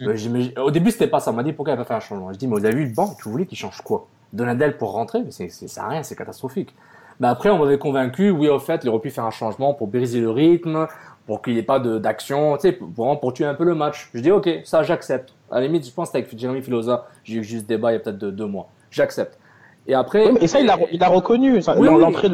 Mm. 0.00 0.60
au 0.60 0.70
début, 0.70 0.90
c'était 0.90 1.06
pas 1.06 1.20
ça. 1.20 1.30
On 1.30 1.34
m'a 1.34 1.42
dit 1.42 1.52
pourquoi 1.52 1.74
il 1.74 1.76
n'a 1.76 1.84
pas 1.84 1.88
fait 1.88 1.94
un 1.94 2.00
changement? 2.00 2.32
Je 2.32 2.38
dis, 2.38 2.46
mais 2.46 2.58
vu 2.70 2.86
le 2.86 2.94
banc, 2.94 3.14
tu 3.22 3.28
voulais 3.28 3.46
qu'il 3.46 3.58
change 3.58 3.80
quoi? 3.82 4.08
Donadel 4.32 4.76
pour 4.76 4.92
rentrer? 4.92 5.22
Mais 5.22 5.30
c'est, 5.30 5.48
ça 5.50 5.86
rien, 5.86 6.02
c'est 6.02 6.16
catastrophique. 6.16 6.74
Mais 7.18 7.28
après, 7.28 7.50
on 7.50 7.58
m'avait 7.58 7.78
convaincu, 7.78 8.30
oui, 8.30 8.48
au 8.48 8.58
fait, 8.58 8.80
il 8.82 8.88
aurait 8.88 9.00
pu 9.00 9.10
faire 9.10 9.24
un 9.24 9.30
changement 9.30 9.74
pour 9.74 9.88
briser 9.88 10.20
le 10.20 10.30
rythme, 10.30 10.86
pour 11.26 11.42
qu'il 11.42 11.52
n'y 11.52 11.58
ait 11.58 11.64
pas 11.64 11.78
d'action, 11.78 12.56
tu 12.56 12.62
sais, 12.62 12.72
pour, 12.72 13.20
pour 13.20 13.32
tuer 13.34 13.44
un 13.44 13.54
peu 13.54 13.64
le 13.64 13.74
match. 13.74 14.10
Je 14.14 14.20
dis, 14.20 14.30
ok, 14.30 14.48
ça, 14.64 14.82
j'accepte. 14.82 15.34
À 15.50 15.60
la 15.60 15.66
limite, 15.66 15.86
je 15.86 15.92
pense 15.92 16.10
qu'avec 16.10 16.36
Jeremy 16.38 16.62
Filosa, 16.62 17.06
j'ai 17.24 17.36
eu 17.36 17.44
juste 17.44 17.66
débat 17.66 17.90
il 17.90 17.94
y 17.94 17.96
a 17.96 18.00
peut-être 18.00 18.18
deux 18.18 18.46
mois. 18.46 18.68
J'accepte. 18.90 19.38
Et 19.90 19.94
après. 19.94 20.32
et 20.40 20.46
ça, 20.46 20.60
il 20.60 20.70
a, 20.70 20.78
il 20.92 21.02
a 21.02 21.08
reconnu. 21.08 21.60
l'entrée, 21.80 22.28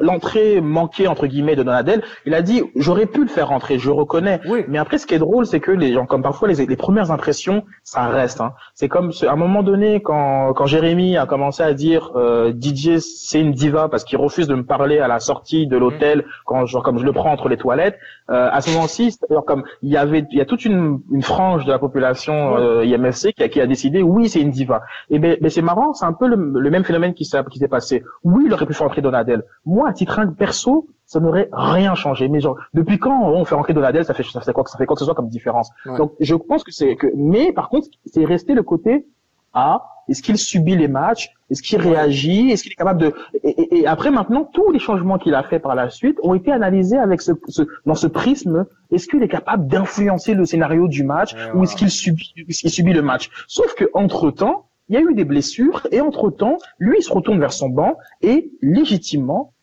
l'entrée 0.00 0.60
manquée 0.60 1.08
entre 1.08 1.26
guillemets 1.26 1.56
de 1.56 1.62
Donadel. 1.62 2.02
Il 2.26 2.34
a 2.34 2.42
dit, 2.42 2.62
j'aurais 2.76 3.06
pu 3.06 3.22
le 3.22 3.28
faire 3.28 3.48
rentrer, 3.48 3.78
je 3.78 3.90
reconnais. 3.90 4.40
Oui. 4.46 4.64
Mais 4.68 4.76
après, 4.76 4.98
ce 4.98 5.06
qui 5.06 5.14
est 5.14 5.18
drôle, 5.18 5.46
c'est 5.46 5.60
que 5.60 5.70
les 5.70 5.94
gens, 5.94 6.04
comme 6.04 6.22
parfois 6.22 6.48
les, 6.48 6.66
les 6.66 6.76
premières 6.76 7.10
impressions, 7.10 7.64
ça 7.82 8.08
reste. 8.08 8.42
Hein. 8.42 8.52
C'est 8.74 8.88
comme 8.88 9.10
à 9.26 9.32
un 9.32 9.36
moment 9.36 9.62
donné, 9.62 10.02
quand 10.02 10.52
quand 10.52 10.66
Jérémy 10.66 11.16
a 11.16 11.24
commencé 11.24 11.62
à 11.62 11.72
dire 11.72 12.12
euh, 12.14 12.52
DJ 12.52 12.98
c'est 12.98 13.40
une 13.40 13.52
diva 13.52 13.88
parce 13.88 14.04
qu'il 14.04 14.18
refuse 14.18 14.46
de 14.46 14.54
me 14.54 14.64
parler 14.64 14.98
à 14.98 15.08
la 15.08 15.18
sortie 15.18 15.66
de 15.66 15.78
l'hôtel 15.78 16.26
quand 16.44 16.66
genre 16.66 16.82
comme 16.82 16.98
je 16.98 17.04
le 17.04 17.12
prends 17.12 17.32
entre 17.32 17.48
les 17.48 17.56
toilettes. 17.56 17.98
Euh, 18.30 18.48
à 18.52 18.60
ce 18.60 18.70
moment-ci, 18.72 19.18
comme 19.46 19.64
il 19.82 19.90
y 19.90 19.96
avait, 19.96 20.24
il 20.30 20.38
y 20.38 20.40
a 20.40 20.44
toute 20.44 20.64
une, 20.64 21.00
une 21.10 21.22
frange 21.22 21.64
de 21.64 21.72
la 21.72 21.78
population 21.78 22.56
euh, 22.56 22.84
IMFC 22.84 23.32
qui 23.32 23.42
a, 23.42 23.48
qui 23.48 23.60
a 23.60 23.66
décidé, 23.66 24.02
oui, 24.02 24.28
c'est 24.28 24.40
une 24.40 24.50
diva. 24.50 24.82
Et 25.10 25.18
ben, 25.18 25.36
ben 25.40 25.50
c'est 25.50 25.62
marrant, 25.62 25.92
c'est 25.92 26.04
un 26.04 26.12
peu 26.12 26.28
le, 26.28 26.36
le 26.36 26.70
même 26.70 26.81
phénomène 26.82 27.14
qui 27.14 27.24
s'est 27.24 27.42
qui 27.50 27.58
s'est 27.58 27.68
passé. 27.68 28.02
Oui, 28.24 28.44
il 28.46 28.52
aurait 28.52 28.66
pu 28.66 28.74
faire 28.74 28.86
entrer 28.86 29.02
Donadel. 29.02 29.44
Moi, 29.64 29.88
à 29.88 29.92
titre 29.92 30.20
perso, 30.36 30.88
ça 31.06 31.20
n'aurait 31.20 31.48
rien 31.52 31.94
changé. 31.94 32.28
Mais 32.28 32.40
genre, 32.40 32.56
depuis 32.74 32.98
quand 32.98 33.24
on 33.24 33.44
fait 33.44 33.54
rentrer 33.54 33.74
Donadel, 33.74 34.04
ça 34.04 34.14
fait 34.14 34.22
ça 34.22 34.40
fait 34.40 34.52
quoi 34.52 34.64
ça 34.66 34.78
fait 34.78 34.86
quoi 34.86 34.94
que 34.94 35.00
ce 35.00 35.04
soit 35.04 35.14
comme 35.14 35.28
différence. 35.28 35.70
Donc, 35.98 36.12
je 36.20 36.34
pense 36.34 36.64
que 36.64 36.72
c'est 36.72 36.96
que, 36.96 37.08
mais 37.14 37.52
par 37.52 37.68
contre, 37.68 37.88
c'est 38.06 38.24
resté 38.24 38.54
le 38.54 38.62
côté 38.62 39.06
ah, 39.54 39.86
est-ce 40.08 40.22
qu'il 40.22 40.38
subit 40.38 40.76
les 40.76 40.88
matchs? 40.88 41.30
Est-ce 41.50 41.62
qu'il 41.62 41.80
réagit? 41.80 42.50
Est-ce 42.50 42.62
qu'il 42.62 42.72
est 42.72 42.76
capable 42.76 43.00
de 43.00 43.14
et, 43.44 43.80
et, 43.80 43.86
après 43.86 44.10
maintenant 44.10 44.48
tous 44.52 44.70
les 44.72 44.78
changements 44.78 45.18
qu'il 45.18 45.34
a 45.34 45.42
fait 45.42 45.58
par 45.58 45.74
la 45.74 45.90
suite 45.90 46.18
ont 46.22 46.34
été 46.34 46.50
analysés 46.50 46.98
avec 46.98 47.20
ce, 47.20 47.32
ce 47.48 47.62
dans 47.86 47.94
ce 47.94 48.06
prisme. 48.06 48.66
Est-ce 48.90 49.06
qu'il 49.06 49.22
est 49.22 49.28
capable 49.28 49.66
d'influencer 49.66 50.34
le 50.34 50.44
scénario 50.44 50.88
du 50.88 51.04
match 51.04 51.34
ou 51.54 51.62
est-ce 51.62 51.76
qu'il 51.76 51.90
subit 51.90 52.32
il 52.36 52.70
subit 52.70 52.92
le 52.92 53.02
match? 53.02 53.30
Sauf 53.46 53.74
que 53.74 53.90
entre 53.94 54.30
temps, 54.30 54.66
il 54.88 54.94
y 54.94 54.98
a 54.98 55.00
eu 55.00 55.14
des 55.14 55.24
blessures 55.24 55.86
et 55.90 56.00
entre-temps, 56.00 56.58
lui, 56.78 56.98
il 56.98 57.02
se 57.02 57.12
retourne 57.12 57.40
vers 57.40 57.52
son 57.52 57.68
banc 57.68 57.96
et 58.20 58.50
légitimement, 58.60 59.54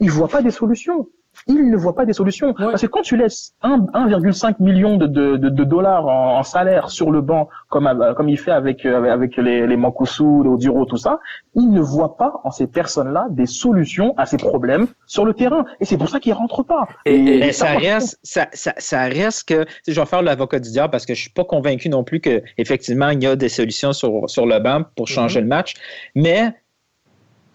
il 0.00 0.10
voit 0.10 0.28
pas 0.28 0.42
des 0.42 0.50
solutions. 0.50 1.08
Il 1.46 1.70
ne 1.70 1.76
voit 1.76 1.94
pas 1.94 2.06
des 2.06 2.12
solutions. 2.12 2.54
Parce 2.54 2.82
que 2.82 2.86
quand 2.86 3.02
tu 3.02 3.16
laisses 3.16 3.54
1,5 3.62 4.56
million 4.60 4.96
de, 4.96 5.06
de, 5.06 5.36
de, 5.36 5.64
dollars 5.64 6.06
en, 6.06 6.42
salaire 6.42 6.90
sur 6.90 7.10
le 7.10 7.20
banc, 7.20 7.48
comme, 7.68 8.14
comme 8.16 8.28
il 8.28 8.38
fait 8.38 8.50
avec, 8.50 8.86
euh, 8.86 9.12
avec 9.12 9.36
les, 9.36 9.66
les 9.66 9.76
les 9.76 10.20
Oduro, 10.50 10.84
tout 10.86 10.96
ça, 10.96 11.20
il 11.54 11.70
ne 11.70 11.80
voit 11.80 12.16
pas 12.16 12.40
en 12.44 12.50
ces 12.50 12.66
personnes-là 12.66 13.26
des 13.30 13.46
solutions 13.46 14.14
à 14.16 14.26
ces 14.26 14.36
problèmes 14.36 14.86
sur 15.06 15.24
le 15.24 15.34
terrain. 15.34 15.64
Et 15.80 15.84
c'est 15.84 15.98
pour 15.98 16.08
ça 16.08 16.20
qu'il 16.20 16.32
rentre 16.32 16.62
pas. 16.62 16.86
Et, 17.04 17.52
ça, 17.52 17.72
reste, 17.72 18.18
ça, 18.22 18.48
ça, 18.52 18.72
ça, 18.78 19.04
reste 19.04 19.48
que, 19.48 19.64
je 19.86 19.98
vais 19.98 20.06
faire 20.06 20.22
l'avocat 20.22 20.58
du 20.58 20.70
diable 20.70 20.90
parce 20.90 21.06
que 21.06 21.14
je 21.14 21.20
suis 21.20 21.30
pas 21.30 21.44
convaincu 21.44 21.88
non 21.88 22.04
plus 22.04 22.20
que 22.20 22.42
effectivement 22.58 23.10
il 23.10 23.22
y 23.22 23.26
a 23.26 23.36
des 23.36 23.48
solutions 23.48 23.92
sur, 23.92 24.28
sur 24.28 24.46
le 24.46 24.58
banc 24.58 24.82
pour 24.96 25.08
changer 25.08 25.40
mhm. 25.40 25.44
le 25.44 25.48
match. 25.48 25.74
Mais 26.14 26.54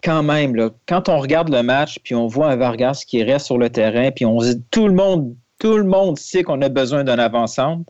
quand 0.02 0.22
même, 0.22 0.54
là, 0.54 0.70
quand 0.86 1.08
on 1.08 1.18
regarde 1.18 1.48
le 1.50 1.62
match, 1.62 1.98
puis 2.02 2.14
on 2.14 2.26
voit 2.26 2.48
un 2.48 2.56
Vargas 2.56 3.04
qui 3.06 3.22
reste 3.22 3.46
sur 3.46 3.58
le 3.58 3.70
terrain, 3.70 4.10
puis 4.10 4.24
on 4.24 4.38
dit 4.38 4.60
tout 4.70 4.88
le 4.88 4.94
monde, 4.94 5.34
tout 5.58 5.76
le 5.76 5.84
monde 5.84 6.18
sait 6.18 6.42
qu'on 6.42 6.60
a 6.62 6.68
besoin 6.68 7.04
d'un 7.04 7.18
avant-centre. 7.18 7.84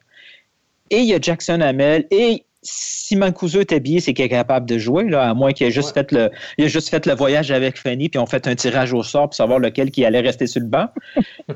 Et 0.91 0.99
il 0.99 1.07
y 1.07 1.15
a 1.15 1.21
Jackson 1.21 1.61
Hamel, 1.61 2.07
et 2.11 2.45
si 2.63 3.17
Mancuso 3.17 3.61
est 3.61 3.73
habillé, 3.73 4.01
c'est 4.01 4.13
qu'il 4.13 4.25
est 4.25 4.31
capable 4.31 4.67
de 4.67 4.79
jouer, 4.79 5.05
là, 5.05 5.31
à 5.31 5.35
moins 5.35 5.53
qu'il 5.53 5.67
ait 5.67 5.71
juste 5.71 5.95
fait 5.95 6.13
le, 6.13 6.31
il 6.59 6.67
a 6.67 6.69
juste 6.69 6.91
fait 6.91 7.07
le 7.07 7.15
voyage 7.15 7.51
avec 7.51 7.79
Fanny, 7.79 8.09
puis 8.09 8.19
on 8.19 8.27
fait 8.27 8.47
un 8.47 8.55
tirage 8.55 8.93
au 8.93 9.03
sort 9.03 9.29
pour 9.29 9.35
savoir 9.35 9.59
lequel 9.59 9.91
qui 9.91 10.05
allait 10.05 10.21
rester 10.21 10.47
sur 10.47 10.61
le 10.61 10.67
banc. 10.67 10.89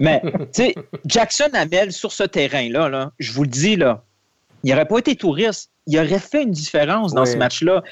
Mais, 0.00 0.22
tu 0.52 0.64
sais, 0.64 0.74
Jackson 1.04 1.50
Hamel 1.52 1.92
sur 1.92 2.12
ce 2.12 2.24
terrain-là, 2.24 2.88
là, 2.88 3.12
je 3.18 3.32
vous 3.32 3.42
le 3.42 3.48
dis, 3.48 3.76
là, 3.76 4.02
il 4.62 4.70
n'aurait 4.70 4.86
pas 4.86 4.98
été 4.98 5.14
touriste. 5.14 5.70
Il 5.86 5.98
aurait 5.98 6.18
fait 6.18 6.42
une 6.42 6.52
différence 6.52 7.12
dans 7.12 7.26
ce 7.26 7.36
match-là. 7.36 7.82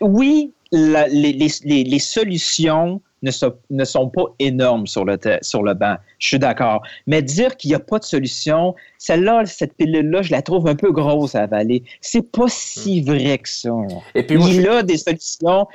Oui, 0.00 0.52
les, 0.72 1.98
solutions 1.98 3.00
ne 3.22 3.30
sont, 3.30 3.54
ne 3.70 3.84
sont, 3.84 4.08
pas 4.08 4.24
énormes 4.38 4.86
sur 4.86 5.04
le, 5.04 5.18
sur 5.42 5.62
le 5.62 5.74
banc. 5.74 5.96
Je 6.18 6.28
suis 6.28 6.38
d'accord. 6.38 6.82
Mais 7.06 7.22
dire 7.22 7.56
qu'il 7.56 7.70
n'y 7.70 7.74
a 7.74 7.80
pas 7.80 7.98
de 7.98 8.04
solution, 8.04 8.74
celle-là, 8.98 9.46
cette 9.46 9.74
pilule-là, 9.74 10.22
je 10.22 10.30
la 10.30 10.42
trouve 10.42 10.68
un 10.68 10.74
peu 10.74 10.92
grosse 10.92 11.34
à 11.34 11.42
avaler. 11.42 11.82
C'est 12.00 12.30
pas 12.30 12.48
si 12.48 13.02
hmm. 13.02 13.04
vrai 13.06 13.38
que 13.38 13.48
ça. 13.48 13.70
Et 14.14 14.22
puis 14.22 14.36
il 14.36 14.68
a 14.68 14.82
des 14.82 14.98
solutions. 14.98 15.66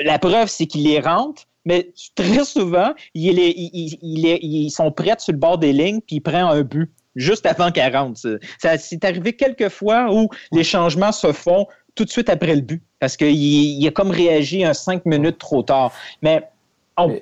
La 0.00 0.18
preuve, 0.18 0.48
c'est 0.48 0.66
qu'il 0.66 0.84
les 0.84 1.00
rentre, 1.00 1.44
mais 1.64 1.90
très 2.14 2.44
souvent, 2.44 2.92
il 3.14 3.38
est, 3.38 3.54
ils 3.56 4.70
sont 4.70 4.90
prêts 4.90 5.14
sur 5.18 5.32
le 5.32 5.38
bord 5.38 5.58
des 5.58 5.72
lignes, 5.72 6.00
puis 6.00 6.16
il 6.16 6.20
prend 6.20 6.50
un 6.50 6.62
but 6.62 6.90
juste 7.16 7.46
avant 7.46 7.70
40. 7.70 8.16
Ça, 8.58 8.78
c'est 8.78 9.04
arrivé 9.04 9.34
quelques 9.34 9.68
fois 9.68 10.12
où 10.12 10.28
les 10.52 10.64
changements 10.64 11.12
se 11.12 11.32
font 11.32 11.66
tout 11.94 12.04
de 12.04 12.10
suite 12.10 12.28
après 12.28 12.54
le 12.54 12.60
but 12.60 12.82
parce 13.00 13.16
qu'il 13.16 13.34
il 13.34 13.86
a 13.86 13.90
comme 13.90 14.10
réagi 14.10 14.64
un 14.64 14.74
cinq 14.74 15.04
minutes 15.06 15.38
trop 15.38 15.62
tard. 15.62 15.92
Mais 16.22 16.48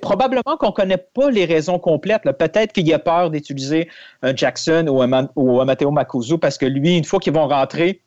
probablement 0.01 0.57
qu'on 0.59 0.67
ne 0.67 0.71
connaît 0.71 0.97
pas 0.97 1.31
les 1.31 1.45
raisons 1.45 1.79
complètes. 1.79 2.23
Peut-être 2.23 2.73
qu'il 2.73 2.91
a 2.93 2.99
peur 2.99 3.31
d'utiliser 3.31 3.89
un 4.21 4.35
Jackson 4.35 4.85
ou 4.87 5.01
un, 5.01 5.29
ou 5.35 5.61
un 5.61 5.65
Matteo 5.65 5.91
Macuso 5.91 6.37
parce 6.37 6.57
que 6.57 6.65
lui, 6.65 6.97
une 6.97 7.03
fois 7.03 7.19
qu'ils 7.19 7.33
vont 7.33 7.47
rentrer, 7.47 8.01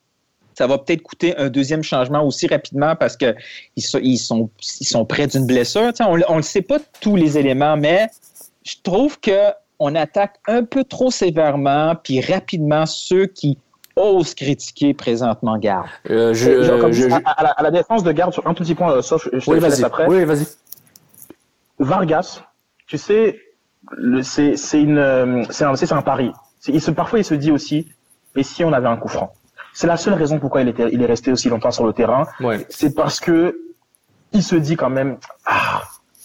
ça 0.55 0.67
va 0.67 0.79
peut-être 0.79 1.03
coûter 1.03 1.37
un 1.37 1.49
deuxième 1.49 1.83
changement 1.83 2.25
aussi 2.25 2.47
rapidement 2.47 2.97
parce 2.97 3.17
qu'ils 3.17 3.35
sont, 3.79 3.99
ils 4.03 4.19
sont, 4.19 4.49
ils 4.81 4.87
sont 4.87 5.05
près 5.05 5.27
d'une 5.27 5.47
blessure. 5.47 5.93
on 6.01 6.37
ne 6.37 6.43
sait 6.43 6.63
pas 6.63 6.79
tous 7.01 7.17
les 7.17 7.37
éléments, 7.37 7.77
mais 7.77 8.09
je 8.63 8.77
trouve 8.83 9.19
qu'on 9.21 9.95
attaque 9.95 10.37
un 10.47 10.65
peu 10.65 10.85
trop 10.85 11.11
sévèrement 11.11 11.95
puis 12.03 12.21
rapidement 12.21 12.87
ceux 12.87 13.27
qui 13.27 13.59
osent 13.97 14.35
critiquer 14.35 14.95
présentement 14.95 15.59
Garde. 15.59 15.89
Euh, 16.11 16.35
je, 16.35 16.51
à, 17.25 17.63
la, 17.63 17.71
défense 17.71 18.05
de 18.05 18.13
Garde, 18.13 18.33
sur 18.33 18.47
un 18.47 18.55
tout 18.55 18.63
petit 18.63 18.75
point, 18.75 18.93
euh, 18.93 19.03
sauf 19.03 19.29
je 19.33 19.45
te 19.45 19.51
oui, 19.51 19.61
laisse 19.61 19.83
après. 19.83 20.07
Oui, 20.07 20.25
vas-y. 20.25 20.47
Vargas, 21.79 22.43
tu 22.87 22.99
sais, 22.99 23.41
c'est 24.23 24.81
une, 24.81 24.99
euh, 24.99 25.45
c'est 25.51 25.65
un, 25.65 25.75
un 25.75 26.03
pari. 26.03 26.33
Il 26.69 26.81
se, 26.81 26.91
parfois, 26.91 27.19
il 27.19 27.25
se 27.25 27.35
dit 27.35 27.51
aussi, 27.51 27.89
et 28.35 28.43
si 28.43 28.65
on 28.65 28.73
avait 28.73 28.89
un 28.89 28.97
coup 28.97 29.09
franc? 29.09 29.33
C'est 29.73 29.87
la 29.87 29.97
seule 29.97 30.15
raison 30.15 30.39
pourquoi 30.39 30.63
il, 30.63 30.69
était, 30.69 30.89
il 30.91 31.03
est 31.03 31.07
resté 31.07 31.31
aussi 31.31 31.49
longtemps 31.49 31.71
sur 31.71 31.87
le 31.87 31.93
terrain. 31.93 32.27
Ouais. 32.41 32.67
C'est 32.71 32.95
parce 32.95 33.21
que 33.21 33.59
il 34.33 34.43
se 34.43 34.57
dit 34.57 34.77
quand 34.77 34.91
même, 34.91 35.19
ah, 35.45 35.83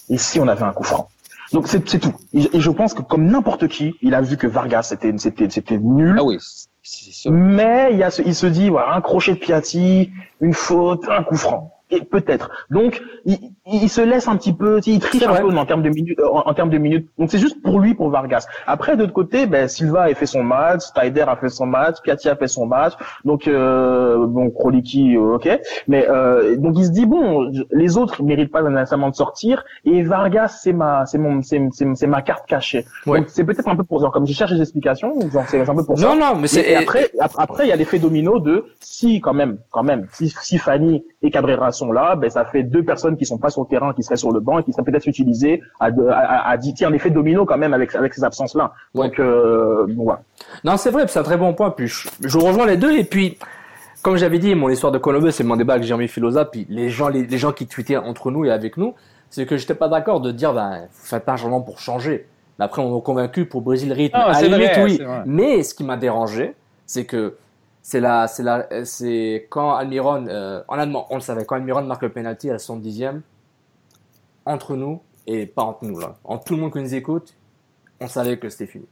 et 0.08 0.18
si 0.18 0.40
on 0.40 0.48
avait 0.48 0.64
un 0.64 0.72
coup 0.72 0.84
franc? 0.84 1.08
Donc 1.52 1.68
c'est 1.68 1.82
tout. 1.82 2.14
Et 2.32 2.60
je 2.60 2.70
pense 2.70 2.94
que 2.94 3.02
comme 3.02 3.26
n'importe 3.26 3.68
qui, 3.68 3.94
il 4.00 4.14
a 4.14 4.22
vu 4.22 4.38
que 4.38 4.46
Vargas 4.46 4.84
c'était 4.84 5.12
c'était 5.18 5.50
c'était 5.50 5.76
nul. 5.76 6.16
Ah 6.18 6.24
oui. 6.24 6.38
Mais 7.30 7.94
il, 8.24 8.34
se 8.34 8.46
dit 8.46 8.68
voilà 8.68 8.94
un 8.94 9.00
crochet 9.00 9.34
de 9.34 9.38
Piatti, 9.38 10.10
une 10.40 10.54
faute, 10.54 11.08
un 11.08 11.22
coup 11.22 11.36
franc 11.36 11.81
peut-être. 12.00 12.50
Donc, 12.70 13.02
il, 13.24 13.88
se 13.88 14.00
laisse 14.00 14.28
un 14.28 14.36
petit 14.36 14.52
peu, 14.52 14.80
il 14.86 14.98
triche 15.00 15.22
un 15.22 15.34
peu 15.34 15.56
en 15.56 15.66
termes 15.66 15.82
de 15.82 15.90
minutes. 15.90 16.18
Euh, 16.18 16.28
en, 16.28 16.54
termes 16.54 16.70
de 16.70 16.78
minutes. 16.78 17.08
Donc, 17.18 17.30
c'est 17.30 17.38
juste 17.38 17.62
pour 17.62 17.80
lui, 17.80 17.94
pour 17.94 18.10
Vargas. 18.10 18.46
Après, 18.66 18.96
de 18.96 19.02
l'autre 19.02 19.12
côté, 19.12 19.46
ben, 19.46 19.68
Silva 19.68 20.02
a 20.02 20.14
fait 20.14 20.26
son 20.26 20.42
match, 20.42 20.82
Tyder 20.94 21.22
a 21.22 21.36
fait 21.36 21.48
son 21.48 21.66
match, 21.66 21.96
Piatti 22.02 22.28
a 22.28 22.36
fait 22.36 22.48
son 22.48 22.66
match. 22.66 22.94
Donc, 23.24 23.46
euh, 23.46 24.26
bon, 24.26 24.50
Kroliki, 24.50 25.16
euh, 25.16 25.36
ok. 25.36 25.48
Mais 25.88 26.06
euh, 26.08 26.56
donc, 26.56 26.74
il 26.78 26.86
se 26.86 26.90
dit 26.90 27.06
bon, 27.06 27.50
les 27.70 27.96
autres 27.96 28.22
méritent 28.22 28.52
pas 28.52 28.62
nécessairement 28.62 29.10
de 29.10 29.14
sortir. 29.14 29.64
Et 29.84 30.02
Vargas, 30.02 30.48
c'est 30.62 30.72
ma, 30.72 31.06
c'est 31.06 31.18
mon, 31.18 31.40
c'est 31.42 32.06
ma 32.06 32.22
carte 32.22 32.46
cachée. 32.46 32.84
Donc, 33.06 33.26
c'est 33.28 33.44
peut-être 33.44 33.68
un 33.68 33.76
peu 33.76 33.84
pour 33.84 34.00
genre, 34.00 34.12
comme 34.12 34.26
je 34.26 34.32
cherche 34.32 34.52
des 34.52 34.60
explications, 34.60 35.14
c'est 35.48 35.68
un 35.68 35.74
peu 35.74 35.84
pour 35.84 35.98
ça. 35.98 36.06
Non, 36.06 36.16
non, 36.16 36.36
mais 36.36 36.48
c'est. 36.48 36.74
après, 36.74 37.10
après, 37.20 37.66
il 37.66 37.68
y 37.68 37.72
a 37.72 37.76
l'effet 37.76 37.98
domino 37.98 38.38
de 38.38 38.66
si 38.80 39.20
quand 39.20 39.34
même, 39.34 39.58
quand 39.70 39.82
même, 39.82 40.06
si, 40.12 40.28
si 40.42 40.58
Fanny 40.58 41.04
et 41.22 41.30
Cabrera 41.30 41.72
sont 41.72 41.81
là, 41.90 42.14
ben 42.14 42.30
ça 42.30 42.44
fait 42.44 42.62
deux 42.62 42.84
personnes 42.84 43.16
qui 43.16 43.26
sont 43.26 43.38
pas 43.38 43.50
sur 43.50 43.62
le 43.62 43.66
terrain, 43.66 43.92
qui 43.94 44.02
seraient 44.02 44.16
sur 44.16 44.30
le 44.30 44.40
banc 44.40 44.58
et 44.58 44.62
qui 44.62 44.72
seraient 44.72 44.84
peut-être 44.84 45.06
utilisées 45.06 45.62
à, 45.80 45.86
à, 46.10 46.50
à, 46.50 46.56
dire 46.56 46.88
un 46.88 46.92
effet 46.92 47.10
domino 47.10 47.44
quand 47.44 47.58
même 47.58 47.74
avec 47.74 47.94
avec 47.94 48.14
ces 48.14 48.22
absences 48.22 48.54
là. 48.54 48.72
Donc 48.94 49.18
euh, 49.18 49.86
voilà. 49.96 50.20
Non, 50.62 50.76
c'est 50.76 50.90
vrai, 50.90 51.06
c'est 51.08 51.18
un 51.18 51.24
très 51.24 51.36
bon 51.36 51.54
point. 51.54 51.70
Puis 51.70 51.88
je, 51.88 52.38
rejoins 52.38 52.66
les 52.66 52.76
deux 52.76 52.92
et 52.92 53.04
puis 53.04 53.38
comme 54.02 54.16
j'avais 54.16 54.38
dit, 54.38 54.54
mon 54.54 54.68
histoire 54.68 54.92
de 54.92 54.98
Columbus, 54.98 55.32
c'est 55.32 55.44
mon 55.44 55.56
débat 55.56 55.74
avec 55.74 55.86
Jérémy 55.86 56.08
Filosa, 56.08 56.44
puis 56.44 56.66
les 56.68 56.90
gens, 56.90 57.08
les, 57.08 57.38
gens 57.38 57.52
qui 57.52 57.66
tweetaient 57.66 57.96
entre 57.96 58.32
nous 58.32 58.44
et 58.44 58.50
avec 58.50 58.76
nous, 58.76 58.94
c'est 59.30 59.46
que 59.46 59.56
j'étais 59.56 59.76
pas 59.76 59.88
d'accord 59.88 60.20
de 60.20 60.32
dire, 60.32 60.52
ben, 60.52 60.88
faites 60.90 61.24
pas 61.24 61.32
un 61.32 61.36
changement 61.36 61.60
pour 61.60 61.78
changer. 61.78 62.26
Mais 62.58 62.64
après, 62.64 62.82
on 62.82 62.92
m'a 62.92 63.00
convaincu 63.00 63.46
pour 63.46 63.62
briser 63.62 63.86
le 63.86 63.94
rythme. 63.94 64.18
Ah, 64.18 64.32
à 64.34 64.42
limite, 64.42 64.72
oui. 64.82 65.00
Mais 65.24 65.62
ce 65.62 65.74
qui 65.74 65.84
m'a 65.84 65.96
dérangé, 65.96 66.54
c'est 66.84 67.04
que 67.04 67.36
c'est 67.82 68.00
la, 68.00 68.28
c'est 68.28 68.42
la, 68.42 68.84
c'est 68.84 69.46
quand 69.50 69.74
Almiron, 69.74 70.26
euh, 70.28 70.62
en 70.68 70.78
allemand, 70.78 71.06
on 71.10 71.16
le 71.16 71.20
savait, 71.20 71.44
quand 71.44 71.56
Almiron 71.56 71.82
marque 71.82 72.02
le 72.02 72.12
penalty 72.12 72.48
à 72.48 72.52
la 72.52 72.58
70e, 72.58 73.20
entre 74.46 74.76
nous, 74.76 75.00
et 75.26 75.46
pas 75.46 75.62
entre 75.62 75.84
nous 75.84 75.98
là, 75.98 76.16
en 76.24 76.38
tout 76.38 76.54
le 76.54 76.60
monde 76.60 76.72
qui 76.72 76.78
nous 76.78 76.94
écoute, 76.94 77.34
on 78.00 78.08
savait 78.08 78.38
que 78.38 78.48
c'était 78.48 78.66
fini. 78.66 78.86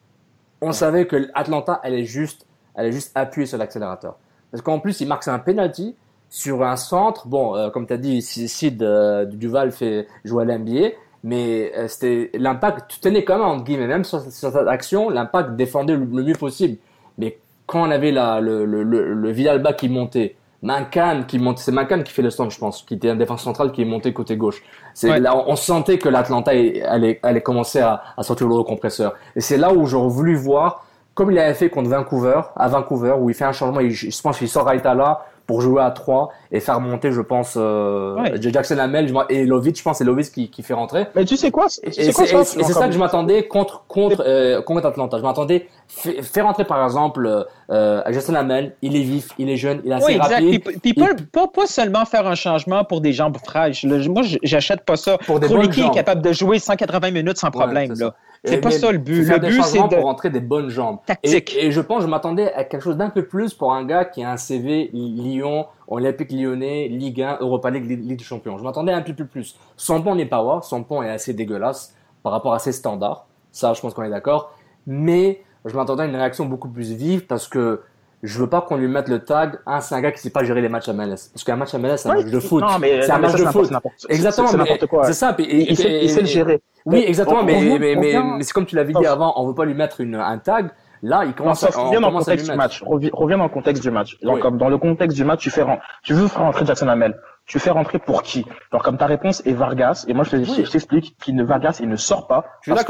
On 0.61 0.73
savait 0.73 1.07
que 1.07 1.17
l'Atlanta, 1.17 1.81
elle 1.83 1.95
est 1.95 2.05
juste, 2.05 2.47
elle 2.75 2.87
est 2.87 2.93
juste 2.93 3.13
appuyée 3.15 3.47
sur 3.47 3.59
l'accélérateur. 3.59 4.17
Parce 4.51 4.63
qu'en 4.63 4.79
plus, 4.79 5.01
il 5.01 5.09
marque 5.09 5.27
un 5.29 5.39
penalty 5.39 5.97
sur 6.29 6.63
un 6.65 6.77
centre. 6.77 7.27
Bon, 7.27 7.57
euh, 7.57 7.71
comme 7.71 7.87
tu 7.87 7.93
as 7.93 7.99
dit, 7.99 8.23
Sid 8.23 8.83
euh, 8.83 9.25
Duval 9.25 9.73
fait 9.73 10.07
jouer 10.25 10.43
à 10.43 10.47
l'NBA, 10.47 10.91
mais 11.23 11.73
euh, 11.77 11.89
c'était 11.89 12.31
l'impact, 12.35 12.91
tu 12.91 13.01
tenais 13.01 13.25
quand 13.25 13.39
même 13.39 13.47
entre 13.47 13.65
guillemets, 13.65 13.87
même 13.87 14.05
sur, 14.05 14.21
sur 14.21 14.53
cette 14.53 14.69
action, 14.69 15.11
l'impact 15.11 15.57
défendait 15.57 15.95
le, 15.95 16.05
le 16.05 16.23
mieux 16.23 16.35
possible. 16.35 16.79
Mais 17.19 17.39
quand 17.71 17.83
on 17.83 17.91
avait 17.91 18.11
la, 18.11 18.41
le, 18.41 18.65
le, 18.65 19.73
qui 19.73 19.89
montait, 19.89 20.37
Mancan 20.63 21.23
qui 21.27 21.39
montait, 21.39 21.63
c'est 21.63 21.73
Mancan 21.73 22.03
qui 22.03 22.13
fait 22.13 22.23
le 22.23 22.31
stand, 22.31 22.51
je 22.51 22.59
pense, 22.59 22.83
qui 22.83 22.95
était 22.95 23.09
un 23.09 23.17
défense 23.17 23.43
central 23.43 23.71
qui 23.73 23.83
est 23.83 23.87
monté 23.87 24.13
côté 24.13 24.37
gauche. 24.37 24.63
C'est 24.93 25.21
là, 25.21 25.37
on 25.47 25.57
sentait 25.57 25.97
que 25.99 26.09
l'Atlanta 26.09 26.51
allait, 26.51 27.21
allait 27.23 27.41
commencer 27.41 27.79
à, 27.81 28.03
à 28.17 28.23
sortir 28.23 28.49
le 28.49 28.63
compresseur. 28.65 29.15
Et 29.37 29.41
c'est 29.41 29.57
là 29.57 29.73
où 29.73 29.87
j'aurais 29.87 30.09
voulu 30.09 30.35
voir, 30.35 30.85
comme 31.15 31.31
il 31.31 31.39
avait 31.39 31.55
fait 31.55 31.71
contre 31.71 31.89
Vancouver, 31.89 32.41
à 32.57 32.69
Vancouver, 32.69 33.15
où 33.19 33.31
il 33.31 33.35
fait 33.35 33.45
un 33.45 33.53
changement, 33.53 33.81
je 33.89 34.21
pense 34.21 34.39
qu'il 34.39 34.49
sort 34.49 34.69
là, 34.73 35.27
pour 35.51 35.63
jouer 35.63 35.83
à 35.83 35.91
3 35.91 36.33
et 36.53 36.61
faire 36.61 36.79
monter, 36.79 37.11
je 37.11 37.21
pense, 37.21 37.55
euh, 37.57 38.37
Jackson 38.41 38.79
Hamel 38.79 39.13
et 39.31 39.45
Lovic, 39.45 39.77
je 39.77 39.83
pense, 39.83 39.99
c'est 39.99 40.05
Lovic 40.05 40.31
qui, 40.31 40.49
qui 40.49 40.63
fait 40.63 40.75
rentrer. 40.75 41.07
Mais 41.17 41.25
tu 41.25 41.37
sais 41.37 41.51
quoi 41.51 41.67
Et 41.83 41.91
c'est 41.91 42.13
ça 42.13 42.87
que 42.87 42.93
je 42.93 42.99
m'attendais 43.01 43.49
contre 43.49 43.83
contre 43.89 44.23
euh, 44.25 44.63
contre 44.63 44.87
Atlanta. 44.87 45.19
Je 45.19 45.25
m'attendais 45.25 45.67
faire 45.89 46.45
rentrer 46.45 46.65
par 46.65 46.85
exemple 46.85 47.47
euh, 47.73 48.03
Jackson 48.13 48.37
Hamel, 48.37 48.77
il 48.81 48.95
est 48.95 49.03
vif, 49.03 49.31
il 49.39 49.51
est 49.51 49.57
jeune, 49.57 49.81
il 49.85 49.91
est 49.91 49.95
assez 49.97 50.07
oui, 50.07 50.13
exact. 50.13 50.35
rapide. 50.35 50.63
Puis, 50.81 50.95
pas, 50.95 51.49
pas, 51.49 51.67
seulement 51.67 52.05
faire 52.05 52.29
un 52.29 52.37
changement 52.37 52.85
pour 52.85 53.01
des 53.01 53.13
jambes 53.13 53.37
fraîches. 53.45 53.85
moi, 53.85 54.23
j'achète 54.45 54.85
pas 54.85 54.95
ça. 54.95 55.19
Pour 55.19 55.41
des 55.41 55.49
qui 55.71 55.81
est 55.81 55.91
capable 55.91 56.23
de 56.23 56.33
jouer 56.33 56.61
180 56.61 57.11
minutes 57.11 57.39
sans 57.39 57.51
problème. 57.51 57.93
là. 57.99 58.15
C'est 58.45 58.61
pas 58.61 58.71
ça 58.71 58.91
le 58.91 58.99
but. 58.99 59.25
Le 59.25 59.39
but, 59.39 59.63
c'est 59.65 59.79
de... 59.79 59.95
pour 59.95 60.05
rentrer 60.05 60.31
des 60.31 60.41
bonnes 60.41 60.71
jambes. 60.71 60.99
Tactique. 61.05 61.57
Et, 61.59 61.71
je 61.73 61.81
pense, 61.81 62.03
je 62.03 62.07
m'attendais 62.07 62.53
à 62.55 62.65
quelque 62.65 62.83
chose 62.83 62.97
d'un 62.97 63.11
peu 63.11 63.27
plus 63.27 63.53
pour 63.53 63.75
un 63.75 63.85
gars 63.85 64.05
qui 64.05 64.25
a 64.25 64.31
un 64.31 64.37
CV 64.39 64.91
Lyon, 64.95 65.67
Olympique 65.89 66.33
Lyonnais, 66.33 66.89
Ligue 66.89 67.23
1, 67.23 67.39
Europa 67.41 67.71
League, 67.71 67.85
Ligue 67.87 68.17
des 68.17 68.25
Champions. 68.25 68.57
Je 68.57 68.65
m'attendais 68.65 68.93
un 68.93 69.03
peu 69.03 69.27
plus. 69.27 69.57
Son 69.77 70.03
pont 70.03 70.15
n'est 70.15 70.27
pas 70.27 70.43
wow. 70.43 70.63
Son 70.63 70.83
pont 70.83 71.03
est 71.03 71.11
assez 71.11 71.35
dégueulasse 71.35 71.95
par 72.23 72.33
rapport 72.33 72.55
à 72.55 72.59
ses 72.59 72.73
standards. 72.73 73.27
Ça, 73.53 73.75
je 73.75 73.81
pense 73.81 73.93
qu'on 73.93 74.05
est 74.05 74.11
d'accord. 74.11 74.55
Mais 74.87 75.43
je 75.67 75.77
m'attendais 75.77 76.05
à 76.05 76.07
une 76.07 76.17
réaction 76.17 76.47
beaucoup 76.47 76.69
plus 76.69 76.93
vive 76.93 77.27
parce 77.27 77.47
que 77.47 77.83
je 78.23 78.39
veux 78.39 78.49
pas 78.49 78.61
qu'on 78.61 78.77
lui 78.77 78.89
mette 78.89 79.09
le 79.09 79.21
tag 79.21 79.59
ah 79.67 79.81
c'est 79.81 79.95
un 79.95 80.01
gars 80.01 80.13
qui 80.13 80.21
sait 80.21 80.31
pas 80.31 80.45
gérer 80.45 80.61
les 80.61 80.69
matchs 80.69 80.89
à 80.89 80.93
MLS 80.93 81.31
parce 81.33 81.45
qu'un 81.45 81.57
match 81.57 81.75
à 81.75 81.79
MLS 81.79 81.97
c'est 81.97 82.09
un 82.09 82.15
match 82.15 82.27
de 82.27 82.41
foot. 82.41 82.65
c'est 82.69 83.11
un 83.11 83.19
match 83.19 83.35
de 83.35 83.45
foot. 83.47 83.71
exactement 84.09 84.65
c'est 85.05 85.13
ça 85.13 85.35
il, 85.39 85.77
sait, 85.77 86.21
le 86.21 86.27
gérer. 86.27 86.63
Oui 86.87 87.05
exactement 87.07 87.43
mais 87.43 87.79
mais, 87.79 87.97
mais, 87.97 88.43
c'est 88.43 88.53
comme 88.53 88.67
tu 88.67 88.77
l'avais 88.77 88.93
dit 88.93 89.07
avant 89.07 89.33
on 89.37 89.47
veut 89.47 89.55
pas 89.55 89.65
lui 89.65 89.75
mettre 89.75 90.01
une, 90.01 90.17
un 90.17 90.39
tag. 90.39 90.71
Là, 91.03 91.25
il 91.25 91.33
commence, 91.33 91.65
à, 91.65 91.69
reviens 91.69 92.01
dans 92.01 92.11
le 92.11 92.19
contexte 92.19 92.51
du 92.51 92.57
match. 92.57 92.83
Reviens 92.85 93.39
dans 93.39 93.45
le 93.45 93.51
contexte 93.51 93.83
du 93.83 93.91
match. 93.91 94.19
Donc, 94.21 94.41
comme 94.41 94.59
dans 94.59 94.69
le 94.69 94.77
contexte 94.77 95.17
du 95.17 95.25
match, 95.25 95.41
tu 95.41 95.51
fais 95.51 95.65
tu 96.03 96.13
veux 96.13 96.29
faire 96.29 96.43
rentrer 96.43 96.67
Jackson 96.67 96.89
Hamel. 96.89 97.19
Tu 97.47 97.59
fais 97.59 97.71
rentrer 97.71 97.99
pour 97.99 98.23
qui? 98.23 98.45
Alors, 98.71 98.83
comme 98.83 98.99
ta 98.99 99.07
réponse 99.07 99.43
est 99.47 99.53
Vargas, 99.53 100.05
et 100.09 100.15
moi 100.15 100.25
je 100.25 100.71
t'explique 100.71 101.17
qu'il 101.19 101.37
ne 101.37 101.43
Vargas, 101.43 101.79
il 101.81 101.89
ne 101.89 101.97
sort 101.97 102.27
pas 102.27 102.45
parce 102.67 102.85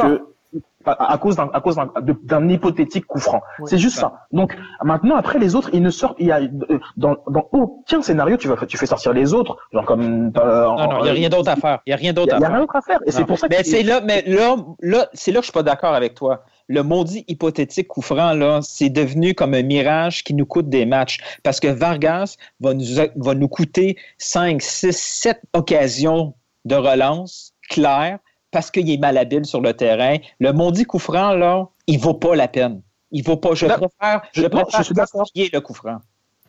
à, 0.85 1.19
cause 1.19 1.37
d'un 1.37 1.51
à 1.53 1.61
cause 1.61 1.77
d'un 2.23 2.49
hypothétique 2.49 3.07
coup 3.07 3.19
franc. 3.19 3.43
c'est 3.67 3.79
juste 3.79 3.99
ça. 3.99 4.27
Donc 4.33 4.57
maintenant 4.83 5.17
après 5.17 5.39
les 5.39 5.55
autres 5.55 5.71
ils 5.73 5.83
ne 5.83 5.91
sortent 5.91 6.17
il 6.19 6.27
y 6.27 6.33
a 6.33 6.41
euh, 6.41 6.79
dans, 6.97 7.17
dans 7.29 7.49
aucun 7.53 8.01
scénario 8.01 8.37
tu 8.37 8.49
vas 8.49 8.57
tu 8.67 8.79
fais 8.79 8.87
sortir 8.87 9.13
les 9.13 9.35
autres 9.35 9.59
genre 9.73 9.85
comme 9.85 10.33
euh, 10.37 10.65
non 10.65 10.89
non 10.91 11.01
il 11.01 11.07
y 11.07 11.11
a 11.11 11.13
rien 11.13 11.29
d'autre 11.29 11.51
à 11.51 11.57
faire. 11.57 11.81
Il 11.87 11.91
y 11.91 11.93
a 11.93 11.97
rien 11.97 12.13
d'autre 12.13 12.35
à 12.35 12.39
faire. 12.41 12.49
Il 12.49 12.51
y 12.51 12.53
a 12.53 12.57
rien 12.57 12.61
d'autre 12.61 12.77
à 12.77 12.81
faire 12.81 12.99
et 13.05 13.11
c'est 13.11 13.25
pour 13.25 13.39
ça 13.39 13.47
Mais 13.51 13.63
c'est 13.63 13.83
là 13.83 14.01
mais 14.01 14.23
là 14.27 14.57
là 14.81 15.09
c'est 15.13 15.33
là 15.33 15.41
que 15.41 15.43
je 15.43 15.51
suis 15.51 15.53
pas 15.53 15.63
d'accord 15.63 15.95
avec 15.95 16.15
toi. 16.15 16.45
Le 16.67 16.83
maudit 16.83 17.25
hypothétique 17.29 17.89
coup 17.89 18.03
franc 18.03 18.33
là, 18.33 18.61
c'est 18.63 18.91
devenu 18.91 19.35
comme 19.35 19.55
un 19.55 19.63
mirage 19.63 20.25
qui 20.25 20.35
nous 20.35 20.47
coûte 20.47 20.69
des 20.69 20.87
matchs 20.87 21.19
parce 21.43 21.61
que 21.61 21.69
Vargas 21.69 22.37
va 22.61 22.73
nous 22.73 22.85
va 23.17 23.35
nous 23.35 23.49
coûter 23.49 23.99
5 24.19 24.63
6 24.63 24.97
7 24.97 25.43
occasions 25.53 26.35
de 26.65 26.75
relance 26.75 27.53
claires 27.69 28.19
parce 28.51 28.71
qu'il 28.71 28.91
est 28.91 28.99
malhabile 28.99 29.45
sur 29.45 29.61
le 29.61 29.75
terrain. 29.75 30.17
Le 30.39 30.53
maudit 30.53 30.85
coup 30.85 30.99
franc, 30.99 31.33
là, 31.35 31.69
il 31.87 31.99
vaut 31.99 32.15
pas 32.15 32.35
la 32.35 32.49
peine. 32.49 32.83
Il 33.11 33.25
vaut 33.25 33.37
pas. 33.37 33.55
Je 33.55 33.67
préfère, 33.67 34.23
je, 34.33 34.47
préfère 34.47 34.79
je 34.79 34.85
suis 34.85 34.95
d'accord. 34.95 35.25
le 35.35 35.59
coup 35.61 35.75
franc. 35.75 35.99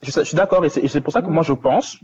Je, 0.04 0.24
suis 0.24 0.36
d'accord, 0.36 0.66
et 0.66 0.70
c'est 0.70 1.02
pour 1.02 1.14
ça 1.14 1.22
que 1.22 1.28
moi 1.28 1.44
je 1.44 1.54
pense, 1.54 2.00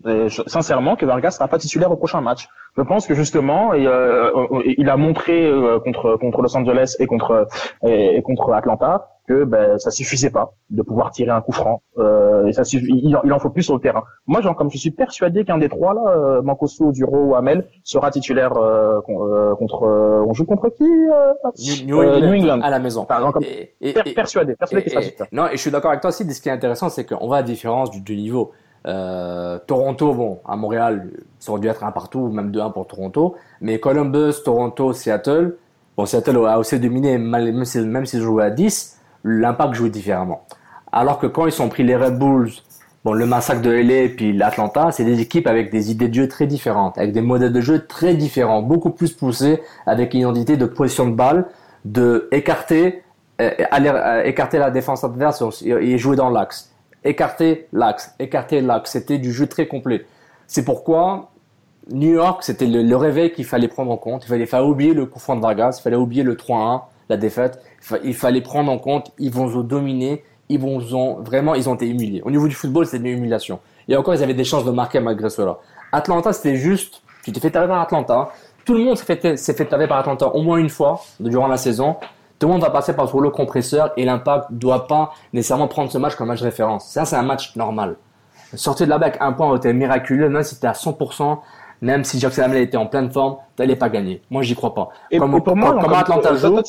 sincèrement, 0.46 0.96
que 0.96 1.06
Vargas 1.08 1.32
sera 1.32 1.48
pas 1.48 1.58
titulaire 1.58 1.92
au 1.92 1.96
prochain 1.96 2.22
match. 2.22 2.48
Je 2.78 2.84
pense 2.84 3.08
que 3.08 3.16
justement, 3.16 3.74
et, 3.74 3.88
euh, 3.88 4.30
il 4.78 4.88
a 4.88 4.98
montré 4.98 5.48
euh, 5.48 5.80
contre 5.80 6.16
contre 6.18 6.44
Los 6.44 6.56
Angeles 6.56 6.96
et 7.00 7.08
contre 7.08 7.48
et 7.84 8.22
contre 8.22 8.54
Atlanta 8.54 9.17
que 9.28 9.44
ben, 9.44 9.78
ça 9.78 9.92
suffisait 9.92 10.30
pas 10.30 10.54
de 10.70 10.82
pouvoir 10.82 11.12
tirer 11.12 11.32
un 11.32 11.42
coup 11.42 11.52
franc. 11.52 11.82
Euh, 11.98 12.46
et 12.48 12.54
ça 12.54 12.64
il, 12.72 13.18
il, 13.24 13.34
en 13.34 13.40
faut 13.40 13.50
plus 13.50 13.64
sur 13.64 13.76
le 13.76 13.82
terrain. 13.82 14.04
Moi, 14.26 14.42
genre, 14.42 14.56
comme 14.56 14.72
je 14.72 14.78
suis 14.78 14.92
persuadé 14.92 15.44
qu'un 15.44 15.58
des 15.58 15.70
trois 15.70 15.94
là, 15.94 16.02
euh, 16.08 16.42
Mancosu, 16.42 16.92
Duro 16.92 17.18
ou 17.18 17.36
Amel, 17.36 17.68
sera 17.84 18.10
titulaire 18.12 18.56
euh, 18.58 19.00
euh 19.10 19.56
contre. 19.56 19.84
Euh, 19.84 20.26
on 20.28 20.34
joue 20.34 20.46
contre 20.46 20.70
qui 20.70 21.86
New, 21.86 22.02
England, 22.02 22.62
à 22.62 22.70
la 22.70 22.80
maison. 22.80 23.06
comme, 23.06 23.44
et, 23.44 23.94
persuadé, 24.14 24.56
persuadé 24.56 24.84
qu'il 24.84 24.92
sera 24.92 25.26
Non, 25.32 25.48
et 25.48 25.54
je 25.54 25.58
suis 25.58 25.72
d'accord 25.72 25.92
avec 25.92 26.02
toi 26.02 26.10
aussi. 26.10 26.24
Ce 26.34 26.42
qui 26.42 26.50
est 26.50 26.52
intéressant, 26.52 26.90
c'est 26.90 27.06
qu'on 27.06 27.28
voit 27.28 27.38
la 27.38 27.44
différence 27.44 27.92
du, 27.92 28.02
du 28.02 28.16
niveau. 28.16 28.52
Euh, 28.88 29.60
Toronto, 29.68 30.14
bon, 30.14 30.40
à 30.46 30.56
Montréal, 30.56 31.10
ça 31.40 31.52
aurait 31.52 31.62
dû 31.62 31.68
être 31.68 31.84
un 31.84 31.92
partout, 31.92 32.30
même 32.30 32.52
2-1 32.52 32.72
pour 32.72 32.88
Toronto. 32.88 33.36
Mais 33.60 33.80
Columbus, 33.80 34.44
Toronto, 34.46 34.94
Seattle, 34.94 35.58
bon, 35.98 36.06
Seattle 36.06 36.38
a 36.48 36.58
aussi 36.58 36.80
dominé, 36.80 37.18
même 37.18 37.66
s'ils 37.66 37.90
même 37.90 38.06
si 38.06 38.20
jouaient 38.20 38.46
à 38.46 38.50
10, 38.50 38.97
l'impact 39.28 39.74
jouait 39.74 39.90
différemment. 39.90 40.46
Alors 40.92 41.20
que 41.20 41.28
quand 41.28 41.46
ils 41.46 41.52
sont 41.52 41.70
pris 41.70 41.84
les 41.84 41.96
Red 41.96 42.18
Bulls, 42.18 42.52
bon, 43.04 43.14
le 43.14 43.26
massacre 43.26 43.62
de 43.62 43.72
LA 43.72 44.10
puis 44.16 44.34
l'Atlanta, 44.34 44.92
c'est 44.92 45.06
des 45.06 45.20
équipes 45.20 45.48
avec 45.48 45.72
des 45.72 45.92
idées 45.92 46.08
de 46.08 46.14
jeu 46.14 46.28
très 46.28 46.48
différentes, 46.48 46.98
avec 46.98 47.12
des 47.12 47.22
modèles 47.22 47.54
de 47.54 47.62
jeu 47.62 47.86
très 47.86 48.16
différents, 48.16 48.62
beaucoup 48.62 48.92
plus 48.92 49.14
poussés, 49.14 49.62
avec 49.86 50.14
une 50.14 50.22
identité 50.22 50.58
de 50.58 50.66
position 50.66 51.08
de 51.08 51.16
balle, 51.16 51.46
de 51.86 52.28
écarter, 52.32 53.04
euh, 53.42 53.52
aller, 53.72 53.90
euh, 53.90 54.24
écarter 54.24 54.58
la 54.58 54.72
défense 54.72 55.04
adverse 55.04 55.44
et 55.70 55.98
jouer 55.98 56.16
dans 56.16 56.30
l'axe 56.30 56.72
écarter 57.08 57.68
l'axe, 57.74 58.14
écarter 58.20 58.62
l'axe. 58.62 58.92
C'était 58.92 59.18
du 59.18 59.32
jeu 59.32 59.48
très 59.48 59.68
complet. 59.68 60.06
C'est 60.48 60.64
pourquoi 60.64 61.32
New 61.92 62.12
York, 62.14 62.44
c'était 62.44 62.68
le, 62.68 62.96
réveil 62.96 63.32
qu'il 63.32 63.46
fallait 63.46 63.68
prendre 63.68 63.92
en 63.92 63.98
compte. 63.98 64.26
Il 64.26 64.28
fallait 64.28 64.46
faire 64.46 64.66
oublier 64.66 64.94
le 64.94 65.06
coup 65.06 65.20
franc 65.20 65.36
de 65.36 65.42
Vargas, 65.42 65.78
il 65.80 65.82
fallait 65.82 65.96
oublier 65.96 66.24
le 66.24 66.36
3-1, 66.36 66.82
la 67.10 67.18
défaite. 67.18 67.62
Il 68.04 68.14
fallait 68.14 68.42
prendre 68.42 68.72
en 68.72 68.78
compte, 68.78 69.12
ils 69.18 69.32
vont 69.32 69.50
se 69.50 69.60
dominer, 69.60 70.24
ils 70.50 70.60
vont 70.60 70.80
vraiment, 71.22 71.56
ils 71.56 71.70
ont 71.70 71.76
été 71.76 71.88
humiliés. 71.88 72.22
Au 72.24 72.32
niveau 72.32 72.48
du 72.48 72.56
football, 72.56 72.86
c'était 72.86 72.98
une 72.98 73.18
humiliation. 73.18 73.60
Et 73.88 73.96
encore, 73.96 74.14
ils 74.14 74.24
avaient 74.24 74.34
des 74.34 74.44
chances 74.44 74.66
de 74.66 74.72
marquer 74.72 75.00
malgré 75.00 75.30
cela. 75.30 75.60
Atlanta, 75.92 76.34
c'était 76.34 76.56
juste, 76.56 77.02
tu 77.24 77.32
t'es 77.32 77.40
fait 77.40 77.52
taper 77.52 77.68
par 77.68 77.82
Atlanta. 77.82 78.30
Tout 78.66 78.74
le 78.74 78.84
monde 78.84 78.98
s'est 78.98 79.06
fait, 79.06 79.38
s'est 79.38 79.54
fait 79.54 79.66
taper 79.66 79.88
par 79.88 80.00
Atlanta 80.00 80.28
au 80.28 80.42
moins 80.42 80.58
une 80.58 80.70
fois 80.70 81.02
durant 81.20 81.48
la 81.48 81.58
saison. 81.58 81.96
Tout 82.40 82.48
le 82.48 82.54
monde 82.54 82.62
va 82.62 82.70
passer 82.70 82.94
par 82.94 83.10
le 83.18 83.30
compresseur 83.30 83.94
et 83.98 84.06
l'impact 84.06 84.52
doit 84.52 84.88
pas 84.88 85.14
nécessairement 85.34 85.68
prendre 85.68 85.92
ce 85.92 85.98
match 85.98 86.16
comme 86.16 86.28
match 86.28 86.42
référence. 86.42 86.88
Ça, 86.88 87.06
c'est 87.06 87.16
un 87.16 87.24
match 87.24 87.56
normal. 87.56 87.96
Sortir 88.54 88.86
de 88.86 88.92
là 88.92 88.98
avec 88.98 89.18
un 89.20 89.34
point 89.34 89.56
était 89.56 89.74
miraculeux, 89.74 90.30
même 90.30 90.44
si 90.44 90.60
tu 90.60 90.66
à 90.68 90.74
100%, 90.74 91.40
même 91.82 92.04
si 92.04 92.20
Jackson 92.20 92.44
Hamel 92.44 92.62
était 92.62 92.78
en 92.78 92.86
pleine 92.86 93.12
forme, 93.12 93.38
tu 93.56 93.62
n'allais 93.62 93.76
pas 93.76 93.90
gagner. 93.90 94.22
Moi, 94.30 94.44
j'y 94.44 94.56
crois 94.56 94.74
pas. 94.74 94.90
Et 95.12 95.18
comme, 95.18 95.42
pour 95.42 95.56
moi, 95.56 95.78
comme 95.82 95.94
Atlanta 95.94 96.36
joue, 96.36 96.62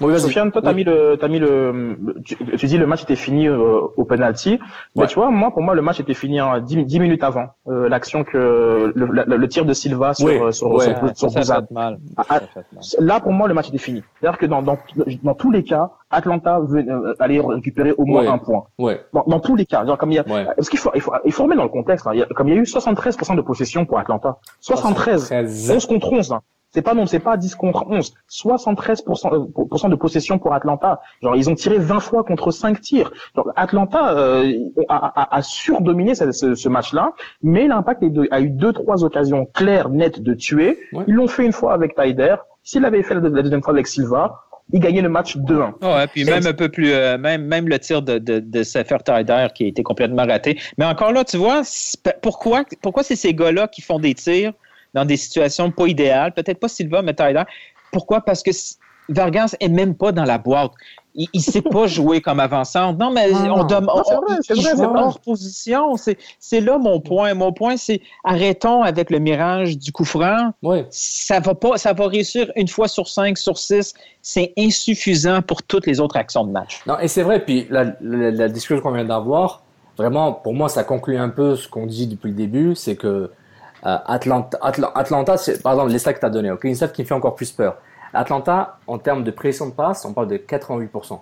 oui, 0.00 0.18
Sofiane, 0.18 0.50
toi, 0.50 0.62
t'as 0.62 0.72
mis 0.72 0.84
le, 0.84 1.16
t'as 1.20 1.28
mis 1.28 1.38
le, 1.38 1.98
tu, 2.24 2.66
dis 2.66 2.78
le 2.78 2.86
match 2.86 3.02
était 3.02 3.16
fini 3.16 3.48
euh, 3.48 3.80
au 3.96 4.04
penalty. 4.04 4.58
Mais 4.96 5.06
tu 5.06 5.16
vois, 5.16 5.30
moi, 5.30 5.50
pour 5.50 5.62
moi, 5.62 5.74
le 5.74 5.82
match 5.82 6.00
était 6.00 6.14
fini 6.14 6.40
en 6.40 6.58
10, 6.58 6.98
minutes 6.98 7.24
avant 7.24 7.46
euh, 7.68 7.88
l'action 7.88 8.24
que 8.24 8.92
le, 8.94 9.36
le, 9.36 9.48
tir 9.48 9.64
de 9.64 9.72
Silva 9.72 10.14
sur 10.14 10.28
euh, 10.28 10.52
sur, 10.52 10.70
ouais, 10.70 10.94
sur, 11.14 11.30
sur, 11.30 11.44
ça, 11.44 11.62
mal. 11.70 11.98
Ah, 12.16 12.24
ah, 12.28 12.40
là, 12.98 13.20
pour 13.20 13.32
moi, 13.32 13.48
le 13.48 13.54
match 13.54 13.68
était 13.68 13.78
fini. 13.78 14.02
C'est-à-dire 14.20 14.38
que 14.38 14.46
dans, 14.46 14.62
dans, 14.62 14.78
dans 15.22 15.34
tous 15.34 15.50
les 15.50 15.64
cas, 15.64 15.90
Atlanta 16.10 16.60
allait 17.18 17.40
récupérer 17.40 17.92
au 17.92 18.04
moins 18.04 18.30
un 18.30 18.38
point. 18.38 18.64
Ouais. 18.78 19.00
Dans, 19.12 19.24
dans, 19.26 19.40
tous 19.40 19.56
les 19.56 19.66
cas, 19.66 19.84
genre 19.86 19.98
comme 19.98 20.10
il 20.10 20.16
y 20.16 20.18
a, 20.18 20.24
parce 20.24 20.68
qu'il 20.68 20.78
faut, 20.78 20.90
il 20.94 21.00
faut, 21.00 21.12
il 21.24 21.32
faut 21.32 21.44
remettre 21.44 21.58
dans 21.58 21.64
le 21.64 21.70
contexte. 21.70 22.06
Hein, 22.06 22.12
il 22.14 22.20
y 22.20 22.22
a, 22.22 22.26
comme 22.26 22.48
il 22.48 22.54
y 22.54 22.58
a 22.58 22.60
eu 22.60 22.64
73% 22.64 23.36
de 23.36 23.42
possession 23.42 23.86
pour 23.86 23.98
Atlanta, 23.98 24.38
73, 24.60 25.28
73. 25.28 25.70
11 25.70 25.86
contre 25.86 26.12
11. 26.12 26.32
Hein. 26.32 26.40
C'est 26.72 26.82
pas 26.82 26.94
non, 26.94 27.06
c'est 27.06 27.18
pas 27.18 27.36
10 27.36 27.56
contre 27.56 27.84
11. 27.88 28.14
73% 28.30 29.34
euh, 29.34 29.88
de 29.88 29.94
possession 29.96 30.38
pour 30.38 30.52
Atlanta. 30.54 31.00
Genre 31.20 31.34
ils 31.34 31.50
ont 31.50 31.54
tiré 31.54 31.78
20 31.78 32.00
fois 32.00 32.22
contre 32.22 32.50
5 32.50 32.80
tirs. 32.80 33.10
Genre, 33.34 33.50
Atlanta 33.56 34.16
euh, 34.16 34.52
a, 34.88 35.36
a, 35.36 35.42
surdominé 35.42 36.14
ce, 36.14 36.54
ce, 36.54 36.68
match-là, 36.68 37.12
mais 37.42 37.66
l'Impact 37.66 38.04
a 38.30 38.40
eu 38.40 38.50
deux 38.50 38.72
trois 38.72 39.02
occasions 39.02 39.46
claires, 39.46 39.88
nettes 39.88 40.22
de 40.22 40.34
tuer. 40.34 40.78
Ils 41.08 41.14
l'ont 41.14 41.28
fait 41.28 41.44
une 41.44 41.52
fois 41.52 41.72
avec 41.72 41.96
Tyder. 41.96 42.36
S'il 42.62 42.84
avait 42.84 43.02
fait 43.02 43.14
la, 43.14 43.20
deuxième 43.20 43.62
fois 43.62 43.72
avec 43.72 43.86
Silva, 43.86 44.44
il 44.72 44.80
gagnait 44.80 45.02
le 45.02 45.08
match 45.08 45.36
2-1. 45.36 45.72
Ouais, 45.82 46.06
puis 46.08 46.24
même 46.24 46.46
un 46.46 46.52
peu 46.52 46.68
plus, 46.68 46.92
euh, 46.92 47.18
même, 47.18 47.44
même 47.44 47.68
le 47.68 47.78
tir 47.78 48.02
de, 48.02 48.18
de, 48.18 48.38
de 48.40 48.62
qui 49.54 49.64
a 49.64 49.66
été 49.66 49.82
complètement 49.82 50.26
raté. 50.26 50.58
Mais 50.78 50.84
encore 50.84 51.12
là, 51.12 51.24
tu 51.24 51.36
vois, 51.36 51.62
pourquoi, 52.22 52.64
pourquoi 52.82 53.02
c'est 53.02 53.16
ces 53.16 53.34
gars-là 53.34 53.68
qui 53.68 53.82
font 53.82 53.98
des 53.98 54.14
tirs 54.14 54.52
dans 54.94 55.04
des 55.04 55.16
situations 55.16 55.70
pas 55.70 55.86
idéales? 55.86 56.32
Peut-être 56.32 56.60
pas 56.60 56.68
Silva, 56.68 57.02
mais 57.02 57.14
Tyler. 57.14 57.42
Pourquoi? 57.92 58.20
Parce 58.20 58.42
que 58.42 58.50
Vargas 59.08 59.54
est 59.60 59.68
même 59.68 59.94
pas 59.96 60.12
dans 60.12 60.24
la 60.24 60.38
boîte. 60.38 60.72
Il 61.14 61.28
ne 61.34 61.40
sait 61.40 61.62
pas 61.62 61.86
jouer 61.88 62.20
comme 62.20 62.40
avançant. 62.40 62.92
Non, 62.92 63.10
mais 63.10 63.30
ah. 63.34 63.52
on 63.52 63.64
demande. 63.64 64.02
C'est 64.42 64.54
vrai, 64.54 64.72
c'est 64.76 64.84
hors 64.84 65.20
position. 65.20 65.96
C'est 66.38 66.60
là 66.60 66.78
mon 66.78 67.00
point. 67.00 67.34
Mon 67.34 67.52
point, 67.52 67.76
c'est 67.76 68.00
arrêtons 68.24 68.82
avec 68.82 69.10
le 69.10 69.18
mirage 69.18 69.78
du 69.78 69.92
coup 69.92 70.04
franc. 70.04 70.52
Oui. 70.62 70.84
Ça 70.90 71.40
va 71.40 71.54
pas, 71.54 71.76
ça 71.78 71.92
va 71.92 72.06
réussir 72.06 72.50
une 72.56 72.68
fois 72.68 72.88
sur 72.88 73.08
cinq, 73.08 73.38
sur 73.38 73.58
six. 73.58 73.94
C'est 74.22 74.52
insuffisant 74.58 75.42
pour 75.42 75.62
toutes 75.62 75.86
les 75.86 76.00
autres 76.00 76.16
actions 76.16 76.44
de 76.44 76.52
match. 76.52 76.80
Non, 76.86 76.98
et 76.98 77.08
c'est 77.08 77.22
vrai. 77.22 77.40
Puis 77.40 77.66
la, 77.70 77.94
la 78.00 78.48
discussion 78.48 78.82
qu'on 78.82 78.92
vient 78.92 79.04
d'avoir, 79.04 79.62
vraiment, 79.96 80.32
pour 80.32 80.54
moi, 80.54 80.68
ça 80.68 80.84
conclut 80.84 81.18
un 81.18 81.28
peu 81.28 81.56
ce 81.56 81.68
qu'on 81.68 81.86
dit 81.86 82.06
depuis 82.06 82.28
le 82.28 82.36
début, 82.36 82.74
c'est 82.74 82.96
que 82.96 83.30
euh, 83.86 83.98
Atlanta, 84.06 84.58
Atlanta, 84.60 85.36
par 85.62 85.72
exemple, 85.72 85.90
les 85.90 85.98
stats 85.98 86.12
que 86.12 86.20
tu 86.20 86.26
as 86.26 86.30
donné, 86.30 86.50
ok, 86.50 86.64
une 86.64 86.74
stat 86.74 86.88
qui 86.88 87.04
fait 87.04 87.14
encore 87.14 87.34
plus 87.34 87.50
peur. 87.50 87.76
Atlanta, 88.12 88.78
en 88.86 88.98
termes 88.98 89.24
de 89.24 89.30
pression 89.30 89.66
de 89.66 89.72
passe, 89.72 90.04
on 90.04 90.12
parle 90.12 90.28
de 90.28 90.36
88%. 90.36 91.18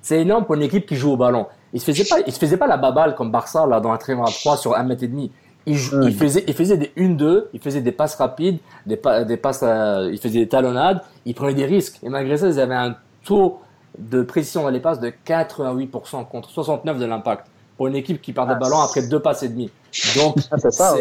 C'est 0.00 0.20
énorme 0.20 0.44
pour 0.44 0.54
une 0.54 0.62
équipe 0.62 0.86
qui 0.86 0.96
joue 0.96 1.12
au 1.12 1.16
ballon. 1.16 1.46
Il 1.72 1.80
se 1.80 1.86
faisait 1.86 2.04
pas, 2.04 2.22
il 2.26 2.32
se 2.32 2.38
faisait 2.38 2.56
pas 2.56 2.66
la 2.66 2.76
baballe 2.76 3.14
comme 3.14 3.30
Barça, 3.30 3.66
là, 3.66 3.80
dans 3.80 3.90
un 3.90 3.96
triangle 3.96 4.28
à 4.28 4.30
3 4.30 4.56
sur 4.56 4.76
1 4.76 4.82
mètre 4.84 5.02
et 5.02 5.08
demi. 5.08 5.32
Il, 5.66 5.74
il, 5.74 6.14
faisait, 6.14 6.44
il 6.46 6.54
faisait 6.54 6.78
des 6.78 6.92
1-2, 6.96 7.46
il 7.52 7.60
faisait 7.60 7.82
des 7.82 7.92
passes 7.92 8.14
rapides, 8.14 8.58
des, 8.86 8.98
des 9.26 9.36
passes, 9.36 9.60
euh, 9.62 10.08
il 10.10 10.18
faisait 10.18 10.38
des 10.38 10.48
talonnades, 10.48 11.02
il 11.26 11.34
prenait 11.34 11.52
des 11.52 11.66
risques. 11.66 11.98
Et 12.02 12.08
malgré 12.08 12.38
ça, 12.38 12.48
ils 12.48 12.58
avaient 12.58 12.74
un 12.74 12.96
taux 13.24 13.60
de 13.98 14.22
précision 14.22 14.62
dans 14.62 14.70
les 14.70 14.80
passes 14.80 15.00
de 15.00 15.12
88% 15.26 16.26
contre 16.26 16.48
69 16.48 16.98
de 16.98 17.04
l'impact 17.04 17.46
pour 17.76 17.86
une 17.86 17.96
équipe 17.96 18.22
qui 18.22 18.32
perd 18.32 18.48
des 18.48 18.54
ah, 18.54 18.58
ballons 18.58 18.80
après 18.80 19.06
deux 19.06 19.20
passes 19.20 19.42
et 19.42 19.48
demi. 19.48 19.70
Donc, 20.16 20.36
ah, 20.50 20.58
c'est 20.58 20.70
ça. 20.70 20.94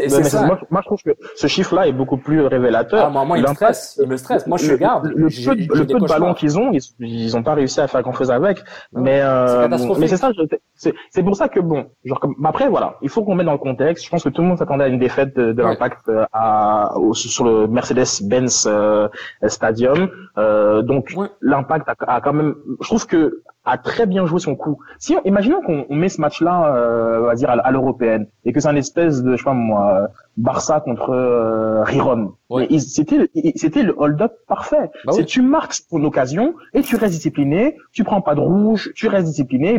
Moi, 0.45 0.59
moi, 0.69 0.81
je 0.81 0.87
trouve 0.87 1.01
que 1.03 1.11
ce 1.35 1.47
chiffre-là 1.47 1.87
est 1.87 1.91
beaucoup 1.91 2.17
plus 2.17 2.41
révélateur. 2.45 3.05
Ah, 3.05 3.09
moi, 3.09 3.25
moi, 3.25 3.37
il, 3.37 3.43
me 3.43 3.53
stresse. 3.53 3.99
Il 4.01 4.07
me 4.07 4.17
stresse. 4.17 4.47
Moi, 4.47 4.57
je 4.57 4.71
regarde. 4.71 5.11
Le, 5.15 5.27
peu, 5.27 5.75
le 5.77 5.85
peu 5.85 5.99
de 5.99 6.07
ballons 6.07 6.33
qu'ils 6.33 6.57
ont, 6.57 6.71
ils 6.99 7.33
n'ont 7.33 7.43
pas 7.43 7.53
réussi 7.53 7.79
à 7.81 7.87
faire 7.87 8.01
grand-chose 8.01 8.31
avec. 8.31 8.59
mais 8.93 9.19
euh, 9.21 9.67
mais 9.99 10.07
c'est 10.07 10.17
ça. 10.17 10.31
C'est 10.75 11.23
pour 11.23 11.35
ça 11.35 11.47
que 11.49 11.59
bon, 11.59 11.87
genre 12.05 12.19
comme 12.19 12.35
après 12.45 12.69
voilà, 12.69 12.97
il 13.01 13.09
faut 13.09 13.23
qu'on 13.23 13.35
mette 13.35 13.45
dans 13.45 13.51
le 13.51 13.57
contexte. 13.57 14.05
Je 14.05 14.09
pense 14.09 14.23
que 14.23 14.29
tout 14.29 14.41
le 14.41 14.47
monde 14.47 14.57
s'attendait 14.57 14.85
à 14.85 14.87
une 14.87 14.99
défaite 14.99 15.35
de, 15.35 15.51
de 15.51 15.61
l'impact 15.61 16.07
euh, 16.09 16.25
à, 16.33 16.93
sur 17.13 17.45
le 17.45 17.67
Mercedes-Benz 17.67 18.67
euh, 18.67 19.07
Stadium. 19.47 20.09
Euh, 20.37 20.81
donc 20.81 21.13
l'impact 21.41 21.89
a, 21.89 21.95
a, 22.07 22.21
quand 22.21 22.33
même. 22.33 22.55
Je 22.81 22.87
trouve 22.87 23.05
que 23.05 23.41
a 23.67 23.77
très 23.77 24.05
bien 24.05 24.25
joué 24.25 24.39
son 24.39 24.55
coup. 24.55 24.79
Si, 24.97 25.15
imaginons 25.25 25.61
qu'on 25.61 25.93
met 25.93 26.09
ce 26.09 26.21
match-là, 26.21 26.73
euh, 26.75 27.19
on 27.21 27.25
va 27.25 27.35
dire 27.35 27.49
à, 27.49 27.71
l'européenne, 27.71 28.27
et 28.45 28.53
que 28.53 28.59
c'est 28.61 28.69
un 28.69 28.75
espèce 28.77 29.23
de, 29.23 29.31
je 29.31 29.37
sais 29.37 29.43
pas 29.43 29.53
moi, 29.53 30.07
Barça 30.37 30.79
contre 30.79 31.09
euh, 31.09 31.83
Riron. 31.83 32.33
C'était, 32.79 33.29
c'était 33.55 33.83
le 33.83 33.93
hold-up 33.97 34.33
parfait. 34.47 34.91
Bah 35.05 35.13
c'est 35.13 35.25
tu 35.25 35.41
marques 35.41 35.81
pour 35.89 36.01
occasion 36.03 36.53
et 36.73 36.81
tu 36.81 36.95
restes 36.95 37.13
discipliné, 37.13 37.77
tu 37.91 38.03
prends 38.03 38.21
pas 38.21 38.35
de 38.35 38.39
rouge, 38.39 38.91
tu 38.95 39.07
restes 39.07 39.27
discipliné 39.27 39.77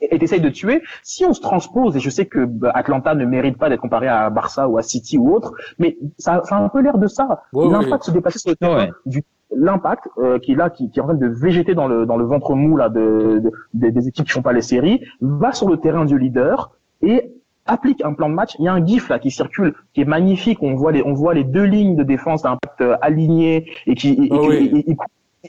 et 0.00 0.18
tu 0.18 0.24
essayes 0.24 0.40
de 0.40 0.48
tuer. 0.48 0.82
Si 1.02 1.24
on 1.24 1.32
se 1.32 1.40
transpose, 1.40 1.96
et 1.96 2.00
je 2.00 2.10
sais 2.10 2.26
que 2.26 2.44
bah, 2.44 2.72
Atlanta 2.74 3.14
ne 3.14 3.24
mérite 3.24 3.58
pas 3.58 3.68
d'être 3.68 3.80
comparé 3.80 4.08
à 4.08 4.30
Barça 4.30 4.68
ou 4.68 4.78
à 4.78 4.82
City 4.82 5.18
ou 5.18 5.34
autre, 5.34 5.52
mais 5.78 5.96
ça, 6.18 6.42
ça 6.44 6.56
a 6.56 6.60
un 6.60 6.68
peu 6.68 6.80
l'air 6.80 6.98
de 6.98 7.06
ça. 7.06 7.42
L'impact 7.52 8.04
se 8.04 8.10
déplacer 8.10 8.38
sur 8.38 8.50
le 8.50 8.56
terrain 8.56 8.88
du 9.04 9.22
l'impact 9.54 10.08
euh, 10.18 10.38
qui 10.38 10.52
est 10.52 10.54
là, 10.56 10.70
qui, 10.70 10.90
qui, 10.90 10.98
est 10.98 11.02
en 11.02 11.06
train 11.06 11.14
de 11.14 11.28
végéter 11.28 11.74
dans 11.74 11.86
le 11.86 12.04
dans 12.04 12.16
le 12.16 12.24
ventre 12.24 12.54
mou 12.54 12.76
là 12.76 12.88
de, 12.88 13.42
des 13.74 14.08
équipes 14.08 14.26
qui 14.26 14.32
font 14.32 14.42
pas 14.42 14.52
les 14.52 14.60
séries, 14.60 15.00
va 15.20 15.52
sur 15.52 15.68
le 15.68 15.76
terrain 15.76 16.04
du 16.04 16.18
leader 16.18 16.72
et 17.00 17.32
applique 17.66 18.04
un 18.04 18.12
plan 18.12 18.28
de 18.28 18.34
match. 18.34 18.56
Il 18.58 18.64
y 18.64 18.68
a 18.68 18.72
un 18.72 18.84
gif 18.84 19.08
là 19.08 19.18
qui 19.18 19.30
circule, 19.30 19.74
qui 19.92 20.00
est 20.02 20.06
magnifique. 20.06 20.58
On 20.62 20.74
voit 20.74 20.92
les 20.92 21.02
on 21.02 21.14
voit 21.14 21.34
les 21.34 21.44
deux 21.44 21.64
lignes 21.64 21.96
de 21.96 22.02
défense 22.02 22.42
d'impact 22.42 22.80
euh, 22.80 22.96
alignées 23.02 23.66
et 23.86 23.94
qui 23.94 24.30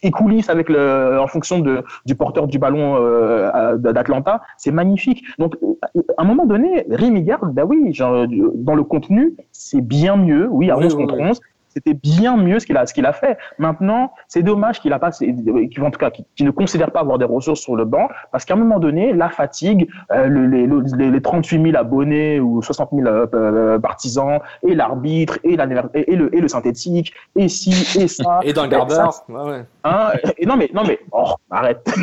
et, 0.03 0.11
coulissent 0.11 0.49
avec 0.49 0.69
le 0.69 1.19
en 1.19 1.27
fonction 1.27 1.59
de 1.59 1.83
du 2.05 2.15
porteur 2.15 2.47
du 2.47 2.59
ballon 2.59 2.97
euh, 2.97 3.77
d'Atlanta. 3.77 4.41
C'est 4.57 4.71
magnifique. 4.71 5.23
Donc 5.39 5.55
à 6.17 6.21
un 6.21 6.25
moment 6.25 6.45
donné, 6.45 6.85
Rémi 6.89 7.23
Garde, 7.23 7.53
bah 7.53 7.65
oui, 7.65 7.93
genre, 7.93 8.27
dans 8.55 8.75
le 8.75 8.83
contenu, 8.83 9.35
c'est 9.51 9.81
bien 9.81 10.15
mieux. 10.15 10.47
Oui, 10.49 10.69
à 10.69 10.77
11 10.77 10.95
contre 10.95 11.19
11 11.19 11.39
c'était 11.77 11.93
bien 11.93 12.37
mieux 12.37 12.59
ce 12.59 12.65
qu'il 12.65 12.75
a, 12.75 12.87
ce 12.87 12.93
qu'il 12.93 13.05
a 13.05 13.13
fait. 13.13 13.37
Maintenant, 13.59 14.11
c'est 14.27 14.41
dommage 14.41 14.81
qu'il 14.81 14.93
a 14.93 14.99
pas, 14.99 15.11
qu'il, 15.11 15.83
en 15.83 15.91
tout 15.91 15.99
cas, 15.99 16.09
qu'il 16.09 16.45
ne 16.45 16.51
considère 16.51 16.91
pas 16.91 17.01
avoir 17.01 17.19
des 17.19 17.25
ressources 17.25 17.59
sur 17.59 17.75
le 17.75 17.85
banc, 17.85 18.07
parce 18.31 18.45
qu'à 18.45 18.55
un 18.55 18.57
moment 18.57 18.79
donné, 18.79 19.13
la 19.13 19.29
fatigue, 19.29 19.87
euh, 20.11 20.27
les, 20.27 20.65
les, 20.65 21.11
les, 21.11 21.21
38 21.21 21.71
000 21.71 21.77
abonnés 21.77 22.39
ou 22.39 22.63
60 22.63 22.89
000 22.93 23.07
euh, 23.07 23.27
euh, 23.33 23.79
partisans, 23.79 24.39
et 24.67 24.73
l'arbitre, 24.73 25.37
et, 25.43 25.55
la, 25.55 25.67
et, 25.93 26.15
le, 26.15 26.35
et 26.35 26.41
le 26.41 26.47
synthétique, 26.47 27.13
et 27.35 27.47
ci, 27.47 27.71
et 27.99 28.07
ça. 28.07 28.39
et 28.43 28.53
dans 28.53 28.63
le 28.63 28.69
gardeur. 28.69 29.13
Ouais, 29.29 29.43
ouais. 29.43 29.65
Hein, 29.83 30.13
et 30.37 30.47
non, 30.47 30.57
mais, 30.57 30.71
non, 30.73 30.81
mais, 30.87 30.99
oh, 31.11 31.33
arrête. 31.51 31.87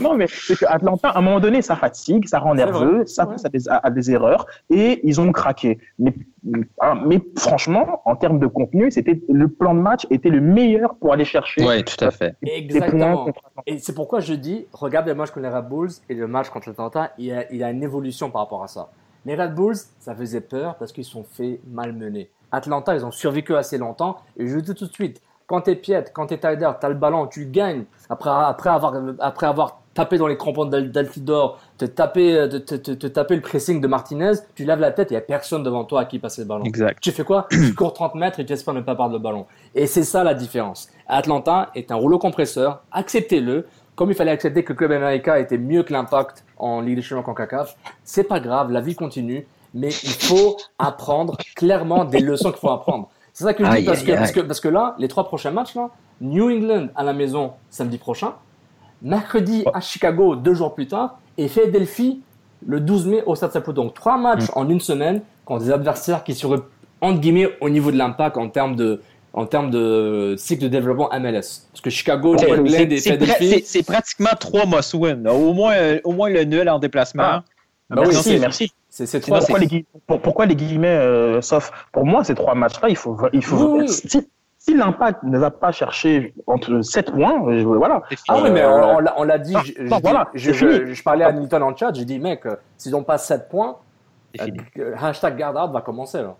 non, 0.00 0.14
mais 0.14 0.26
c'est 0.28 0.58
que 0.58 0.66
Atlanta, 0.66 1.08
à 1.08 1.18
un 1.18 1.22
moment 1.22 1.40
donné, 1.40 1.62
ça 1.62 1.74
fatigue, 1.74 2.28
ça 2.28 2.38
rend 2.38 2.54
nerveux, 2.54 3.06
ça 3.06 3.24
pousse 3.24 3.46
à 3.46 3.48
des, 3.48 3.68
à 3.68 3.90
des, 3.90 4.10
erreurs, 4.10 4.46
et 4.68 5.00
ils 5.04 5.20
ont 5.20 5.30
craqué. 5.32 5.78
Mais, 5.98 6.12
mais 6.42 7.20
franchement, 7.36 8.02
en 8.04 8.16
termes 8.16 8.38
de 8.38 8.46
contenu, 8.46 8.90
c'était 8.90 9.20
le 9.28 9.48
plan 9.48 9.74
de 9.74 9.80
match 9.80 10.06
était 10.10 10.30
le 10.30 10.40
meilleur 10.40 10.94
pour 10.96 11.12
aller 11.12 11.24
chercher. 11.24 11.66
Oui, 11.66 11.84
tout 11.84 12.02
à 12.04 12.10
fait. 12.10 12.34
Exactement. 12.42 13.28
Et 13.66 13.78
c'est 13.78 13.94
pourquoi 13.94 14.20
je 14.20 14.34
dis, 14.34 14.66
regarde 14.72 15.06
le 15.06 15.14
match 15.14 15.30
contre 15.30 15.46
les 15.46 15.54
Red 15.54 15.68
Bulls 15.68 15.90
et 16.08 16.14
le 16.14 16.26
match 16.26 16.48
contre 16.48 16.70
Atlanta, 16.70 17.12
il 17.18 17.26
y 17.26 17.32
a, 17.32 17.50
il 17.52 17.58
y 17.58 17.64
a 17.64 17.70
une 17.70 17.82
évolution 17.82 18.30
par 18.30 18.42
rapport 18.42 18.62
à 18.62 18.68
ça. 18.68 18.90
Les 19.26 19.34
Red 19.34 19.54
Bulls, 19.54 19.76
ça 19.98 20.14
faisait 20.14 20.40
peur 20.40 20.76
parce 20.76 20.92
qu'ils 20.92 21.04
sont 21.04 21.24
fait 21.24 21.60
malmener. 21.70 22.30
Atlanta, 22.52 22.94
ils 22.94 23.04
ont 23.04 23.10
survécu 23.10 23.54
assez 23.54 23.78
longtemps. 23.78 24.16
Et 24.36 24.46
je 24.46 24.58
dis 24.58 24.74
tout 24.74 24.86
de 24.86 24.92
suite, 24.92 25.20
quand 25.46 25.62
t'es 25.62 25.76
piètre, 25.76 26.12
quand 26.12 26.26
t'es 26.26 26.38
tider, 26.38 26.70
t'as 26.80 26.88
le 26.88 26.94
ballon, 26.94 27.26
tu 27.26 27.46
gagnes. 27.46 27.84
Après, 28.08 28.30
après, 28.30 28.70
avoir, 28.70 28.94
après 29.18 29.46
avoir 29.46 29.82
tapé 30.00 30.16
dans 30.16 30.26
les 30.26 30.36
crampons 30.36 30.64
d'Altidor, 30.64 31.58
te 31.76 31.84
taper, 31.84 32.48
te, 32.50 32.56
te, 32.56 32.92
te, 32.92 33.06
taper 33.06 33.36
le 33.36 33.42
pressing 33.42 33.80
de 33.80 33.86
Martinez, 33.86 34.32
tu 34.54 34.64
lèves 34.64 34.80
la 34.80 34.92
tête 34.92 35.12
et 35.12 35.14
il 35.14 35.18
n'y 35.18 35.22
a 35.22 35.26
personne 35.26 35.62
devant 35.62 35.84
toi 35.84 36.00
à 36.00 36.04
qui 36.06 36.18
passer 36.18 36.40
le 36.40 36.46
ballon. 36.48 36.64
Exact. 36.64 36.98
Tu 37.00 37.12
fais 37.12 37.24
quoi 37.24 37.46
Tu 37.50 37.74
cours 37.74 37.92
30 37.92 38.14
mètres 38.14 38.40
et 38.40 38.46
tu 38.46 38.52
espères 38.52 38.72
ne 38.72 38.80
pas 38.80 38.94
perdre 38.94 39.12
le 39.12 39.18
ballon. 39.18 39.44
Et 39.74 39.86
c'est 39.86 40.04
ça 40.04 40.24
la 40.24 40.32
différence. 40.32 40.88
Atlanta 41.06 41.70
est 41.74 41.90
un 41.90 41.96
rouleau 41.96 42.18
compresseur. 42.18 42.82
Acceptez-le. 42.92 43.66
Comme 43.94 44.10
il 44.10 44.14
fallait 44.14 44.30
accepter 44.30 44.64
que 44.64 44.72
Club 44.72 44.92
America 44.92 45.38
était 45.38 45.58
mieux 45.58 45.82
que 45.82 45.92
l'Impact 45.92 46.46
en 46.56 46.80
Ligue 46.80 46.96
des 46.96 47.02
Champions 47.02 47.22
qu'en 47.22 47.34
CACAF, 47.34 47.76
c'est 48.02 48.24
pas 48.24 48.40
grave, 48.40 48.72
la 48.72 48.80
vie 48.80 48.94
continue 48.94 49.46
mais 49.74 49.88
il 49.88 50.10
faut 50.10 50.56
apprendre 50.78 51.36
clairement 51.54 52.04
des 52.04 52.20
leçons 52.20 52.50
qu'il 52.50 52.60
faut 52.60 52.70
apprendre. 52.70 53.08
C'est 53.32 53.44
ça 53.44 53.54
que 53.54 53.64
je 53.64 53.70
dis 53.70 53.84
parce, 53.84 54.02
que, 54.02 54.12
parce, 54.12 54.32
que, 54.32 54.40
parce, 54.40 54.60
que, 54.60 54.68
là, 54.68 54.94
les 54.98 55.08
trois 55.08 55.24
prochains 55.24 55.50
matchs, 55.50 55.74
là, 55.74 55.90
New 56.20 56.50
England 56.50 56.88
à 56.96 57.04
la 57.04 57.12
maison 57.12 57.52
samedi 57.70 57.98
prochain, 57.98 58.34
mercredi 59.02 59.64
à 59.72 59.80
Chicago 59.80 60.36
deux 60.36 60.54
jours 60.54 60.74
plus 60.74 60.86
tard, 60.86 61.18
et 61.38 61.48
Philadelphie 61.48 62.20
le 62.66 62.80
12 62.80 63.06
mai 63.06 63.22
au 63.26 63.34
Stade 63.34 63.52
Saputo. 63.52 63.72
Donc 63.72 63.94
trois 63.94 64.18
matchs 64.18 64.48
mm. 64.48 64.52
en 64.58 64.68
une 64.68 64.80
semaine 64.80 65.22
contre 65.44 65.64
des 65.64 65.72
adversaires 65.72 66.24
qui 66.24 66.34
seraient 66.34 66.60
entre 67.00 67.20
guillemets 67.20 67.48
au 67.60 67.70
niveau 67.70 67.90
de 67.90 67.96
l'impact 67.96 68.36
en 68.36 68.48
termes 68.48 68.76
de 68.76 69.00
en 69.32 69.46
termes 69.46 69.70
de 69.70 70.34
cycle 70.36 70.64
de 70.64 70.68
développement 70.68 71.08
MLS. 71.12 71.68
Parce 71.70 71.80
que 71.82 71.90
Chicago, 71.90 72.34
et 72.34 73.00
Philadelphie... 73.00 73.62
C'est 73.64 73.84
pratiquement 73.84 74.30
trois 74.38 74.66
must-win. 74.66 75.24
Au 75.28 75.52
moins, 75.52 75.98
au 76.02 76.12
moins 76.12 76.28
le 76.28 76.42
nul 76.42 76.68
en 76.68 76.80
déplacement. 76.80 77.22
Ah. 77.22 77.44
Bah 77.90 78.02
merci, 78.06 78.38
merci. 78.38 78.72
C'est 78.88 79.24
pourquoi, 79.24 79.58
les, 79.58 79.84
pourquoi 80.06 80.46
les 80.46 80.56
guillemets, 80.56 80.88
euh, 80.88 81.40
sauf 81.40 81.70
pour 81.92 82.06
moi, 82.06 82.24
ces 82.24 82.34
trois 82.34 82.54
matchs-là, 82.54 82.88
il 82.88 82.96
faut, 82.96 83.16
il 83.32 83.44
faut. 83.44 83.82
Si 84.60 84.76
l'impact 84.76 85.24
ne 85.24 85.38
va 85.38 85.50
pas 85.50 85.72
chercher 85.72 86.32
entre 86.46 86.80
7 86.82 87.10
points, 87.10 87.42
euh, 87.48 87.64
voilà. 87.64 88.02
Ah 88.28 88.40
oui, 88.42 88.50
mais 88.50 88.64
on, 88.64 89.24
l'a 89.24 89.38
dit. 89.38 89.56
Je, 89.64 90.00
voilà, 90.00 90.28
je, 90.34 90.52
je, 90.52 91.02
parlais 91.02 91.24
à 91.24 91.32
Newton 91.32 91.62
en 91.62 91.76
chat, 91.76 91.92
j'ai 91.94 92.04
dit, 92.04 92.20
mec, 92.20 92.46
euh, 92.46 92.54
s'ils 92.78 92.92
n'ont 92.92 93.02
pas 93.02 93.18
7 93.18 93.48
points, 93.48 93.78
euh, 94.40 94.94
hashtag 95.00 95.36
garde 95.36 95.72
va 95.72 95.80
commencer 95.80 96.22
là. 96.22 96.36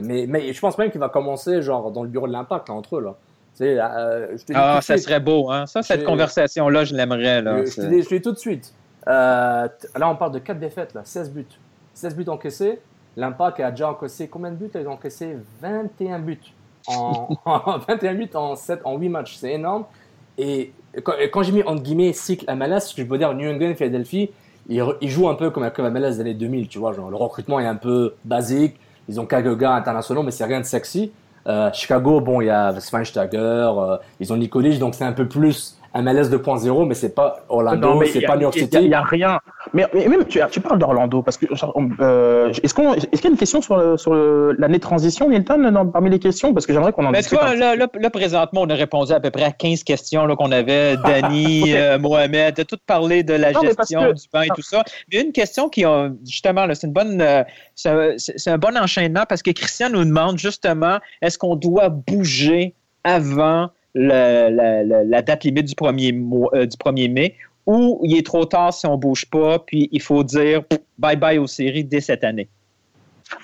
Mais, 0.00 0.26
mais 0.26 0.52
je 0.52 0.60
pense 0.60 0.76
même 0.78 0.90
qu'il 0.90 1.00
va 1.00 1.08
commencer 1.08 1.62
genre 1.62 1.90
dans 1.90 2.02
le 2.02 2.08
bureau 2.08 2.26
de 2.26 2.32
l'impact 2.32 2.70
entre 2.70 2.96
eux 2.96 3.02
là. 3.02 3.14
Euh, 3.60 4.36
ah, 4.54 4.80
ça 4.80 4.96
serait 4.98 5.20
beau, 5.20 5.50
hein. 5.50 5.66
Ça, 5.66 5.82
cette 5.82 6.04
conversation-là, 6.04 6.84
je 6.84 6.94
l'aimerais. 6.94 7.42
Là. 7.42 7.64
Je, 7.64 7.74
te 7.74 8.14
dis, 8.14 8.20
tout 8.20 8.32
de 8.32 8.38
suite. 8.38 8.72
Euh, 9.06 9.68
là, 9.96 10.08
on 10.08 10.16
parle 10.16 10.32
de 10.32 10.38
4 10.38 10.58
défaites, 10.58 10.94
là, 10.94 11.02
16 11.04 11.30
buts. 11.32 11.46
16 11.94 12.16
buts 12.16 12.28
encaissés. 12.28 12.80
L'Impact 13.16 13.60
a 13.60 13.70
déjà 13.70 13.90
encaissé 13.90 14.28
combien 14.28 14.50
de 14.50 14.56
buts? 14.56 14.70
Ils 14.74 14.86
ont 14.86 14.92
encaissé 14.92 15.36
21 15.60 16.20
buts. 16.20 16.38
En, 16.88 17.28
21 17.86 18.14
buts 18.14 18.30
en, 18.34 18.56
7, 18.56 18.80
en 18.84 18.96
8 18.96 19.08
matchs. 19.08 19.36
C'est 19.36 19.52
énorme. 19.52 19.84
Et 20.36 20.72
quand, 21.02 21.42
j'ai 21.42 21.52
mis 21.52 21.62
entre 21.62 21.82
guillemets 21.82 22.12
cycle 22.12 22.44
MLS, 22.54 22.80
ce 22.80 22.94
que 22.94 23.02
je 23.02 23.06
peux 23.06 23.18
dire, 23.18 23.34
New 23.34 23.50
England, 23.50 23.74
Philadelphie, 23.74 24.30
ils, 24.68 24.82
jouent 25.08 25.28
un 25.28 25.34
peu 25.34 25.50
comme, 25.50 25.68
comme 25.70 25.88
MLS 25.90 26.12
des 26.12 26.20
années 26.20 26.34
2000. 26.34 26.68
Tu 26.68 26.78
vois, 26.78 26.92
le 26.92 27.16
recrutement 27.16 27.58
est 27.60 27.66
un 27.66 27.76
peu 27.76 28.14
basique. 28.24 28.76
Ils 29.08 29.18
ont 29.20 29.26
quelques 29.26 29.56
gars 29.58 29.74
internationaux, 29.74 30.22
mais 30.22 30.30
c'est 30.30 30.44
rien 30.44 30.60
de 30.60 30.66
sexy. 30.66 31.12
Euh, 31.46 31.70
Chicago, 31.72 32.20
bon, 32.20 32.40
il 32.42 32.46
y 32.46 32.50
a 32.50 32.78
Schweinsteiger, 32.78 33.38
euh, 33.38 33.96
ils 34.20 34.32
ont 34.32 34.36
Nikolic, 34.36 34.78
donc 34.78 34.94
c'est 34.94 35.04
un 35.04 35.12
peu 35.12 35.26
plus 35.26 35.77
MLS 36.02 36.28
2.0, 36.30 36.86
mais 36.86 36.94
c'est 36.94 37.14
pas 37.14 37.44
Orlando, 37.48 38.02
c'est 38.06 38.20
pas 38.20 38.36
New 38.36 38.42
York 38.42 38.54
City. 38.54 38.78
Il 38.80 38.88
n'y 38.88 38.94
a, 38.94 39.02
rien. 39.02 39.40
Mais, 39.72 39.86
même, 39.94 40.24
tu, 40.24 40.40
tu 40.50 40.60
parles 40.60 40.78
d'Orlando, 40.78 41.22
parce 41.22 41.36
que 41.36 41.46
euh, 42.00 42.52
est-ce 42.62 42.72
qu'on, 42.74 42.94
est-ce 42.94 43.06
qu'il 43.06 43.24
y 43.24 43.26
a 43.26 43.30
une 43.30 43.36
question 43.36 43.60
sur, 43.60 43.76
le, 43.76 43.96
sur 43.96 44.14
l'année 44.14 44.78
de 44.78 44.82
transition, 44.82 45.28
Milton, 45.28 45.90
parmi 45.92 46.10
les 46.10 46.18
questions, 46.18 46.54
parce 46.54 46.66
que 46.66 46.72
j'aimerais 46.72 46.92
qu'on 46.92 47.04
en 47.06 47.10
mais 47.10 47.18
discute. 47.20 47.38
là, 47.40 47.76
là, 47.76 48.10
présentement, 48.10 48.62
on 48.62 48.70
a 48.70 48.74
répondu 48.74 49.12
à 49.12 49.20
peu 49.20 49.30
près 49.30 49.44
à 49.44 49.52
15 49.52 49.82
questions 49.84 50.26
là, 50.26 50.36
qu'on 50.36 50.52
avait. 50.52 50.96
Danny, 51.04 51.74
euh, 51.74 51.98
Mohamed, 51.98 52.56
de 52.56 52.62
tout 52.62 52.78
parlé 52.86 53.22
de 53.22 53.34
la 53.34 53.52
gestion 53.52 54.12
du 54.12 54.28
pain 54.30 54.42
et 54.42 54.48
tout 54.54 54.62
ça. 54.62 54.82
Mais 55.12 55.20
une 55.20 55.32
question 55.32 55.68
qui 55.68 55.84
a, 55.84 56.10
justement, 56.24 56.66
c'est 56.72 56.86
une 56.86 56.92
bonne, 56.92 57.20
euh, 57.20 57.42
c'est 57.74 58.50
un 58.50 58.58
bon 58.58 58.76
enchaînement 58.76 59.24
parce 59.28 59.42
que 59.42 59.50
Christian 59.50 59.90
nous 59.90 60.04
demande 60.04 60.38
justement, 60.38 60.98
est-ce 61.22 61.38
qu'on 61.38 61.56
doit 61.56 61.88
bouger 61.88 62.74
avant 63.04 63.70
la, 63.98 65.22
date 65.22 65.44
limite 65.44 65.66
du 65.66 65.74
1er, 65.74 66.48
euh, 66.54 66.66
du 66.66 66.76
1er 66.76 67.12
mai, 67.12 67.34
ou 67.66 68.00
il 68.02 68.16
est 68.16 68.24
trop 68.24 68.44
tard 68.44 68.72
si 68.72 68.86
on 68.86 68.92
ne 68.92 68.96
bouge 68.96 69.26
pas, 69.26 69.58
puis 69.58 69.88
il 69.92 70.00
faut 70.00 70.24
dire 70.24 70.62
bye-bye 70.98 71.38
aux 71.38 71.46
séries 71.46 71.84
dès 71.84 72.00
cette 72.00 72.24
année? 72.24 72.48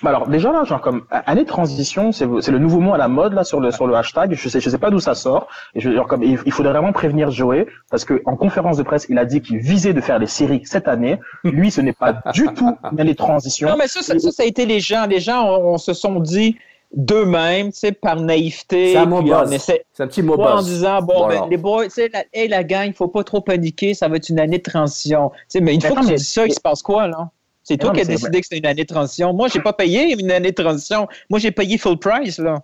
Bah 0.02 0.10
alors 0.10 0.28
déjà 0.28 0.50
là, 0.50 0.64
genre 0.64 0.80
comme 0.80 1.04
année 1.10 1.42
de 1.42 1.46
transition, 1.46 2.10
c'est 2.10 2.24
le 2.26 2.58
nouveau 2.58 2.80
mot 2.80 2.94
à 2.94 2.98
la 2.98 3.08
mode 3.08 3.34
là 3.34 3.44
sur 3.44 3.60
le 3.60 3.70
sur 3.70 3.86
le 3.86 3.94
hashtag. 3.94 4.32
Je 4.34 4.48
sais 4.48 4.58
je 4.58 4.70
sais 4.70 4.78
pas 4.78 4.88
d'où 4.88 4.98
ça 4.98 5.14
sort. 5.14 5.48
Et 5.74 5.80
je, 5.80 5.90
genre 5.90 6.06
comme 6.06 6.22
il, 6.22 6.52
faudrait 6.52 6.72
vraiment 6.72 6.92
prévenir 6.92 7.30
Joey 7.30 7.66
parce 7.90 8.06
que 8.06 8.22
en 8.24 8.34
conférence 8.34 8.78
de 8.78 8.82
presse, 8.82 9.06
il 9.10 9.18
a 9.18 9.26
dit 9.26 9.42
qu'il 9.42 9.58
visait 9.58 9.92
de 9.92 10.00
faire 10.00 10.18
les 10.18 10.26
séries 10.26 10.62
cette 10.64 10.88
année. 10.88 11.18
Lui, 11.44 11.70
ce 11.70 11.82
n'est 11.82 11.92
pas 11.92 12.22
du 12.32 12.46
tout 12.54 12.78
une 12.92 13.00
année 13.00 13.12
de 13.12 13.16
transition. 13.16 13.68
Non 13.68 13.76
mais 13.76 13.86
ça 13.86 14.00
ça, 14.00 14.18
ça, 14.18 14.42
a 14.42 14.46
été 14.46 14.64
les 14.64 14.80
gens. 14.80 15.06
Les 15.06 15.20
gens 15.20 15.46
on 15.46 15.76
se 15.76 15.92
sont 15.92 16.18
dit 16.18 16.56
d'eux-mêmes, 16.94 17.72
tu 17.72 17.78
sais, 17.78 17.92
par 17.92 18.20
naïveté. 18.20 18.92
C'est 18.92 18.98
un 18.98 19.06
mot 19.06 19.22
C'est 19.58 19.84
un 19.98 20.06
petit 20.06 20.22
mot 20.22 20.40
En 20.40 20.62
disant, 20.62 21.02
bon, 21.02 21.26
ben, 21.28 21.46
les 21.50 21.56
boys, 21.56 21.84
tu 21.84 21.90
sais, 21.90 22.10
la, 22.12 22.24
hey, 22.32 22.48
la 22.48 22.64
gang, 22.64 22.86
il 22.86 22.94
faut 22.94 23.08
pas 23.08 23.24
trop 23.24 23.40
paniquer, 23.40 23.94
ça 23.94 24.08
va 24.08 24.16
être 24.16 24.28
une 24.28 24.40
année 24.40 24.58
de 24.58 24.62
transition. 24.62 25.30
Tu 25.30 25.38
sais, 25.48 25.60
mais 25.60 25.74
une 25.74 25.80
fois 25.80 26.00
que 26.00 26.06
tu 26.06 26.14
dis 26.14 26.24
ça, 26.24 26.46
il 26.46 26.52
se 26.52 26.60
passe 26.60 26.82
quoi, 26.82 27.08
là? 27.08 27.30
C'est 27.62 27.78
toi 27.78 27.92
qui 27.92 28.02
as 28.02 28.04
décidé 28.04 28.40
que 28.40 28.46
c'était 28.46 28.58
une 28.58 28.66
année 28.66 28.82
de 28.82 28.92
transition. 28.92 29.32
Moi, 29.32 29.48
j'ai 29.48 29.60
pas 29.60 29.72
payé 29.72 30.12
une 30.20 30.30
année 30.30 30.50
de 30.50 30.62
transition. 30.62 31.08
Moi, 31.30 31.38
j'ai 31.38 31.50
payé 31.50 31.78
full 31.78 31.98
price, 31.98 32.38
là. 32.38 32.62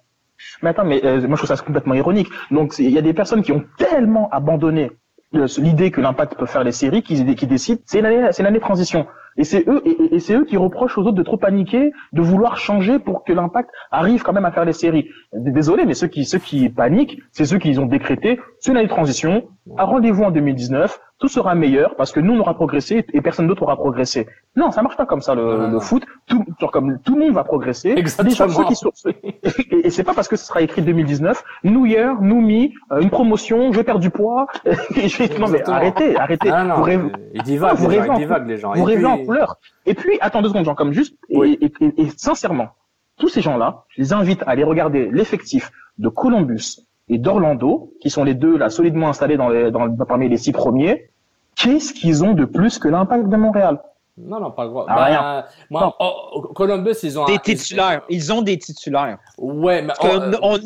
Mais 0.62 0.70
attends, 0.70 0.84
mais 0.84 1.04
euh, 1.04 1.20
moi, 1.26 1.36
je 1.36 1.44
trouve 1.44 1.56
ça 1.56 1.62
complètement 1.62 1.94
ironique. 1.94 2.28
Donc, 2.50 2.74
il 2.78 2.90
y 2.90 2.98
a 2.98 3.02
des 3.02 3.14
personnes 3.14 3.42
qui 3.42 3.52
ont 3.52 3.64
tellement 3.78 4.28
abandonné 4.30 4.90
euh, 5.34 5.46
l'idée 5.58 5.90
que 5.90 6.00
l'impact 6.00 6.34
peut 6.36 6.46
faire 6.46 6.64
les 6.64 6.72
séries 6.72 7.02
qui, 7.02 7.34
qui 7.34 7.46
décident, 7.46 7.80
c'est 7.86 8.00
une 8.00 8.06
année, 8.06 8.28
c'est 8.32 8.42
une 8.42 8.46
année 8.46 8.58
de 8.58 8.64
transition. 8.64 9.06
Et 9.40 9.44
c'est 9.44 9.66
eux, 9.66 9.82
et, 9.86 10.20
c'est 10.20 10.34
eux 10.34 10.44
qui 10.44 10.58
reprochent 10.58 10.98
aux 10.98 11.00
autres 11.00 11.12
de 11.12 11.22
trop 11.22 11.38
paniquer, 11.38 11.92
de 12.12 12.20
vouloir 12.20 12.58
changer 12.58 12.98
pour 12.98 13.24
que 13.24 13.32
l'impact 13.32 13.70
arrive 13.90 14.22
quand 14.22 14.34
même 14.34 14.44
à 14.44 14.52
faire 14.52 14.66
les 14.66 14.74
séries. 14.74 15.08
Désolé, 15.32 15.86
mais 15.86 15.94
ceux 15.94 16.08
qui, 16.08 16.26
ceux 16.26 16.38
qui 16.38 16.68
paniquent, 16.68 17.18
c'est 17.32 17.46
ceux 17.46 17.56
qui 17.56 17.78
ont 17.78 17.86
décrété, 17.86 18.38
c'est 18.58 18.70
une 18.70 18.76
année 18.76 18.86
de 18.86 18.92
transition, 18.92 19.48
à 19.78 19.84
rendez-vous 19.84 20.24
en 20.24 20.30
2019, 20.30 21.00
tout 21.20 21.28
sera 21.28 21.54
meilleur 21.54 21.94
parce 21.96 22.12
que 22.12 22.18
nous 22.18 22.34
on 22.34 22.40
aura 22.40 22.54
progressé 22.54 23.04
et 23.12 23.20
personne 23.20 23.46
d'autre 23.46 23.62
aura 23.62 23.76
progressé. 23.76 24.26
Non, 24.56 24.70
ça 24.72 24.82
marche 24.82 24.96
pas 24.96 25.06
comme 25.06 25.20
ça 25.20 25.34
le, 25.34 25.68
le 25.70 25.78
foot. 25.78 26.04
Tout, 26.26 26.44
genre 26.58 26.70
comme 26.72 26.98
tout 27.04 27.14
le 27.14 27.20
monde 27.20 27.34
va 27.34 27.44
progresser. 27.44 27.90
Exactement. 27.90 28.64
Qui 28.64 28.74
sont, 28.74 28.90
et, 29.06 29.40
et 29.84 29.90
c'est 29.90 30.02
pas 30.02 30.14
parce 30.14 30.28
que 30.28 30.36
ce 30.36 30.46
sera 30.46 30.62
écrit 30.62 30.82
2019, 30.82 31.44
New 31.64 31.86
Year, 31.86 32.20
New 32.20 32.40
Me, 32.40 32.70
euh, 32.92 33.00
une 33.00 33.10
promotion, 33.10 33.72
je 33.72 33.82
perds 33.82 33.98
du 33.98 34.10
poids. 34.10 34.46
et 34.64 35.38
non 35.38 35.48
mais 35.48 35.68
arrêtez, 35.68 36.16
arrêtez. 36.16 36.50
Ah, 36.50 36.64
non, 36.64 36.76
vous 36.76 36.82
rêvez, 36.82 37.12
ils 37.34 37.42
divagent, 37.42 37.78
vous 37.78 37.86
rêvez, 37.86 38.08
en, 38.08 38.16
les 38.46 38.56
gens. 38.56 38.72
Vous 38.72 38.84
rêvez 38.84 39.04
en 39.04 39.18
couleur. 39.18 39.56
Et 39.86 39.94
puis 39.94 40.16
attends 40.20 40.40
deux 40.40 40.48
secondes, 40.48 40.64
genre 40.64 40.74
comme 40.76 40.92
juste 40.92 41.16
et, 41.28 41.58
et, 41.80 42.08
sincèrement, 42.16 42.70
tous 43.18 43.28
ces 43.28 43.42
gens-là, 43.42 43.84
je 43.90 44.00
les 44.00 44.12
invite 44.14 44.42
à 44.44 44.50
aller 44.50 44.64
regarder 44.64 45.10
l'effectif 45.12 45.70
de 45.98 46.08
Columbus, 46.08 46.86
et 47.10 47.18
d'Orlando, 47.18 47.92
qui 48.00 48.08
sont 48.08 48.24
les 48.24 48.34
deux 48.34 48.56
là 48.56 48.70
solidement 48.70 49.08
installés 49.08 49.36
dans 49.36 49.48
les, 49.48 49.70
dans, 49.70 49.94
parmi 50.06 50.28
les 50.28 50.38
six 50.38 50.52
premiers, 50.52 51.10
qu'est-ce 51.56 51.92
qu'ils 51.92 52.24
ont 52.24 52.32
de 52.32 52.44
plus 52.44 52.78
que 52.78 52.88
l'impact 52.88 53.28
de 53.28 53.36
Montréal? 53.36 53.80
Non, 54.16 54.38
non, 54.38 54.50
pas 54.50 54.66
droit. 54.66 54.86
Ah, 54.88 55.04
rien. 55.04 55.44
Moi, 55.70 55.96
oh, 55.98 56.14
oh, 56.34 56.42
Columbus, 56.54 56.96
ils 57.02 57.18
ont 57.18 57.24
des 57.24 57.38
titulaires. 57.38 58.02
Ils 58.08 58.32
ont 58.32 58.42
des 58.42 58.58
titulaires. 58.58 59.18
Ouais, 59.38 59.82
mais 59.82 59.92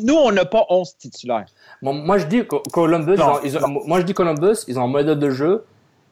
nous, 0.03 0.13
on 0.13 0.31
n'a 0.31 0.45
pas 0.45 0.65
11 0.69 0.97
titulaires. 0.97 1.45
moi, 1.81 2.17
je 2.17 2.25
dis 2.27 2.43
Columbus. 2.71 3.15
Ils 3.43 3.57
ont, 3.57 3.67
moi, 3.85 4.01
je 4.01 4.05
dis 4.05 4.13
Columbus. 4.13 4.65
Ils 4.67 4.77
ont 4.77 4.83
un 4.83 4.87
modèle 4.87 5.17
de 5.17 5.29
jeu, 5.29 5.65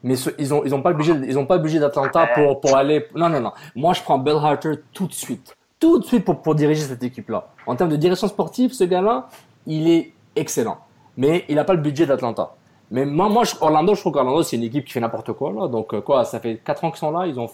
mais 0.03 0.15
ils 0.39 0.53
ont, 0.53 0.63
ils 0.63 0.73
ont 0.73 0.81
pas 0.81 0.91
le 0.91 0.95
budget, 0.95 1.13
ils 1.27 1.37
ont 1.37 1.45
pas 1.45 1.57
le 1.57 1.61
budget 1.61 1.79
d'Atlanta 1.79 2.27
pour, 2.33 2.61
pour 2.61 2.75
aller. 2.75 3.05
Non, 3.15 3.29
non, 3.29 3.41
non. 3.41 3.51
Moi, 3.75 3.93
je 3.93 4.01
prends 4.01 4.17
Bill 4.17 4.37
Harter 4.41 4.75
tout 4.93 5.07
de 5.07 5.13
suite, 5.13 5.55
tout 5.79 5.99
de 5.99 6.05
suite 6.05 6.23
pour, 6.23 6.41
pour 6.41 6.55
diriger 6.55 6.81
cette 6.81 7.03
équipe-là. 7.03 7.49
En 7.67 7.75
termes 7.75 7.91
de 7.91 7.97
direction 7.97 8.27
sportive, 8.27 8.73
ce 8.73 8.85
gars-là, 8.85 9.27
il 9.65 9.89
est 9.89 10.13
excellent. 10.35 10.77
Mais 11.17 11.45
il 11.49 11.55
n'a 11.55 11.63
pas 11.63 11.73
le 11.73 11.81
budget 11.81 12.05
d'Atlanta. 12.05 12.55
Mais 12.91 13.05
moi, 13.05 13.29
moi 13.29 13.43
Orlando, 13.61 13.95
je 13.95 14.01
trouve 14.01 14.13
qu'Orlando, 14.13 14.43
c'est 14.43 14.55
une 14.55 14.63
équipe 14.63 14.85
qui 14.85 14.93
fait 14.93 14.99
n'importe 14.99 15.33
quoi. 15.33 15.51
Là. 15.51 15.67
Donc, 15.67 15.93
euh, 15.93 16.01
quoi, 16.01 16.25
ça 16.25 16.39
fait 16.39 16.61
4 16.63 16.83
ans 16.83 16.91
qu'ils 16.91 16.99
sont 16.99 17.11
là. 17.11 17.25
Ils 17.27 17.35
n'ont 17.35 17.49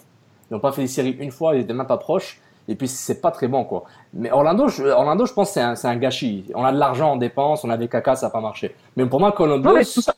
ils 0.49 0.55
ont 0.55 0.59
pas 0.59 0.71
fait 0.71 0.81
des 0.81 0.87
séries 0.87 1.15
une 1.19 1.31
fois. 1.31 1.55
Ils 1.55 1.59
n'étaient 1.59 1.73
même 1.73 1.87
pas 1.87 1.97
proches. 1.97 2.41
Et 2.67 2.75
puis, 2.75 2.87
c'est 2.87 3.21
pas 3.21 3.31
très 3.31 3.47
bon, 3.47 3.63
quoi. 3.63 3.83
Mais 4.13 4.31
Orlando, 4.31 4.67
je, 4.67 4.83
Orlando, 4.83 5.25
je 5.25 5.33
pense 5.33 5.49
que 5.49 5.53
c'est 5.55 5.61
un, 5.61 5.91
un, 5.91 5.95
gâchis. 5.95 6.45
On 6.53 6.63
a 6.63 6.71
de 6.71 6.77
l'argent 6.77 7.13
en 7.13 7.15
dépense. 7.15 7.63
On 7.63 7.69
avait 7.69 7.87
caca, 7.87 8.15
ça 8.15 8.27
n'a 8.27 8.29
pas 8.31 8.41
marché. 8.41 8.75
Mais 8.95 9.05
pour 9.05 9.19
moi, 9.19 9.31
Columbus. 9.31 10.09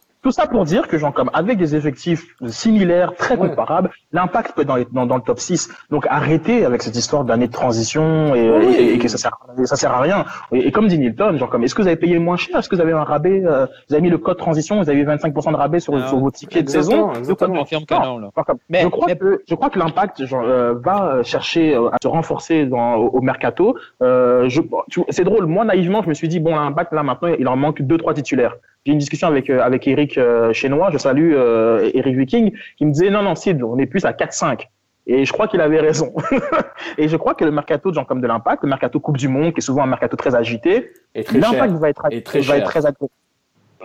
Pour 0.51 0.65
dire 0.65 0.87
que, 0.87 0.97
genre, 0.99 1.13
comme 1.13 1.31
avec 1.33 1.57
des 1.57 1.75
effectifs 1.75 2.25
similaires, 2.47 3.15
très 3.15 3.37
comparables, 3.37 3.89
l'impact 4.11 4.53
peut 4.55 4.61
être 4.61 4.67
dans, 4.67 4.75
les- 4.75 4.85
dans, 4.91 5.05
dans 5.07 5.15
le 5.15 5.21
top 5.21 5.39
6. 5.39 5.69
Donc, 5.89 6.05
arrêtez 6.09 6.63
avec 6.63 6.83
cette 6.83 6.95
histoire 6.95 7.23
d'année 7.25 7.47
de 7.47 7.51
transition 7.51 8.35
et, 8.35 8.49
Oui. 8.51 8.75
et, 8.77 8.93
et 8.93 8.97
que 8.99 9.07
ça 9.07 9.17
sert, 9.17 9.37
ça 9.65 9.75
sert 9.75 9.91
à 9.91 9.99
rien. 9.99 10.25
Et, 10.51 10.67
et 10.67 10.71
comme 10.71 10.87
dit 10.87 10.99
Nilton, 10.99 11.37
genre, 11.37 11.49
comme, 11.49 11.63
est-ce 11.63 11.73
que 11.73 11.81
vous 11.81 11.87
avez 11.87 11.97
payé 11.97 12.19
moins 12.19 12.37
cher? 12.37 12.59
Est-ce 12.59 12.69
que 12.69 12.75
vous 12.75 12.81
avez 12.81 12.91
un 12.91 13.03
rabais, 13.03 13.41
euh, 13.45 13.65
vous 13.89 13.95
avez 13.95 14.01
mis 14.01 14.09
le 14.11 14.19
code 14.19 14.37
transition, 14.37 14.79
vous 14.81 14.89
avez 14.89 15.03
25% 15.03 15.51
de 15.51 15.55
rabais 15.57 15.79
sur, 15.79 15.93
Non. 15.93 16.07
sur 16.07 16.17
vos 16.19 16.29
tickets 16.31 16.65
de 16.65 16.69
saison? 16.69 17.13
exactement. 17.13 17.55
Non. 17.55 18.29
Genre 18.35 18.45
comme- 18.45 18.57
Mais- 18.69 18.81
je 18.83 18.87
crois 18.89 19.07
mais- 19.07 19.15
que 19.15 19.41
je 19.47 19.55
crois 19.55 19.69
que 19.69 19.79
l'impact 19.79 20.25
genre, 20.25 20.43
euh, 20.43 20.75
va 20.83 21.15
euh, 21.15 21.23
chercher 21.23 21.75
euh, 21.75 21.89
à 21.89 21.97
se 22.01 22.07
renforcer 22.07 22.65
dans, 22.67 22.95
au, 22.95 23.07
au 23.09 23.21
mercato. 23.21 23.75
Euh, 24.03 24.47
je, 24.49 24.61
tu- 24.89 25.01
c'est 25.09 25.23
drôle. 25.23 25.45
Moi 25.45 25.65
naïvement, 25.65 26.01
je 26.03 26.09
me 26.09 26.13
suis 26.13 26.27
dit 26.27 26.39
bon 26.39 26.55
l'impact 26.55 26.93
là 26.93 27.01
maintenant 27.03 27.29
il 27.39 27.47
en 27.47 27.55
manque 27.55 27.81
deux 27.81 27.97
trois 27.97 28.13
titulaires. 28.13 28.55
J'ai 28.85 28.91
eu 28.91 28.93
une 28.93 28.99
discussion 28.99 29.27
avec 29.27 29.49
euh, 29.49 29.61
avec 29.61 29.87
Eric 29.87 30.17
euh, 30.17 30.53
Chenois. 30.53 30.89
Je 30.91 30.97
salue 30.97 31.33
euh, 31.35 31.91
Eric 31.93 32.15
Viking 32.17 32.51
qui 32.77 32.85
me 32.85 32.91
disait 32.91 33.09
non 33.11 33.21
non 33.21 33.35
Sid 33.35 33.61
on 33.63 33.77
est 33.77 33.85
plus 33.85 34.05
à 34.05 34.11
4-5. 34.11 34.61
Et 35.07 35.25
je 35.25 35.33
crois 35.33 35.47
qu'il 35.47 35.61
avait 35.61 35.79
raison. 35.79 36.13
et 36.97 37.07
je 37.07 37.17
crois 37.17 37.33
que 37.33 37.43
le 37.43 37.51
mercato 37.51 37.89
de 37.89 37.95
gens 37.95 38.05
comme 38.05 38.21
de 38.21 38.27
l'impact, 38.27 38.63
le 38.63 38.69
mercato 38.69 38.99
Coupe 38.99 39.17
du 39.17 39.27
Monde, 39.27 39.51
qui 39.53 39.57
est 39.59 39.61
souvent 39.61 39.83
un 39.83 39.87
mercato 39.87 40.15
très 40.15 40.35
agité, 40.35 40.91
l'impact 41.15 41.73
va 41.73 41.89
être, 41.89 42.05
Et 42.11 42.21
très 42.21 42.39
va 42.41 42.57
être 42.57 42.65
très 42.69 42.85
agressif. 42.85 43.09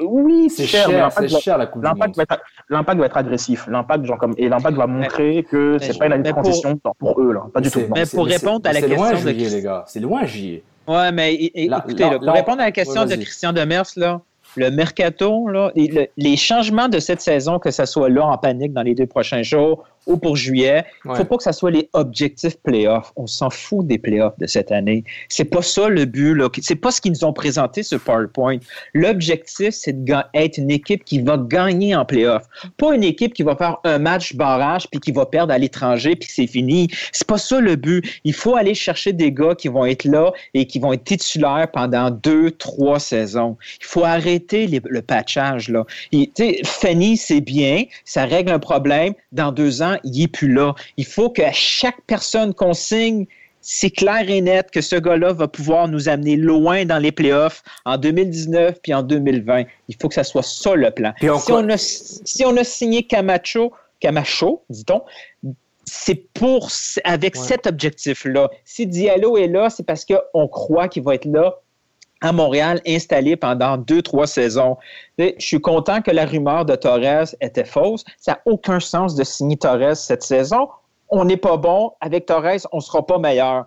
Oui, 0.02 0.50
C'est 0.50 0.66
cher, 0.66 0.88
mais 0.88 0.94
cher, 0.94 1.02
l'impact 1.04 1.28
c'est 1.28 1.34
va- 1.34 1.40
cher 1.40 1.58
la 1.58 1.66
Coupe 1.66 1.82
du 1.82 1.88
Monde. 1.88 1.96
L'impact 1.98 2.16
va 2.16 2.22
être, 2.22 2.42
l'impact 2.68 3.00
va 3.00 3.06
être 3.06 3.16
agressif. 3.16 3.66
L'impact, 3.66 4.04
genre 4.04 4.18
comme, 4.18 4.34
et 4.36 4.48
l'impact 4.48 4.76
va 4.76 4.86
montrer 4.86 5.42
que 5.50 5.78
c'est 5.80 5.92
mais- 5.92 5.98
pas 5.98 6.06
une 6.06 6.12
année 6.12 6.22
de 6.22 6.28
mais 6.28 6.34
pour- 6.34 6.42
transition 6.42 6.78
pour 6.98 7.20
eux, 7.20 7.32
là. 7.32 7.44
Pas 7.52 7.60
du 7.62 7.70
tout. 7.70 7.80
Mais 7.94 8.04
pour 8.04 8.26
répondre 8.26 8.68
à 8.68 8.72
la 8.74 8.80
c'est 8.80 8.88
loin, 8.88 9.10
question 9.12 9.30
de 9.32 9.36
les 9.36 9.62
gars. 9.62 9.84
C'est 9.86 10.00
loin. 10.00 10.22
Ouais, 10.88 11.12
mais 11.12 11.34
écoutez, 11.34 11.66
là- 11.68 11.84
là, 12.10 12.18
pour 12.18 12.32
répondre 12.34 12.60
à 12.60 12.64
la 12.66 12.72
question 12.72 13.02
ouais, 13.02 13.16
de. 13.16 13.22
Christian 13.22 13.52
Demers, 13.54 13.86
là, 13.96 14.20
le 14.56 14.70
mercato, 14.70 15.48
les 15.74 16.36
changements 16.36 16.88
de 16.88 16.98
cette 16.98 17.20
saison, 17.20 17.58
que 17.58 17.70
ce 17.70 17.84
soit 17.84 18.08
là 18.08 18.26
en 18.26 18.38
panique 18.38 18.72
dans 18.72 18.82
les 18.82 18.94
deux 18.94 19.06
prochains 19.06 19.42
jours 19.42 19.84
ou 20.06 20.16
pour 20.16 20.36
juillet, 20.36 20.84
il 21.04 21.10
Ouais. 21.10 21.16
faut 21.16 21.24
pas 21.24 21.36
que 21.36 21.42
ce 21.42 21.52
soit 21.52 21.70
les 21.70 21.88
objectifs 21.92 22.56
playoffs. 22.62 23.12
On 23.16 23.26
s'en 23.26 23.50
fout 23.50 23.86
des 23.86 23.98
playoffs 23.98 24.38
de 24.38 24.46
cette 24.46 24.70
année. 24.72 25.04
C'est 25.28 25.44
pas 25.44 25.62
ça 25.62 25.88
le 25.88 26.04
but. 26.04 26.34
là. 26.34 26.48
C'est 26.62 26.74
pas 26.76 26.90
ce 26.90 27.00
qu'ils 27.00 27.12
nous 27.12 27.24
ont 27.24 27.32
présenté 27.32 27.82
sur 27.82 28.00
PowerPoint. 28.00 28.58
L'objectif, 28.94 29.70
c'est 29.70 29.92
de 29.92 30.04
ga- 30.04 30.28
être 30.34 30.58
une 30.58 30.70
équipe 30.70 31.04
qui 31.04 31.20
va 31.20 31.36
gagner 31.38 31.94
en 31.94 32.04
playoffs. 32.04 32.46
Pas 32.76 32.94
une 32.94 33.04
équipe 33.04 33.34
qui 33.34 33.42
va 33.42 33.56
faire 33.56 33.76
un 33.84 33.98
match 33.98 34.34
barrage 34.34 34.86
puis 34.90 35.00
qui 35.00 35.12
va 35.12 35.26
perdre 35.26 35.52
à 35.52 35.58
l'étranger 35.58 36.16
puis 36.16 36.28
c'est 36.32 36.46
fini. 36.46 36.88
C'est 37.12 37.26
pas 37.26 37.38
ça 37.38 37.60
le 37.60 37.76
but. 37.76 38.04
Il 38.24 38.32
faut 38.32 38.56
aller 38.56 38.74
chercher 38.74 39.12
des 39.12 39.32
gars 39.32 39.54
qui 39.54 39.68
vont 39.68 39.84
être 39.84 40.04
là 40.04 40.32
et 40.54 40.66
qui 40.66 40.78
vont 40.78 40.92
être 40.92 41.04
titulaires 41.04 41.68
pendant 41.72 42.10
deux, 42.10 42.50
trois 42.52 42.98
saisons. 42.98 43.56
Il 43.80 43.86
faut 43.86 44.04
arrêter 44.04 44.66
les- 44.66 44.80
le 44.84 45.02
patchage. 45.02 45.68
Là. 45.68 45.84
Sais, 46.36 46.60
Fanny, 46.64 47.16
c'est 47.16 47.40
bien, 47.40 47.84
ça 48.04 48.24
règle 48.24 48.52
un 48.52 48.58
problème. 48.58 49.14
Dans 49.32 49.52
deux 49.52 49.82
ans, 49.82 49.95
il 50.04 50.20
n'est 50.20 50.28
plus 50.28 50.52
là. 50.52 50.74
Il 50.96 51.06
faut 51.06 51.30
que 51.30 51.42
chaque 51.52 52.00
personne 52.06 52.54
qu'on 52.54 52.72
signe, 52.74 53.26
c'est 53.60 53.90
clair 53.90 54.28
et 54.30 54.40
net 54.40 54.70
que 54.70 54.80
ce 54.80 54.96
gars-là 54.96 55.32
va 55.32 55.48
pouvoir 55.48 55.88
nous 55.88 56.08
amener 56.08 56.36
loin 56.36 56.84
dans 56.84 56.98
les 56.98 57.10
playoffs 57.10 57.62
en 57.84 57.96
2019 57.98 58.78
puis 58.82 58.94
en 58.94 59.02
2020. 59.02 59.64
Il 59.88 59.96
faut 60.00 60.08
que 60.08 60.14
ça 60.14 60.24
soit 60.24 60.44
ça 60.44 60.74
le 60.74 60.90
plan. 60.90 61.12
Si 61.20 61.52
on, 61.52 61.68
a, 61.68 61.76
si 61.76 62.44
on 62.44 62.56
a 62.56 62.62
signé 62.64 63.02
Camacho, 63.02 63.72
Camacho, 63.98 64.62
dit-on, 64.70 65.02
c'est 65.84 66.28
pour 66.34 66.68
avec 67.04 67.34
Ouais. 67.36 67.42
cet 67.42 67.66
objectif-là. 67.66 68.50
Si 68.64 68.86
Diallo 68.86 69.36
est 69.36 69.48
là, 69.48 69.70
c'est 69.70 69.84
parce 69.84 70.04
qu'on 70.04 70.48
croit 70.48 70.88
qu'il 70.88 71.02
va 71.02 71.14
être 71.14 71.24
là 71.26 71.56
à 72.20 72.32
Montréal, 72.32 72.80
installé 72.86 73.36
pendant 73.36 73.76
deux, 73.76 74.00
trois 74.02 74.26
saisons. 74.26 74.76
Et 75.18 75.34
Je 75.38 75.46
suis 75.46 75.60
content 75.60 76.00
que 76.02 76.10
la 76.10 76.24
rumeur 76.24 76.64
de 76.64 76.74
Torres 76.74 77.34
était 77.40 77.64
fausse. 77.64 78.04
Ça 78.18 78.32
n'a 78.32 78.40
aucun 78.46 78.80
sens 78.80 79.14
de 79.14 79.22
signer 79.24 79.56
Torres 79.56 79.96
cette 79.96 80.22
saison. 80.22 80.68
On 81.08 81.24
n'est 81.24 81.36
pas 81.36 81.56
bon. 81.56 81.92
Avec 82.00 82.26
Torres, 82.26 82.66
on 82.72 82.76
ne 82.78 82.82
sera 82.82 83.04
pas 83.06 83.18
meilleur. 83.18 83.66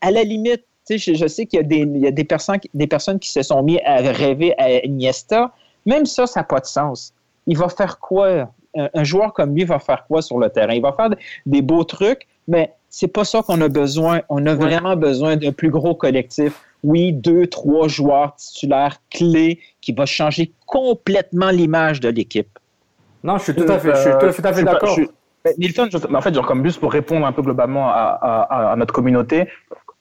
À 0.00 0.10
la 0.10 0.22
limite, 0.24 0.64
je, 0.90 0.96
je 1.14 1.26
sais 1.26 1.46
qu'il 1.46 1.58
y 1.58 1.60
a, 1.60 1.66
des, 1.66 1.78
il 1.78 1.98
y 1.98 2.06
a 2.06 2.10
des, 2.10 2.24
personnes, 2.24 2.58
qui- 2.58 2.70
des 2.74 2.86
personnes 2.86 3.18
qui 3.18 3.30
se 3.30 3.42
sont 3.42 3.62
mis 3.62 3.80
à 3.82 3.96
rêver 3.98 4.54
à 4.58 4.84
Iniesta. 4.84 5.52
Même 5.86 6.06
ça, 6.06 6.26
ça 6.26 6.40
n'a 6.40 6.44
pas 6.44 6.60
de 6.60 6.66
sens. 6.66 7.12
Il 7.46 7.56
va 7.56 7.68
faire 7.68 7.98
quoi? 7.98 8.48
Un, 8.76 8.88
un 8.92 9.04
joueur 9.04 9.32
comme 9.32 9.54
lui 9.54 9.64
va 9.64 9.78
faire 9.78 10.04
quoi 10.08 10.20
sur 10.22 10.38
le 10.38 10.50
terrain? 10.50 10.72
Il 10.74 10.82
va 10.82 10.92
faire 10.92 11.10
des 11.46 11.62
beaux 11.62 11.84
trucs, 11.84 12.26
mais 12.48 12.72
c'est 12.90 13.08
pas 13.08 13.24
ça 13.24 13.42
qu'on 13.42 13.60
a 13.60 13.68
besoin. 13.68 14.20
On 14.28 14.44
a 14.46 14.54
vraiment 14.54 14.96
besoin 14.96 15.36
d'un 15.36 15.52
plus 15.52 15.70
gros 15.70 15.94
collectif. 15.94 16.60
Oui, 16.84 17.12
deux, 17.12 17.46
trois 17.46 17.88
joueurs 17.88 18.36
titulaires 18.36 18.98
clés 19.10 19.58
qui 19.80 19.92
va 19.92 20.04
changer 20.06 20.52
complètement 20.66 21.50
l'image 21.50 21.98
de 22.00 22.10
l'équipe. 22.10 22.58
Non, 23.24 23.38
je 23.38 23.44
suis 23.44 23.54
tout 23.54 23.62
à 23.72 23.78
fait, 23.78 23.94
je 23.94 24.00
suis 24.32 24.42
tout 24.42 24.48
à 24.48 24.52
fait, 24.52 24.60
Euh, 24.60 24.64
d'accord. 24.64 24.96
mais 26.10 26.16
en 26.18 26.20
fait, 26.20 26.34
genre, 26.34 26.46
comme 26.46 26.62
juste 26.64 26.78
pour 26.80 26.92
répondre 26.92 27.24
un 27.26 27.32
peu 27.32 27.40
globalement 27.42 27.88
à, 27.88 28.18
à- 28.20 28.72
à 28.72 28.76
notre 28.76 28.92
communauté, 28.92 29.48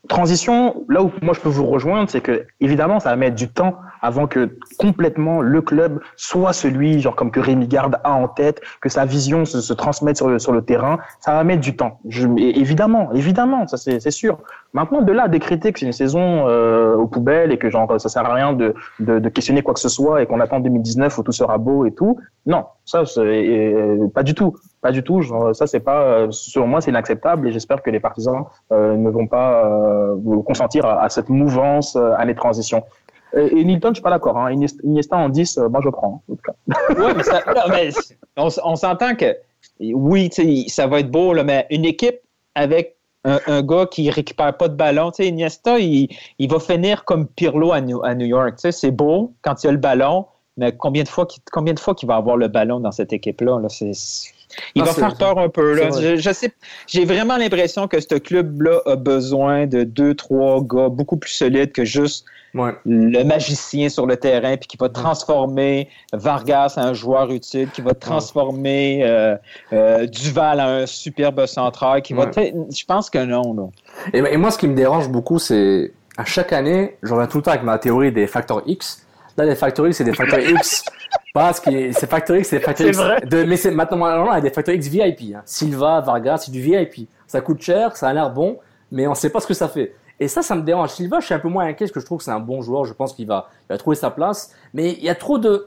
transition, 0.10 0.84
là 0.89 1.01
où 1.01 1.11
moi 1.22 1.34
je 1.34 1.39
peux 1.39 1.49
vous 1.49 1.65
rejoindre, 1.65 2.10
c'est 2.10 2.19
que 2.19 2.45
évidemment, 2.60 2.99
ça 2.99 3.10
va 3.10 3.15
mettre 3.15 3.35
du 3.38 3.47
temps 3.47 3.76
avant 4.01 4.27
que 4.27 4.57
complètement 4.77 5.41
le 5.41 5.61
club 5.61 6.01
soit 6.18 6.51
celui, 6.51 6.99
genre 6.99 7.15
comme 7.15 7.31
que 7.31 7.39
Rémi 7.39 7.68
Garde 7.68 7.97
a 8.03 8.11
en 8.11 8.27
tête, 8.27 8.61
que 8.81 8.89
sa 8.89 9.05
vision 9.05 9.45
se, 9.45 9.61
se 9.61 9.72
transmette 9.73 10.18
sur 10.18 10.27
le, 10.27 10.39
sur 10.39 10.51
le 10.51 10.61
terrain. 10.61 10.99
Ça 11.22 11.31
va 11.34 11.43
mettre 11.45 11.61
du 11.61 11.77
temps. 11.77 11.99
Je, 12.10 12.27
évidemment, 12.38 13.14
évidemment, 13.14 13.65
ça 13.68 13.77
c'est 13.77 14.11
sûr. 14.11 14.39
Maintenant, 14.73 15.01
de 15.01 15.11
là 15.11 15.23
à 15.23 15.27
décréter 15.27 15.71
que 15.71 15.79
c'est 15.79 15.85
une 15.85 15.91
saison 15.91 16.47
euh, 16.47 16.95
aux 16.95 17.07
poubelles 17.07 17.51
et 17.51 17.57
que 17.57 17.69
genre 17.69 17.99
ça 17.99 18.09
sert 18.09 18.25
à 18.25 18.33
rien 18.33 18.53
de, 18.53 18.73
de, 18.99 19.29
questionner 19.29 19.61
quoi 19.61 19.75
que 19.75 19.79
ce 19.79 19.89
soit 19.89 20.23
et 20.23 20.25
qu'on 20.25 20.39
attend 20.39 20.59
2019 20.59 21.15
où 21.17 21.23
tout 21.23 21.31
sera 21.31 21.59
beau 21.59 21.85
et 21.85 21.91
tout, 21.91 22.19
non, 22.47 22.65
ça 22.83 23.05
c'est 23.05 23.21
euh, 23.21 24.07
pas 24.07 24.23
du 24.23 24.33
tout. 24.33 24.55
Pas 24.81 24.91
du 24.91 25.01
tout. 25.01 25.21
Genre, 25.21 25.55
ça, 25.55 25.65
c'est 25.65 25.79
pas, 25.79 26.01
euh, 26.01 26.27
selon 26.31 26.67
moi, 26.67 26.81
c'est 26.81 26.91
inacceptable 26.91 27.47
et 27.47 27.51
j'espère 27.53 27.81
que 27.81 27.89
les 27.89 28.01
partisans 28.01 28.43
ne 28.69 29.09
vont 29.09 29.27
pas 29.27 29.71
consentir 30.45 30.85
à, 30.85 31.03
à 31.03 31.09
cette 31.09 31.29
mouvance 31.29 31.95
euh, 31.95 32.13
année 32.17 32.33
de 32.33 32.37
transition. 32.37 32.83
Et, 33.35 33.63
Nilton, 33.63 33.89
je 33.89 33.95
suis 33.95 34.03
pas 34.03 34.09
d'accord. 34.09 34.37
Hein. 34.37 34.51
Iniesta, 34.83 35.17
en 35.17 35.29
10, 35.29 35.57
euh, 35.57 35.69
moi 35.69 35.81
je 35.83 35.89
prends. 35.89 36.21
Mais, 37.69 37.89
on, 38.37 38.75
s'entend 38.75 39.15
que 39.15 39.35
oui, 39.79 40.29
ça 40.67 40.87
va 40.87 40.99
être 40.99 41.09
beau, 41.09 41.33
mais 41.43 41.65
une 41.71 41.85
équipe 41.85 42.19
avec 42.55 42.95
un, 43.25 43.39
un 43.47 43.61
gars 43.61 43.85
qui 43.85 44.09
récupère 44.09 44.55
pas 44.57 44.67
de 44.67 44.75
ballon, 44.75 45.11
tu 45.11 45.23
sais, 45.23 45.29
Iniesta, 45.29 45.79
il, 45.79 46.09
il 46.39 46.49
va 46.49 46.59
finir 46.59 47.05
comme 47.05 47.27
Pirlo 47.27 47.71
à 47.71 47.81
New, 47.81 48.03
à 48.03 48.15
New 48.15 48.25
York. 48.25 48.55
Tu 48.55 48.61
sais, 48.61 48.71
c'est 48.71 48.91
beau 48.91 49.33
quand 49.41 49.63
il 49.63 49.67
a 49.67 49.71
le 49.71 49.77
ballon, 49.77 50.25
mais 50.57 50.75
combien 50.75 51.03
de 51.03 51.07
fois 51.07 51.25
qu'il, 51.25 51.41
combien 51.51 51.73
de 51.73 51.79
fois 51.79 51.95
qu'il 51.95 52.07
va 52.07 52.15
avoir 52.15 52.37
le 52.37 52.47
ballon 52.47 52.79
dans 52.79 52.91
cette 52.91 53.13
équipe-là? 53.13 53.59
Là, 53.59 53.69
c'est, 53.69 53.91
il 54.75 54.81
Non, 54.81 54.85
va 54.85 54.93
faire 54.93 55.17
peur 55.17 55.37
un 55.39 55.49
peu. 55.49 55.73
Là. 55.73 55.91
c'est 55.91 55.99
vrai. 55.99 56.17
Je, 56.17 56.21
je 56.21 56.33
sais, 56.33 56.53
j'ai 56.87 57.05
vraiment 57.05 57.37
l'impression 57.37 57.87
que 57.87 57.99
ce 57.99 58.15
club-là 58.15 58.81
a 58.85 58.95
besoin 58.95 59.67
de 59.67 59.83
deux, 59.83 60.13
trois 60.15 60.61
gars 60.61 60.89
beaucoup 60.89 61.17
plus 61.17 61.31
solides 61.31 61.71
que 61.71 61.85
juste 61.85 62.25
Ouais. 62.53 62.71
le 62.85 63.23
magicien 63.23 63.89
sur 63.89 64.05
le 64.05 64.15
terrain, 64.15 64.57
puis 64.57 64.67
qui 64.67 64.77
va 64.77 64.88
transformer 64.88 65.89
Vargas 66.11 66.75
en 66.77 66.81
un 66.81 66.93
joueur 66.93 67.31
utile, 67.31 67.69
qui 67.71 67.81
va 67.81 67.93
transformer 67.93 69.01
euh, 69.03 69.35
euh, 69.73 70.05
Duval 70.05 70.61
en 70.61 70.67
un 70.67 70.85
superbe 70.85 71.45
central, 71.47 72.01
qui 72.03 72.13
va. 72.13 72.30
Je 72.35 72.85
pense 72.85 73.09
que 73.09 73.23
non. 73.23 73.53
Là. 73.53 73.63
Et, 74.13 74.19
et 74.34 74.38
moi, 74.38 74.51
ce 74.51 74.59
qui 74.59 74.67
me 74.67 74.75
dérange 74.75 75.09
beaucoup, 75.09 75.39
c'est 75.39 75.91
à 76.17 76.25
chaque 76.25 76.53
année, 76.53 76.97
je 77.01 77.13
reviens 77.13 77.27
tout 77.27 77.38
le 77.38 77.43
temps 77.43 77.51
avec 77.51 77.63
ma 77.63 77.80
théorie 77.80 78.11
des 78.11 78.27
facteurs 78.27 78.61
X. 78.65 79.05
Là, 79.35 79.45
les 79.45 79.55
facteurs 79.55 79.88
X, 79.88 79.97
c'est 79.97 80.03
des 80.03 80.13
facteurs 80.13 80.39
X. 80.39 80.85
Parce 81.34 81.59
que 81.59 81.91
ces 81.91 82.05
facteurs 82.05 82.38
X, 82.38 82.49
c'est 82.49 82.59
des 82.59 82.63
facteurs 82.63 82.93
C'est 82.93 83.23
X. 83.23 83.30
De, 83.30 83.43
mais 83.43 83.57
c'est 83.57 83.71
maintenant, 83.71 84.31
y 84.31 84.38
a 84.38 84.41
des 84.41 84.51
facteurs 84.51 84.75
X 84.75 84.88
VIP. 84.88 85.35
Hein. 85.35 85.41
Silva, 85.45 86.01
Vargas, 86.01 86.43
c'est 86.45 86.51
du 86.51 86.61
VIP. 86.61 87.09
Ça 87.25 87.41
coûte 87.41 87.61
cher, 87.61 87.97
ça 87.97 88.09
a 88.09 88.13
l'air 88.13 88.30
bon, 88.30 88.59
mais 88.91 89.07
on 89.07 89.15
sait 89.15 89.31
pas 89.31 89.39
ce 89.39 89.47
que 89.47 89.55
ça 89.55 89.67
fait. 89.67 89.95
Et 90.19 90.27
ça, 90.27 90.41
ça 90.41 90.56
me 90.56 90.61
dérange. 90.61 90.90
Silva, 90.91 91.19
je 91.19 91.26
suis 91.26 91.34
un 91.34 91.40
peu 91.40 91.49
moins 91.49 91.65
inquiet 91.65 91.85
parce 91.85 91.91
que 91.91 91.99
je 91.99 92.06
trouve 92.06 92.19
que 92.19 92.23
c'est 92.23 92.31
un 92.31 92.40
bon 92.40 92.61
joueur. 92.61 92.85
Je 92.85 92.94
pense 92.94 93.14
qu'il 93.14 93.27
va, 93.27 93.49
il 93.69 93.73
va 93.73 93.77
trouver 93.77 93.95
sa 93.95 94.10
place. 94.11 94.56
Mais 94.73 94.91
il 94.91 95.03
y 95.03 95.10
a 95.10 95.15
trop 95.15 95.38
de. 95.38 95.65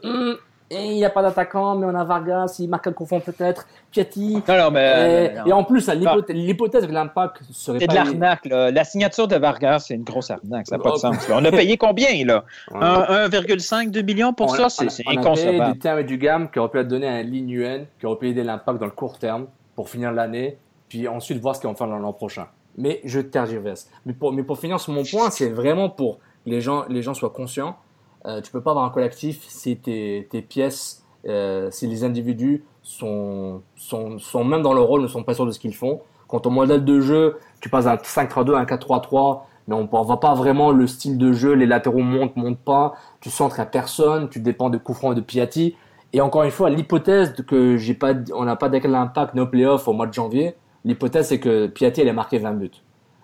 et 0.69 0.85
il 0.85 0.95
n'y 0.95 1.05
a 1.05 1.09
pas 1.09 1.21
d'attaquant, 1.21 1.75
mais 1.75 1.85
on 1.85 1.95
a 1.95 2.03
Vargas, 2.03 2.55
il 2.59 2.67
marque 2.69 2.87
un 2.87 2.91
confond 2.93 3.19
peut-être. 3.19 3.67
Piatti. 3.91 4.41
Non, 4.47 4.57
non, 4.57 4.71
mais. 4.71 4.85
et, 4.85 5.31
euh, 5.31 5.39
non. 5.39 5.45
et 5.45 5.53
en 5.53 5.63
plus, 5.63 5.89
l'hypothèse 6.29 6.87
que 6.87 6.91
l'impact 6.91 7.41
serait 7.51 7.79
C'est 7.79 7.87
de 7.87 7.93
l'arnaque. 7.93 8.45
La 8.45 8.83
signature 8.83 9.27
de 9.27 9.35
Vargas, 9.35 9.79
c'est 9.87 9.93
une 9.95 10.03
grosse 10.03 10.31
arnaque. 10.31 10.67
Ça 10.67 10.77
n'a 10.77 10.83
pas 10.83 10.89
de 10.89 10.95
Oh. 10.95 10.99
sens. 10.99 11.27
On 11.31 11.43
a 11.45 11.51
payé 11.51 11.77
combien, 11.77 12.25
là? 12.25 12.43
Ouais. 12.71 12.79
Un- 12.81 13.27
1,5, 13.29 13.91
2 13.91 14.01
millions 14.01 14.33
pour 14.33 14.47
On 14.51 14.55
ça? 14.55 14.69
C'est 14.69 14.89
c'est 14.89 15.03
on 15.05 15.11
a 15.11 15.13
payé 15.13 15.19
inconcevable. 15.19 15.73
du 15.73 15.79
terme 15.79 15.99
et 15.99 16.03
du 16.03 16.17
gamme 16.17 16.49
qui 16.49 16.59
aurait 16.59 16.69
pu 16.69 16.79
être 16.79 16.87
donné 16.87 17.07
à 17.07 17.11
un 17.13 17.23
Lin 17.23 17.85
qui 17.99 18.05
aurait 18.05 18.17
pu 18.17 18.29
aider 18.29 18.43
l'impact 18.43 18.79
dans 18.79 18.85
le 18.85 18.91
court 18.91 19.19
terme 19.19 19.47
pour 19.75 19.89
finir 19.89 20.11
l'année, 20.11 20.57
puis 20.89 21.07
ensuite 21.07 21.39
voir 21.39 21.55
ce 21.55 21.61
qu'ils 21.61 21.69
vont 21.69 21.75
faire 21.75 21.87
l'an 21.87 22.13
prochain. 22.13 22.47
Mais 22.77 23.01
je 23.03 23.19
tergiverse. 23.19 23.89
Mais 24.05 24.13
pour, 24.13 24.31
mais 24.31 24.43
pour 24.43 24.59
finir 24.59 24.79
sur 24.79 24.93
mon 24.93 25.03
point, 25.03 25.29
c'est 25.29 25.49
vraiment 25.49 25.89
pour 25.89 26.19
les 26.45 26.61
gens, 26.61 26.85
les 26.89 27.01
gens 27.01 27.13
soient 27.13 27.31
conscients. 27.31 27.77
Euh, 28.25 28.41
tu 28.41 28.51
peux 28.51 28.61
pas 28.61 28.71
avoir 28.71 28.85
un 28.85 28.89
collectif 28.89 29.45
si 29.47 29.77
tes, 29.77 30.45
pièces, 30.47 31.03
euh, 31.27 31.69
si 31.71 31.87
les 31.87 32.03
individus 32.03 32.63
sont, 32.81 33.61
sont, 33.75 34.19
sont 34.19 34.43
même 34.43 34.61
dans 34.61 34.73
le 34.73 34.81
rôle, 34.81 35.01
ne 35.01 35.07
sont 35.07 35.23
pas 35.23 35.33
sûrs 35.33 35.45
de 35.45 35.51
ce 35.51 35.59
qu'ils 35.59 35.75
font. 35.75 36.01
Quand 36.27 36.41
ton 36.41 36.51
modèle 36.51 36.83
de 36.83 36.99
jeu, 36.99 37.37
tu 37.61 37.69
passes 37.69 37.85
d'un 37.85 37.95
5-3-2 37.95 38.55
à 38.55 38.59
un 38.59 38.65
4-3-3, 38.65 39.41
mais 39.67 39.75
on 39.75 39.83
ne 39.83 39.87
voit 39.87 40.19
pas 40.19 40.33
vraiment 40.33 40.71
le 40.71 40.87
style 40.87 41.17
de 41.17 41.31
jeu, 41.33 41.53
les 41.53 41.65
latéraux 41.65 41.99
montent, 41.99 42.35
montent 42.35 42.59
pas, 42.59 42.93
tu 43.19 43.29
centres 43.29 43.59
à 43.59 43.65
personne, 43.65 44.29
tu 44.29 44.39
dépends 44.39 44.69
de 44.69 44.77
Koufran 44.77 45.13
et 45.13 45.15
de 45.15 45.21
Piatti. 45.21 45.75
Et 46.13 46.21
encore 46.21 46.43
une 46.43 46.51
fois, 46.51 46.69
l'hypothèse 46.69 47.33
que 47.47 47.77
j'ai 47.77 47.97
n'a 48.01 48.55
pas 48.55 48.69
décalé 48.69 48.93
l'impact 48.93 49.35
nos 49.35 49.47
playoffs 49.47 49.87
au 49.87 49.93
mois 49.93 50.07
de 50.07 50.13
janvier, 50.13 50.55
l'hypothèse 50.87 51.27
c'est 51.27 51.39
que 51.39 51.67
Piatti 51.67 52.01
allait 52.01 52.13
marquer 52.13 52.39
20 52.39 52.53
buts. 52.53 52.71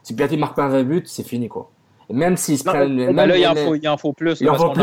Si 0.03 0.15
Piatti 0.15 0.37
marque 0.37 0.55
pas 0.55 0.67
20 0.67 0.83
buts, 0.83 1.03
c'est 1.05 1.23
fini 1.27 1.47
quoi. 1.47 1.71
Et 2.09 2.13
même 2.13 2.35
s'ils 2.35 2.57
se 2.57 2.63
ben 2.65 3.13
même 3.13 3.29
là, 3.29 3.37
il 3.37 3.47
en, 3.47 3.53
les- 3.53 3.65
faut, 3.65 3.75
il 3.75 3.87
en 3.87 3.97
faut 3.97 4.11
plus. 4.13 4.41
il 4.41 4.49
en 4.49 4.55
faut 4.55 4.69
prend 4.69 4.73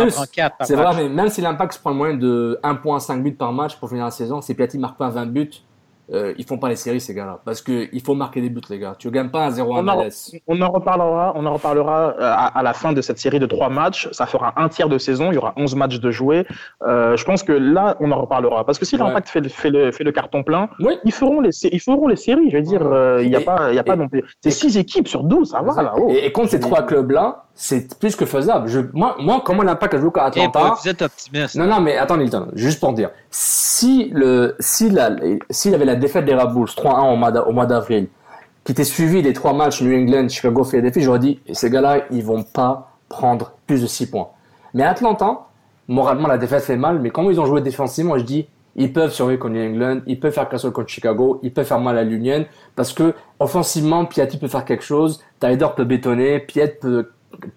C'est 0.63 0.75
vrai, 0.75 0.95
mais 0.97 1.09
même 1.09 1.29
si 1.29 1.41
l'impact 1.43 1.75
se 1.75 1.79
prend 1.81 1.91
le 1.91 1.97
moyen 1.97 2.15
de 2.15 2.59
1.5 2.65 3.23
buts 3.23 3.33
par 3.33 3.53
match 3.53 3.77
pour 3.77 3.89
finir 3.91 4.05
la 4.07 4.11
saison, 4.11 4.41
si 4.41 4.55
Piatti 4.55 4.79
marque 4.79 4.97
pas 4.97 5.11
20 5.11 5.27
buts, 5.27 5.51
euh, 6.13 6.35
ils 6.39 6.45
font 6.45 6.59
pas 6.59 6.69
les 6.69 6.77
séries 6.77 7.01
ces 7.01 7.15
gars-là. 7.15 7.41
Parce 7.45 7.63
que 7.63 7.89
il 7.93 8.03
faut 8.03 8.15
marquer 8.15 8.41
des 8.41 8.51
buts 8.51 8.61
les 8.71 8.79
gars. 8.79 8.95
Tu 8.99 9.11
gagnes 9.11 9.31
pas 9.31 9.47
un 9.47 9.51
0 9.51 9.73
On 9.73 9.87
en, 9.89 9.97
MLS. 9.97 10.33
on 10.47 10.61
en 10.61 10.71
reparlera, 10.71 11.33
on 11.37 11.47
en 11.47 11.53
reparlera 11.55 12.15
euh, 12.19 12.23
à, 12.23 12.47
à 12.59 12.63
la 12.63 12.73
fin 12.73 12.93
de 12.93 13.01
cette 13.01 13.19
série 13.19 13.39
de 13.39 13.47
trois 13.47 13.69
matchs. 13.69 14.09
Ça 14.13 14.27
fera 14.27 14.53
un 14.57 14.69
tiers 14.69 14.89
de 14.89 14.99
saison. 14.99 15.31
Il 15.31 15.35
y 15.35 15.39
aura 15.39 15.53
11 15.57 15.75
matchs 15.77 16.01
de 16.01 16.11
jouer. 16.11 16.47
Euh, 16.87 17.17
je 17.17 17.25
pense 17.25 17.43
que 17.43 17.53
là, 17.53 17.97
on 18.01 18.11
en 18.11 18.21
reparlera. 18.21 18.65
Parce 18.65 18.79
que 18.79 18.85
si 18.85 18.97
Ouais. 18.97 19.03
l'impact 19.05 19.29
fait, 19.29 19.41
le- 19.41 19.49
fait, 19.49 19.71
le, 19.71 19.93
fait 19.93 20.05
le 20.05 20.13
carton 20.13 20.43
plein, 20.43 20.69
Oui. 20.81 20.99
ils 21.05 21.13
feront 21.13 21.41
les, 21.41 21.53
sé- 21.53 21.71
ils 21.73 21.81
feront 21.81 22.09
les 22.09 22.17
séries. 22.17 22.51
Je 22.51 22.57
veux 22.57 22.63
dire, 22.63 22.83
euh, 22.85 23.21
il 23.23 23.29
n'y 23.31 23.37
a 23.37 23.41
Et- 23.41 23.45
pas, 23.45 23.71
il 23.71 23.77
y 23.77 23.79
a 23.79 23.85
pas 23.85 23.95
et- 23.95 23.97
non 23.97 24.09
plus. 24.09 24.25
C'est 24.43 24.51
six 24.51 24.77
équipes 24.79 25.09
sur 25.09 25.23
12, 25.25 25.51
ça 25.51 25.63
va 25.63 25.83
là. 25.83 25.95
oh. 25.97 26.09
Et, 26.11 26.27
et 26.27 26.33
contre 26.33 26.51
ces 26.51 26.61
trois 26.61 26.83
clubs-là, 26.83 27.45
c'est 27.55 27.99
plus 27.99 28.17
que 28.17 28.25
faisable. 28.27 28.69
Je, 28.69 28.81
moi, 28.95 29.17
moi, 29.21 29.43
comment 29.45 29.63
l'impact 29.63 29.95
a 29.95 29.99
joué 30.01 30.11
à 30.17 30.25
Atlanta 30.25 30.75
vous 30.83 30.89
êtes 30.89 31.03
optimiste. 31.03 31.57
Non, 31.57 31.67
non, 31.67 31.81
mais 31.81 31.97
attends, 31.97 32.17
Nilton, 32.17 32.49
juste 32.55 32.81
pour 32.81 32.93
dire, 32.95 33.11
si 33.31 34.11
le, 34.13 34.57
si 34.61 34.91
la, 34.91 35.11
s'il 35.51 35.75
avait 35.75 35.85
la 35.85 35.97
défaite 36.01 36.25
des 36.25 36.35
Red 36.35 36.53
Bulls 36.53 36.67
3-1 36.67 37.43
au 37.47 37.53
mois 37.53 37.67
d'avril, 37.67 38.09
qui 38.65 38.73
était 38.73 38.85
suivi 38.85 39.23
des 39.23 39.33
trois 39.33 39.53
matchs 39.53 39.83
New 39.83 39.97
England, 39.97 40.29
Chicago, 40.29 40.65
Philadelphie, 40.65 41.03
j'aurais 41.03 41.21
dit, 41.21 41.41
et 41.47 41.55
ces 41.55 41.71
gars-là, 41.71 42.07
ils 42.11 42.25
vont 42.25 42.43
pas 42.43 42.91
prendre 43.09 43.53
plus 43.67 43.81
de 43.83 43.87
6 43.87 44.11
points. 44.11 44.29
Mais 44.75 44.83
Atlanta, 44.83 45.47
moralement, 45.87 46.27
la 46.27 46.39
défaite 46.39 46.65
fait 46.65 46.77
mal, 46.77 46.99
mais 46.99 47.11
comment 47.11 47.31
ils 47.31 47.41
ont 47.41 47.47
joué 47.47 47.61
défensivement, 47.61 48.19
je 48.19 48.25
dis, 48.25 48.49
ils 48.77 48.93
peuvent 48.93 49.13
survivre 49.13 49.41
contre 49.41 49.55
New 49.55 49.65
England, 49.65 50.01
ils 50.07 50.19
peuvent 50.19 50.33
faire 50.33 50.49
chose 50.51 50.73
contre 50.73 50.89
Chicago, 50.89 51.41
ils 51.43 51.53
peuvent 51.53 51.67
faire 51.67 51.81
mal 51.81 51.99
à 51.99 52.03
l'Union, 52.03 52.47
parce 52.77 52.93
que, 52.93 53.15
offensivement, 53.39 54.05
Piatti 54.05 54.39
peut 54.39 54.49
faire 54.49 54.65
quelque 54.65 54.85
chose, 54.85 55.23
Tyler 55.39 55.67
peut 55.77 55.85
bétonner, 55.85 56.39
Piet 56.41 56.79
peut, 56.81 57.11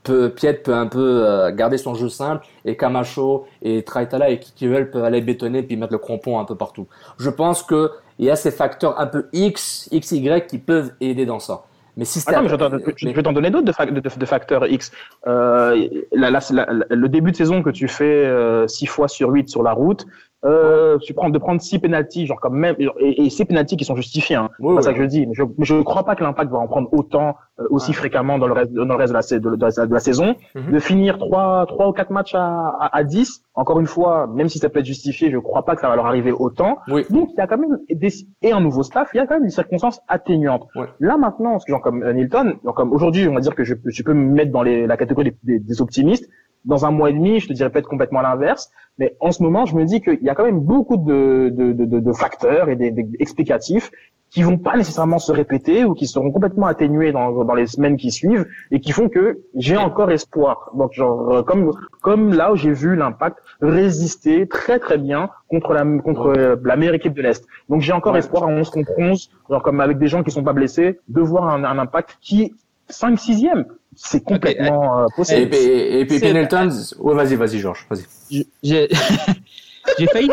peut, 0.03 0.29
Piet 0.29 0.53
peut 0.63 0.73
un 0.73 0.87
peu 0.87 1.25
euh, 1.27 1.51
garder 1.51 1.77
son 1.77 1.93
jeu 1.95 2.09
simple, 2.09 2.45
et 2.65 2.77
Camacho 2.77 3.45
et 3.61 3.83
Traitala 3.83 4.29
et 4.29 4.39
Kikivel 4.39 4.91
peuvent 4.91 5.03
aller 5.03 5.21
bétonner 5.21 5.63
puis 5.63 5.75
mettre 5.77 5.93
le 5.93 5.99
crampon 5.99 6.39
un 6.39 6.45
peu 6.45 6.55
partout. 6.55 6.87
Je 7.17 7.29
pense 7.29 7.63
que 7.63 7.91
il 8.19 8.25
y 8.25 8.29
a 8.29 8.35
ces 8.35 8.51
facteurs 8.51 8.99
un 8.99 9.07
peu 9.07 9.27
X, 9.33 9.89
XY 9.91 10.41
qui 10.47 10.59
peuvent 10.59 10.91
aider 11.01 11.25
dans 11.25 11.39
ça. 11.39 11.63
Mais 11.97 12.05
si 12.05 12.19
mais 12.41 12.49
je 12.49 12.55
vais 12.55 12.57
t'en- 12.57 12.77
je 12.95 13.09
vais 13.09 13.23
t'en 13.23 13.33
donner 13.33 13.51
d'autres 13.51 13.65
de, 13.65 13.71
fac- 13.71 13.91
de- 13.93 13.99
de 14.19 14.25
facteurs 14.25 14.65
X. 14.67 14.91
Euh, 15.27 15.87
la- 16.11 16.31
la- 16.31 16.39
la- 16.51 16.65
le 16.89 17.09
début 17.09 17.31
de 17.31 17.35
saison 17.37 17.61
que 17.61 17.69
tu 17.69 17.87
fais 17.87 18.25
6 18.67 18.85
fois 18.87 19.07
sur 19.07 19.29
8 19.29 19.49
sur 19.49 19.61
la 19.63 19.73
route, 19.73 20.05
euh, 20.45 20.97
tu 20.99 21.13
prends 21.13 21.29
de 21.29 21.37
prendre 21.37 21.61
6 21.61 21.79
pénalties, 21.79 22.25
genre 22.27 22.39
comme 22.39 22.55
même 22.57 22.75
et, 22.79 23.25
et 23.25 23.29
ces 23.29 23.45
pénalties 23.45 23.77
qui 23.77 23.85
sont 23.85 23.95
justifiés, 23.95 24.35
hein. 24.35 24.49
Oui, 24.59 24.75
c'est 24.77 24.83
ça 24.83 24.93
que 24.93 24.99
je 25.01 25.05
dis. 25.05 25.25
Mais 25.25 25.33
je, 25.33 25.73
ne 25.73 25.81
crois 25.83 26.03
pas 26.03 26.15
que 26.15 26.23
l'impact 26.23 26.51
va 26.51 26.57
en 26.59 26.67
prendre 26.67 26.89
autant 26.93 27.35
euh, 27.59 27.67
aussi 27.69 27.91
Ouais. 27.91 27.95
fréquemment 27.95 28.37
dans 28.39 28.47
le 28.47 28.53
reste 28.53 28.73
dans 28.73 28.85
le 28.85 28.95
reste 28.95 29.13
de 29.13 29.17
la, 29.17 29.39
de, 29.39 29.55
de- 29.55 29.85
de 29.87 29.93
la 29.93 29.99
saison. 29.99 30.35
Mhm. 30.55 30.71
De 30.73 30.79
finir 30.79 31.17
3 31.17 31.65
trois 31.67 31.87
ou 31.87 31.91
quatre 31.93 32.09
matchs 32.11 32.35
à, 32.35 32.43
à, 32.79 32.97
à 32.97 33.03
10, 33.03 33.43
encore 33.55 33.79
une 33.79 33.85
fois, 33.85 34.27
même 34.27 34.49
si 34.49 34.59
ça 34.59 34.69
peut 34.69 34.79
être 34.79 34.85
justifié, 34.85 35.29
je 35.31 35.37
crois 35.37 35.63
pas 35.63 35.75
que 35.75 35.81
ça 35.81 35.87
va 35.89 35.95
leur 35.95 36.05
arriver 36.07 36.31
autant. 36.31 36.79
Oui. 36.89 37.05
Donc 37.09 37.29
il 37.33 37.37
y 37.37 37.41
a 37.41 37.47
quand 37.47 37.57
même 37.57 37.77
des, 37.89 38.09
et 38.41 38.51
un 38.51 38.59
nouveau 38.59 38.83
staff, 38.83 39.09
il 39.13 39.17
y 39.17 39.19
a 39.19 39.27
quand 39.27 39.35
même 39.35 39.43
des 39.45 39.49
circonstances 39.49 40.01
atténuantes. 40.07 40.67
Ouais. 40.75 40.87
Là 40.99 41.17
maintenant, 41.17 41.57
genre 41.67 41.81
comme 41.81 42.03
Nilton, 42.13 42.55
genre 42.65 42.73
comme 42.75 42.91
aujourd'hui, 42.91 43.27
on 43.29 43.33
va 43.33 43.39
dire 43.39 43.55
que 43.55 43.63
je, 43.63 43.75
peux- 43.75 43.89
je 43.91 44.03
peux 44.03 44.13
me 44.13 44.31
mettre 44.33 44.51
dans 44.51 44.63
les, 44.63 44.87
la 44.87 44.97
catégorie 44.97 45.31
des, 45.31 45.37
des- 45.43 45.59
des 45.59 45.81
optimistes. 45.81 46.29
Dans 46.65 46.85
un 46.85 46.91
mois 46.91 47.09
et 47.09 47.13
demi, 47.13 47.39
je 47.39 47.47
te 47.47 47.53
dirais 47.53 47.69
peut-être 47.69 47.89
complètement 47.89 48.21
l'inverse. 48.21 48.71
Mais 48.99 49.15
en 49.19 49.31
ce 49.31 49.41
moment, 49.43 49.65
je 49.65 49.75
me 49.75 49.85
dis 49.85 50.01
qu'il 50.01 50.21
y 50.21 50.29
a 50.29 50.35
quand 50.35 50.45
même 50.45 50.59
beaucoup 50.59 50.97
de, 50.97 51.49
de, 51.51 51.73
de, 51.73 51.85
de- 51.85 52.13
facteurs 52.13 52.69
et 52.69 52.75
des, 52.75 52.91
des 52.91 53.07
explicatifs 53.19 53.91
qui 54.29 54.41
vont 54.41 54.57
pas 54.57 54.75
nécessairement 54.77 55.19
se 55.19 55.31
répéter 55.31 55.85
ou 55.85 55.93
qui 55.93 56.07
seront 56.07 56.31
complètement 56.31 56.65
atténués 56.65 57.11
dans, 57.11 57.43
dans 57.43 57.53
les 57.53 57.67
semaines 57.67 57.97
qui 57.97 58.09
suivent 58.11 58.47
et 58.71 58.79
qui 58.79 58.91
font 58.91 59.07
que 59.07 59.41
j'ai 59.55 59.77
encore 59.77 60.09
espoir. 60.09 60.71
Donc 60.75 60.93
genre 60.93 61.31
euh, 61.31 61.43
comme 61.43 61.71
comme 62.01 62.33
là 62.33 62.51
où 62.51 62.55
j'ai 62.55 62.71
vu 62.71 62.95
l'impact 62.95 63.37
résister 63.61 64.47
très 64.47 64.79
très 64.79 64.97
bien 64.97 65.29
contre 65.49 65.73
la 65.73 65.83
contre 66.01 66.27
euh, 66.37 66.55
la 66.63 66.75
meilleure 66.75 66.95
équipe 66.95 67.13
de 67.13 67.21
l'est. 67.21 67.45
Donc 67.69 67.81
j'ai 67.81 67.93
encore 67.93 68.13
Ouais. 68.13 68.19
espoir 68.19 68.43
à 68.43 68.47
11 68.47 68.69
contre 68.71 68.91
11, 68.97 69.29
genre 69.49 69.61
comme 69.61 69.79
avec 69.81 69.97
des 69.99 70.07
gens 70.07 70.23
qui 70.23 70.31
sont 70.31 70.43
pas 70.43 70.53
blessés, 70.53 70.99
de 71.09 71.21
voir 71.21 71.49
un, 71.53 71.63
un 71.63 71.77
impact 71.77 72.17
qui 72.21 72.55
5 72.89 73.15
6e, 73.19 73.65
c'est 73.95 74.23
complètement 74.23 74.99
euh, 75.03 75.05
Et, 75.07 75.15
possible. 75.15 75.55
et, 75.55 75.99
et 75.99 76.05
puis 76.05 76.19
C'est- 76.19 76.33
Pendleton, 76.33 76.69
ouais, 76.99 77.15
vas-y, 77.15 77.35
vas-y, 77.35 77.59
Georges, 77.59 77.85
vas-y. 77.89 78.45
J'ai 78.63 78.89
j'ai 79.99 80.07
failli, 80.07 80.29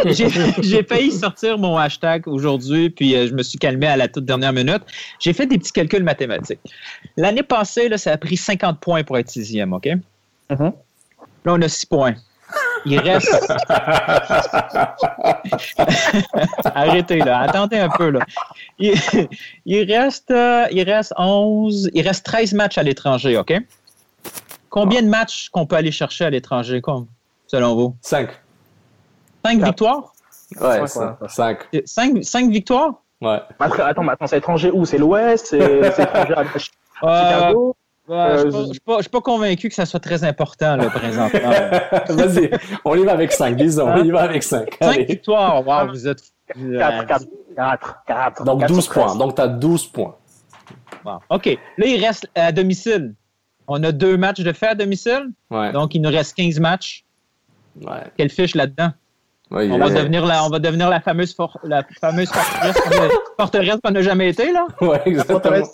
j'ai- 0.62 0.82
failli 0.84 1.10
sortir 1.10 1.58
mon 1.58 1.76
hashtag 1.76 2.28
aujourd'hui, 2.28 2.88
puis 2.90 3.16
euh, 3.16 3.26
je 3.28 3.34
me 3.34 3.42
suis 3.42 3.58
calmé 3.58 3.86
à 3.86 3.96
la 3.96 4.06
toute 4.08 4.24
dernière 4.24 4.52
minute. 4.52 4.82
J'ai 5.18 5.32
fait 5.32 5.46
des 5.46 5.58
petits 5.58 5.72
calculs 5.72 6.04
mathématiques. 6.04 6.60
L'année 7.16 7.42
passée, 7.42 7.88
là, 7.88 7.98
ça 7.98 8.12
a 8.12 8.16
pris 8.16 8.36
50 8.36 8.78
points 8.80 9.02
pour 9.02 9.18
être 9.18 9.28
sixième, 9.28 9.72
OK? 9.72 9.88
Mhm. 10.50 10.72
Là, 11.44 11.54
on 11.54 11.60
a 11.62 11.68
6 11.68 11.86
points. 11.86 12.14
Il 12.86 12.98
reste. 13.01 13.28
Arrêtez, 16.74 17.18
là. 17.18 17.40
Attendez 17.40 17.78
un 17.78 17.89
peu, 17.89 18.10
là. 18.10 18.20
Il, 18.78 18.94
il 19.66 19.93
reste, 19.93 20.31
euh, 20.31 20.66
il 20.70 20.82
reste 20.90 21.12
11, 21.16 21.90
il 21.93 22.06
reste 22.06 22.24
13 22.24 22.52
matchs 22.55 22.78
à 22.78 22.82
l'étranger, 22.82 23.36
OK? 23.36 23.52
Combien 24.68 25.02
de 25.02 25.09
matchs 25.09 25.48
qu'on 25.51 25.66
peut 25.66 25.77
aller 25.77 25.90
chercher 25.93 26.24
à 26.24 26.31
l'étranger, 26.31 26.81
comme, 26.81 27.06
selon 27.47 27.74
vous? 27.74 27.97
5. 28.01 28.31
5 29.44 29.59
Quatre. 29.59 29.66
victoires? 29.66 30.12
Ouais, 30.60 30.86
Cinq, 30.86 31.16
5. 31.28 31.59
5, 31.85 32.24
5 32.24 32.51
victoires? 32.51 32.94
Ouais. 33.20 33.39
Attends, 33.59 34.09
attends, 34.09 34.27
c'est 34.27 34.39
étranger 34.39 34.70
où? 34.72 34.85
C'est 34.85 34.98
l'Ouest? 34.98 35.47
C'est 35.51 35.93
c'est 35.93 36.02
étranger 36.05 36.35
à 36.35 36.40
Euh, 36.40 37.24
Chicago? 37.48 37.77
Euh, 38.10 38.50
je 38.50 38.56
ne 38.56 38.66
suis, 38.72 38.80
pas- 38.80 38.96
je 38.96 39.02
suis 39.02 39.10
pas 39.10 39.20
convaincu 39.20 39.68
que 39.68 39.74
ça 39.74 39.86
soit 39.86 40.00
très 40.00 40.24
important 40.24 40.76
là, 40.76 40.90
présentement. 40.90 41.50
Vas-y, 42.08 42.50
on 42.84 42.94
y 42.96 43.04
va 43.04 43.12
avec 43.12 43.30
5, 43.32 43.56
disons, 43.56 43.88
on 43.88 44.02
y 44.02 44.10
va 44.10 44.22
avec 44.22 44.42
5. 44.42 44.68
5 44.80 45.06
victoires, 45.06 45.66
wow, 45.66 45.88
vous 45.90 46.08
êtes. 46.08 46.20
4, 46.52 47.06
4, 47.06 47.24
4, 47.56 47.96
4. 48.06 48.44
Donc 48.44 48.66
12 48.66 48.88
points, 48.88 49.14
donc 49.16 49.36
tu 49.36 49.42
as 49.42 49.48
12 49.48 49.86
points. 49.88 50.16
Wow. 51.04 51.20
OK. 51.30 51.46
Là, 51.78 51.86
il 51.86 52.04
reste 52.04 52.28
à 52.34 52.50
domicile. 52.52 53.14
On 53.68 53.82
a 53.84 53.92
deux 53.92 54.16
matchs 54.16 54.40
de 54.40 54.52
fait 54.52 54.66
à 54.68 54.74
domicile, 54.74 55.28
Ouais. 55.50 55.70
donc 55.72 55.94
il 55.94 56.02
nous 56.02 56.10
reste 56.10 56.36
15 56.36 56.58
matchs. 56.58 57.04
ouais. 57.80 58.02
Quelle 58.16 58.30
fiche 58.30 58.54
là-dedans? 58.56 58.90
Ouais, 59.51 59.68
On 59.70 59.78
va, 59.78 59.90
devenir 59.90 60.24
la, 60.27 60.44
on 60.44 60.48
va 60.48 60.60
devenir 60.60 60.89
la 60.89 61.01
fameuse, 61.01 61.35
for- 61.35 61.59
la 61.64 61.82
fameuse 62.01 62.31
forteresse 63.39 63.78
qu'on 63.82 63.90
n'a 63.90 64.02
jamais 64.02 64.28
été, 64.31 64.52
là. 64.52 64.66
Ouais, 64.81 65.01
exactement. 65.06 65.66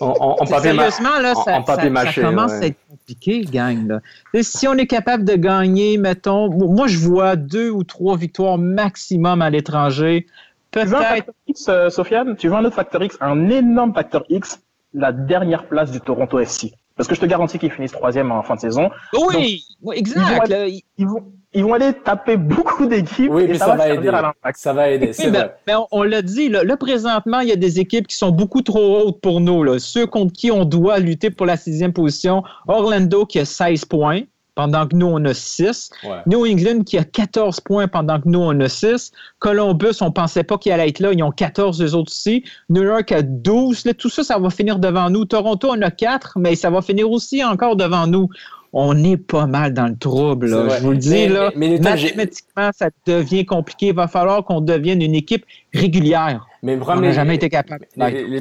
En, 0.00 0.06
en, 0.06 0.30
en 0.32 0.36
papier 0.46 0.72
ma- 0.72 0.90
Sérieusement, 0.90 1.18
là, 1.20 1.34
ça, 1.34 1.56
en 1.58 1.62
papier 1.62 1.84
ça- 1.84 1.90
mâché, 1.90 2.20
ça 2.20 2.26
commence 2.28 2.50
ouais. 2.52 2.62
à 2.62 2.66
être 2.66 2.76
compliqué, 2.88 3.40
gang. 3.42 3.86
Là. 4.32 4.42
Si 4.42 4.66
on 4.66 4.74
est 4.74 4.86
capable 4.86 5.24
de 5.24 5.34
gagner, 5.34 5.98
mettons, 5.98 6.50
moi 6.50 6.86
je 6.88 6.98
vois 6.98 7.36
deux 7.36 7.70
ou 7.70 7.84
trois 7.84 8.16
victoires 8.16 8.58
maximum 8.58 9.40
à 9.42 9.50
l'étranger. 9.50 10.26
Tu 10.72 10.78
veux 10.80 10.84
un 10.96 10.98
Peut-être. 10.98 11.08
facteur 11.16 11.34
X, 11.46 11.66
euh, 11.68 11.90
Sofiane? 11.90 12.36
Tu 12.36 12.48
veux 12.48 12.54
un 12.54 12.64
autre 12.64 12.76
facteur 12.76 13.02
X 13.02 13.16
Un 13.20 13.50
énorme 13.50 13.94
facteur 13.94 14.24
X, 14.30 14.58
la 14.94 15.12
dernière 15.12 15.66
place 15.66 15.90
du 15.90 16.00
Toronto 16.00 16.38
FC. 16.40 16.72
Parce 16.96 17.08
que 17.08 17.14
je 17.14 17.20
te 17.20 17.26
garantis 17.26 17.58
qu'ils 17.58 17.70
finissent 17.70 17.92
troisième 17.92 18.32
en 18.32 18.42
fin 18.42 18.54
de 18.54 18.60
saison. 18.60 18.90
Oui, 19.12 19.20
oui, 19.36 19.64
ils 19.80 19.84
vont 19.86 19.92
exact. 19.92 20.42
être- 20.44 20.48
là. 20.48 20.66
Il- 20.66 20.82
Ils 20.98 21.06
vont, 21.06 21.24
ils 21.54 21.64
vont 21.64 21.74
aller 21.74 21.92
taper 21.92 22.36
beaucoup 22.36 22.86
d'équipes 22.86 23.30
Oui, 23.30 23.44
et 23.44 23.48
mais 23.48 23.58
ça, 23.58 23.66
ça 23.66 23.76
va, 23.76 23.88
aider. 23.90 24.08
à. 24.08 24.32
Ça 24.54 24.72
va 24.72 24.90
aider, 24.90 25.12
c'est 25.12 25.26
Oui, 25.26 25.32
ben, 25.32 25.50
vrai. 25.66 25.76
on, 25.76 25.86
on 26.00 26.02
l'a 26.02 26.22
dit, 26.22 26.48
là, 26.48 26.64
là, 26.64 26.76
présentement, 26.76 27.40
il 27.40 27.48
y 27.48 27.52
a 27.52 27.56
des 27.56 27.78
équipes 27.80 28.06
qui 28.06 28.16
sont 28.16 28.30
beaucoup 28.30 28.62
trop 28.62 28.98
hautes 29.00 29.20
pour 29.20 29.40
nous. 29.40 29.62
Là. 29.62 29.78
Ceux 29.78 30.06
contre 30.06 30.32
qui 30.32 30.50
on 30.50 30.64
doit 30.64 30.98
lutter 30.98 31.30
pour 31.30 31.46
la 31.46 31.56
sixième 31.56 31.92
position. 31.92 32.42
Orlando 32.68 33.26
qui 33.26 33.38
a 33.38 33.44
16 33.44 33.84
points, 33.84 34.22
pendant 34.54 34.86
que 34.86 34.94
nous, 34.96 35.06
on 35.06 35.24
a 35.24 35.34
6. 35.34 35.90
Ouais. 36.04 36.10
New 36.26 36.44
England 36.46 36.84
qui 36.84 36.98
a 36.98 37.04
14 37.04 37.60
points 37.60 37.88
pendant 37.88 38.20
que 38.20 38.28
nous, 38.28 38.40
on 38.40 38.58
a 38.60 38.68
6. 38.68 39.10
Columbus, 39.38 39.96
on 40.02 40.10
pensait 40.10 40.44
pas 40.44 40.58
qu'il 40.58 40.72
allait 40.72 40.88
être 40.88 41.00
là. 41.00 41.12
Ils 41.12 41.22
ont 41.22 41.30
14, 41.30 41.82
eux 41.82 41.94
autres 41.94 42.12
aussi. 42.12 42.44
New 42.68 42.82
York 42.82 43.12
a 43.12 43.22
12. 43.22 43.84
Là, 43.86 43.94
tout 43.94 44.08
ça, 44.10 44.22
ça 44.24 44.38
va 44.38 44.50
finir 44.50 44.78
devant 44.78 45.08
nous. 45.10 45.24
Toronto, 45.24 45.68
on 45.70 45.80
a 45.82 45.90
4, 45.90 46.38
mais 46.38 46.54
ça 46.54 46.70
va 46.70 46.82
finir 46.82 47.10
aussi 47.10 47.42
encore 47.44 47.76
devant 47.76 48.06
nous. 48.06 48.28
On 48.74 49.04
est 49.04 49.18
pas 49.18 49.46
mal 49.46 49.74
dans 49.74 49.86
le 49.86 49.96
trouble, 49.96 50.46
là. 50.46 50.56
je 50.78 50.82
vous 50.82 50.90
le 50.92 50.96
dis. 50.96 51.10
Mais- 51.10 51.28
là, 51.28 51.50
mais- 51.56 51.68
mais 51.68 51.78
mathématiquement, 51.78 52.70
ça 52.74 52.88
devient 53.06 53.44
compliqué. 53.44 53.88
Il 53.88 53.94
va 53.94 54.08
falloir 54.08 54.44
qu'on 54.44 54.62
devienne 54.62 55.02
une 55.02 55.14
équipe 55.14 55.44
régulière. 55.74 56.46
Mais 56.62 56.76
On 56.76 56.78
vraiment, 56.78 57.02
n'a 57.02 57.12
jamais 57.12 57.34
été 57.34 57.50
capable. 57.50 57.86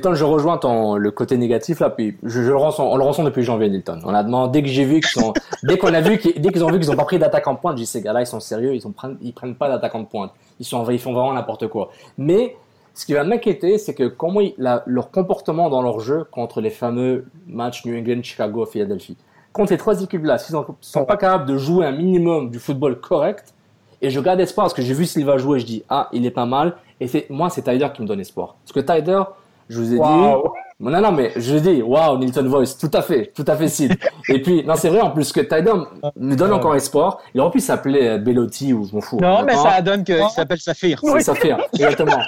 Temps, 0.02 0.14
je 0.14 0.24
rejoins 0.24 0.58
ton, 0.58 0.96
le 0.96 1.12
côté 1.12 1.36
négatif 1.38 1.80
là, 1.80 1.90
puis 1.90 2.16
je, 2.24 2.30
je 2.44 2.50
le 2.50 2.56
ressens, 2.56 2.88
on 2.90 2.96
le 2.96 3.04
ressent 3.04 3.24
depuis 3.24 3.44
janvier, 3.44 3.70
Nilton. 3.70 4.00
On 4.06 4.14
a 4.14 4.24
demandé, 4.24 4.62
dès 4.62 4.68
que 4.68 4.72
j'ai 4.74 4.86
vu 4.86 5.02
qu'ils 5.02 5.22
sont, 5.22 5.34
dès 5.64 5.78
qu'on 5.78 5.94
a 5.94 6.02
vu, 6.02 6.18
dès 6.38 6.50
qu'ils 6.52 6.64
ont 6.64 6.72
vu 6.72 6.80
qu'ils 6.80 6.92
ont 6.92 6.96
pas 6.96 7.04
pris 7.06 7.18
d'attaquant 7.20 7.54
de 7.54 7.60
pointe, 7.60 7.78
j'ai 7.78 7.84
dit 7.84 7.90
ces 7.90 8.02
gars-là, 8.02 8.22
ils 8.22 8.28
sont 8.28 8.40
sérieux, 8.40 8.74
ils 8.76 8.86
ont 8.88 8.92
prennent, 8.92 9.18
ils 9.22 9.34
prennent 9.34 9.56
pas 9.56 9.68
d'attaquant 9.70 10.00
de 10.02 10.06
pointe. 10.06 10.32
Ils 10.60 10.66
sont, 10.66 10.88
ils 10.90 11.00
font 11.00 11.14
vraiment 11.14 11.34
n'importe 11.34 11.68
quoi. 11.68 11.92
Mais 12.18 12.56
ce 12.94 13.06
qui 13.06 13.14
va 13.14 13.24
m'inquiéter, 13.24 13.78
c'est 13.80 13.96
que 13.96 14.08
comment 14.08 14.40
ils- 14.42 14.54
la- 14.60 14.84
leur 14.86 15.10
comportement 15.12 15.70
dans 15.70 15.82
leur 15.82 16.00
jeu 16.00 16.24
contre 16.32 16.62
les 16.62 16.70
fameux 16.70 17.26
matchs 17.48 17.86
New 17.86 17.98
England, 17.98 18.22
Chicago, 18.24 18.66
Philadelphie. 18.66 19.18
Contre 19.54 19.72
les 19.72 19.78
trois 19.78 20.02
équipes 20.02 20.24
là, 20.24 20.38
s'ils 20.38 20.56
ne 20.56 20.62
sont 20.80 21.06
pas 21.06 21.18
capables 21.18 21.46
de 21.46 21.58
jouer 21.58 21.86
un 21.86 21.92
minimum 21.92 22.50
du 22.50 22.60
football 22.60 23.00
correct, 23.00 23.54
Et 24.02 24.10
je 24.10 24.20
garde 24.20 24.40
espoir 24.40 24.66
parce 24.66 24.74
que 24.74 24.82
j'ai 24.82 24.94
vu 24.94 25.06
Silva 25.06 25.38
jouer, 25.38 25.60
je 25.60 25.66
dis, 25.66 25.84
ah, 25.90 26.10
il 26.12 26.26
est 26.26 26.32
pas 26.32 26.46
mal. 26.48 26.76
Et 27.00 27.08
c'est, 27.08 27.30
moi, 27.30 27.50
c'est 27.50 27.62
Tyder 27.62 27.88
qui 27.94 28.02
me 28.02 28.08
donne 28.08 28.20
espoir. 28.20 28.56
Parce 28.64 28.72
que 28.74 28.80
Tyder, 28.80 29.22
je 29.70 29.80
vous 29.80 29.94
ai 29.94 29.98
Wow. 29.98 30.06
dit, 30.08 30.50
non, 30.90 31.00
non, 31.00 31.12
mais 31.12 31.32
je 31.36 31.58
dis, 31.58 31.82
waouh, 31.84 32.18
Nilton 32.18 32.48
Voice, 32.48 32.76
tout 32.80 32.90
à 32.94 33.02
fait, 33.04 33.32
tout 33.36 33.46
à 33.48 33.56
fait 33.56 33.68
Sid. 33.68 33.96
Et 34.30 34.42
puis, 34.42 34.64
non, 34.66 34.74
c'est 34.76 34.90
vrai 34.90 35.02
en 35.02 35.12
plus 35.12 35.32
que 35.32 35.42
Tyder 35.42 35.74
me 36.16 36.36
donne 36.36 36.52
encore 36.54 36.76
espoir. 36.76 37.20
Il 37.36 37.42
aurait 37.42 37.52
pu 37.52 37.60
s'appeler 37.60 38.08
euh, 38.08 38.18
Bellotti 38.18 38.74
ou 38.74 38.88
je 38.88 38.96
m'en 38.96 39.02
fous. 39.02 39.20
Non, 39.22 39.44
mais 39.44 39.56
ça 39.56 39.80
donne 39.82 40.04
qu'il 40.04 40.20
s'appelle 40.30 40.60
Saphir. 40.60 41.00
C'est 41.04 41.20
Saphir, 41.22 41.60
exactement. 41.74 42.20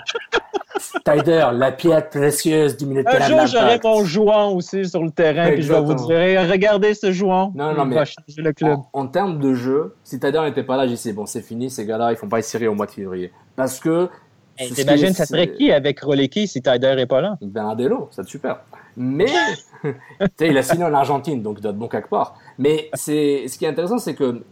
Tyder, 1.06 1.48
la 1.54 1.72
pierre 1.72 2.10
précieuse 2.10 2.78
du 2.78 2.86
milieu 2.86 3.04
de 3.04 3.10
Un 3.10 3.20
jour, 3.22 3.46
j'aurai 3.48 3.80
mon 3.84 4.04
jouant 4.06 4.52
aussi 4.52 4.88
sur 4.88 5.04
le 5.04 5.12
terrain, 5.12 5.52
puis 5.52 5.62
je 5.62 5.72
vais 5.74 5.82
vous 5.82 5.94
dire, 5.94 6.50
regardez 6.50 6.94
ce 6.94 7.12
jouant. 7.12 7.52
Non, 7.56 7.74
non, 7.74 7.86
mais 7.86 7.96
va 7.96 8.06
changer 8.06 8.42
le 8.42 8.54
club. 8.54 8.80
En, 8.94 9.02
en 9.02 9.08
termes 9.08 9.40
de 9.40 9.54
jeu, 9.54 9.96
si 10.04 10.20
Tyder 10.20 10.42
n'était 10.42 10.64
pas 10.64 10.78
là, 10.78 10.88
j'ai 10.88 10.96
dit, 10.96 11.14
bon, 11.14 11.26
c'est 11.26 11.42
fini, 11.42 11.70
ces 11.70 11.86
gars-là, 11.86 12.12
ils 12.12 12.18
font 12.18 12.28
pas 12.28 12.38
une 12.38 12.44
série 12.44 12.68
au 12.68 12.76
mois 12.76 12.86
de 12.86 12.92
février. 12.92 13.32
Parce 13.56 13.80
que. 13.80 14.10
Hey, 14.58 14.70
c'est 14.70 14.76
T'imagines, 14.76 15.14
ça 15.14 15.26
serait 15.26 15.52
qui 15.52 15.72
avec 15.72 16.00
Rolecky 16.02 16.48
si 16.48 16.62
Tyder 16.62 16.96
est 16.98 17.06
pas 17.06 17.22
là? 17.22 17.38
Bernardello, 17.42 18.10
ça 18.12 18.24
te 18.24 18.30
super. 18.30 18.60
Mais, 18.96 19.26
tu 19.84 19.90
sais, 20.38 20.50
il 20.50 20.58
a 20.58 20.62
signé 20.62 20.84
en 20.84 20.94
Argentine, 20.94 21.42
donc 21.42 21.58
il 21.58 21.62
doit 21.62 21.72
être 21.72 21.78
bon 21.78 21.88
quelque 21.88 22.10
part. 22.10 22.36
Mais 22.60 22.90
c'est, 22.94 23.48
ce 23.48 23.58
qui 23.58 23.66
est 23.66 23.70
intéressant, 23.70 23.98
c'est 23.98 24.14
que, 24.14 24.24
euh, 24.24 24.44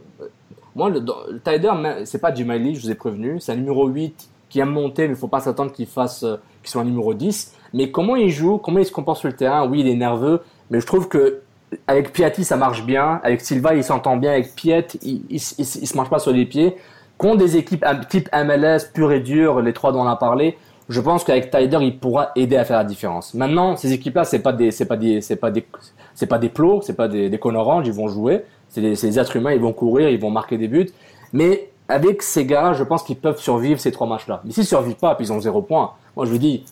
moi, 0.75 0.89
le, 0.89 0.99
le 0.99 1.81
mais 1.81 2.05
c'est 2.05 2.17
pas 2.19 2.33
Jim 2.33 2.51
Lee, 2.53 2.75
je 2.75 2.81
vous 2.81 2.91
ai 2.91 2.95
prévenu, 2.95 3.39
c'est 3.39 3.51
un 3.51 3.55
numéro 3.55 3.87
8 3.87 4.29
qui 4.49 4.59
aime 4.59 4.69
monter, 4.69 5.07
mais 5.07 5.13
il 5.13 5.19
faut 5.19 5.27
pas 5.27 5.39
s'attendre 5.39 5.71
qu'il 5.71 5.85
fasse, 5.85 6.23
euh, 6.23 6.37
qu'il 6.61 6.71
soit 6.71 6.81
un 6.81 6.85
numéro 6.85 7.13
10. 7.13 7.53
Mais 7.73 7.91
comment 7.91 8.15
il 8.15 8.29
joue, 8.29 8.57
comment 8.57 8.79
il 8.79 8.85
se 8.85 8.91
comporte 8.91 9.19
sur 9.19 9.29
le 9.29 9.35
terrain, 9.35 9.67
oui, 9.67 9.81
il 9.81 9.87
est 9.87 9.95
nerveux, 9.95 10.41
mais 10.71 10.81
je 10.81 10.85
trouve 10.85 11.07
que, 11.07 11.41
avec 11.87 12.11
Piatti, 12.11 12.43
ça 12.43 12.57
marche 12.57 12.83
bien. 12.83 13.21
Avec 13.23 13.39
Silva, 13.41 13.75
il 13.75 13.83
s'entend 13.83 14.17
bien. 14.17 14.31
Avec 14.31 14.55
Piet, 14.55 14.87
il, 15.03 15.21
il, 15.29 15.35
il, 15.37 15.39
il 15.59 15.87
se 15.87 15.95
marche 15.95 16.09
pas 16.09 16.19
sur 16.19 16.33
les 16.33 16.45
pieds. 16.45 16.75
Contre 17.21 17.37
des 17.37 17.55
équipes 17.55 17.85
type 18.09 18.27
MLS, 18.33 18.79
pur 18.91 19.11
et 19.11 19.19
dur, 19.19 19.61
les 19.61 19.73
trois 19.73 19.91
dont 19.91 20.01
on 20.01 20.07
a 20.07 20.15
parlé, 20.15 20.57
je 20.89 20.99
pense 20.99 21.23
qu'avec 21.23 21.51
Tyder, 21.51 21.77
il 21.81 21.99
pourra 21.99 22.31
aider 22.35 22.57
à 22.57 22.65
faire 22.65 22.77
la 22.77 22.83
différence. 22.83 23.35
Maintenant, 23.35 23.75
ces 23.75 23.93
équipes-là, 23.93 24.23
c'est 24.23 24.39
pas 24.39 24.51
des, 24.51 24.71
c'est 24.71 24.85
pas 24.85 24.97
des, 24.97 25.21
c'est 25.21 25.35
pas 25.35 25.51
des, 25.51 25.67
c'est 26.15 26.25
pas 26.25 26.39
des 26.39 26.49
plots, 26.49 26.81
c'est 26.81 26.95
pas 26.95 27.07
des, 27.07 27.29
des 27.29 27.39
ils 27.85 27.93
vont 27.93 28.07
jouer. 28.07 28.43
C'est 28.69 28.81
des, 28.81 28.95
des 28.95 29.19
êtres 29.19 29.35
humains, 29.35 29.51
ils 29.53 29.61
vont 29.61 29.71
courir, 29.71 30.09
ils 30.09 30.19
vont 30.19 30.31
marquer 30.31 30.57
des 30.57 30.67
buts. 30.67 30.89
Mais 31.31 31.69
avec 31.87 32.23
ces 32.23 32.45
gars, 32.45 32.73
je 32.73 32.83
pense 32.83 33.03
qu'ils 33.03 33.17
peuvent 33.17 33.39
survivre 33.39 33.79
ces 33.79 33.91
trois 33.91 34.07
matchs-là. 34.07 34.41
Mais 34.43 34.51
s'ils 34.51 34.65
survivent 34.65 34.95
pas, 34.95 35.13
puis 35.13 35.27
ils 35.27 35.31
ont 35.31 35.39
zéro 35.39 35.61
point, 35.61 35.91
moi 36.15 36.25
je 36.25 36.31
vous 36.31 36.39
dis, 36.39 36.65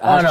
Ah 0.00 0.22
non, 0.22 0.28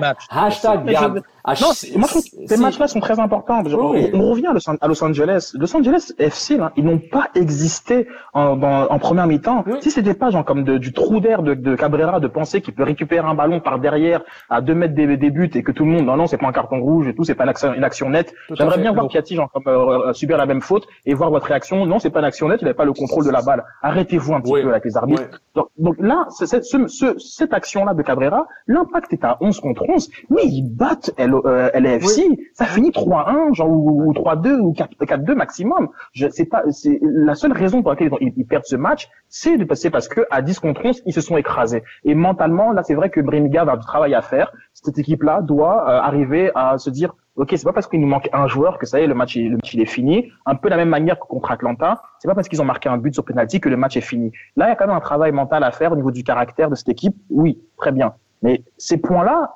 match. 0.00 0.18
hashtag 0.30 0.84
Mais 0.84 0.94
je- 0.94 1.00
garde. 1.00 1.22
Hash- 1.44 1.60
Non, 1.60 1.98
moi 1.98 2.08
je 2.08 2.12
trouve 2.12 2.22
que 2.24 2.46
ces 2.46 2.56
matchs-là 2.60 2.88
sont 2.88 3.00
très 3.00 3.18
importants. 3.20 3.62
On, 3.66 3.92
Oui. 3.92 4.10
on 4.14 4.30
revient 4.30 4.46
à 4.46 4.52
Los, 4.52 4.68
à 4.80 4.88
Los 4.88 5.02
Angeles. 5.04 5.52
Los 5.58 5.76
Angeles 5.76 6.12
FC, 6.18 6.56
là, 6.56 6.72
ils 6.76 6.84
n'ont 6.84 6.98
pas 6.98 7.28
existé 7.34 8.06
en, 8.32 8.56
dans- 8.56 8.86
en 8.88 8.98
première 8.98 9.26
mi-temps. 9.26 9.64
Oui. 9.66 9.74
Si 9.80 9.90
c'était 9.90 10.14
pas 10.14 10.30
genre 10.30 10.44
comme 10.44 10.64
de- 10.64 10.78
du 10.78 10.92
trou 10.92 11.20
d'air 11.20 11.42
de, 11.42 11.54
de 11.54 11.74
Cabrera 11.76 12.20
de 12.20 12.26
penser 12.28 12.60
qu'il 12.60 12.74
peut 12.74 12.82
récupérer 12.84 13.26
un 13.26 13.34
ballon 13.34 13.60
par 13.60 13.78
derrière 13.78 14.22
à 14.48 14.60
deux 14.60 14.74
mètres 14.74 14.94
des, 14.94 15.16
des 15.16 15.30
buts 15.30 15.50
et 15.54 15.62
que 15.62 15.72
tout 15.72 15.84
le 15.84 15.90
monde, 15.92 16.06
non 16.06 16.16
non, 16.16 16.26
c'est 16.26 16.38
pas 16.38 16.46
un 16.48 16.52
carton 16.52 16.80
rouge 16.80 17.08
et 17.08 17.14
tout, 17.14 17.24
c'est 17.24 17.34
pas 17.34 17.44
une 17.44 17.50
action, 17.50 17.74
une 17.74 17.84
action 17.84 18.08
nette. 18.10 18.32
J'aimerais 18.52 18.78
bien 18.78 18.92
voir 18.92 19.08
Piatti 19.08 19.34
genre 19.34 19.50
comme 19.52 19.64
euh, 19.66 20.08
euh, 20.08 20.12
subir 20.12 20.36
la 20.38 20.46
même 20.46 20.60
faute 20.62 20.86
et 21.06 21.14
voir 21.14 21.30
votre 21.30 21.46
réaction. 21.46 21.84
Non, 21.86 21.98
c'est 21.98 22.10
pas 22.10 22.20
une 22.20 22.24
action 22.26 22.48
nette, 22.48 22.60
il 22.62 22.64
n'avait 22.64 22.74
pas 22.74 22.84
le 22.84 22.92
contrôle 22.92 23.24
de 23.24 23.30
la 23.30 23.42
balle. 23.42 23.64
Arrêtez-vous 23.82 24.34
un 24.34 24.40
petit 24.40 24.52
Oui. 24.52 24.62
peu 24.62 24.70
avec 24.70 24.84
les 24.84 24.96
arbitres. 24.96 25.40
Donc, 25.54 25.68
donc 25.78 25.96
là, 25.98 26.26
c'est- 26.30 26.46
ce, 26.64 26.86
ce- 26.88 27.18
cette 27.18 27.52
action-là 27.52 27.94
de 27.94 28.02
Cabrera, 28.02 28.46
l'impact 28.66 29.12
est 29.12 29.24
à 29.24 29.36
11 29.40 29.60
contre 29.60 29.84
11. 29.88 30.08
Oui, 30.30 30.42
ils 30.44 30.68
battent 30.74 31.10
LAFC, 31.74 32.22
ça 32.52 32.64
finit 32.66 32.90
3-1, 32.90 33.54
genre, 33.54 33.68
ou, 33.70 34.08
ou 34.08 34.12
3-2, 34.12 34.58
ou 34.60 34.72
4- 34.72 34.88
4-2 35.00 35.34
maximum. 35.34 35.88
Je, 36.12 36.28
c'est 36.30 36.46
pas, 36.46 36.62
c'est 36.70 36.98
la 37.02 37.34
seule 37.34 37.52
raison 37.52 37.82
pour 37.82 37.90
laquelle 37.90 38.10
ils, 38.20 38.44
perdent 38.46 38.64
ce 38.66 38.76
match, 38.76 39.08
c'est 39.28 39.56
de 39.56 39.64
passer 39.64 39.90
parce 39.90 40.08
que 40.08 40.22
à 40.30 40.42
10 40.42 40.58
contre 40.60 40.84
11, 40.84 41.02
ils 41.06 41.12
se 41.12 41.20
sont 41.20 41.36
écrasés. 41.36 41.82
Et 42.04 42.14
mentalement, 42.14 42.72
là, 42.72 42.82
c'est 42.82 42.94
vrai 42.94 43.10
que 43.10 43.20
Bremiga 43.20 43.62
a 43.62 43.76
du 43.76 43.84
travail 43.86 44.14
à 44.14 44.22
faire. 44.22 44.52
Cette 44.72 44.98
équipe-là 44.98 45.40
doit 45.42 45.88
euh, 45.88 46.00
arriver 46.00 46.50
à 46.54 46.78
se 46.78 46.90
dire, 46.90 47.14
ok, 47.36 47.48
c'est 47.56 47.64
pas 47.64 47.72
parce 47.72 47.86
qu'il 47.88 48.00
nous 48.00 48.06
manque 48.06 48.28
un 48.32 48.46
joueur 48.46 48.78
que 48.78 48.86
ça 48.86 49.00
y 49.00 49.04
est, 49.04 49.06
le 49.06 49.14
match, 49.14 49.36
est- 49.36 49.48
le 49.48 49.56
match 49.56 49.74
il 49.74 49.80
est 49.80 49.86
fini. 49.86 50.30
Un 50.46 50.54
peu 50.54 50.68
la 50.68 50.76
même 50.76 50.88
manière 50.88 51.18
que 51.18 51.26
contre 51.26 51.50
Atlanta, 51.50 52.02
c'est 52.18 52.28
pas 52.28 52.34
parce 52.34 52.48
qu'ils 52.48 52.60
ont 52.62 52.64
marqué 52.66 52.88
un 52.88 52.96
but 52.98 53.12
sur 53.14 53.24
penalty 53.24 53.60
que 53.60 53.68
le 53.68 53.76
match 53.76 53.96
est 53.96 54.00
fini. 54.02 54.30
Là, 54.56 54.66
il 54.66 54.68
y 54.68 54.72
a 54.72 54.76
quand 54.76 54.86
même 54.86 54.96
un 54.96 55.00
travail 55.00 55.32
mental 55.32 55.64
à 55.64 55.70
faire 55.70 55.92
au 55.92 55.96
niveau 55.96 56.10
du 56.10 56.22
caractère 56.22 56.70
de 56.70 56.74
cette 56.74 56.88
équipe. 56.88 57.16
Oui, 57.30 57.60
très 57.76 57.92
bien. 57.92 58.14
Mais 58.42 58.62
ces 58.76 58.98
points-là, 58.98 59.52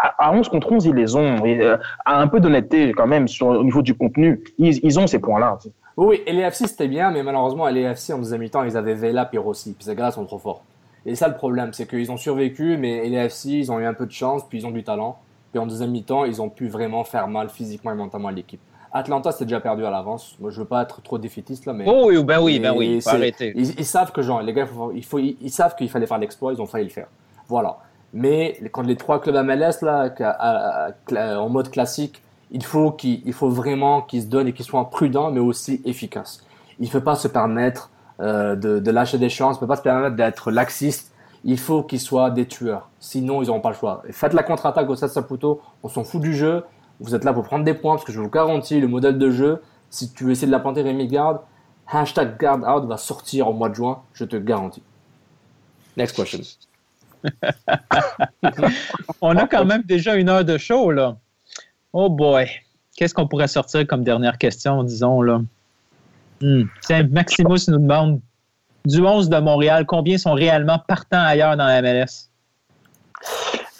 à 0.00 0.28
à 0.28 0.32
11 0.32 0.48
contre 0.48 0.72
11, 0.72 0.84
ils 0.86 0.94
les 0.94 1.14
ont. 1.16 1.44
Et, 1.44 1.60
euh, 1.60 1.76
à 2.04 2.20
un 2.20 2.26
peu 2.28 2.40
d'honnêteté 2.40 2.92
quand 2.92 3.06
même 3.06 3.28
sur, 3.28 3.48
au 3.48 3.64
niveau 3.64 3.82
du 3.82 3.94
contenu, 3.94 4.42
ils, 4.58 4.78
ils 4.84 4.98
ont 4.98 5.06
ces 5.06 5.18
points-là. 5.18 5.58
Oui, 5.96 6.22
et 6.26 6.32
les 6.32 6.42
FC 6.42 6.66
c'était 6.66 6.88
bien, 6.88 7.10
mais 7.10 7.22
malheureusement, 7.22 7.68
les 7.68 7.82
FC 7.82 8.12
en 8.12 8.18
deuxième 8.18 8.40
mi-temps, 8.40 8.64
ils 8.64 8.76
avaient 8.76 8.94
Vela 8.94 9.28
et 9.32 9.38
Rossi. 9.38 9.74
Puis 9.74 9.84
ces 9.84 9.94
gars-là 9.94 10.10
sont 10.10 10.24
trop 10.26 10.38
forts. 10.38 10.62
Et 11.06 11.14
ça, 11.14 11.28
le 11.28 11.34
problème, 11.34 11.72
c'est 11.72 11.86
qu'ils 11.86 12.10
ont 12.10 12.16
survécu, 12.16 12.76
mais 12.78 13.06
les 13.08 13.16
FC, 13.16 13.50
ils 13.50 13.70
ont 13.72 13.78
eu 13.78 13.84
un 13.84 13.94
peu 13.94 14.06
de 14.06 14.10
chance, 14.12 14.42
puis 14.48 14.58
ils 14.58 14.66
ont 14.66 14.70
du 14.70 14.82
talent. 14.82 15.18
Puis 15.52 15.58
en 15.60 15.66
deuxième 15.66 15.90
mi-temps, 15.90 16.24
ils 16.24 16.40
ont 16.42 16.48
pu 16.48 16.66
vraiment 16.68 17.04
faire 17.04 17.28
mal 17.28 17.48
physiquement 17.50 17.92
et 17.92 17.94
mentalement 17.94 18.28
à 18.28 18.32
l'équipe. 18.32 18.60
Atlanta, 18.92 19.30
c'était 19.32 19.44
déjà 19.46 19.60
perdu 19.60 19.84
à 19.84 19.90
l'avance. 19.90 20.36
Moi, 20.40 20.50
je 20.50 20.60
veux 20.60 20.66
pas 20.66 20.82
être 20.82 21.02
trop 21.02 21.18
défaitiste 21.18 21.66
là, 21.66 21.72
mais. 21.72 21.84
Oh 21.86 22.04
oui, 22.06 22.22
ben 22.24 22.40
oui, 22.40 22.58
ben 22.58 22.72
oui, 22.76 23.00
faut 23.00 23.10
arrêter. 23.10 23.52
Ils, 23.56 23.78
ils 23.78 23.84
savent 23.84 24.12
que 24.12 24.22
genre, 24.22 24.40
les 24.40 24.52
gars, 24.52 24.66
faut- 24.66 24.92
il 24.92 25.04
faut, 25.04 25.18
ils, 25.18 25.36
ils 25.40 25.50
savent 25.50 25.74
qu'il 25.76 25.88
fallait 25.90 26.06
faire 26.06 26.18
l'exploit, 26.18 26.52
ils 26.52 26.60
ont 26.62 26.66
failli 26.66 26.84
le 26.84 26.90
faire. 26.90 27.08
Voilà. 27.48 27.76
Mais 28.14 28.56
quand 28.70 28.82
les 28.82 28.96
trois 28.96 29.20
clubs 29.20 29.34
MLS 29.44 29.82
là, 29.82 30.14
en 31.38 31.48
mode 31.48 31.70
classique, 31.70 32.22
il 32.52 32.64
faut 32.64 32.92
qu'ils, 32.92 33.20
il 33.26 33.32
faut 33.32 33.48
vraiment 33.48 34.02
qu'ils 34.02 34.22
se 34.22 34.26
donnent 34.28 34.46
et 34.46 34.52
qu'ils 34.52 34.64
soient 34.64 34.88
prudents, 34.88 35.32
mais 35.32 35.40
aussi 35.40 35.82
efficaces. 35.84 36.40
Il 36.78 36.86
ne 36.86 36.92
peut 36.92 37.02
pas 37.02 37.16
se 37.16 37.26
permettre 37.26 37.90
euh, 38.20 38.54
de, 38.54 38.78
de 38.78 38.90
lâcher 38.92 39.18
des 39.18 39.28
chances, 39.28 39.56
il 39.56 39.58
ne 39.58 39.60
peut 39.60 39.66
pas 39.66 39.76
se 39.76 39.82
permettre 39.82 40.14
d'être 40.14 40.52
laxiste. 40.52 41.12
Il 41.42 41.58
faut 41.58 41.82
qu'ils 41.82 42.00
soient 42.00 42.30
des 42.30 42.46
tueurs. 42.46 42.88
Sinon, 43.00 43.42
ils 43.42 43.48
n'auront 43.48 43.60
pas 43.60 43.70
le 43.70 43.74
choix. 43.74 44.02
Faites 44.10 44.32
la 44.32 44.44
contre-attaque 44.44 44.88
au 44.88 44.96
Stade 44.96 45.10
Saputo. 45.10 45.60
On 45.82 45.88
s'en 45.88 46.04
fout 46.04 46.22
du 46.22 46.34
jeu. 46.34 46.64
Vous 47.00 47.14
êtes 47.14 47.24
là 47.24 47.34
pour 47.34 47.42
prendre 47.42 47.64
des 47.64 47.74
points 47.74 47.96
parce 47.96 48.04
que 48.04 48.12
je 48.12 48.20
vous 48.20 48.30
garantis 48.30 48.80
le 48.80 48.88
modèle 48.88 49.18
de 49.18 49.30
jeu. 49.30 49.60
Si 49.90 50.12
tu 50.12 50.30
essayer 50.30 50.46
de 50.46 50.52
la 50.52 50.60
planter 50.60 50.82
Rémi 50.82 51.06
Garde, 51.08 51.40
hashtag 51.88 52.38
Guard 52.38 52.60
Out 52.76 52.88
va 52.88 52.96
sortir 52.96 53.48
au 53.48 53.52
mois 53.52 53.68
de 53.68 53.74
juin. 53.74 54.02
Je 54.14 54.24
te 54.24 54.36
garantis. 54.36 54.82
Next 55.96 56.16
question. 56.16 56.40
On 59.20 59.36
a 59.36 59.46
quand 59.46 59.64
même 59.64 59.82
déjà 59.82 60.14
une 60.14 60.28
heure 60.28 60.44
de 60.44 60.58
show, 60.58 60.90
là. 60.90 61.16
Oh 61.92 62.10
boy. 62.10 62.48
Qu'est-ce 62.96 63.14
qu'on 63.14 63.26
pourrait 63.26 63.48
sortir 63.48 63.86
comme 63.86 64.04
dernière 64.04 64.38
question, 64.38 64.82
disons, 64.84 65.22
là? 65.22 65.40
Hmm. 66.40 66.64
Maximus 67.10 67.68
nous 67.68 67.78
demande 67.78 68.20
du 68.84 69.00
11 69.00 69.28
de 69.30 69.38
Montréal, 69.38 69.86
combien 69.86 70.18
sont 70.18 70.34
réellement 70.34 70.78
partants 70.78 71.24
ailleurs 71.24 71.56
dans 71.56 71.66
la 71.66 71.80
MLS? 71.80 72.28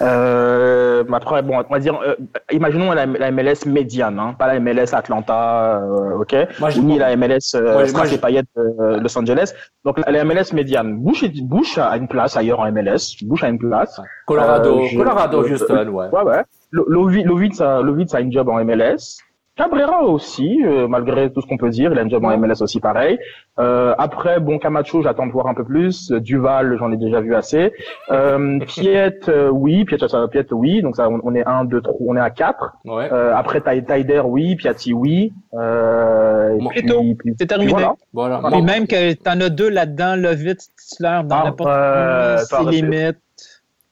Euh, 0.00 1.04
après, 1.12 1.42
bon, 1.42 1.62
on 1.68 1.72
va 1.72 1.78
dire, 1.78 1.98
euh, 2.04 2.14
imaginons 2.50 2.92
la, 2.92 3.06
la 3.06 3.30
MLS 3.30 3.64
médiane, 3.66 4.18
hein, 4.18 4.34
pas 4.38 4.46
la 4.52 4.58
MLS 4.58 4.92
Atlanta, 4.92 5.76
euh, 5.82 6.18
ok, 6.18 6.34
Moi, 6.60 6.70
ni 6.82 6.98
la 6.98 7.16
MLS 7.16 7.54
euh, 7.54 7.74
Moi, 7.74 7.82
moi, 7.94 8.12
et 8.12 8.18
Payet 8.18 8.42
euh, 8.58 8.98
Los 9.00 9.16
Angeles. 9.16 9.52
Donc 9.84 9.98
la, 10.06 10.24
MLS 10.24 10.52
médiane. 10.52 10.98
Bush, 10.98 11.24
Bush 11.42 11.78
a 11.78 11.96
une 11.96 12.08
place 12.08 12.36
ailleurs 12.36 12.60
en 12.60 12.70
MLS. 12.72 13.16
Bush 13.22 13.44
a 13.44 13.48
une 13.48 13.58
place. 13.58 14.00
Colorado, 14.26 14.80
Euh, 14.80 14.96
Colorado, 14.96 15.42
euh, 15.44 15.52
Houston, 15.52 15.86
ouais. 15.88 16.08
Ouais, 16.12 16.22
ouais. 16.22 16.42
Lo- 16.72 16.86
Lovi- 16.88 17.24
Lovitz 17.24 17.60
a, 17.60 17.80
Lovitz 17.80 18.14
a 18.14 18.20
une 18.20 18.32
job 18.32 18.48
en 18.48 18.64
MLS. 18.64 19.18
Cabrera 19.56 20.02
aussi, 20.02 20.60
euh, 20.64 20.88
malgré 20.88 21.30
tout 21.32 21.40
ce 21.40 21.46
qu'on 21.46 21.56
peut 21.56 21.70
dire, 21.70 21.92
il 21.92 21.98
a 21.98 22.02
une 22.02 22.10
job 22.10 22.24
en 22.24 22.36
MLS 22.36 22.60
aussi 22.60 22.80
pareil. 22.80 23.20
Euh, 23.60 23.94
après, 23.98 24.40
bon, 24.40 24.58
Camacho, 24.58 25.00
j'attends 25.00 25.28
de 25.28 25.32
voir 25.32 25.46
un 25.46 25.54
peu 25.54 25.62
plus. 25.62 26.10
Duval, 26.10 26.76
j'en 26.76 26.90
ai 26.90 26.96
déjà 26.96 27.20
vu 27.20 27.36
assez. 27.36 27.72
Euh, 28.10 28.58
Piet, 28.66 29.20
euh, 29.28 29.50
oui, 29.50 29.84
Piet, 29.84 29.98
ça, 30.08 30.26
Piet, 30.26 30.46
oui. 30.52 30.82
Donc 30.82 30.96
ça, 30.96 31.08
on, 31.08 31.20
on 31.22 31.34
est 31.36 31.46
un, 31.46 31.64
deux, 31.64 31.80
trois, 31.80 31.94
on 32.00 32.16
est 32.16 32.20
à 32.20 32.30
quatre. 32.30 32.72
Ouais. 32.84 33.08
Euh, 33.12 33.32
après, 33.36 33.60
Tyder, 33.60 34.22
oui. 34.24 34.56
Piatti, 34.56 34.92
oui. 34.92 35.32
Euh, 35.54 36.56
et 36.56 36.58
Bon. 36.58 36.68
puis- 36.70 36.80
Et 36.80 36.86
tout. 36.86 37.14
puis- 37.16 37.34
C'est 37.38 37.46
terminé. 37.46 37.70
voilà. 37.70 37.94
Voilà. 38.12 38.40
Puis 38.50 38.60
Moi- 38.60 38.62
même 38.62 38.86
que 38.88 39.12
t'en 39.14 39.40
as 39.40 39.50
deux 39.50 39.68
là-dedans, 39.70 40.16
Lovitz 40.16 40.68
titulaire 40.76 41.22
dans 41.22 41.36
Ah, 41.36 41.44
n'importe 41.44 41.70
euh, 41.70 42.38
qui, 42.38 42.44
c'est 42.46 42.70
limite. 42.72 43.18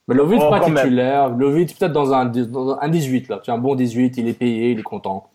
Mais 0.09 0.15
Lovitz, 0.15 0.41
Oh, 0.45 0.49
pas 0.49 0.59
titulaire. 0.59 1.29
Lovitz, 1.29 1.71
peut-être 1.73 1.93
dans 1.93 2.11
un, 2.13 2.25
dans 2.25 2.77
un 2.81 2.89
18, 2.89 3.29
là. 3.29 3.39
Tu 3.41 3.49
as 3.49 3.53
un 3.53 3.57
bon 3.59 3.75
18, 3.75 4.17
il 4.17 4.27
est 4.27 4.37
payé, 4.37 4.71
il 4.71 4.79
est 4.79 4.83
content. 4.83 5.27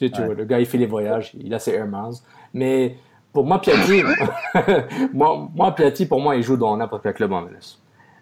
Tu 0.00 0.06
sais, 0.06 0.12
tu 0.12 0.20
Ouais. 0.20 0.26
vois, 0.28 0.34
le 0.34 0.44
gars, 0.44 0.58
il 0.58 0.64
fait 0.64 0.78
les 0.78 0.86
voyages, 0.86 1.32
il 1.38 1.52
a 1.52 1.58
ses 1.58 1.72
Air 1.72 1.86
Miles. 1.86 2.14
Mais 2.54 2.96
pour 3.34 3.44
moi, 3.44 3.60
Piatti, 3.60 4.02
moi, 5.12 5.46
moi, 5.54 5.74
Piatti, 5.74 6.06
pour 6.06 6.20
moi, 6.22 6.36
il 6.36 6.42
joue 6.42 6.56
dans 6.56 6.74
n'importe 6.76 7.02
quel 7.02 7.12
club 7.12 7.32
en 7.32 7.42
MLS. 7.42 7.78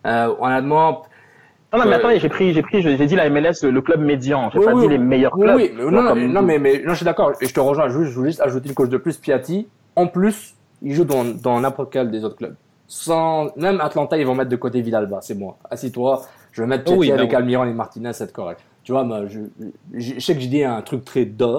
Euh, 0.06 0.34
honnêtement, 0.40 1.02
Non, 1.72 1.78
non, 1.80 1.84
mais 1.84 1.92
Euh, 1.94 1.98
attendez, 1.98 2.18
j'ai 2.18 2.28
pris, 2.30 2.52
j'ai 2.52 2.62
pris, 2.62 2.82
j'ai 2.82 2.96
dit 3.06 3.14
la 3.14 3.28
MLS, 3.30 3.62
le, 3.62 3.70
le 3.70 3.80
club 3.82 4.00
médian. 4.00 4.50
J'ai 4.50 4.58
Oui, 4.58 4.64
pas 4.64 4.74
oui, 4.74 4.82
dit 4.82 4.88
les 4.88 4.98
meilleurs 4.98 5.36
oui, 5.36 5.42
clubs. 5.44 5.56
oui, 5.56 5.72
non, 5.92 6.08
comme- 6.08 6.26
non, 6.32 6.42
mais, 6.42 6.58
mais 6.58 6.78
non, 6.84 6.90
je 6.90 6.96
suis 6.96 7.04
d'accord. 7.04 7.32
Et 7.40 7.46
je 7.46 7.54
te 7.54 7.60
rejoins. 7.60 7.88
Je 7.88 7.98
veux, 7.98 8.04
je 8.06 8.18
veux 8.18 8.26
juste 8.26 8.40
ajouter 8.40 8.68
une 8.70 8.74
couche 8.74 8.88
de 8.88 8.96
plus. 8.96 9.16
Piatti, 9.18 9.68
en 9.94 10.06
plus, 10.08 10.56
il 10.82 10.94
joue 10.94 11.04
dans, 11.04 11.24
dans 11.24 11.60
n'importe 11.60 11.92
quel 11.92 12.10
des 12.10 12.24
autres 12.24 12.36
clubs. 12.36 12.56
Sans, 12.86 13.54
même 13.56 13.80
Atlanta, 13.82 14.16
ils 14.16 14.26
vont 14.26 14.34
mettre 14.34 14.48
de 14.50 14.56
côté 14.56 14.80
Villalba. 14.80 15.18
C'est 15.20 15.34
moi. 15.34 15.58
Assis-toi. 15.70 16.22
Je 16.52 16.62
vais 16.62 16.68
mettre 16.68 16.84
Piatti 16.84 16.98
Oui, 16.98 17.08
ben 17.10 17.18
avec. 17.18 17.34
Almiron 17.34 17.64
et 17.66 17.72
Martinez, 17.74 18.14
c'est 18.14 18.32
correct. 18.32 18.60
Tu 18.88 18.92
vois, 18.92 19.04
moi, 19.04 19.26
je, 19.26 19.40
je, 19.92 20.14
je 20.14 20.18
sais 20.18 20.32
que 20.32 20.40
j'ai 20.40 20.48
dit 20.48 20.64
un 20.64 20.80
truc 20.80 21.04
très 21.04 21.26
de, 21.26 21.58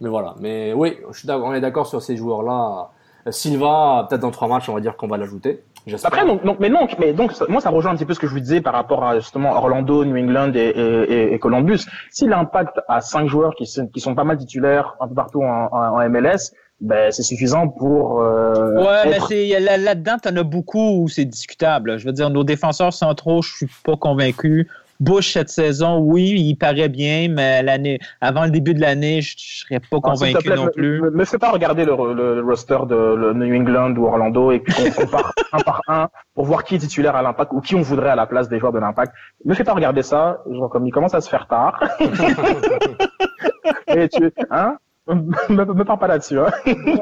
mais 0.00 0.08
voilà. 0.08 0.36
Mais 0.40 0.72
oui, 0.72 0.96
je 1.12 1.18
suis 1.18 1.28
d'accord- 1.28 1.48
on 1.48 1.52
est 1.52 1.60
d'accord 1.60 1.86
sur 1.86 2.00
ces 2.00 2.16
joueurs-là. 2.16 2.88
Silva, 3.28 4.06
peut-être 4.08 4.22
dans 4.22 4.30
trois 4.30 4.48
matchs, 4.48 4.70
on 4.70 4.72
va 4.72 4.80
dire 4.80 4.96
qu'on 4.96 5.06
va 5.06 5.18
l'ajouter. 5.18 5.64
Après, 6.02 6.24
donc, 6.24 6.42
donc, 6.46 6.60
mais 6.60 6.70
non, 6.70 6.88
mais 6.98 7.12
donc, 7.12 7.34
moi, 7.50 7.60
ça 7.60 7.68
rejoint 7.68 7.92
un 7.92 7.96
petit 7.96 8.06
peu 8.06 8.14
ce 8.14 8.18
que 8.20 8.26
je 8.26 8.32
vous 8.32 8.40
disais 8.40 8.62
par 8.62 8.72
rapport 8.72 9.04
à 9.04 9.18
justement 9.18 9.52
Orlando, 9.52 10.02
New 10.06 10.16
England 10.16 10.52
et, 10.54 10.68
et, 10.70 11.34
et 11.34 11.38
Columbus. 11.38 11.80
Si 12.10 12.26
l'impact 12.26 12.80
a 12.88 13.02
cinq 13.02 13.28
joueurs 13.28 13.54
qui 13.54 13.66
sont, 13.66 13.86
qui 13.88 14.00
sont 14.00 14.14
pas 14.14 14.24
mal 14.24 14.38
titulaires 14.38 14.96
un 14.98 15.08
peu 15.08 15.14
partout 15.14 15.42
en, 15.42 15.68
en, 15.70 16.08
MLS, 16.08 16.54
ben, 16.80 17.12
c'est 17.12 17.22
suffisant 17.22 17.68
pour. 17.68 18.22
Euh, 18.22 18.78
ouais, 18.78 19.10
mais 19.10 19.18
c'est 19.28 19.60
là-dedans, 19.60 20.16
t'en 20.22 20.34
as 20.36 20.42
beaucoup 20.42 21.02
où 21.02 21.08
c'est 21.08 21.26
discutable. 21.26 21.98
Je 21.98 22.06
veux 22.06 22.12
dire, 22.12 22.30
nos 22.30 22.44
défenseurs 22.44 22.94
centraux, 22.94 23.42
je 23.42 23.54
suis 23.56 23.68
pas 23.84 23.96
convaincu. 23.98 24.70
Bush 25.02 25.32
cette 25.32 25.48
saison, 25.48 25.98
oui, 25.98 26.32
il 26.36 26.54
paraît 26.54 26.88
bien, 26.88 27.26
mais 27.28 27.60
l'année, 27.60 27.98
avant 28.20 28.44
le 28.44 28.50
début 28.50 28.72
de 28.72 28.80
l'année, 28.80 29.20
je, 29.20 29.34
ne 29.34 29.38
serais 29.38 29.80
pas 29.80 29.98
convaincu 30.00 30.48
non 30.50 30.68
plus. 30.72 31.00
Me, 31.00 31.10
me, 31.10 31.24
fais 31.24 31.38
pas 31.38 31.50
regarder 31.50 31.84
le, 31.84 32.40
roster 32.40 32.78
de 32.88 33.32
New 33.32 33.52
England 33.52 33.96
ou 33.96 34.06
Orlando 34.06 34.52
et 34.52 34.60
puis 34.60 34.72
qu'on 34.72 35.02
compare 35.02 35.32
un 35.52 35.58
par 35.58 35.80
un 35.88 36.08
pour 36.36 36.44
voir 36.44 36.62
qui 36.62 36.76
est 36.76 36.78
titulaire 36.78 37.16
à 37.16 37.22
l'Impact 37.22 37.50
ou 37.52 37.60
qui 37.60 37.74
on 37.74 37.82
voudrait 37.82 38.10
à 38.10 38.16
la 38.16 38.26
place 38.26 38.48
des 38.48 38.60
joueurs 38.60 38.72
de 38.72 38.78
l'Impact. 38.78 39.12
Me 39.44 39.54
fais 39.54 39.64
pas 39.64 39.74
regarder 39.74 40.04
ça, 40.04 40.40
genre 40.48 40.70
comme 40.70 40.86
il 40.86 40.92
commence 40.92 41.14
à 41.14 41.20
se 41.20 41.28
faire 41.28 41.48
tard. 41.48 41.82
et 43.88 44.08
tu, 44.08 44.32
hein? 44.50 44.76
Me, 45.08 45.64
me 45.64 45.84
parle 45.84 45.98
pas 45.98 46.06
là-dessus. 46.06 46.38
Hein. 46.38 46.46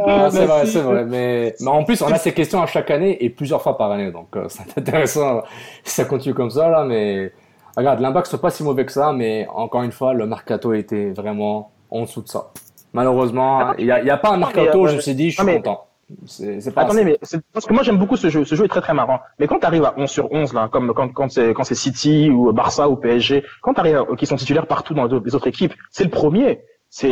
Ah, 0.06 0.28
c'est 0.30 0.46
vrai, 0.46 0.64
c'est 0.64 0.80
vrai. 0.80 1.04
Mais, 1.04 1.54
mais 1.60 1.68
en 1.68 1.84
plus, 1.84 2.00
on 2.00 2.10
a 2.10 2.16
ces 2.16 2.32
questions 2.32 2.62
à 2.62 2.66
chaque 2.66 2.90
année 2.90 3.22
et 3.22 3.28
plusieurs 3.28 3.60
fois 3.60 3.76
par 3.76 3.90
année. 3.90 4.10
Donc, 4.10 4.34
euh, 4.36 4.46
c'est 4.48 4.78
intéressant 4.78 5.42
ça 5.84 6.06
continue 6.06 6.34
comme 6.34 6.48
ça, 6.48 6.70
là. 6.70 6.84
Mais 6.84 7.30
Regarde, 7.76 8.00
l'impact 8.00 8.26
c'est 8.26 8.40
pas 8.40 8.50
si 8.50 8.62
mauvais 8.62 8.84
que 8.84 8.92
ça, 8.92 9.12
mais 9.12 9.46
encore 9.54 9.82
une 9.82 9.92
fois, 9.92 10.12
le 10.14 10.26
mercato 10.26 10.72
était 10.72 11.10
vraiment 11.10 11.72
en 11.90 12.02
dessous 12.02 12.22
de 12.22 12.28
ça. 12.28 12.50
Malheureusement, 12.92 13.74
il 13.78 13.84
n'y 13.84 13.92
a, 13.92 14.02
y 14.02 14.10
a, 14.10 14.16
pas 14.16 14.30
un 14.30 14.36
mercato, 14.36 14.86
je 14.86 14.96
me 14.96 15.00
suis 15.00 15.14
dit, 15.14 15.30
je 15.30 15.42
suis 15.42 15.54
content. 15.56 15.86
C'est 16.26 16.74
pas 16.74 16.82
Attendez, 16.82 17.04
mais 17.04 17.18
parce 17.52 17.66
que 17.66 17.72
moi 17.72 17.82
j'aime 17.82 17.96
beaucoup 17.96 18.16
ce 18.16 18.28
jeu. 18.30 18.44
Ce 18.44 18.54
jeu 18.54 18.64
est 18.64 18.68
très 18.68 18.80
très 18.80 18.94
marrant. 18.94 19.20
Mais 19.38 19.46
quand 19.46 19.60
tu 19.60 19.66
arrives 19.66 19.84
à 19.84 19.94
11 19.96 20.10
sur 20.10 20.32
11 20.32 20.52
là, 20.54 20.68
comme 20.70 20.92
quand 20.92 21.08
quand 21.12 21.30
c'est 21.30 21.54
quand 21.54 21.64
c'est 21.64 21.74
City 21.74 22.30
ou 22.30 22.52
Barça 22.52 22.88
ou 22.88 22.96
PSG, 22.96 23.44
quand 23.62 23.74
tu 23.74 23.80
arrives 23.80 24.04
qui 24.18 24.26
sont 24.26 24.36
titulaires 24.36 24.66
partout 24.66 24.94
dans 24.94 25.06
les 25.06 25.34
autres 25.34 25.46
équipes, 25.46 25.74
c'est 25.90 26.04
le 26.04 26.10
premier. 26.10 26.62
C'est 26.88 27.08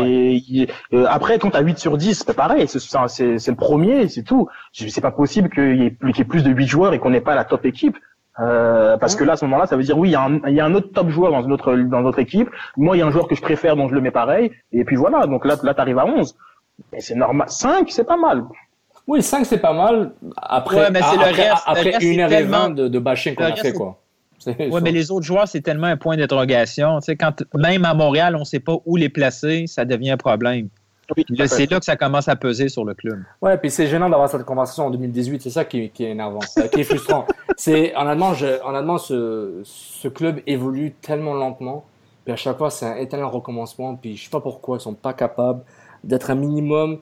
euh, 0.92 1.06
après 1.08 1.38
quand 1.38 1.50
t'as 1.50 1.62
8 1.62 1.78
sur 1.78 1.96
10, 1.96 2.24
c'est 2.26 2.34
pareil, 2.34 2.66
c'est 2.66 2.80
c'est 2.80 3.50
le 3.50 3.56
premier, 3.56 4.08
c'est 4.08 4.24
tout. 4.24 4.48
C'est 4.72 5.00
pas 5.00 5.12
possible 5.12 5.48
qu'il 5.50 5.80
y, 5.80 5.86
ait 5.86 5.90
plus, 5.90 6.18
ait 6.18 6.24
plus 6.24 6.42
de 6.42 6.50
8 6.50 6.66
joueurs 6.66 6.92
et 6.92 6.98
qu'on 6.98 7.10
n'ait 7.10 7.20
pas 7.20 7.36
la 7.36 7.44
top 7.44 7.64
équipe. 7.64 7.96
Euh, 8.40 8.96
parce 8.98 9.16
que 9.16 9.24
là, 9.24 9.32
à 9.32 9.36
ce 9.36 9.44
moment-là, 9.46 9.66
ça 9.66 9.76
veut 9.76 9.82
dire 9.82 9.98
oui, 9.98 10.10
il 10.10 10.12
y, 10.12 10.14
a 10.14 10.22
un, 10.22 10.40
il 10.46 10.54
y 10.54 10.60
a 10.60 10.64
un 10.64 10.74
autre 10.74 10.92
top 10.92 11.08
joueur 11.08 11.32
dans 11.32 11.42
notre 11.42 11.74
dans 11.74 12.02
notre 12.02 12.20
équipe. 12.20 12.48
Moi, 12.76 12.96
il 12.96 13.00
y 13.00 13.02
a 13.02 13.06
un 13.06 13.10
joueur 13.10 13.26
que 13.26 13.34
je 13.34 13.42
préfère, 13.42 13.76
donc 13.76 13.90
je 13.90 13.94
le 13.94 14.00
mets 14.00 14.10
pareil. 14.10 14.52
Et 14.72 14.84
puis 14.84 14.96
voilà. 14.96 15.26
Donc 15.26 15.44
là, 15.44 15.56
là, 15.62 15.74
t'arrives 15.74 15.98
à 15.98 16.06
11. 16.06 16.36
Et 16.92 17.00
c'est 17.00 17.16
normal. 17.16 17.48
5, 17.48 17.90
c'est 17.90 18.04
pas 18.04 18.16
mal. 18.16 18.44
Oui, 19.06 19.22
5, 19.22 19.44
c'est 19.44 19.58
pas 19.58 19.72
mal. 19.72 20.12
Après, 20.36 20.76
ouais, 20.76 20.90
mais 20.90 21.00
c'est 21.00 21.16
après, 21.16 21.30
le 21.32 21.36
reste, 21.36 21.62
après 21.66 21.96
une 22.00 22.20
heure 22.20 22.32
et 22.32 22.42
vingt 22.44 22.70
de, 22.70 22.88
de 22.88 22.98
bashing 22.98 23.34
qu'on 23.34 23.44
a 23.44 23.56
fait, 23.56 23.72
quoi. 23.72 23.98
Oui, 24.46 24.80
mais 24.82 24.92
les 24.92 25.10
autres 25.10 25.26
joueurs, 25.26 25.48
c'est 25.48 25.60
tellement 25.60 25.88
un 25.88 25.96
point 25.96 26.16
d'interrogation. 26.16 27.00
Tu 27.00 27.06
sais, 27.06 27.16
quand 27.16 27.42
même 27.54 27.84
à 27.84 27.94
Montréal, 27.94 28.36
on 28.36 28.40
ne 28.40 28.44
sait 28.44 28.60
pas 28.60 28.76
où 28.86 28.96
les 28.96 29.08
placer, 29.08 29.66
ça 29.66 29.84
devient 29.84 30.12
un 30.12 30.16
problème 30.16 30.68
c'est 31.46 31.70
là 31.70 31.78
que 31.78 31.84
ça 31.84 31.96
commence 31.96 32.28
à 32.28 32.36
peser 32.36 32.68
sur 32.68 32.84
le 32.84 32.94
club. 32.94 33.22
Ouais, 33.40 33.56
puis 33.58 33.70
c'est 33.70 33.86
gênant 33.86 34.08
d'avoir 34.08 34.28
cette 34.28 34.44
conversation 34.44 34.86
en 34.86 34.90
2018. 34.90 35.42
C'est 35.42 35.50
ça 35.50 35.64
qui, 35.64 35.90
qui, 35.90 36.04
est 36.04 36.10
énervant, 36.10 36.40
qui 36.72 36.80
est 36.80 36.84
frustrant. 36.84 37.26
c'est 37.56 37.94
en 37.96 38.06
allemand, 38.06 38.34
je, 38.34 38.62
en 38.62 38.74
allemand, 38.74 38.98
ce, 38.98 39.60
ce 39.64 40.08
club 40.08 40.40
évolue 40.46 40.94
tellement 41.00 41.34
lentement. 41.34 41.84
Puis 42.24 42.32
à 42.32 42.36
chaque 42.36 42.58
fois, 42.58 42.70
c'est 42.70 42.86
un 42.86 42.96
éternel 42.96 43.26
recommencement. 43.26 43.96
Puis 43.96 44.16
je 44.16 44.24
sais 44.24 44.30
pas 44.30 44.40
pourquoi 44.40 44.76
ils 44.76 44.80
sont 44.80 44.94
pas 44.94 45.14
capables 45.14 45.62
d'être 46.04 46.30
un 46.30 46.34
minimum. 46.34 47.00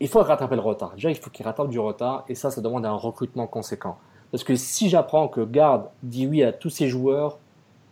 Il 0.00 0.08
faut 0.08 0.20
rattraper 0.20 0.56
le 0.56 0.60
retard. 0.60 0.92
Déjà, 0.94 1.10
il 1.10 1.16
faut 1.16 1.30
qu'ils 1.30 1.46
rattrapent 1.46 1.70
du 1.70 1.78
retard. 1.78 2.24
Et 2.28 2.34
ça, 2.34 2.50
ça 2.50 2.60
demande 2.60 2.84
un 2.84 2.92
recrutement 2.92 3.46
conséquent. 3.46 3.96
Parce 4.30 4.44
que 4.44 4.54
si 4.54 4.88
j'apprends 4.88 5.28
que 5.28 5.40
Garde 5.40 5.86
dit 6.02 6.26
oui 6.26 6.42
à 6.42 6.52
tous 6.52 6.70
ses 6.70 6.88
joueurs, 6.88 7.38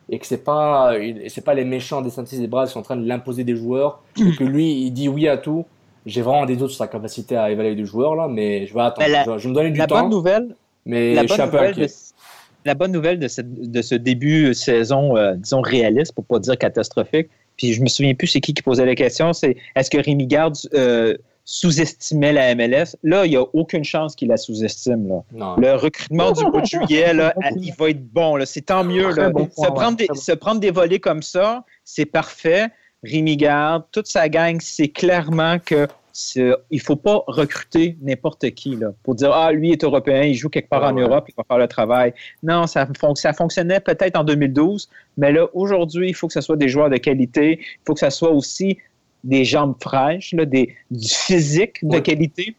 et 0.09 0.19
que 0.19 0.27
c'est 0.27 0.45
pas 0.45 0.95
c'est 1.29 1.45
pas 1.45 1.55
les 1.55 1.65
méchants 1.65 2.01
des 2.01 2.11
Santis 2.11 2.39
des 2.39 2.47
Bras 2.47 2.67
qui 2.67 2.73
sont 2.73 2.81
en 2.81 2.83
train 2.83 2.97
de 2.97 3.07
l'imposer 3.07 3.45
des 3.45 3.57
joueurs 3.57 4.03
et 4.17 4.37
que 4.37 4.45
lui 4.45 4.87
il 4.87 4.91
dit 4.91 5.09
oui 5.09 5.29
à 5.29 5.37
tout 5.37 5.67
j'ai 6.07 6.23
vraiment 6.23 6.47
des 6.47 6.57
doutes 6.57 6.71
sur 6.71 6.79
sa 6.79 6.89
capacité 6.89 7.37
à 7.37 7.51
évaluer 7.51 7.75
des 7.75 7.85
joueurs 7.85 8.15
là 8.15 8.29
mais 8.29 8.67
je 8.67 8.75
vais 8.75 8.81
attendre 8.81 9.39
je, 9.39 9.45
vais 9.45 9.49
me 9.49 9.55
donner 9.55 9.71
du 9.71 9.79
la 9.79 9.87
temps 9.87 10.01
bonne 10.01 10.11
nouvelle 10.11 10.55
mais 10.87 11.15
la 11.15 11.27
je 11.27 11.33
suis 11.33 11.43
un 11.43 11.49
peu 11.49 11.59
inquiet. 11.59 11.87
la 12.65 12.75
bonne 12.75 12.93
nouvelle 12.93 13.19
de, 13.19 13.29
cette, 13.29 13.71
de 13.71 13.83
ce 13.83 13.95
début 13.95 14.49
de 14.49 14.53
saison 14.53 15.17
euh, 15.17 15.35
disons 15.35 15.61
réaliste 15.61 16.13
pour 16.15 16.25
pas 16.25 16.39
dire 16.39 16.57
catastrophique 16.57 17.29
puis 17.57 17.73
je 17.73 17.83
me 17.83 17.89
souviens 17.89 18.15
plus 18.15 18.29
c'est 18.29 18.41
qui 18.41 18.55
qui 18.55 18.63
posait 18.63 18.87
la 18.87 18.95
question 18.95 19.33
c'est 19.33 19.57
est-ce 19.77 19.91
que 19.91 19.99
Rémi 19.99 20.27
Garde 20.27 20.57
euh, 20.75 21.17
sous-estimait 21.51 22.35
la 22.35 22.55
MLS. 22.55 22.95
Là, 23.03 23.25
il 23.25 23.31
n'y 23.31 23.37
a 23.37 23.45
aucune 23.55 23.83
chance 23.83 24.15
qu'il 24.15 24.29
la 24.29 24.37
sous-estime. 24.37 25.23
Le 25.33 25.77
recrutement 25.77 26.33
du 26.33 26.45
mois 26.45 26.61
de 26.61 26.67
juillet, 26.67 27.15
là, 27.15 27.33
il 27.57 27.73
va 27.73 27.89
être 27.89 28.07
bon. 28.13 28.39
C'est 28.45 28.67
tant 28.67 28.85
mieux. 28.85 29.11
se, 29.13 29.71
prendre 29.71 29.97
des, 29.97 30.09
se 30.13 30.33
prendre 30.33 30.61
des 30.61 30.71
volets 30.71 30.99
comme 30.99 31.23
ça, 31.23 31.65
c'est 31.85 32.05
parfait. 32.05 32.67
Rémi 33.03 33.39
Garde, 33.39 33.85
toute 33.93 34.09
sa 34.09 34.29
gang, 34.29 34.59
c'est 34.61 34.89
clairement 34.89 35.59
que 35.59 35.87
il 36.71 36.81
faut 36.81 36.97
pas 36.97 37.23
recruter 37.29 37.97
n'importe 38.03 38.51
qui 38.51 38.75
là, 38.75 38.89
pour 39.05 39.15
dire 39.15 39.31
ah 39.33 39.53
lui 39.53 39.71
est 39.71 39.85
européen, 39.85 40.23
il 40.23 40.35
joue 40.35 40.49
quelque 40.49 40.69
part 40.69 40.83
en 40.83 40.93
Europe, 40.93 41.27
il 41.29 41.35
va 41.37 41.45
faire 41.45 41.59
le 41.59 41.69
travail. 41.69 42.13
Non, 42.43 42.67
ça, 42.67 42.89
ça 43.15 43.33
fonctionnait 43.33 43.79
peut-être 43.79 44.17
en 44.19 44.25
2012, 44.25 44.89
mais 45.17 45.31
là 45.31 45.47
aujourd'hui, 45.53 46.09
il 46.09 46.15
faut 46.15 46.27
que 46.27 46.33
ce 46.33 46.41
soit 46.41 46.57
des 46.57 46.69
joueurs 46.69 46.91
de 46.91 46.97
qualité, 46.97 47.61
il 47.61 47.81
faut 47.87 47.95
que 47.95 48.01
ce 48.01 48.11
soit 48.11 48.31
aussi 48.31 48.79
des 49.25 49.45
jambes 49.45 49.75
fraîches, 49.81 50.33
là, 50.33 50.45
des, 50.45 50.75
du 50.91 51.09
physique 51.09 51.79
de 51.83 51.99
qualité. 51.99 52.55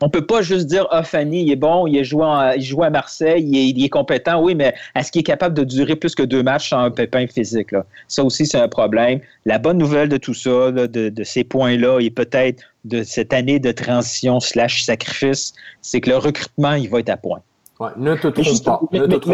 On 0.00 0.10
peut 0.10 0.26
pas 0.26 0.42
juste 0.42 0.66
dire 0.66 0.86
ah 0.90 1.02
Fanny 1.02 1.42
il 1.42 1.50
est 1.50 1.56
bon, 1.56 1.86
il, 1.86 1.96
est 1.96 2.04
joué 2.04 2.26
il 2.56 2.62
joue 2.62 2.82
à 2.82 2.90
Marseille, 2.90 3.42
il 3.42 3.82
est, 3.82 3.88
compétent, 3.88 4.42
oui, 4.42 4.54
mais 4.54 4.74
est-ce 4.94 5.10
qu'il 5.10 5.20
est 5.20 5.24
capable 5.24 5.54
de 5.54 5.64
durer 5.64 5.96
plus 5.96 6.14
que 6.14 6.22
deux 6.22 6.42
matchs 6.42 6.70
sans 6.70 6.80
un 6.80 6.90
pépin 6.90 7.26
physique 7.26 7.72
là? 7.72 7.86
Ça 8.08 8.22
aussi 8.22 8.46
c'est 8.46 8.58
un 8.58 8.68
problème. 8.68 9.20
La 9.46 9.58
bonne 9.58 9.78
nouvelle 9.78 10.08
de 10.08 10.18
tout 10.18 10.34
ça, 10.34 10.70
de, 10.70 11.24
ces 11.24 11.44
points-là 11.44 12.00
et 12.00 12.10
peut-être 12.10 12.62
de 12.84 13.02
cette 13.02 13.32
année 13.32 13.58
de 13.58 13.72
transition 13.72 14.38
slash 14.38 14.84
sacrifice, 14.84 15.54
c'est 15.80 16.00
que 16.00 16.10
le 16.10 16.18
recrutement 16.18 16.74
il 16.74 16.90
va 16.90 17.00
être 17.00 17.08
à 17.08 17.16
point. 17.16 17.40
ne 17.96 18.14
te 18.16 18.28
trompe 18.28 18.64
pas. 18.64 18.80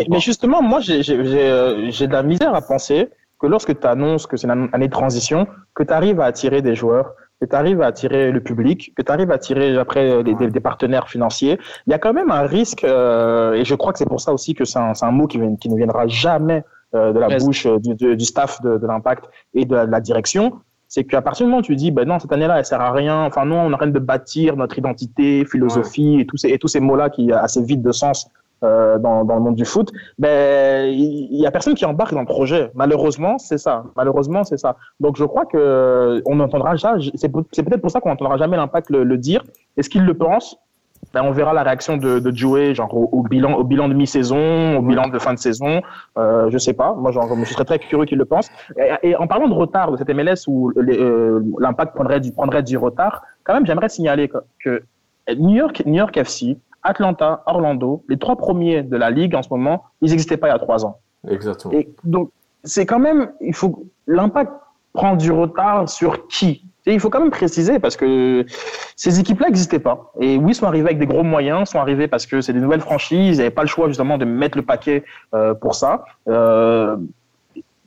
Mais, 0.08 0.20
justement, 0.20 0.62
moi 0.62 0.80
j'ai 0.80 1.02
euh, 1.10 1.90
j'ai 1.90 2.06
de 2.06 2.12
la 2.12 2.22
misère 2.22 2.54
à 2.54 2.62
penser 2.62 3.08
que 3.42 3.48
lorsque 3.48 3.78
tu 3.78 3.86
annonces 3.86 4.26
que 4.28 4.36
c'est 4.36 4.46
une 4.46 4.68
année 4.72 4.86
de 4.86 4.92
transition, 4.92 5.48
que 5.74 5.82
tu 5.82 5.92
arrives 5.92 6.20
à 6.20 6.26
attirer 6.26 6.62
des 6.62 6.76
joueurs, 6.76 7.14
que 7.40 7.46
tu 7.46 7.56
arrives 7.56 7.82
à 7.82 7.86
attirer 7.86 8.30
le 8.30 8.40
public, 8.40 8.94
que 8.96 9.02
tu 9.02 9.10
arrives 9.10 9.32
à 9.32 9.34
attirer 9.34 9.76
après 9.76 10.22
des, 10.22 10.34
des, 10.34 10.60
partenaires 10.60 11.08
financiers, 11.08 11.58
il 11.88 11.90
y 11.90 11.94
a 11.94 11.98
quand 11.98 12.12
même 12.12 12.30
un 12.30 12.42
risque, 12.42 12.84
euh, 12.84 13.54
et 13.54 13.64
je 13.64 13.74
crois 13.74 13.92
que 13.92 13.98
c'est 13.98 14.06
pour 14.06 14.20
ça 14.20 14.32
aussi 14.32 14.54
que 14.54 14.64
c'est 14.64 14.78
un, 14.78 14.92
un, 15.00 15.10
mot 15.10 15.26
qui, 15.26 15.40
qui, 15.60 15.68
ne 15.68 15.76
viendra 15.76 16.06
jamais 16.06 16.62
euh, 16.94 17.12
de 17.12 17.18
la 17.18 17.36
bouche 17.38 17.66
euh, 17.66 17.78
du, 17.80 18.16
du, 18.16 18.24
staff 18.24 18.62
de, 18.62 18.78
de 18.78 18.86
l'impact 18.86 19.24
et 19.54 19.64
de 19.64 19.74
la, 19.74 20.00
direction, 20.00 20.60
c'est 20.86 21.02
qu'à 21.02 21.20
partir 21.20 21.46
du 21.46 21.50
moment 21.50 21.62
où 21.62 21.64
tu 21.64 21.74
dis, 21.74 21.90
ben 21.90 22.06
non, 22.06 22.20
cette 22.20 22.32
année-là, 22.32 22.58
elle 22.60 22.64
sert 22.64 22.80
à 22.80 22.92
rien, 22.92 23.24
enfin 23.24 23.44
non, 23.44 23.62
on 23.62 23.72
train 23.72 23.88
de 23.88 23.98
bâtir 23.98 24.56
notre 24.56 24.78
identité, 24.78 25.44
philosophie 25.46 26.20
et 26.20 26.26
tous 26.26 26.36
ces, 26.36 26.50
et 26.50 26.58
tous 26.58 26.68
ces 26.68 26.80
mots-là 26.80 27.10
qui 27.10 27.32
assez 27.32 27.62
vite 27.64 27.82
de 27.82 27.90
sens 27.90 28.28
euh, 28.62 28.98
dans, 28.98 29.22
le 29.22 29.40
monde 29.40 29.56
du 29.56 29.64
foot, 29.64 29.90
ben 30.18 30.88
il 30.88 31.40
y, 31.40 31.46
a 31.46 31.50
personne 31.50 31.74
qui 31.74 31.84
embarque 31.84 32.14
dans 32.14 32.20
le 32.20 32.26
projet. 32.26 32.70
Malheureusement, 32.74 33.38
c'est 33.38 33.58
ça. 33.58 33.84
Malheureusement, 33.96 34.44
c'est 34.44 34.56
ça. 34.56 34.76
Donc 35.00 35.16
je 35.16 35.24
crois 35.24 35.46
que 35.46 36.22
on 36.26 36.36
n'entendra 36.36 36.76
jamais. 36.76 37.10
C'est 37.14 37.28
peut-être 37.28 37.80
pour 37.80 37.90
ça 37.90 38.00
qu'on 38.00 38.10
n'entendra 38.10 38.36
jamais 38.36 38.56
l'impact 38.56 38.90
le, 38.90 39.18
dire. 39.18 39.42
Est-ce 39.76 39.90
qu'il 39.90 40.04
le 40.04 40.14
pense? 40.14 40.56
Ben, 41.12 41.22
on 41.24 41.32
verra 41.32 41.52
la 41.52 41.64
réaction 41.64 41.96
de, 41.96 42.20
de 42.20 42.74
genre 42.74 42.94
au, 42.94 43.22
bilan, 43.24 43.54
au 43.54 43.64
bilan 43.64 43.88
de 43.88 43.94
mi-saison, 43.94 44.78
au 44.78 44.82
bilan 44.82 45.08
de 45.08 45.18
fin 45.18 45.34
de 45.34 45.38
saison. 45.38 45.82
Euh, 46.16 46.48
je 46.50 46.58
sais 46.58 46.72
pas. 46.72 46.94
Moi, 46.94 47.10
je 47.10 47.52
serais 47.52 47.64
très 47.64 47.80
curieux 47.80 48.06
qu'il 48.06 48.18
le 48.18 48.24
pense. 48.24 48.48
Et, 49.02 49.16
en 49.16 49.26
parlant 49.26 49.48
de 49.48 49.54
retard 49.54 49.90
de 49.90 49.96
cette 49.96 50.08
MLS 50.08 50.46
où 50.46 50.70
euh, 50.76 51.40
l'impact 51.58 51.94
prendrait 51.94 52.20
du, 52.20 52.32
prendrait 52.32 52.62
du 52.62 52.76
retard, 52.76 53.22
quand 53.42 53.54
même, 53.54 53.66
j'aimerais 53.66 53.88
signaler 53.88 54.28
que, 54.28 54.38
que 54.64 54.82
New 55.36 55.56
York, 55.56 55.82
New 55.84 55.96
York 55.96 56.16
FC 56.16 56.56
Atlanta, 56.82 57.42
Orlando, 57.46 58.04
les 58.08 58.18
trois 58.18 58.36
premiers 58.36 58.82
de 58.82 58.96
la 58.96 59.10
ligue 59.10 59.34
en 59.34 59.42
ce 59.42 59.48
moment, 59.50 59.84
ils 60.00 60.10
n'existaient 60.10 60.36
pas 60.36 60.48
il 60.48 60.50
y 60.50 60.54
a 60.54 60.58
trois 60.58 60.84
ans. 60.84 60.98
Exactement. 61.28 61.72
Et 61.74 61.88
donc, 62.04 62.30
c'est 62.64 62.86
quand 62.86 62.98
même, 62.98 63.32
il 63.40 63.54
faut, 63.54 63.84
l'impact 64.06 64.52
prend 64.92 65.16
du 65.16 65.30
retard 65.32 65.88
sur 65.88 66.26
qui? 66.28 66.64
Et 66.84 66.92
il 66.92 67.00
faut 67.00 67.10
quand 67.10 67.20
même 67.20 67.30
préciser 67.30 67.78
parce 67.78 67.96
que 67.96 68.44
ces 68.96 69.20
équipes-là 69.20 69.46
n'existaient 69.46 69.78
pas. 69.78 70.12
Et 70.20 70.36
oui, 70.36 70.50
ils 70.50 70.54
sont 70.54 70.66
arrivés 70.66 70.86
avec 70.86 70.98
des 70.98 71.06
gros 71.06 71.22
moyens, 71.22 71.70
sont 71.70 71.78
arrivés 71.78 72.08
parce 72.08 72.26
que 72.26 72.40
c'est 72.40 72.52
des 72.52 72.60
nouvelles 72.60 72.80
franchises, 72.80 73.36
ils 73.36 73.38
n'avaient 73.38 73.50
pas 73.50 73.62
le 73.62 73.68
choix 73.68 73.86
justement 73.86 74.18
de 74.18 74.24
mettre 74.24 74.58
le 74.58 74.64
paquet 74.64 75.04
euh, 75.34 75.54
pour 75.54 75.76
ça. 75.76 76.04
Euh, 76.28 76.96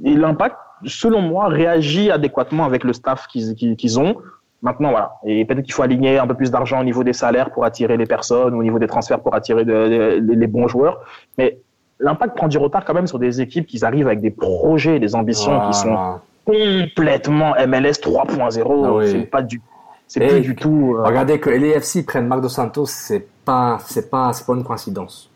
et 0.04 0.16
l'impact, 0.16 0.56
selon 0.86 1.22
moi, 1.22 1.48
réagit 1.48 2.10
adéquatement 2.10 2.64
avec 2.64 2.86
le 2.86 2.94
staff 2.94 3.28
qu'ils 3.28 4.00
ont. 4.00 4.18
Maintenant, 4.62 4.90
voilà. 4.92 5.16
Et 5.26 5.46
peut-être 5.46 5.64
qu'il 5.64 5.74
faut 5.74 5.84
aligner 5.84 6.18
un 6.18 6.26
peu 6.28 6.34
plus 6.34 6.50
d'argent 6.50 6.80
au 6.80 6.84
niveau 6.84 7.04
des 7.04 7.14
salaires 7.14 7.52
pour 7.52 7.66
attirer 7.66 7.98
les 7.98 8.06
personnes, 8.06 8.54
au 8.56 8.64
niveau 8.64 8.80
des 8.80 8.88
transferts 8.88 9.20
pour 9.20 9.36
attirer 9.36 9.64
les 9.64 10.48
bons 10.48 10.68
joueurs. 10.68 11.02
Mais 11.38 11.60
l'impact 12.00 12.36
prend 12.36 12.48
du 12.48 12.58
retard 12.58 12.84
quand 12.86 12.94
même 12.94 13.08
sur 13.08 13.20
des 13.20 13.42
équipes 13.42 13.68
qui 13.68 13.84
arrivent 13.86 14.08
avec 14.08 14.22
des 14.22 14.32
projets, 14.32 15.00
des 15.00 15.14
ambitions 15.16 15.70
qui 15.70 15.78
sont 15.78 15.96
complètement 16.46 17.54
MLS 17.68 18.00
3.0. 18.02 19.02
Ah 19.04 19.08
c'est 19.08 19.20
pas 19.30 19.42
du 19.42 19.62
c'est 20.08 20.20
plus 20.28 20.42
du 20.42 20.56
tout. 20.56 20.96
euh, 20.98 21.04
Regardez 21.04 21.40
que 21.40 21.50
LAFC 21.50 22.06
prennent 22.06 22.28
Marc 22.28 22.42
Dos 22.42 22.50
Santos, 22.50 22.86
c'est 22.86 23.26
pas, 23.44 23.80
c'est 23.86 24.10
pas, 24.12 24.34
c'est 24.34 24.46
pas 24.46 24.54
une 24.54 24.64
coïncidence. 24.64 25.32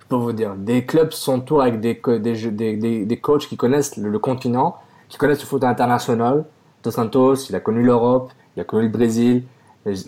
Je 0.00 0.06
peux 0.08 0.16
vous 0.16 0.32
dire, 0.32 0.54
des 0.56 0.84
clubs 0.86 1.10
sont 1.10 1.40
tours 1.40 1.60
avec 1.62 1.80
des, 1.80 2.00
des, 2.20 2.76
des, 2.76 3.04
des 3.04 3.16
coachs 3.18 3.46
qui 3.46 3.56
connaissent 3.58 3.96
le, 3.98 4.08
le 4.08 4.18
continent, 4.18 4.76
qui 5.08 5.18
connaissent 5.18 5.40
le 5.42 5.46
foot 5.46 5.64
international. 5.64 6.44
Dos 6.82 6.92
Santos, 6.92 7.34
il 7.50 7.56
a 7.56 7.60
connu 7.60 7.82
l'Europe, 7.82 8.30
il 8.56 8.60
a 8.60 8.64
connu 8.64 8.84
le 8.84 8.88
Brésil. 8.88 9.44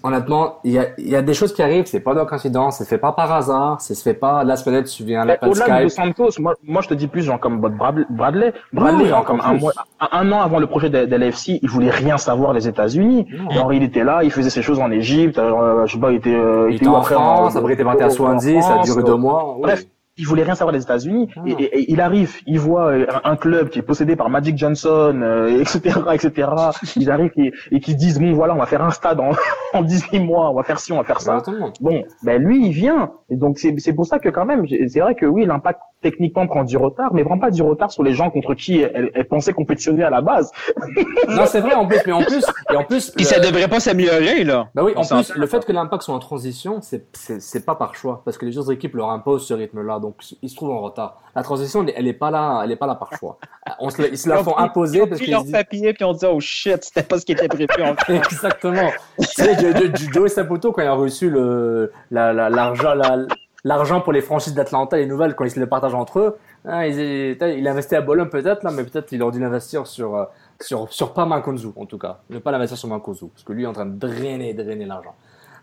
Honnêtement, 0.03 0.57
il 0.65 0.73
y 0.73 0.79
a, 0.81 0.87
il 0.99 1.09
y 1.09 1.15
a 1.15 1.23
des 1.23 1.35
choses 1.35 1.53
qui 1.55 1.63
arrivent, 1.63 1.87
c'est 1.87 2.01
pas 2.01 2.13
de 2.13 2.25
coïncidence, 2.25 2.79
ça 2.79 2.85
se 2.85 2.89
fait 2.89 2.99
pas 2.99 3.13
par 3.13 3.31
hasard, 3.33 3.81
ça 3.81 3.95
se 3.95 4.03
fait 4.03 4.13
pas, 4.15 4.43
la 4.43 4.57
semaine 4.57 4.83
tu 4.83 5.05
viens, 5.05 5.25
l'appel 5.25 5.51
Au-delà 5.51 5.85
de. 5.85 5.89
Santos, 5.89 6.31
moi, 6.41 6.55
moi 6.65 6.83
je 6.83 6.89
te 6.89 6.95
dis 6.95 7.07
plus 7.07 7.23
genre 7.23 7.39
comme 7.39 7.61
Bradley. 7.61 8.05
Bradley, 8.11 8.53
Oui, 8.73 9.07
genre, 9.07 9.25
comme 9.25 9.41
un, 9.41 9.55
mois, 9.55 9.73
un, 10.01 10.33
an 10.33 10.41
avant 10.41 10.59
le 10.59 10.67
projet 10.67 10.91
de, 10.91 11.05
de 11.05 11.15
l'AFC, 11.17 11.61
il 11.63 11.69
voulait 11.71 11.91
rien 11.91 12.19
savoir 12.19 12.55
des 12.55 12.67
États-Unis. 12.67 13.29
Genre 13.51 13.73
il 13.73 13.85
était 13.85 14.03
là, 14.03 14.25
il 14.25 14.33
faisait 14.33 14.51
ses 14.51 14.63
choses 14.63 14.81
en 14.81 14.91
Égypte. 14.91 15.39
euh, 15.39 15.87
je 15.87 15.93
sais 15.95 16.01
pas, 16.01 16.11
il 16.11 16.17
était, 16.17 16.35
euh, 16.35 16.67
Il 16.71 16.77
était 16.77 16.89
où 16.89 16.95
en 16.95 16.99
après, 16.99 17.15
France, 17.15 17.55
en- 17.55 17.59
après 17.61 17.71
il 17.71 17.75
était 17.75 17.85
parti 17.85 18.03
à 18.03 18.11
Swansea, 18.11 18.61
ça 18.63 18.81
a 18.81 18.83
duré 18.83 19.01
euh, 19.03 19.05
deux 19.05 19.15
mois. 19.17 19.59
oui. 19.61 19.71
Il 20.19 20.27
voulait 20.27 20.43
rien 20.43 20.55
savoir 20.55 20.73
des 20.73 20.83
États-Unis. 20.83 21.29
Ah. 21.37 21.41
Et, 21.47 21.53
et- 21.53 21.79
et 21.79 21.93
il 21.93 22.01
arrive, 22.01 22.37
il 22.47 22.59
voit 22.59 22.89
euh, 22.93 23.07
un, 23.25 23.31
un 23.33 23.37
club 23.37 23.69
qui 23.71 23.79
est 23.79 23.83
possédé 23.83 24.17
par 24.17 24.29
Magic 24.31 24.59
Johnson, 24.59 25.19
euh, 25.23 25.49
etc., 25.61 26.01
etc. 26.13 26.49
Ils 26.97 27.11
arrivent 27.11 27.33
et, 27.37 27.53
et 27.71 27.81
qui 27.81 27.93
se 27.93 27.97
disent 27.97 28.19
bon 28.21 28.33
voilà, 28.35 28.55
on 28.55 28.59
va 28.59 28.67
faire 28.67 28.83
un 28.83 28.91
stade 28.91 29.21
en, 29.21 29.31
en 29.75 29.83
18 29.83 30.21
mois, 30.21 30.51
on 30.51 30.55
va 30.55 30.63
faire 30.65 30.81
ci, 30.81 30.93
on 30.93 30.97
va 30.99 31.05
faire 31.05 31.21
ça. 31.21 31.39
Exactement. 31.39 31.73
Bon, 31.81 32.03
ben 32.25 32.43
lui, 32.43 32.67
il 32.67 32.73
vient. 32.73 33.11
Et 33.31 33.37
donc 33.37 33.59
c'est 33.59 33.75
c'est 33.79 33.93
pour 33.93 34.07
ça 34.07 34.19
que 34.19 34.29
quand 34.29 34.45
même, 34.45 34.65
c'est 34.89 35.01
vrai 35.01 35.15
que 35.15 35.27
oui, 35.27 35.47
l'impact 35.47 35.81
techniquement 36.01 36.47
prend 36.47 36.65
du 36.65 36.77
retard, 36.77 37.13
mais 37.13 37.25
prend 37.25 37.39
pas 37.39 37.51
du 37.51 37.63
retard 37.63 37.91
sur 37.91 38.03
les 38.03 38.15
gens 38.15 38.31
contre 38.31 38.55
qui 38.55 38.81
elle, 38.81 39.11
elle 39.15 39.27
pensait 39.27 39.53
compétitionner 39.53 40.05
à 40.05 40.11
la 40.11 40.21
base. 40.21 40.51
Non, 41.29 41.45
c'est 41.47 41.61
vrai, 41.61 41.75
en 41.75 41.87
plus, 41.87 41.99
mais 42.07 42.13
en 42.13 42.23
plus, 42.23 42.45
et 42.73 42.77
en 42.77 42.85
plus. 42.85 43.11
Puis 43.11 43.25
le- 43.25 43.29
ça 43.31 43.39
devrait 43.39 43.69
pas 43.69 43.81
s'améliorer, 43.81 44.45
là. 44.45 44.69
Bah 44.75 44.83
oui, 44.85 44.93
en 44.97 45.05
plus, 45.05 45.35
le 45.35 45.47
fait 45.47 45.65
que 45.65 45.73
l'impact 45.73 46.03
soit 46.05 46.15
en 46.15 46.19
transition, 46.19 46.81
c'est 46.81 47.07
c'est 47.13 47.41
c'est 47.41 47.65
pas 47.67 47.75
par 47.75 47.95
choix, 47.95 48.23
parce 48.25 48.39
que 48.39 48.47
les 48.47 48.57
autres 48.59 48.73
équipes 48.73 48.95
leur 48.95 49.11
imposent 49.11 49.47
ce 49.47 49.55
rythme-là, 49.55 49.99
donc 49.99 50.17
ils 50.43 50.49
se 50.49 50.57
trouvent 50.57 50.71
en 50.71 50.81
retard. 50.81 51.21
La 51.37 51.43
transition, 51.43 51.83
elle 51.83 51.91
est- 51.91 51.95
elle 51.97 52.07
est 52.09 52.13
pas 52.15 52.31
là, 52.31 52.63
elle 52.65 52.71
est 52.73 52.77
pas 52.77 52.87
là 52.87 52.95
par 52.95 53.11
choix. 53.19 53.39
On 53.81 53.91
se 53.91 54.01
la- 54.03 54.09
ils 54.09 54.19
se 54.19 54.29
la 54.29 54.39
font 54.43 54.57
imposer 54.57 55.07
parce 55.07 55.21
qu'ils 55.21 55.31
leur 55.31 55.41
se 55.41 55.47
disent- 55.47 55.53
papier 55.53 55.93
puis 55.93 56.05
on 56.05 56.13
dit 56.13 56.25
oh 56.27 56.41
shit, 56.41 56.83
c'était 56.83 57.03
pas 57.03 57.19
ce 57.19 57.27
qui 57.27 57.33
était 57.33 57.49
prévu. 57.49 57.67
en 57.83 57.95
fait. 58.07 58.17
Exactement. 58.17 58.91
Tu 59.19 59.25
sais, 59.27 59.55
Jo- 59.61 59.73
Jo- 59.77 59.87
Jo- 59.95 60.13
Joey 60.13 60.29
Saputo, 60.29 60.73
quand 60.73 60.83
il 60.83 60.89
a 60.89 60.93
reçu 60.95 61.29
le, 61.31 61.93
la, 62.11 62.33
la- 62.33 62.49
l'argent, 62.51 62.95
la- 62.95 63.27
l'argent 63.69 64.01
pour 64.01 64.13
les 64.13 64.23
franchises 64.23 64.55
d'Atlanta, 64.55 64.97
les 64.97 65.07
nouvelles, 65.07 65.35
quand 65.35 65.45
ils 65.45 65.51
se 65.51 65.61
le 65.61 65.67
partagent 65.67 65.95
entre 65.95 66.19
eux, 66.21 66.39
hein, 66.65 66.87
ils, 66.87 67.37
il 67.41 67.69
a 67.69 67.71
investi 67.71 67.95
à 67.95 68.01
Bologne 68.01 68.31
peut-être, 68.31 68.65
mais 68.73 68.83
peut-être 68.83 69.13
il 69.13 69.23
aurait 69.23 69.33
dû 69.33 69.41
l'investir 69.41 69.87
sur, 69.87 70.17
euh, 70.17 70.25
sur, 70.59 70.91
sur 70.91 71.13
pas 71.13 71.27
Mankonzu, 71.27 71.69
en 71.77 71.85
tout 71.85 71.99
cas. 71.99 72.21
Ne 72.31 72.39
pas 72.39 72.51
l'investir 72.51 72.79
sur 72.79 72.89
Mankonzu, 72.89 73.27
parce 73.29 73.45
que 73.45 73.53
lui 73.53 73.65
est 73.65 73.67
en 73.67 73.75
train 73.75 73.87
de 73.87 73.97
drainer, 73.97 74.55
drainer 74.55 74.87
l'argent. 74.87 75.15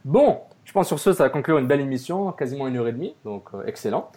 Bon, 0.06 0.42
je 0.64 0.72
pense 0.72 0.88
sur 0.88 1.00
ce, 1.00 1.14
ça 1.14 1.24
va 1.24 1.30
conclure 1.30 1.58
une 1.58 1.68
belle 1.68 1.82
émission, 1.82 2.32
quasiment 2.32 2.68
une 2.68 2.78
heure 2.78 2.88
et 2.88 2.94
demie, 2.94 3.16
donc 3.26 3.50
euh, 3.56 3.64
excellent. 3.66 4.12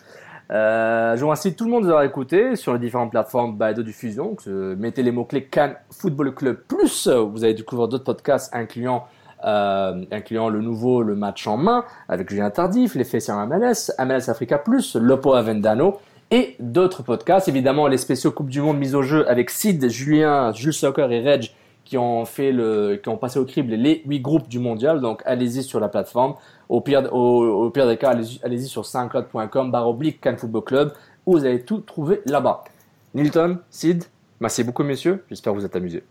Euh, 0.51 1.15
je 1.15 1.21
vous 1.21 1.27
remercie 1.27 1.55
tout 1.55 1.65
le 1.65 1.71
monde 1.71 1.83
de 1.83 1.87
nous 1.87 1.93
avoir 1.93 2.05
écoutés 2.05 2.57
sur 2.57 2.75
les 2.75 2.79
différentes 2.79 3.11
plateformes 3.11 3.57
de 3.59 3.83
diffusion. 3.83 4.37
Mettez 4.47 5.03
les 5.03 5.13
mots-clés 5.13 5.45
Cannes 5.45 5.77
Football 5.91 6.35
Club 6.35 6.57
plus, 6.69 7.09
vous 7.09 7.45
allez 7.45 7.55
découvrir 7.55 7.89
d'autres 7.89 8.05
podcasts 8.05 8.55
incluant, 8.55 9.07
euh, 9.45 10.05
incluant 10.11 10.49
le 10.49 10.61
nouveau 10.61 11.03
Le 11.03 11.15
Match 11.15 11.47
en 11.47 11.57
main 11.57 11.85
avec 12.09 12.29
Julien 12.31 12.51
Tardif, 12.51 12.95
les 12.95 13.05
faits 13.05 13.23
sur 13.23 13.35
MLS, 13.35 13.93
MLS 13.99 14.29
Africa 14.29 14.59
plus, 14.59 14.97
Lopo 14.97 15.35
Avendano 15.35 15.99
et 16.31 16.57
d'autres 16.61 17.03
podcasts. 17.03 17.49
Évidemment, 17.49 17.87
les 17.87 17.99
spéciaux 17.99 18.33
Coupe 18.33 18.51
du 18.51 18.61
Monde 18.61 18.79
mise 18.79 18.95
au 18.95 19.03
jeu 19.03 19.29
avec 19.29 19.51
Sid, 19.51 19.89
Julien, 19.89 20.53
Jules 20.53 20.73
Soccer 20.73 21.11
et 21.11 21.21
Reg 21.21 21.51
qui 21.89 21.97
ont 21.97 22.27
fait 22.27 22.53
le, 22.53 23.01
qui 23.03 23.09
ont 23.09 23.17
passé 23.17 23.39
au 23.39 23.47
crible 23.47 23.73
les 23.73 24.03
huit 24.05 24.21
groupes 24.21 24.47
du 24.47 24.59
mondial. 24.59 25.01
Donc, 25.01 25.23
allez-y 25.25 25.63
sur 25.63 25.81
la 25.81 25.89
plateforme. 25.89 26.35
Au 26.69 26.83
pire, 26.83 27.11
au, 27.15 27.71
pire 27.71 27.87
des 27.87 27.97
cas, 27.97 28.11
allez-y 28.11 28.41
allez 28.43 28.61
sur 28.65 28.85
soundcloud.com, 28.85 29.71
barre 29.71 29.89
oblique, 29.89 30.21
Cannes 30.21 30.37
Club, 30.67 30.93
où 31.25 31.33
vous 31.33 31.47
allez 31.47 31.65
tout 31.65 31.79
trouver 31.79 32.21
là-bas. 32.27 32.65
Nilton, 33.15 33.61
Sid, 33.71 34.05
merci 34.39 34.65
beaucoup, 34.65 34.85
messieurs. 34.85 35.25
J'espère 35.31 35.55
que 35.55 35.59
vous 35.61 35.65
êtes 35.65 35.77
amusés. 35.77 36.05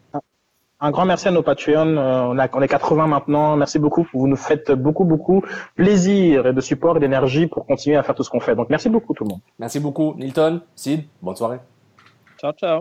Un 0.79 0.91
grand 0.91 1.05
merci 1.05 1.27
à 1.27 1.31
nos 1.31 1.41
Patreons. 1.41 1.97
Euh, 1.97 2.21
on, 2.31 2.37
a, 2.37 2.47
on 2.53 2.61
est 2.61 2.67
80 2.67 3.07
maintenant. 3.07 3.55
Merci 3.57 3.79
beaucoup. 3.79 4.07
Vous 4.13 4.27
nous 4.27 4.35
faites 4.35 4.71
beaucoup, 4.71 5.05
beaucoup 5.05 5.43
plaisir 5.75 6.45
et 6.47 6.53
de 6.53 6.61
support 6.61 6.97
et 6.97 6.99
d'énergie 6.99 7.47
pour 7.47 7.65
continuer 7.65 7.97
à 7.97 8.03
faire 8.03 8.13
tout 8.13 8.23
ce 8.23 8.29
qu'on 8.29 8.39
fait. 8.39 8.55
Donc 8.55 8.69
merci 8.69 8.89
beaucoup 8.89 9.13
tout 9.13 9.23
le 9.23 9.29
monde. 9.29 9.41
Merci 9.57 9.79
beaucoup, 9.79 10.13
Nilton, 10.17 10.61
Sid. 10.75 11.05
Bonne 11.21 11.35
soirée. 11.35 11.59
Ciao, 12.39 12.51
ciao. 12.53 12.75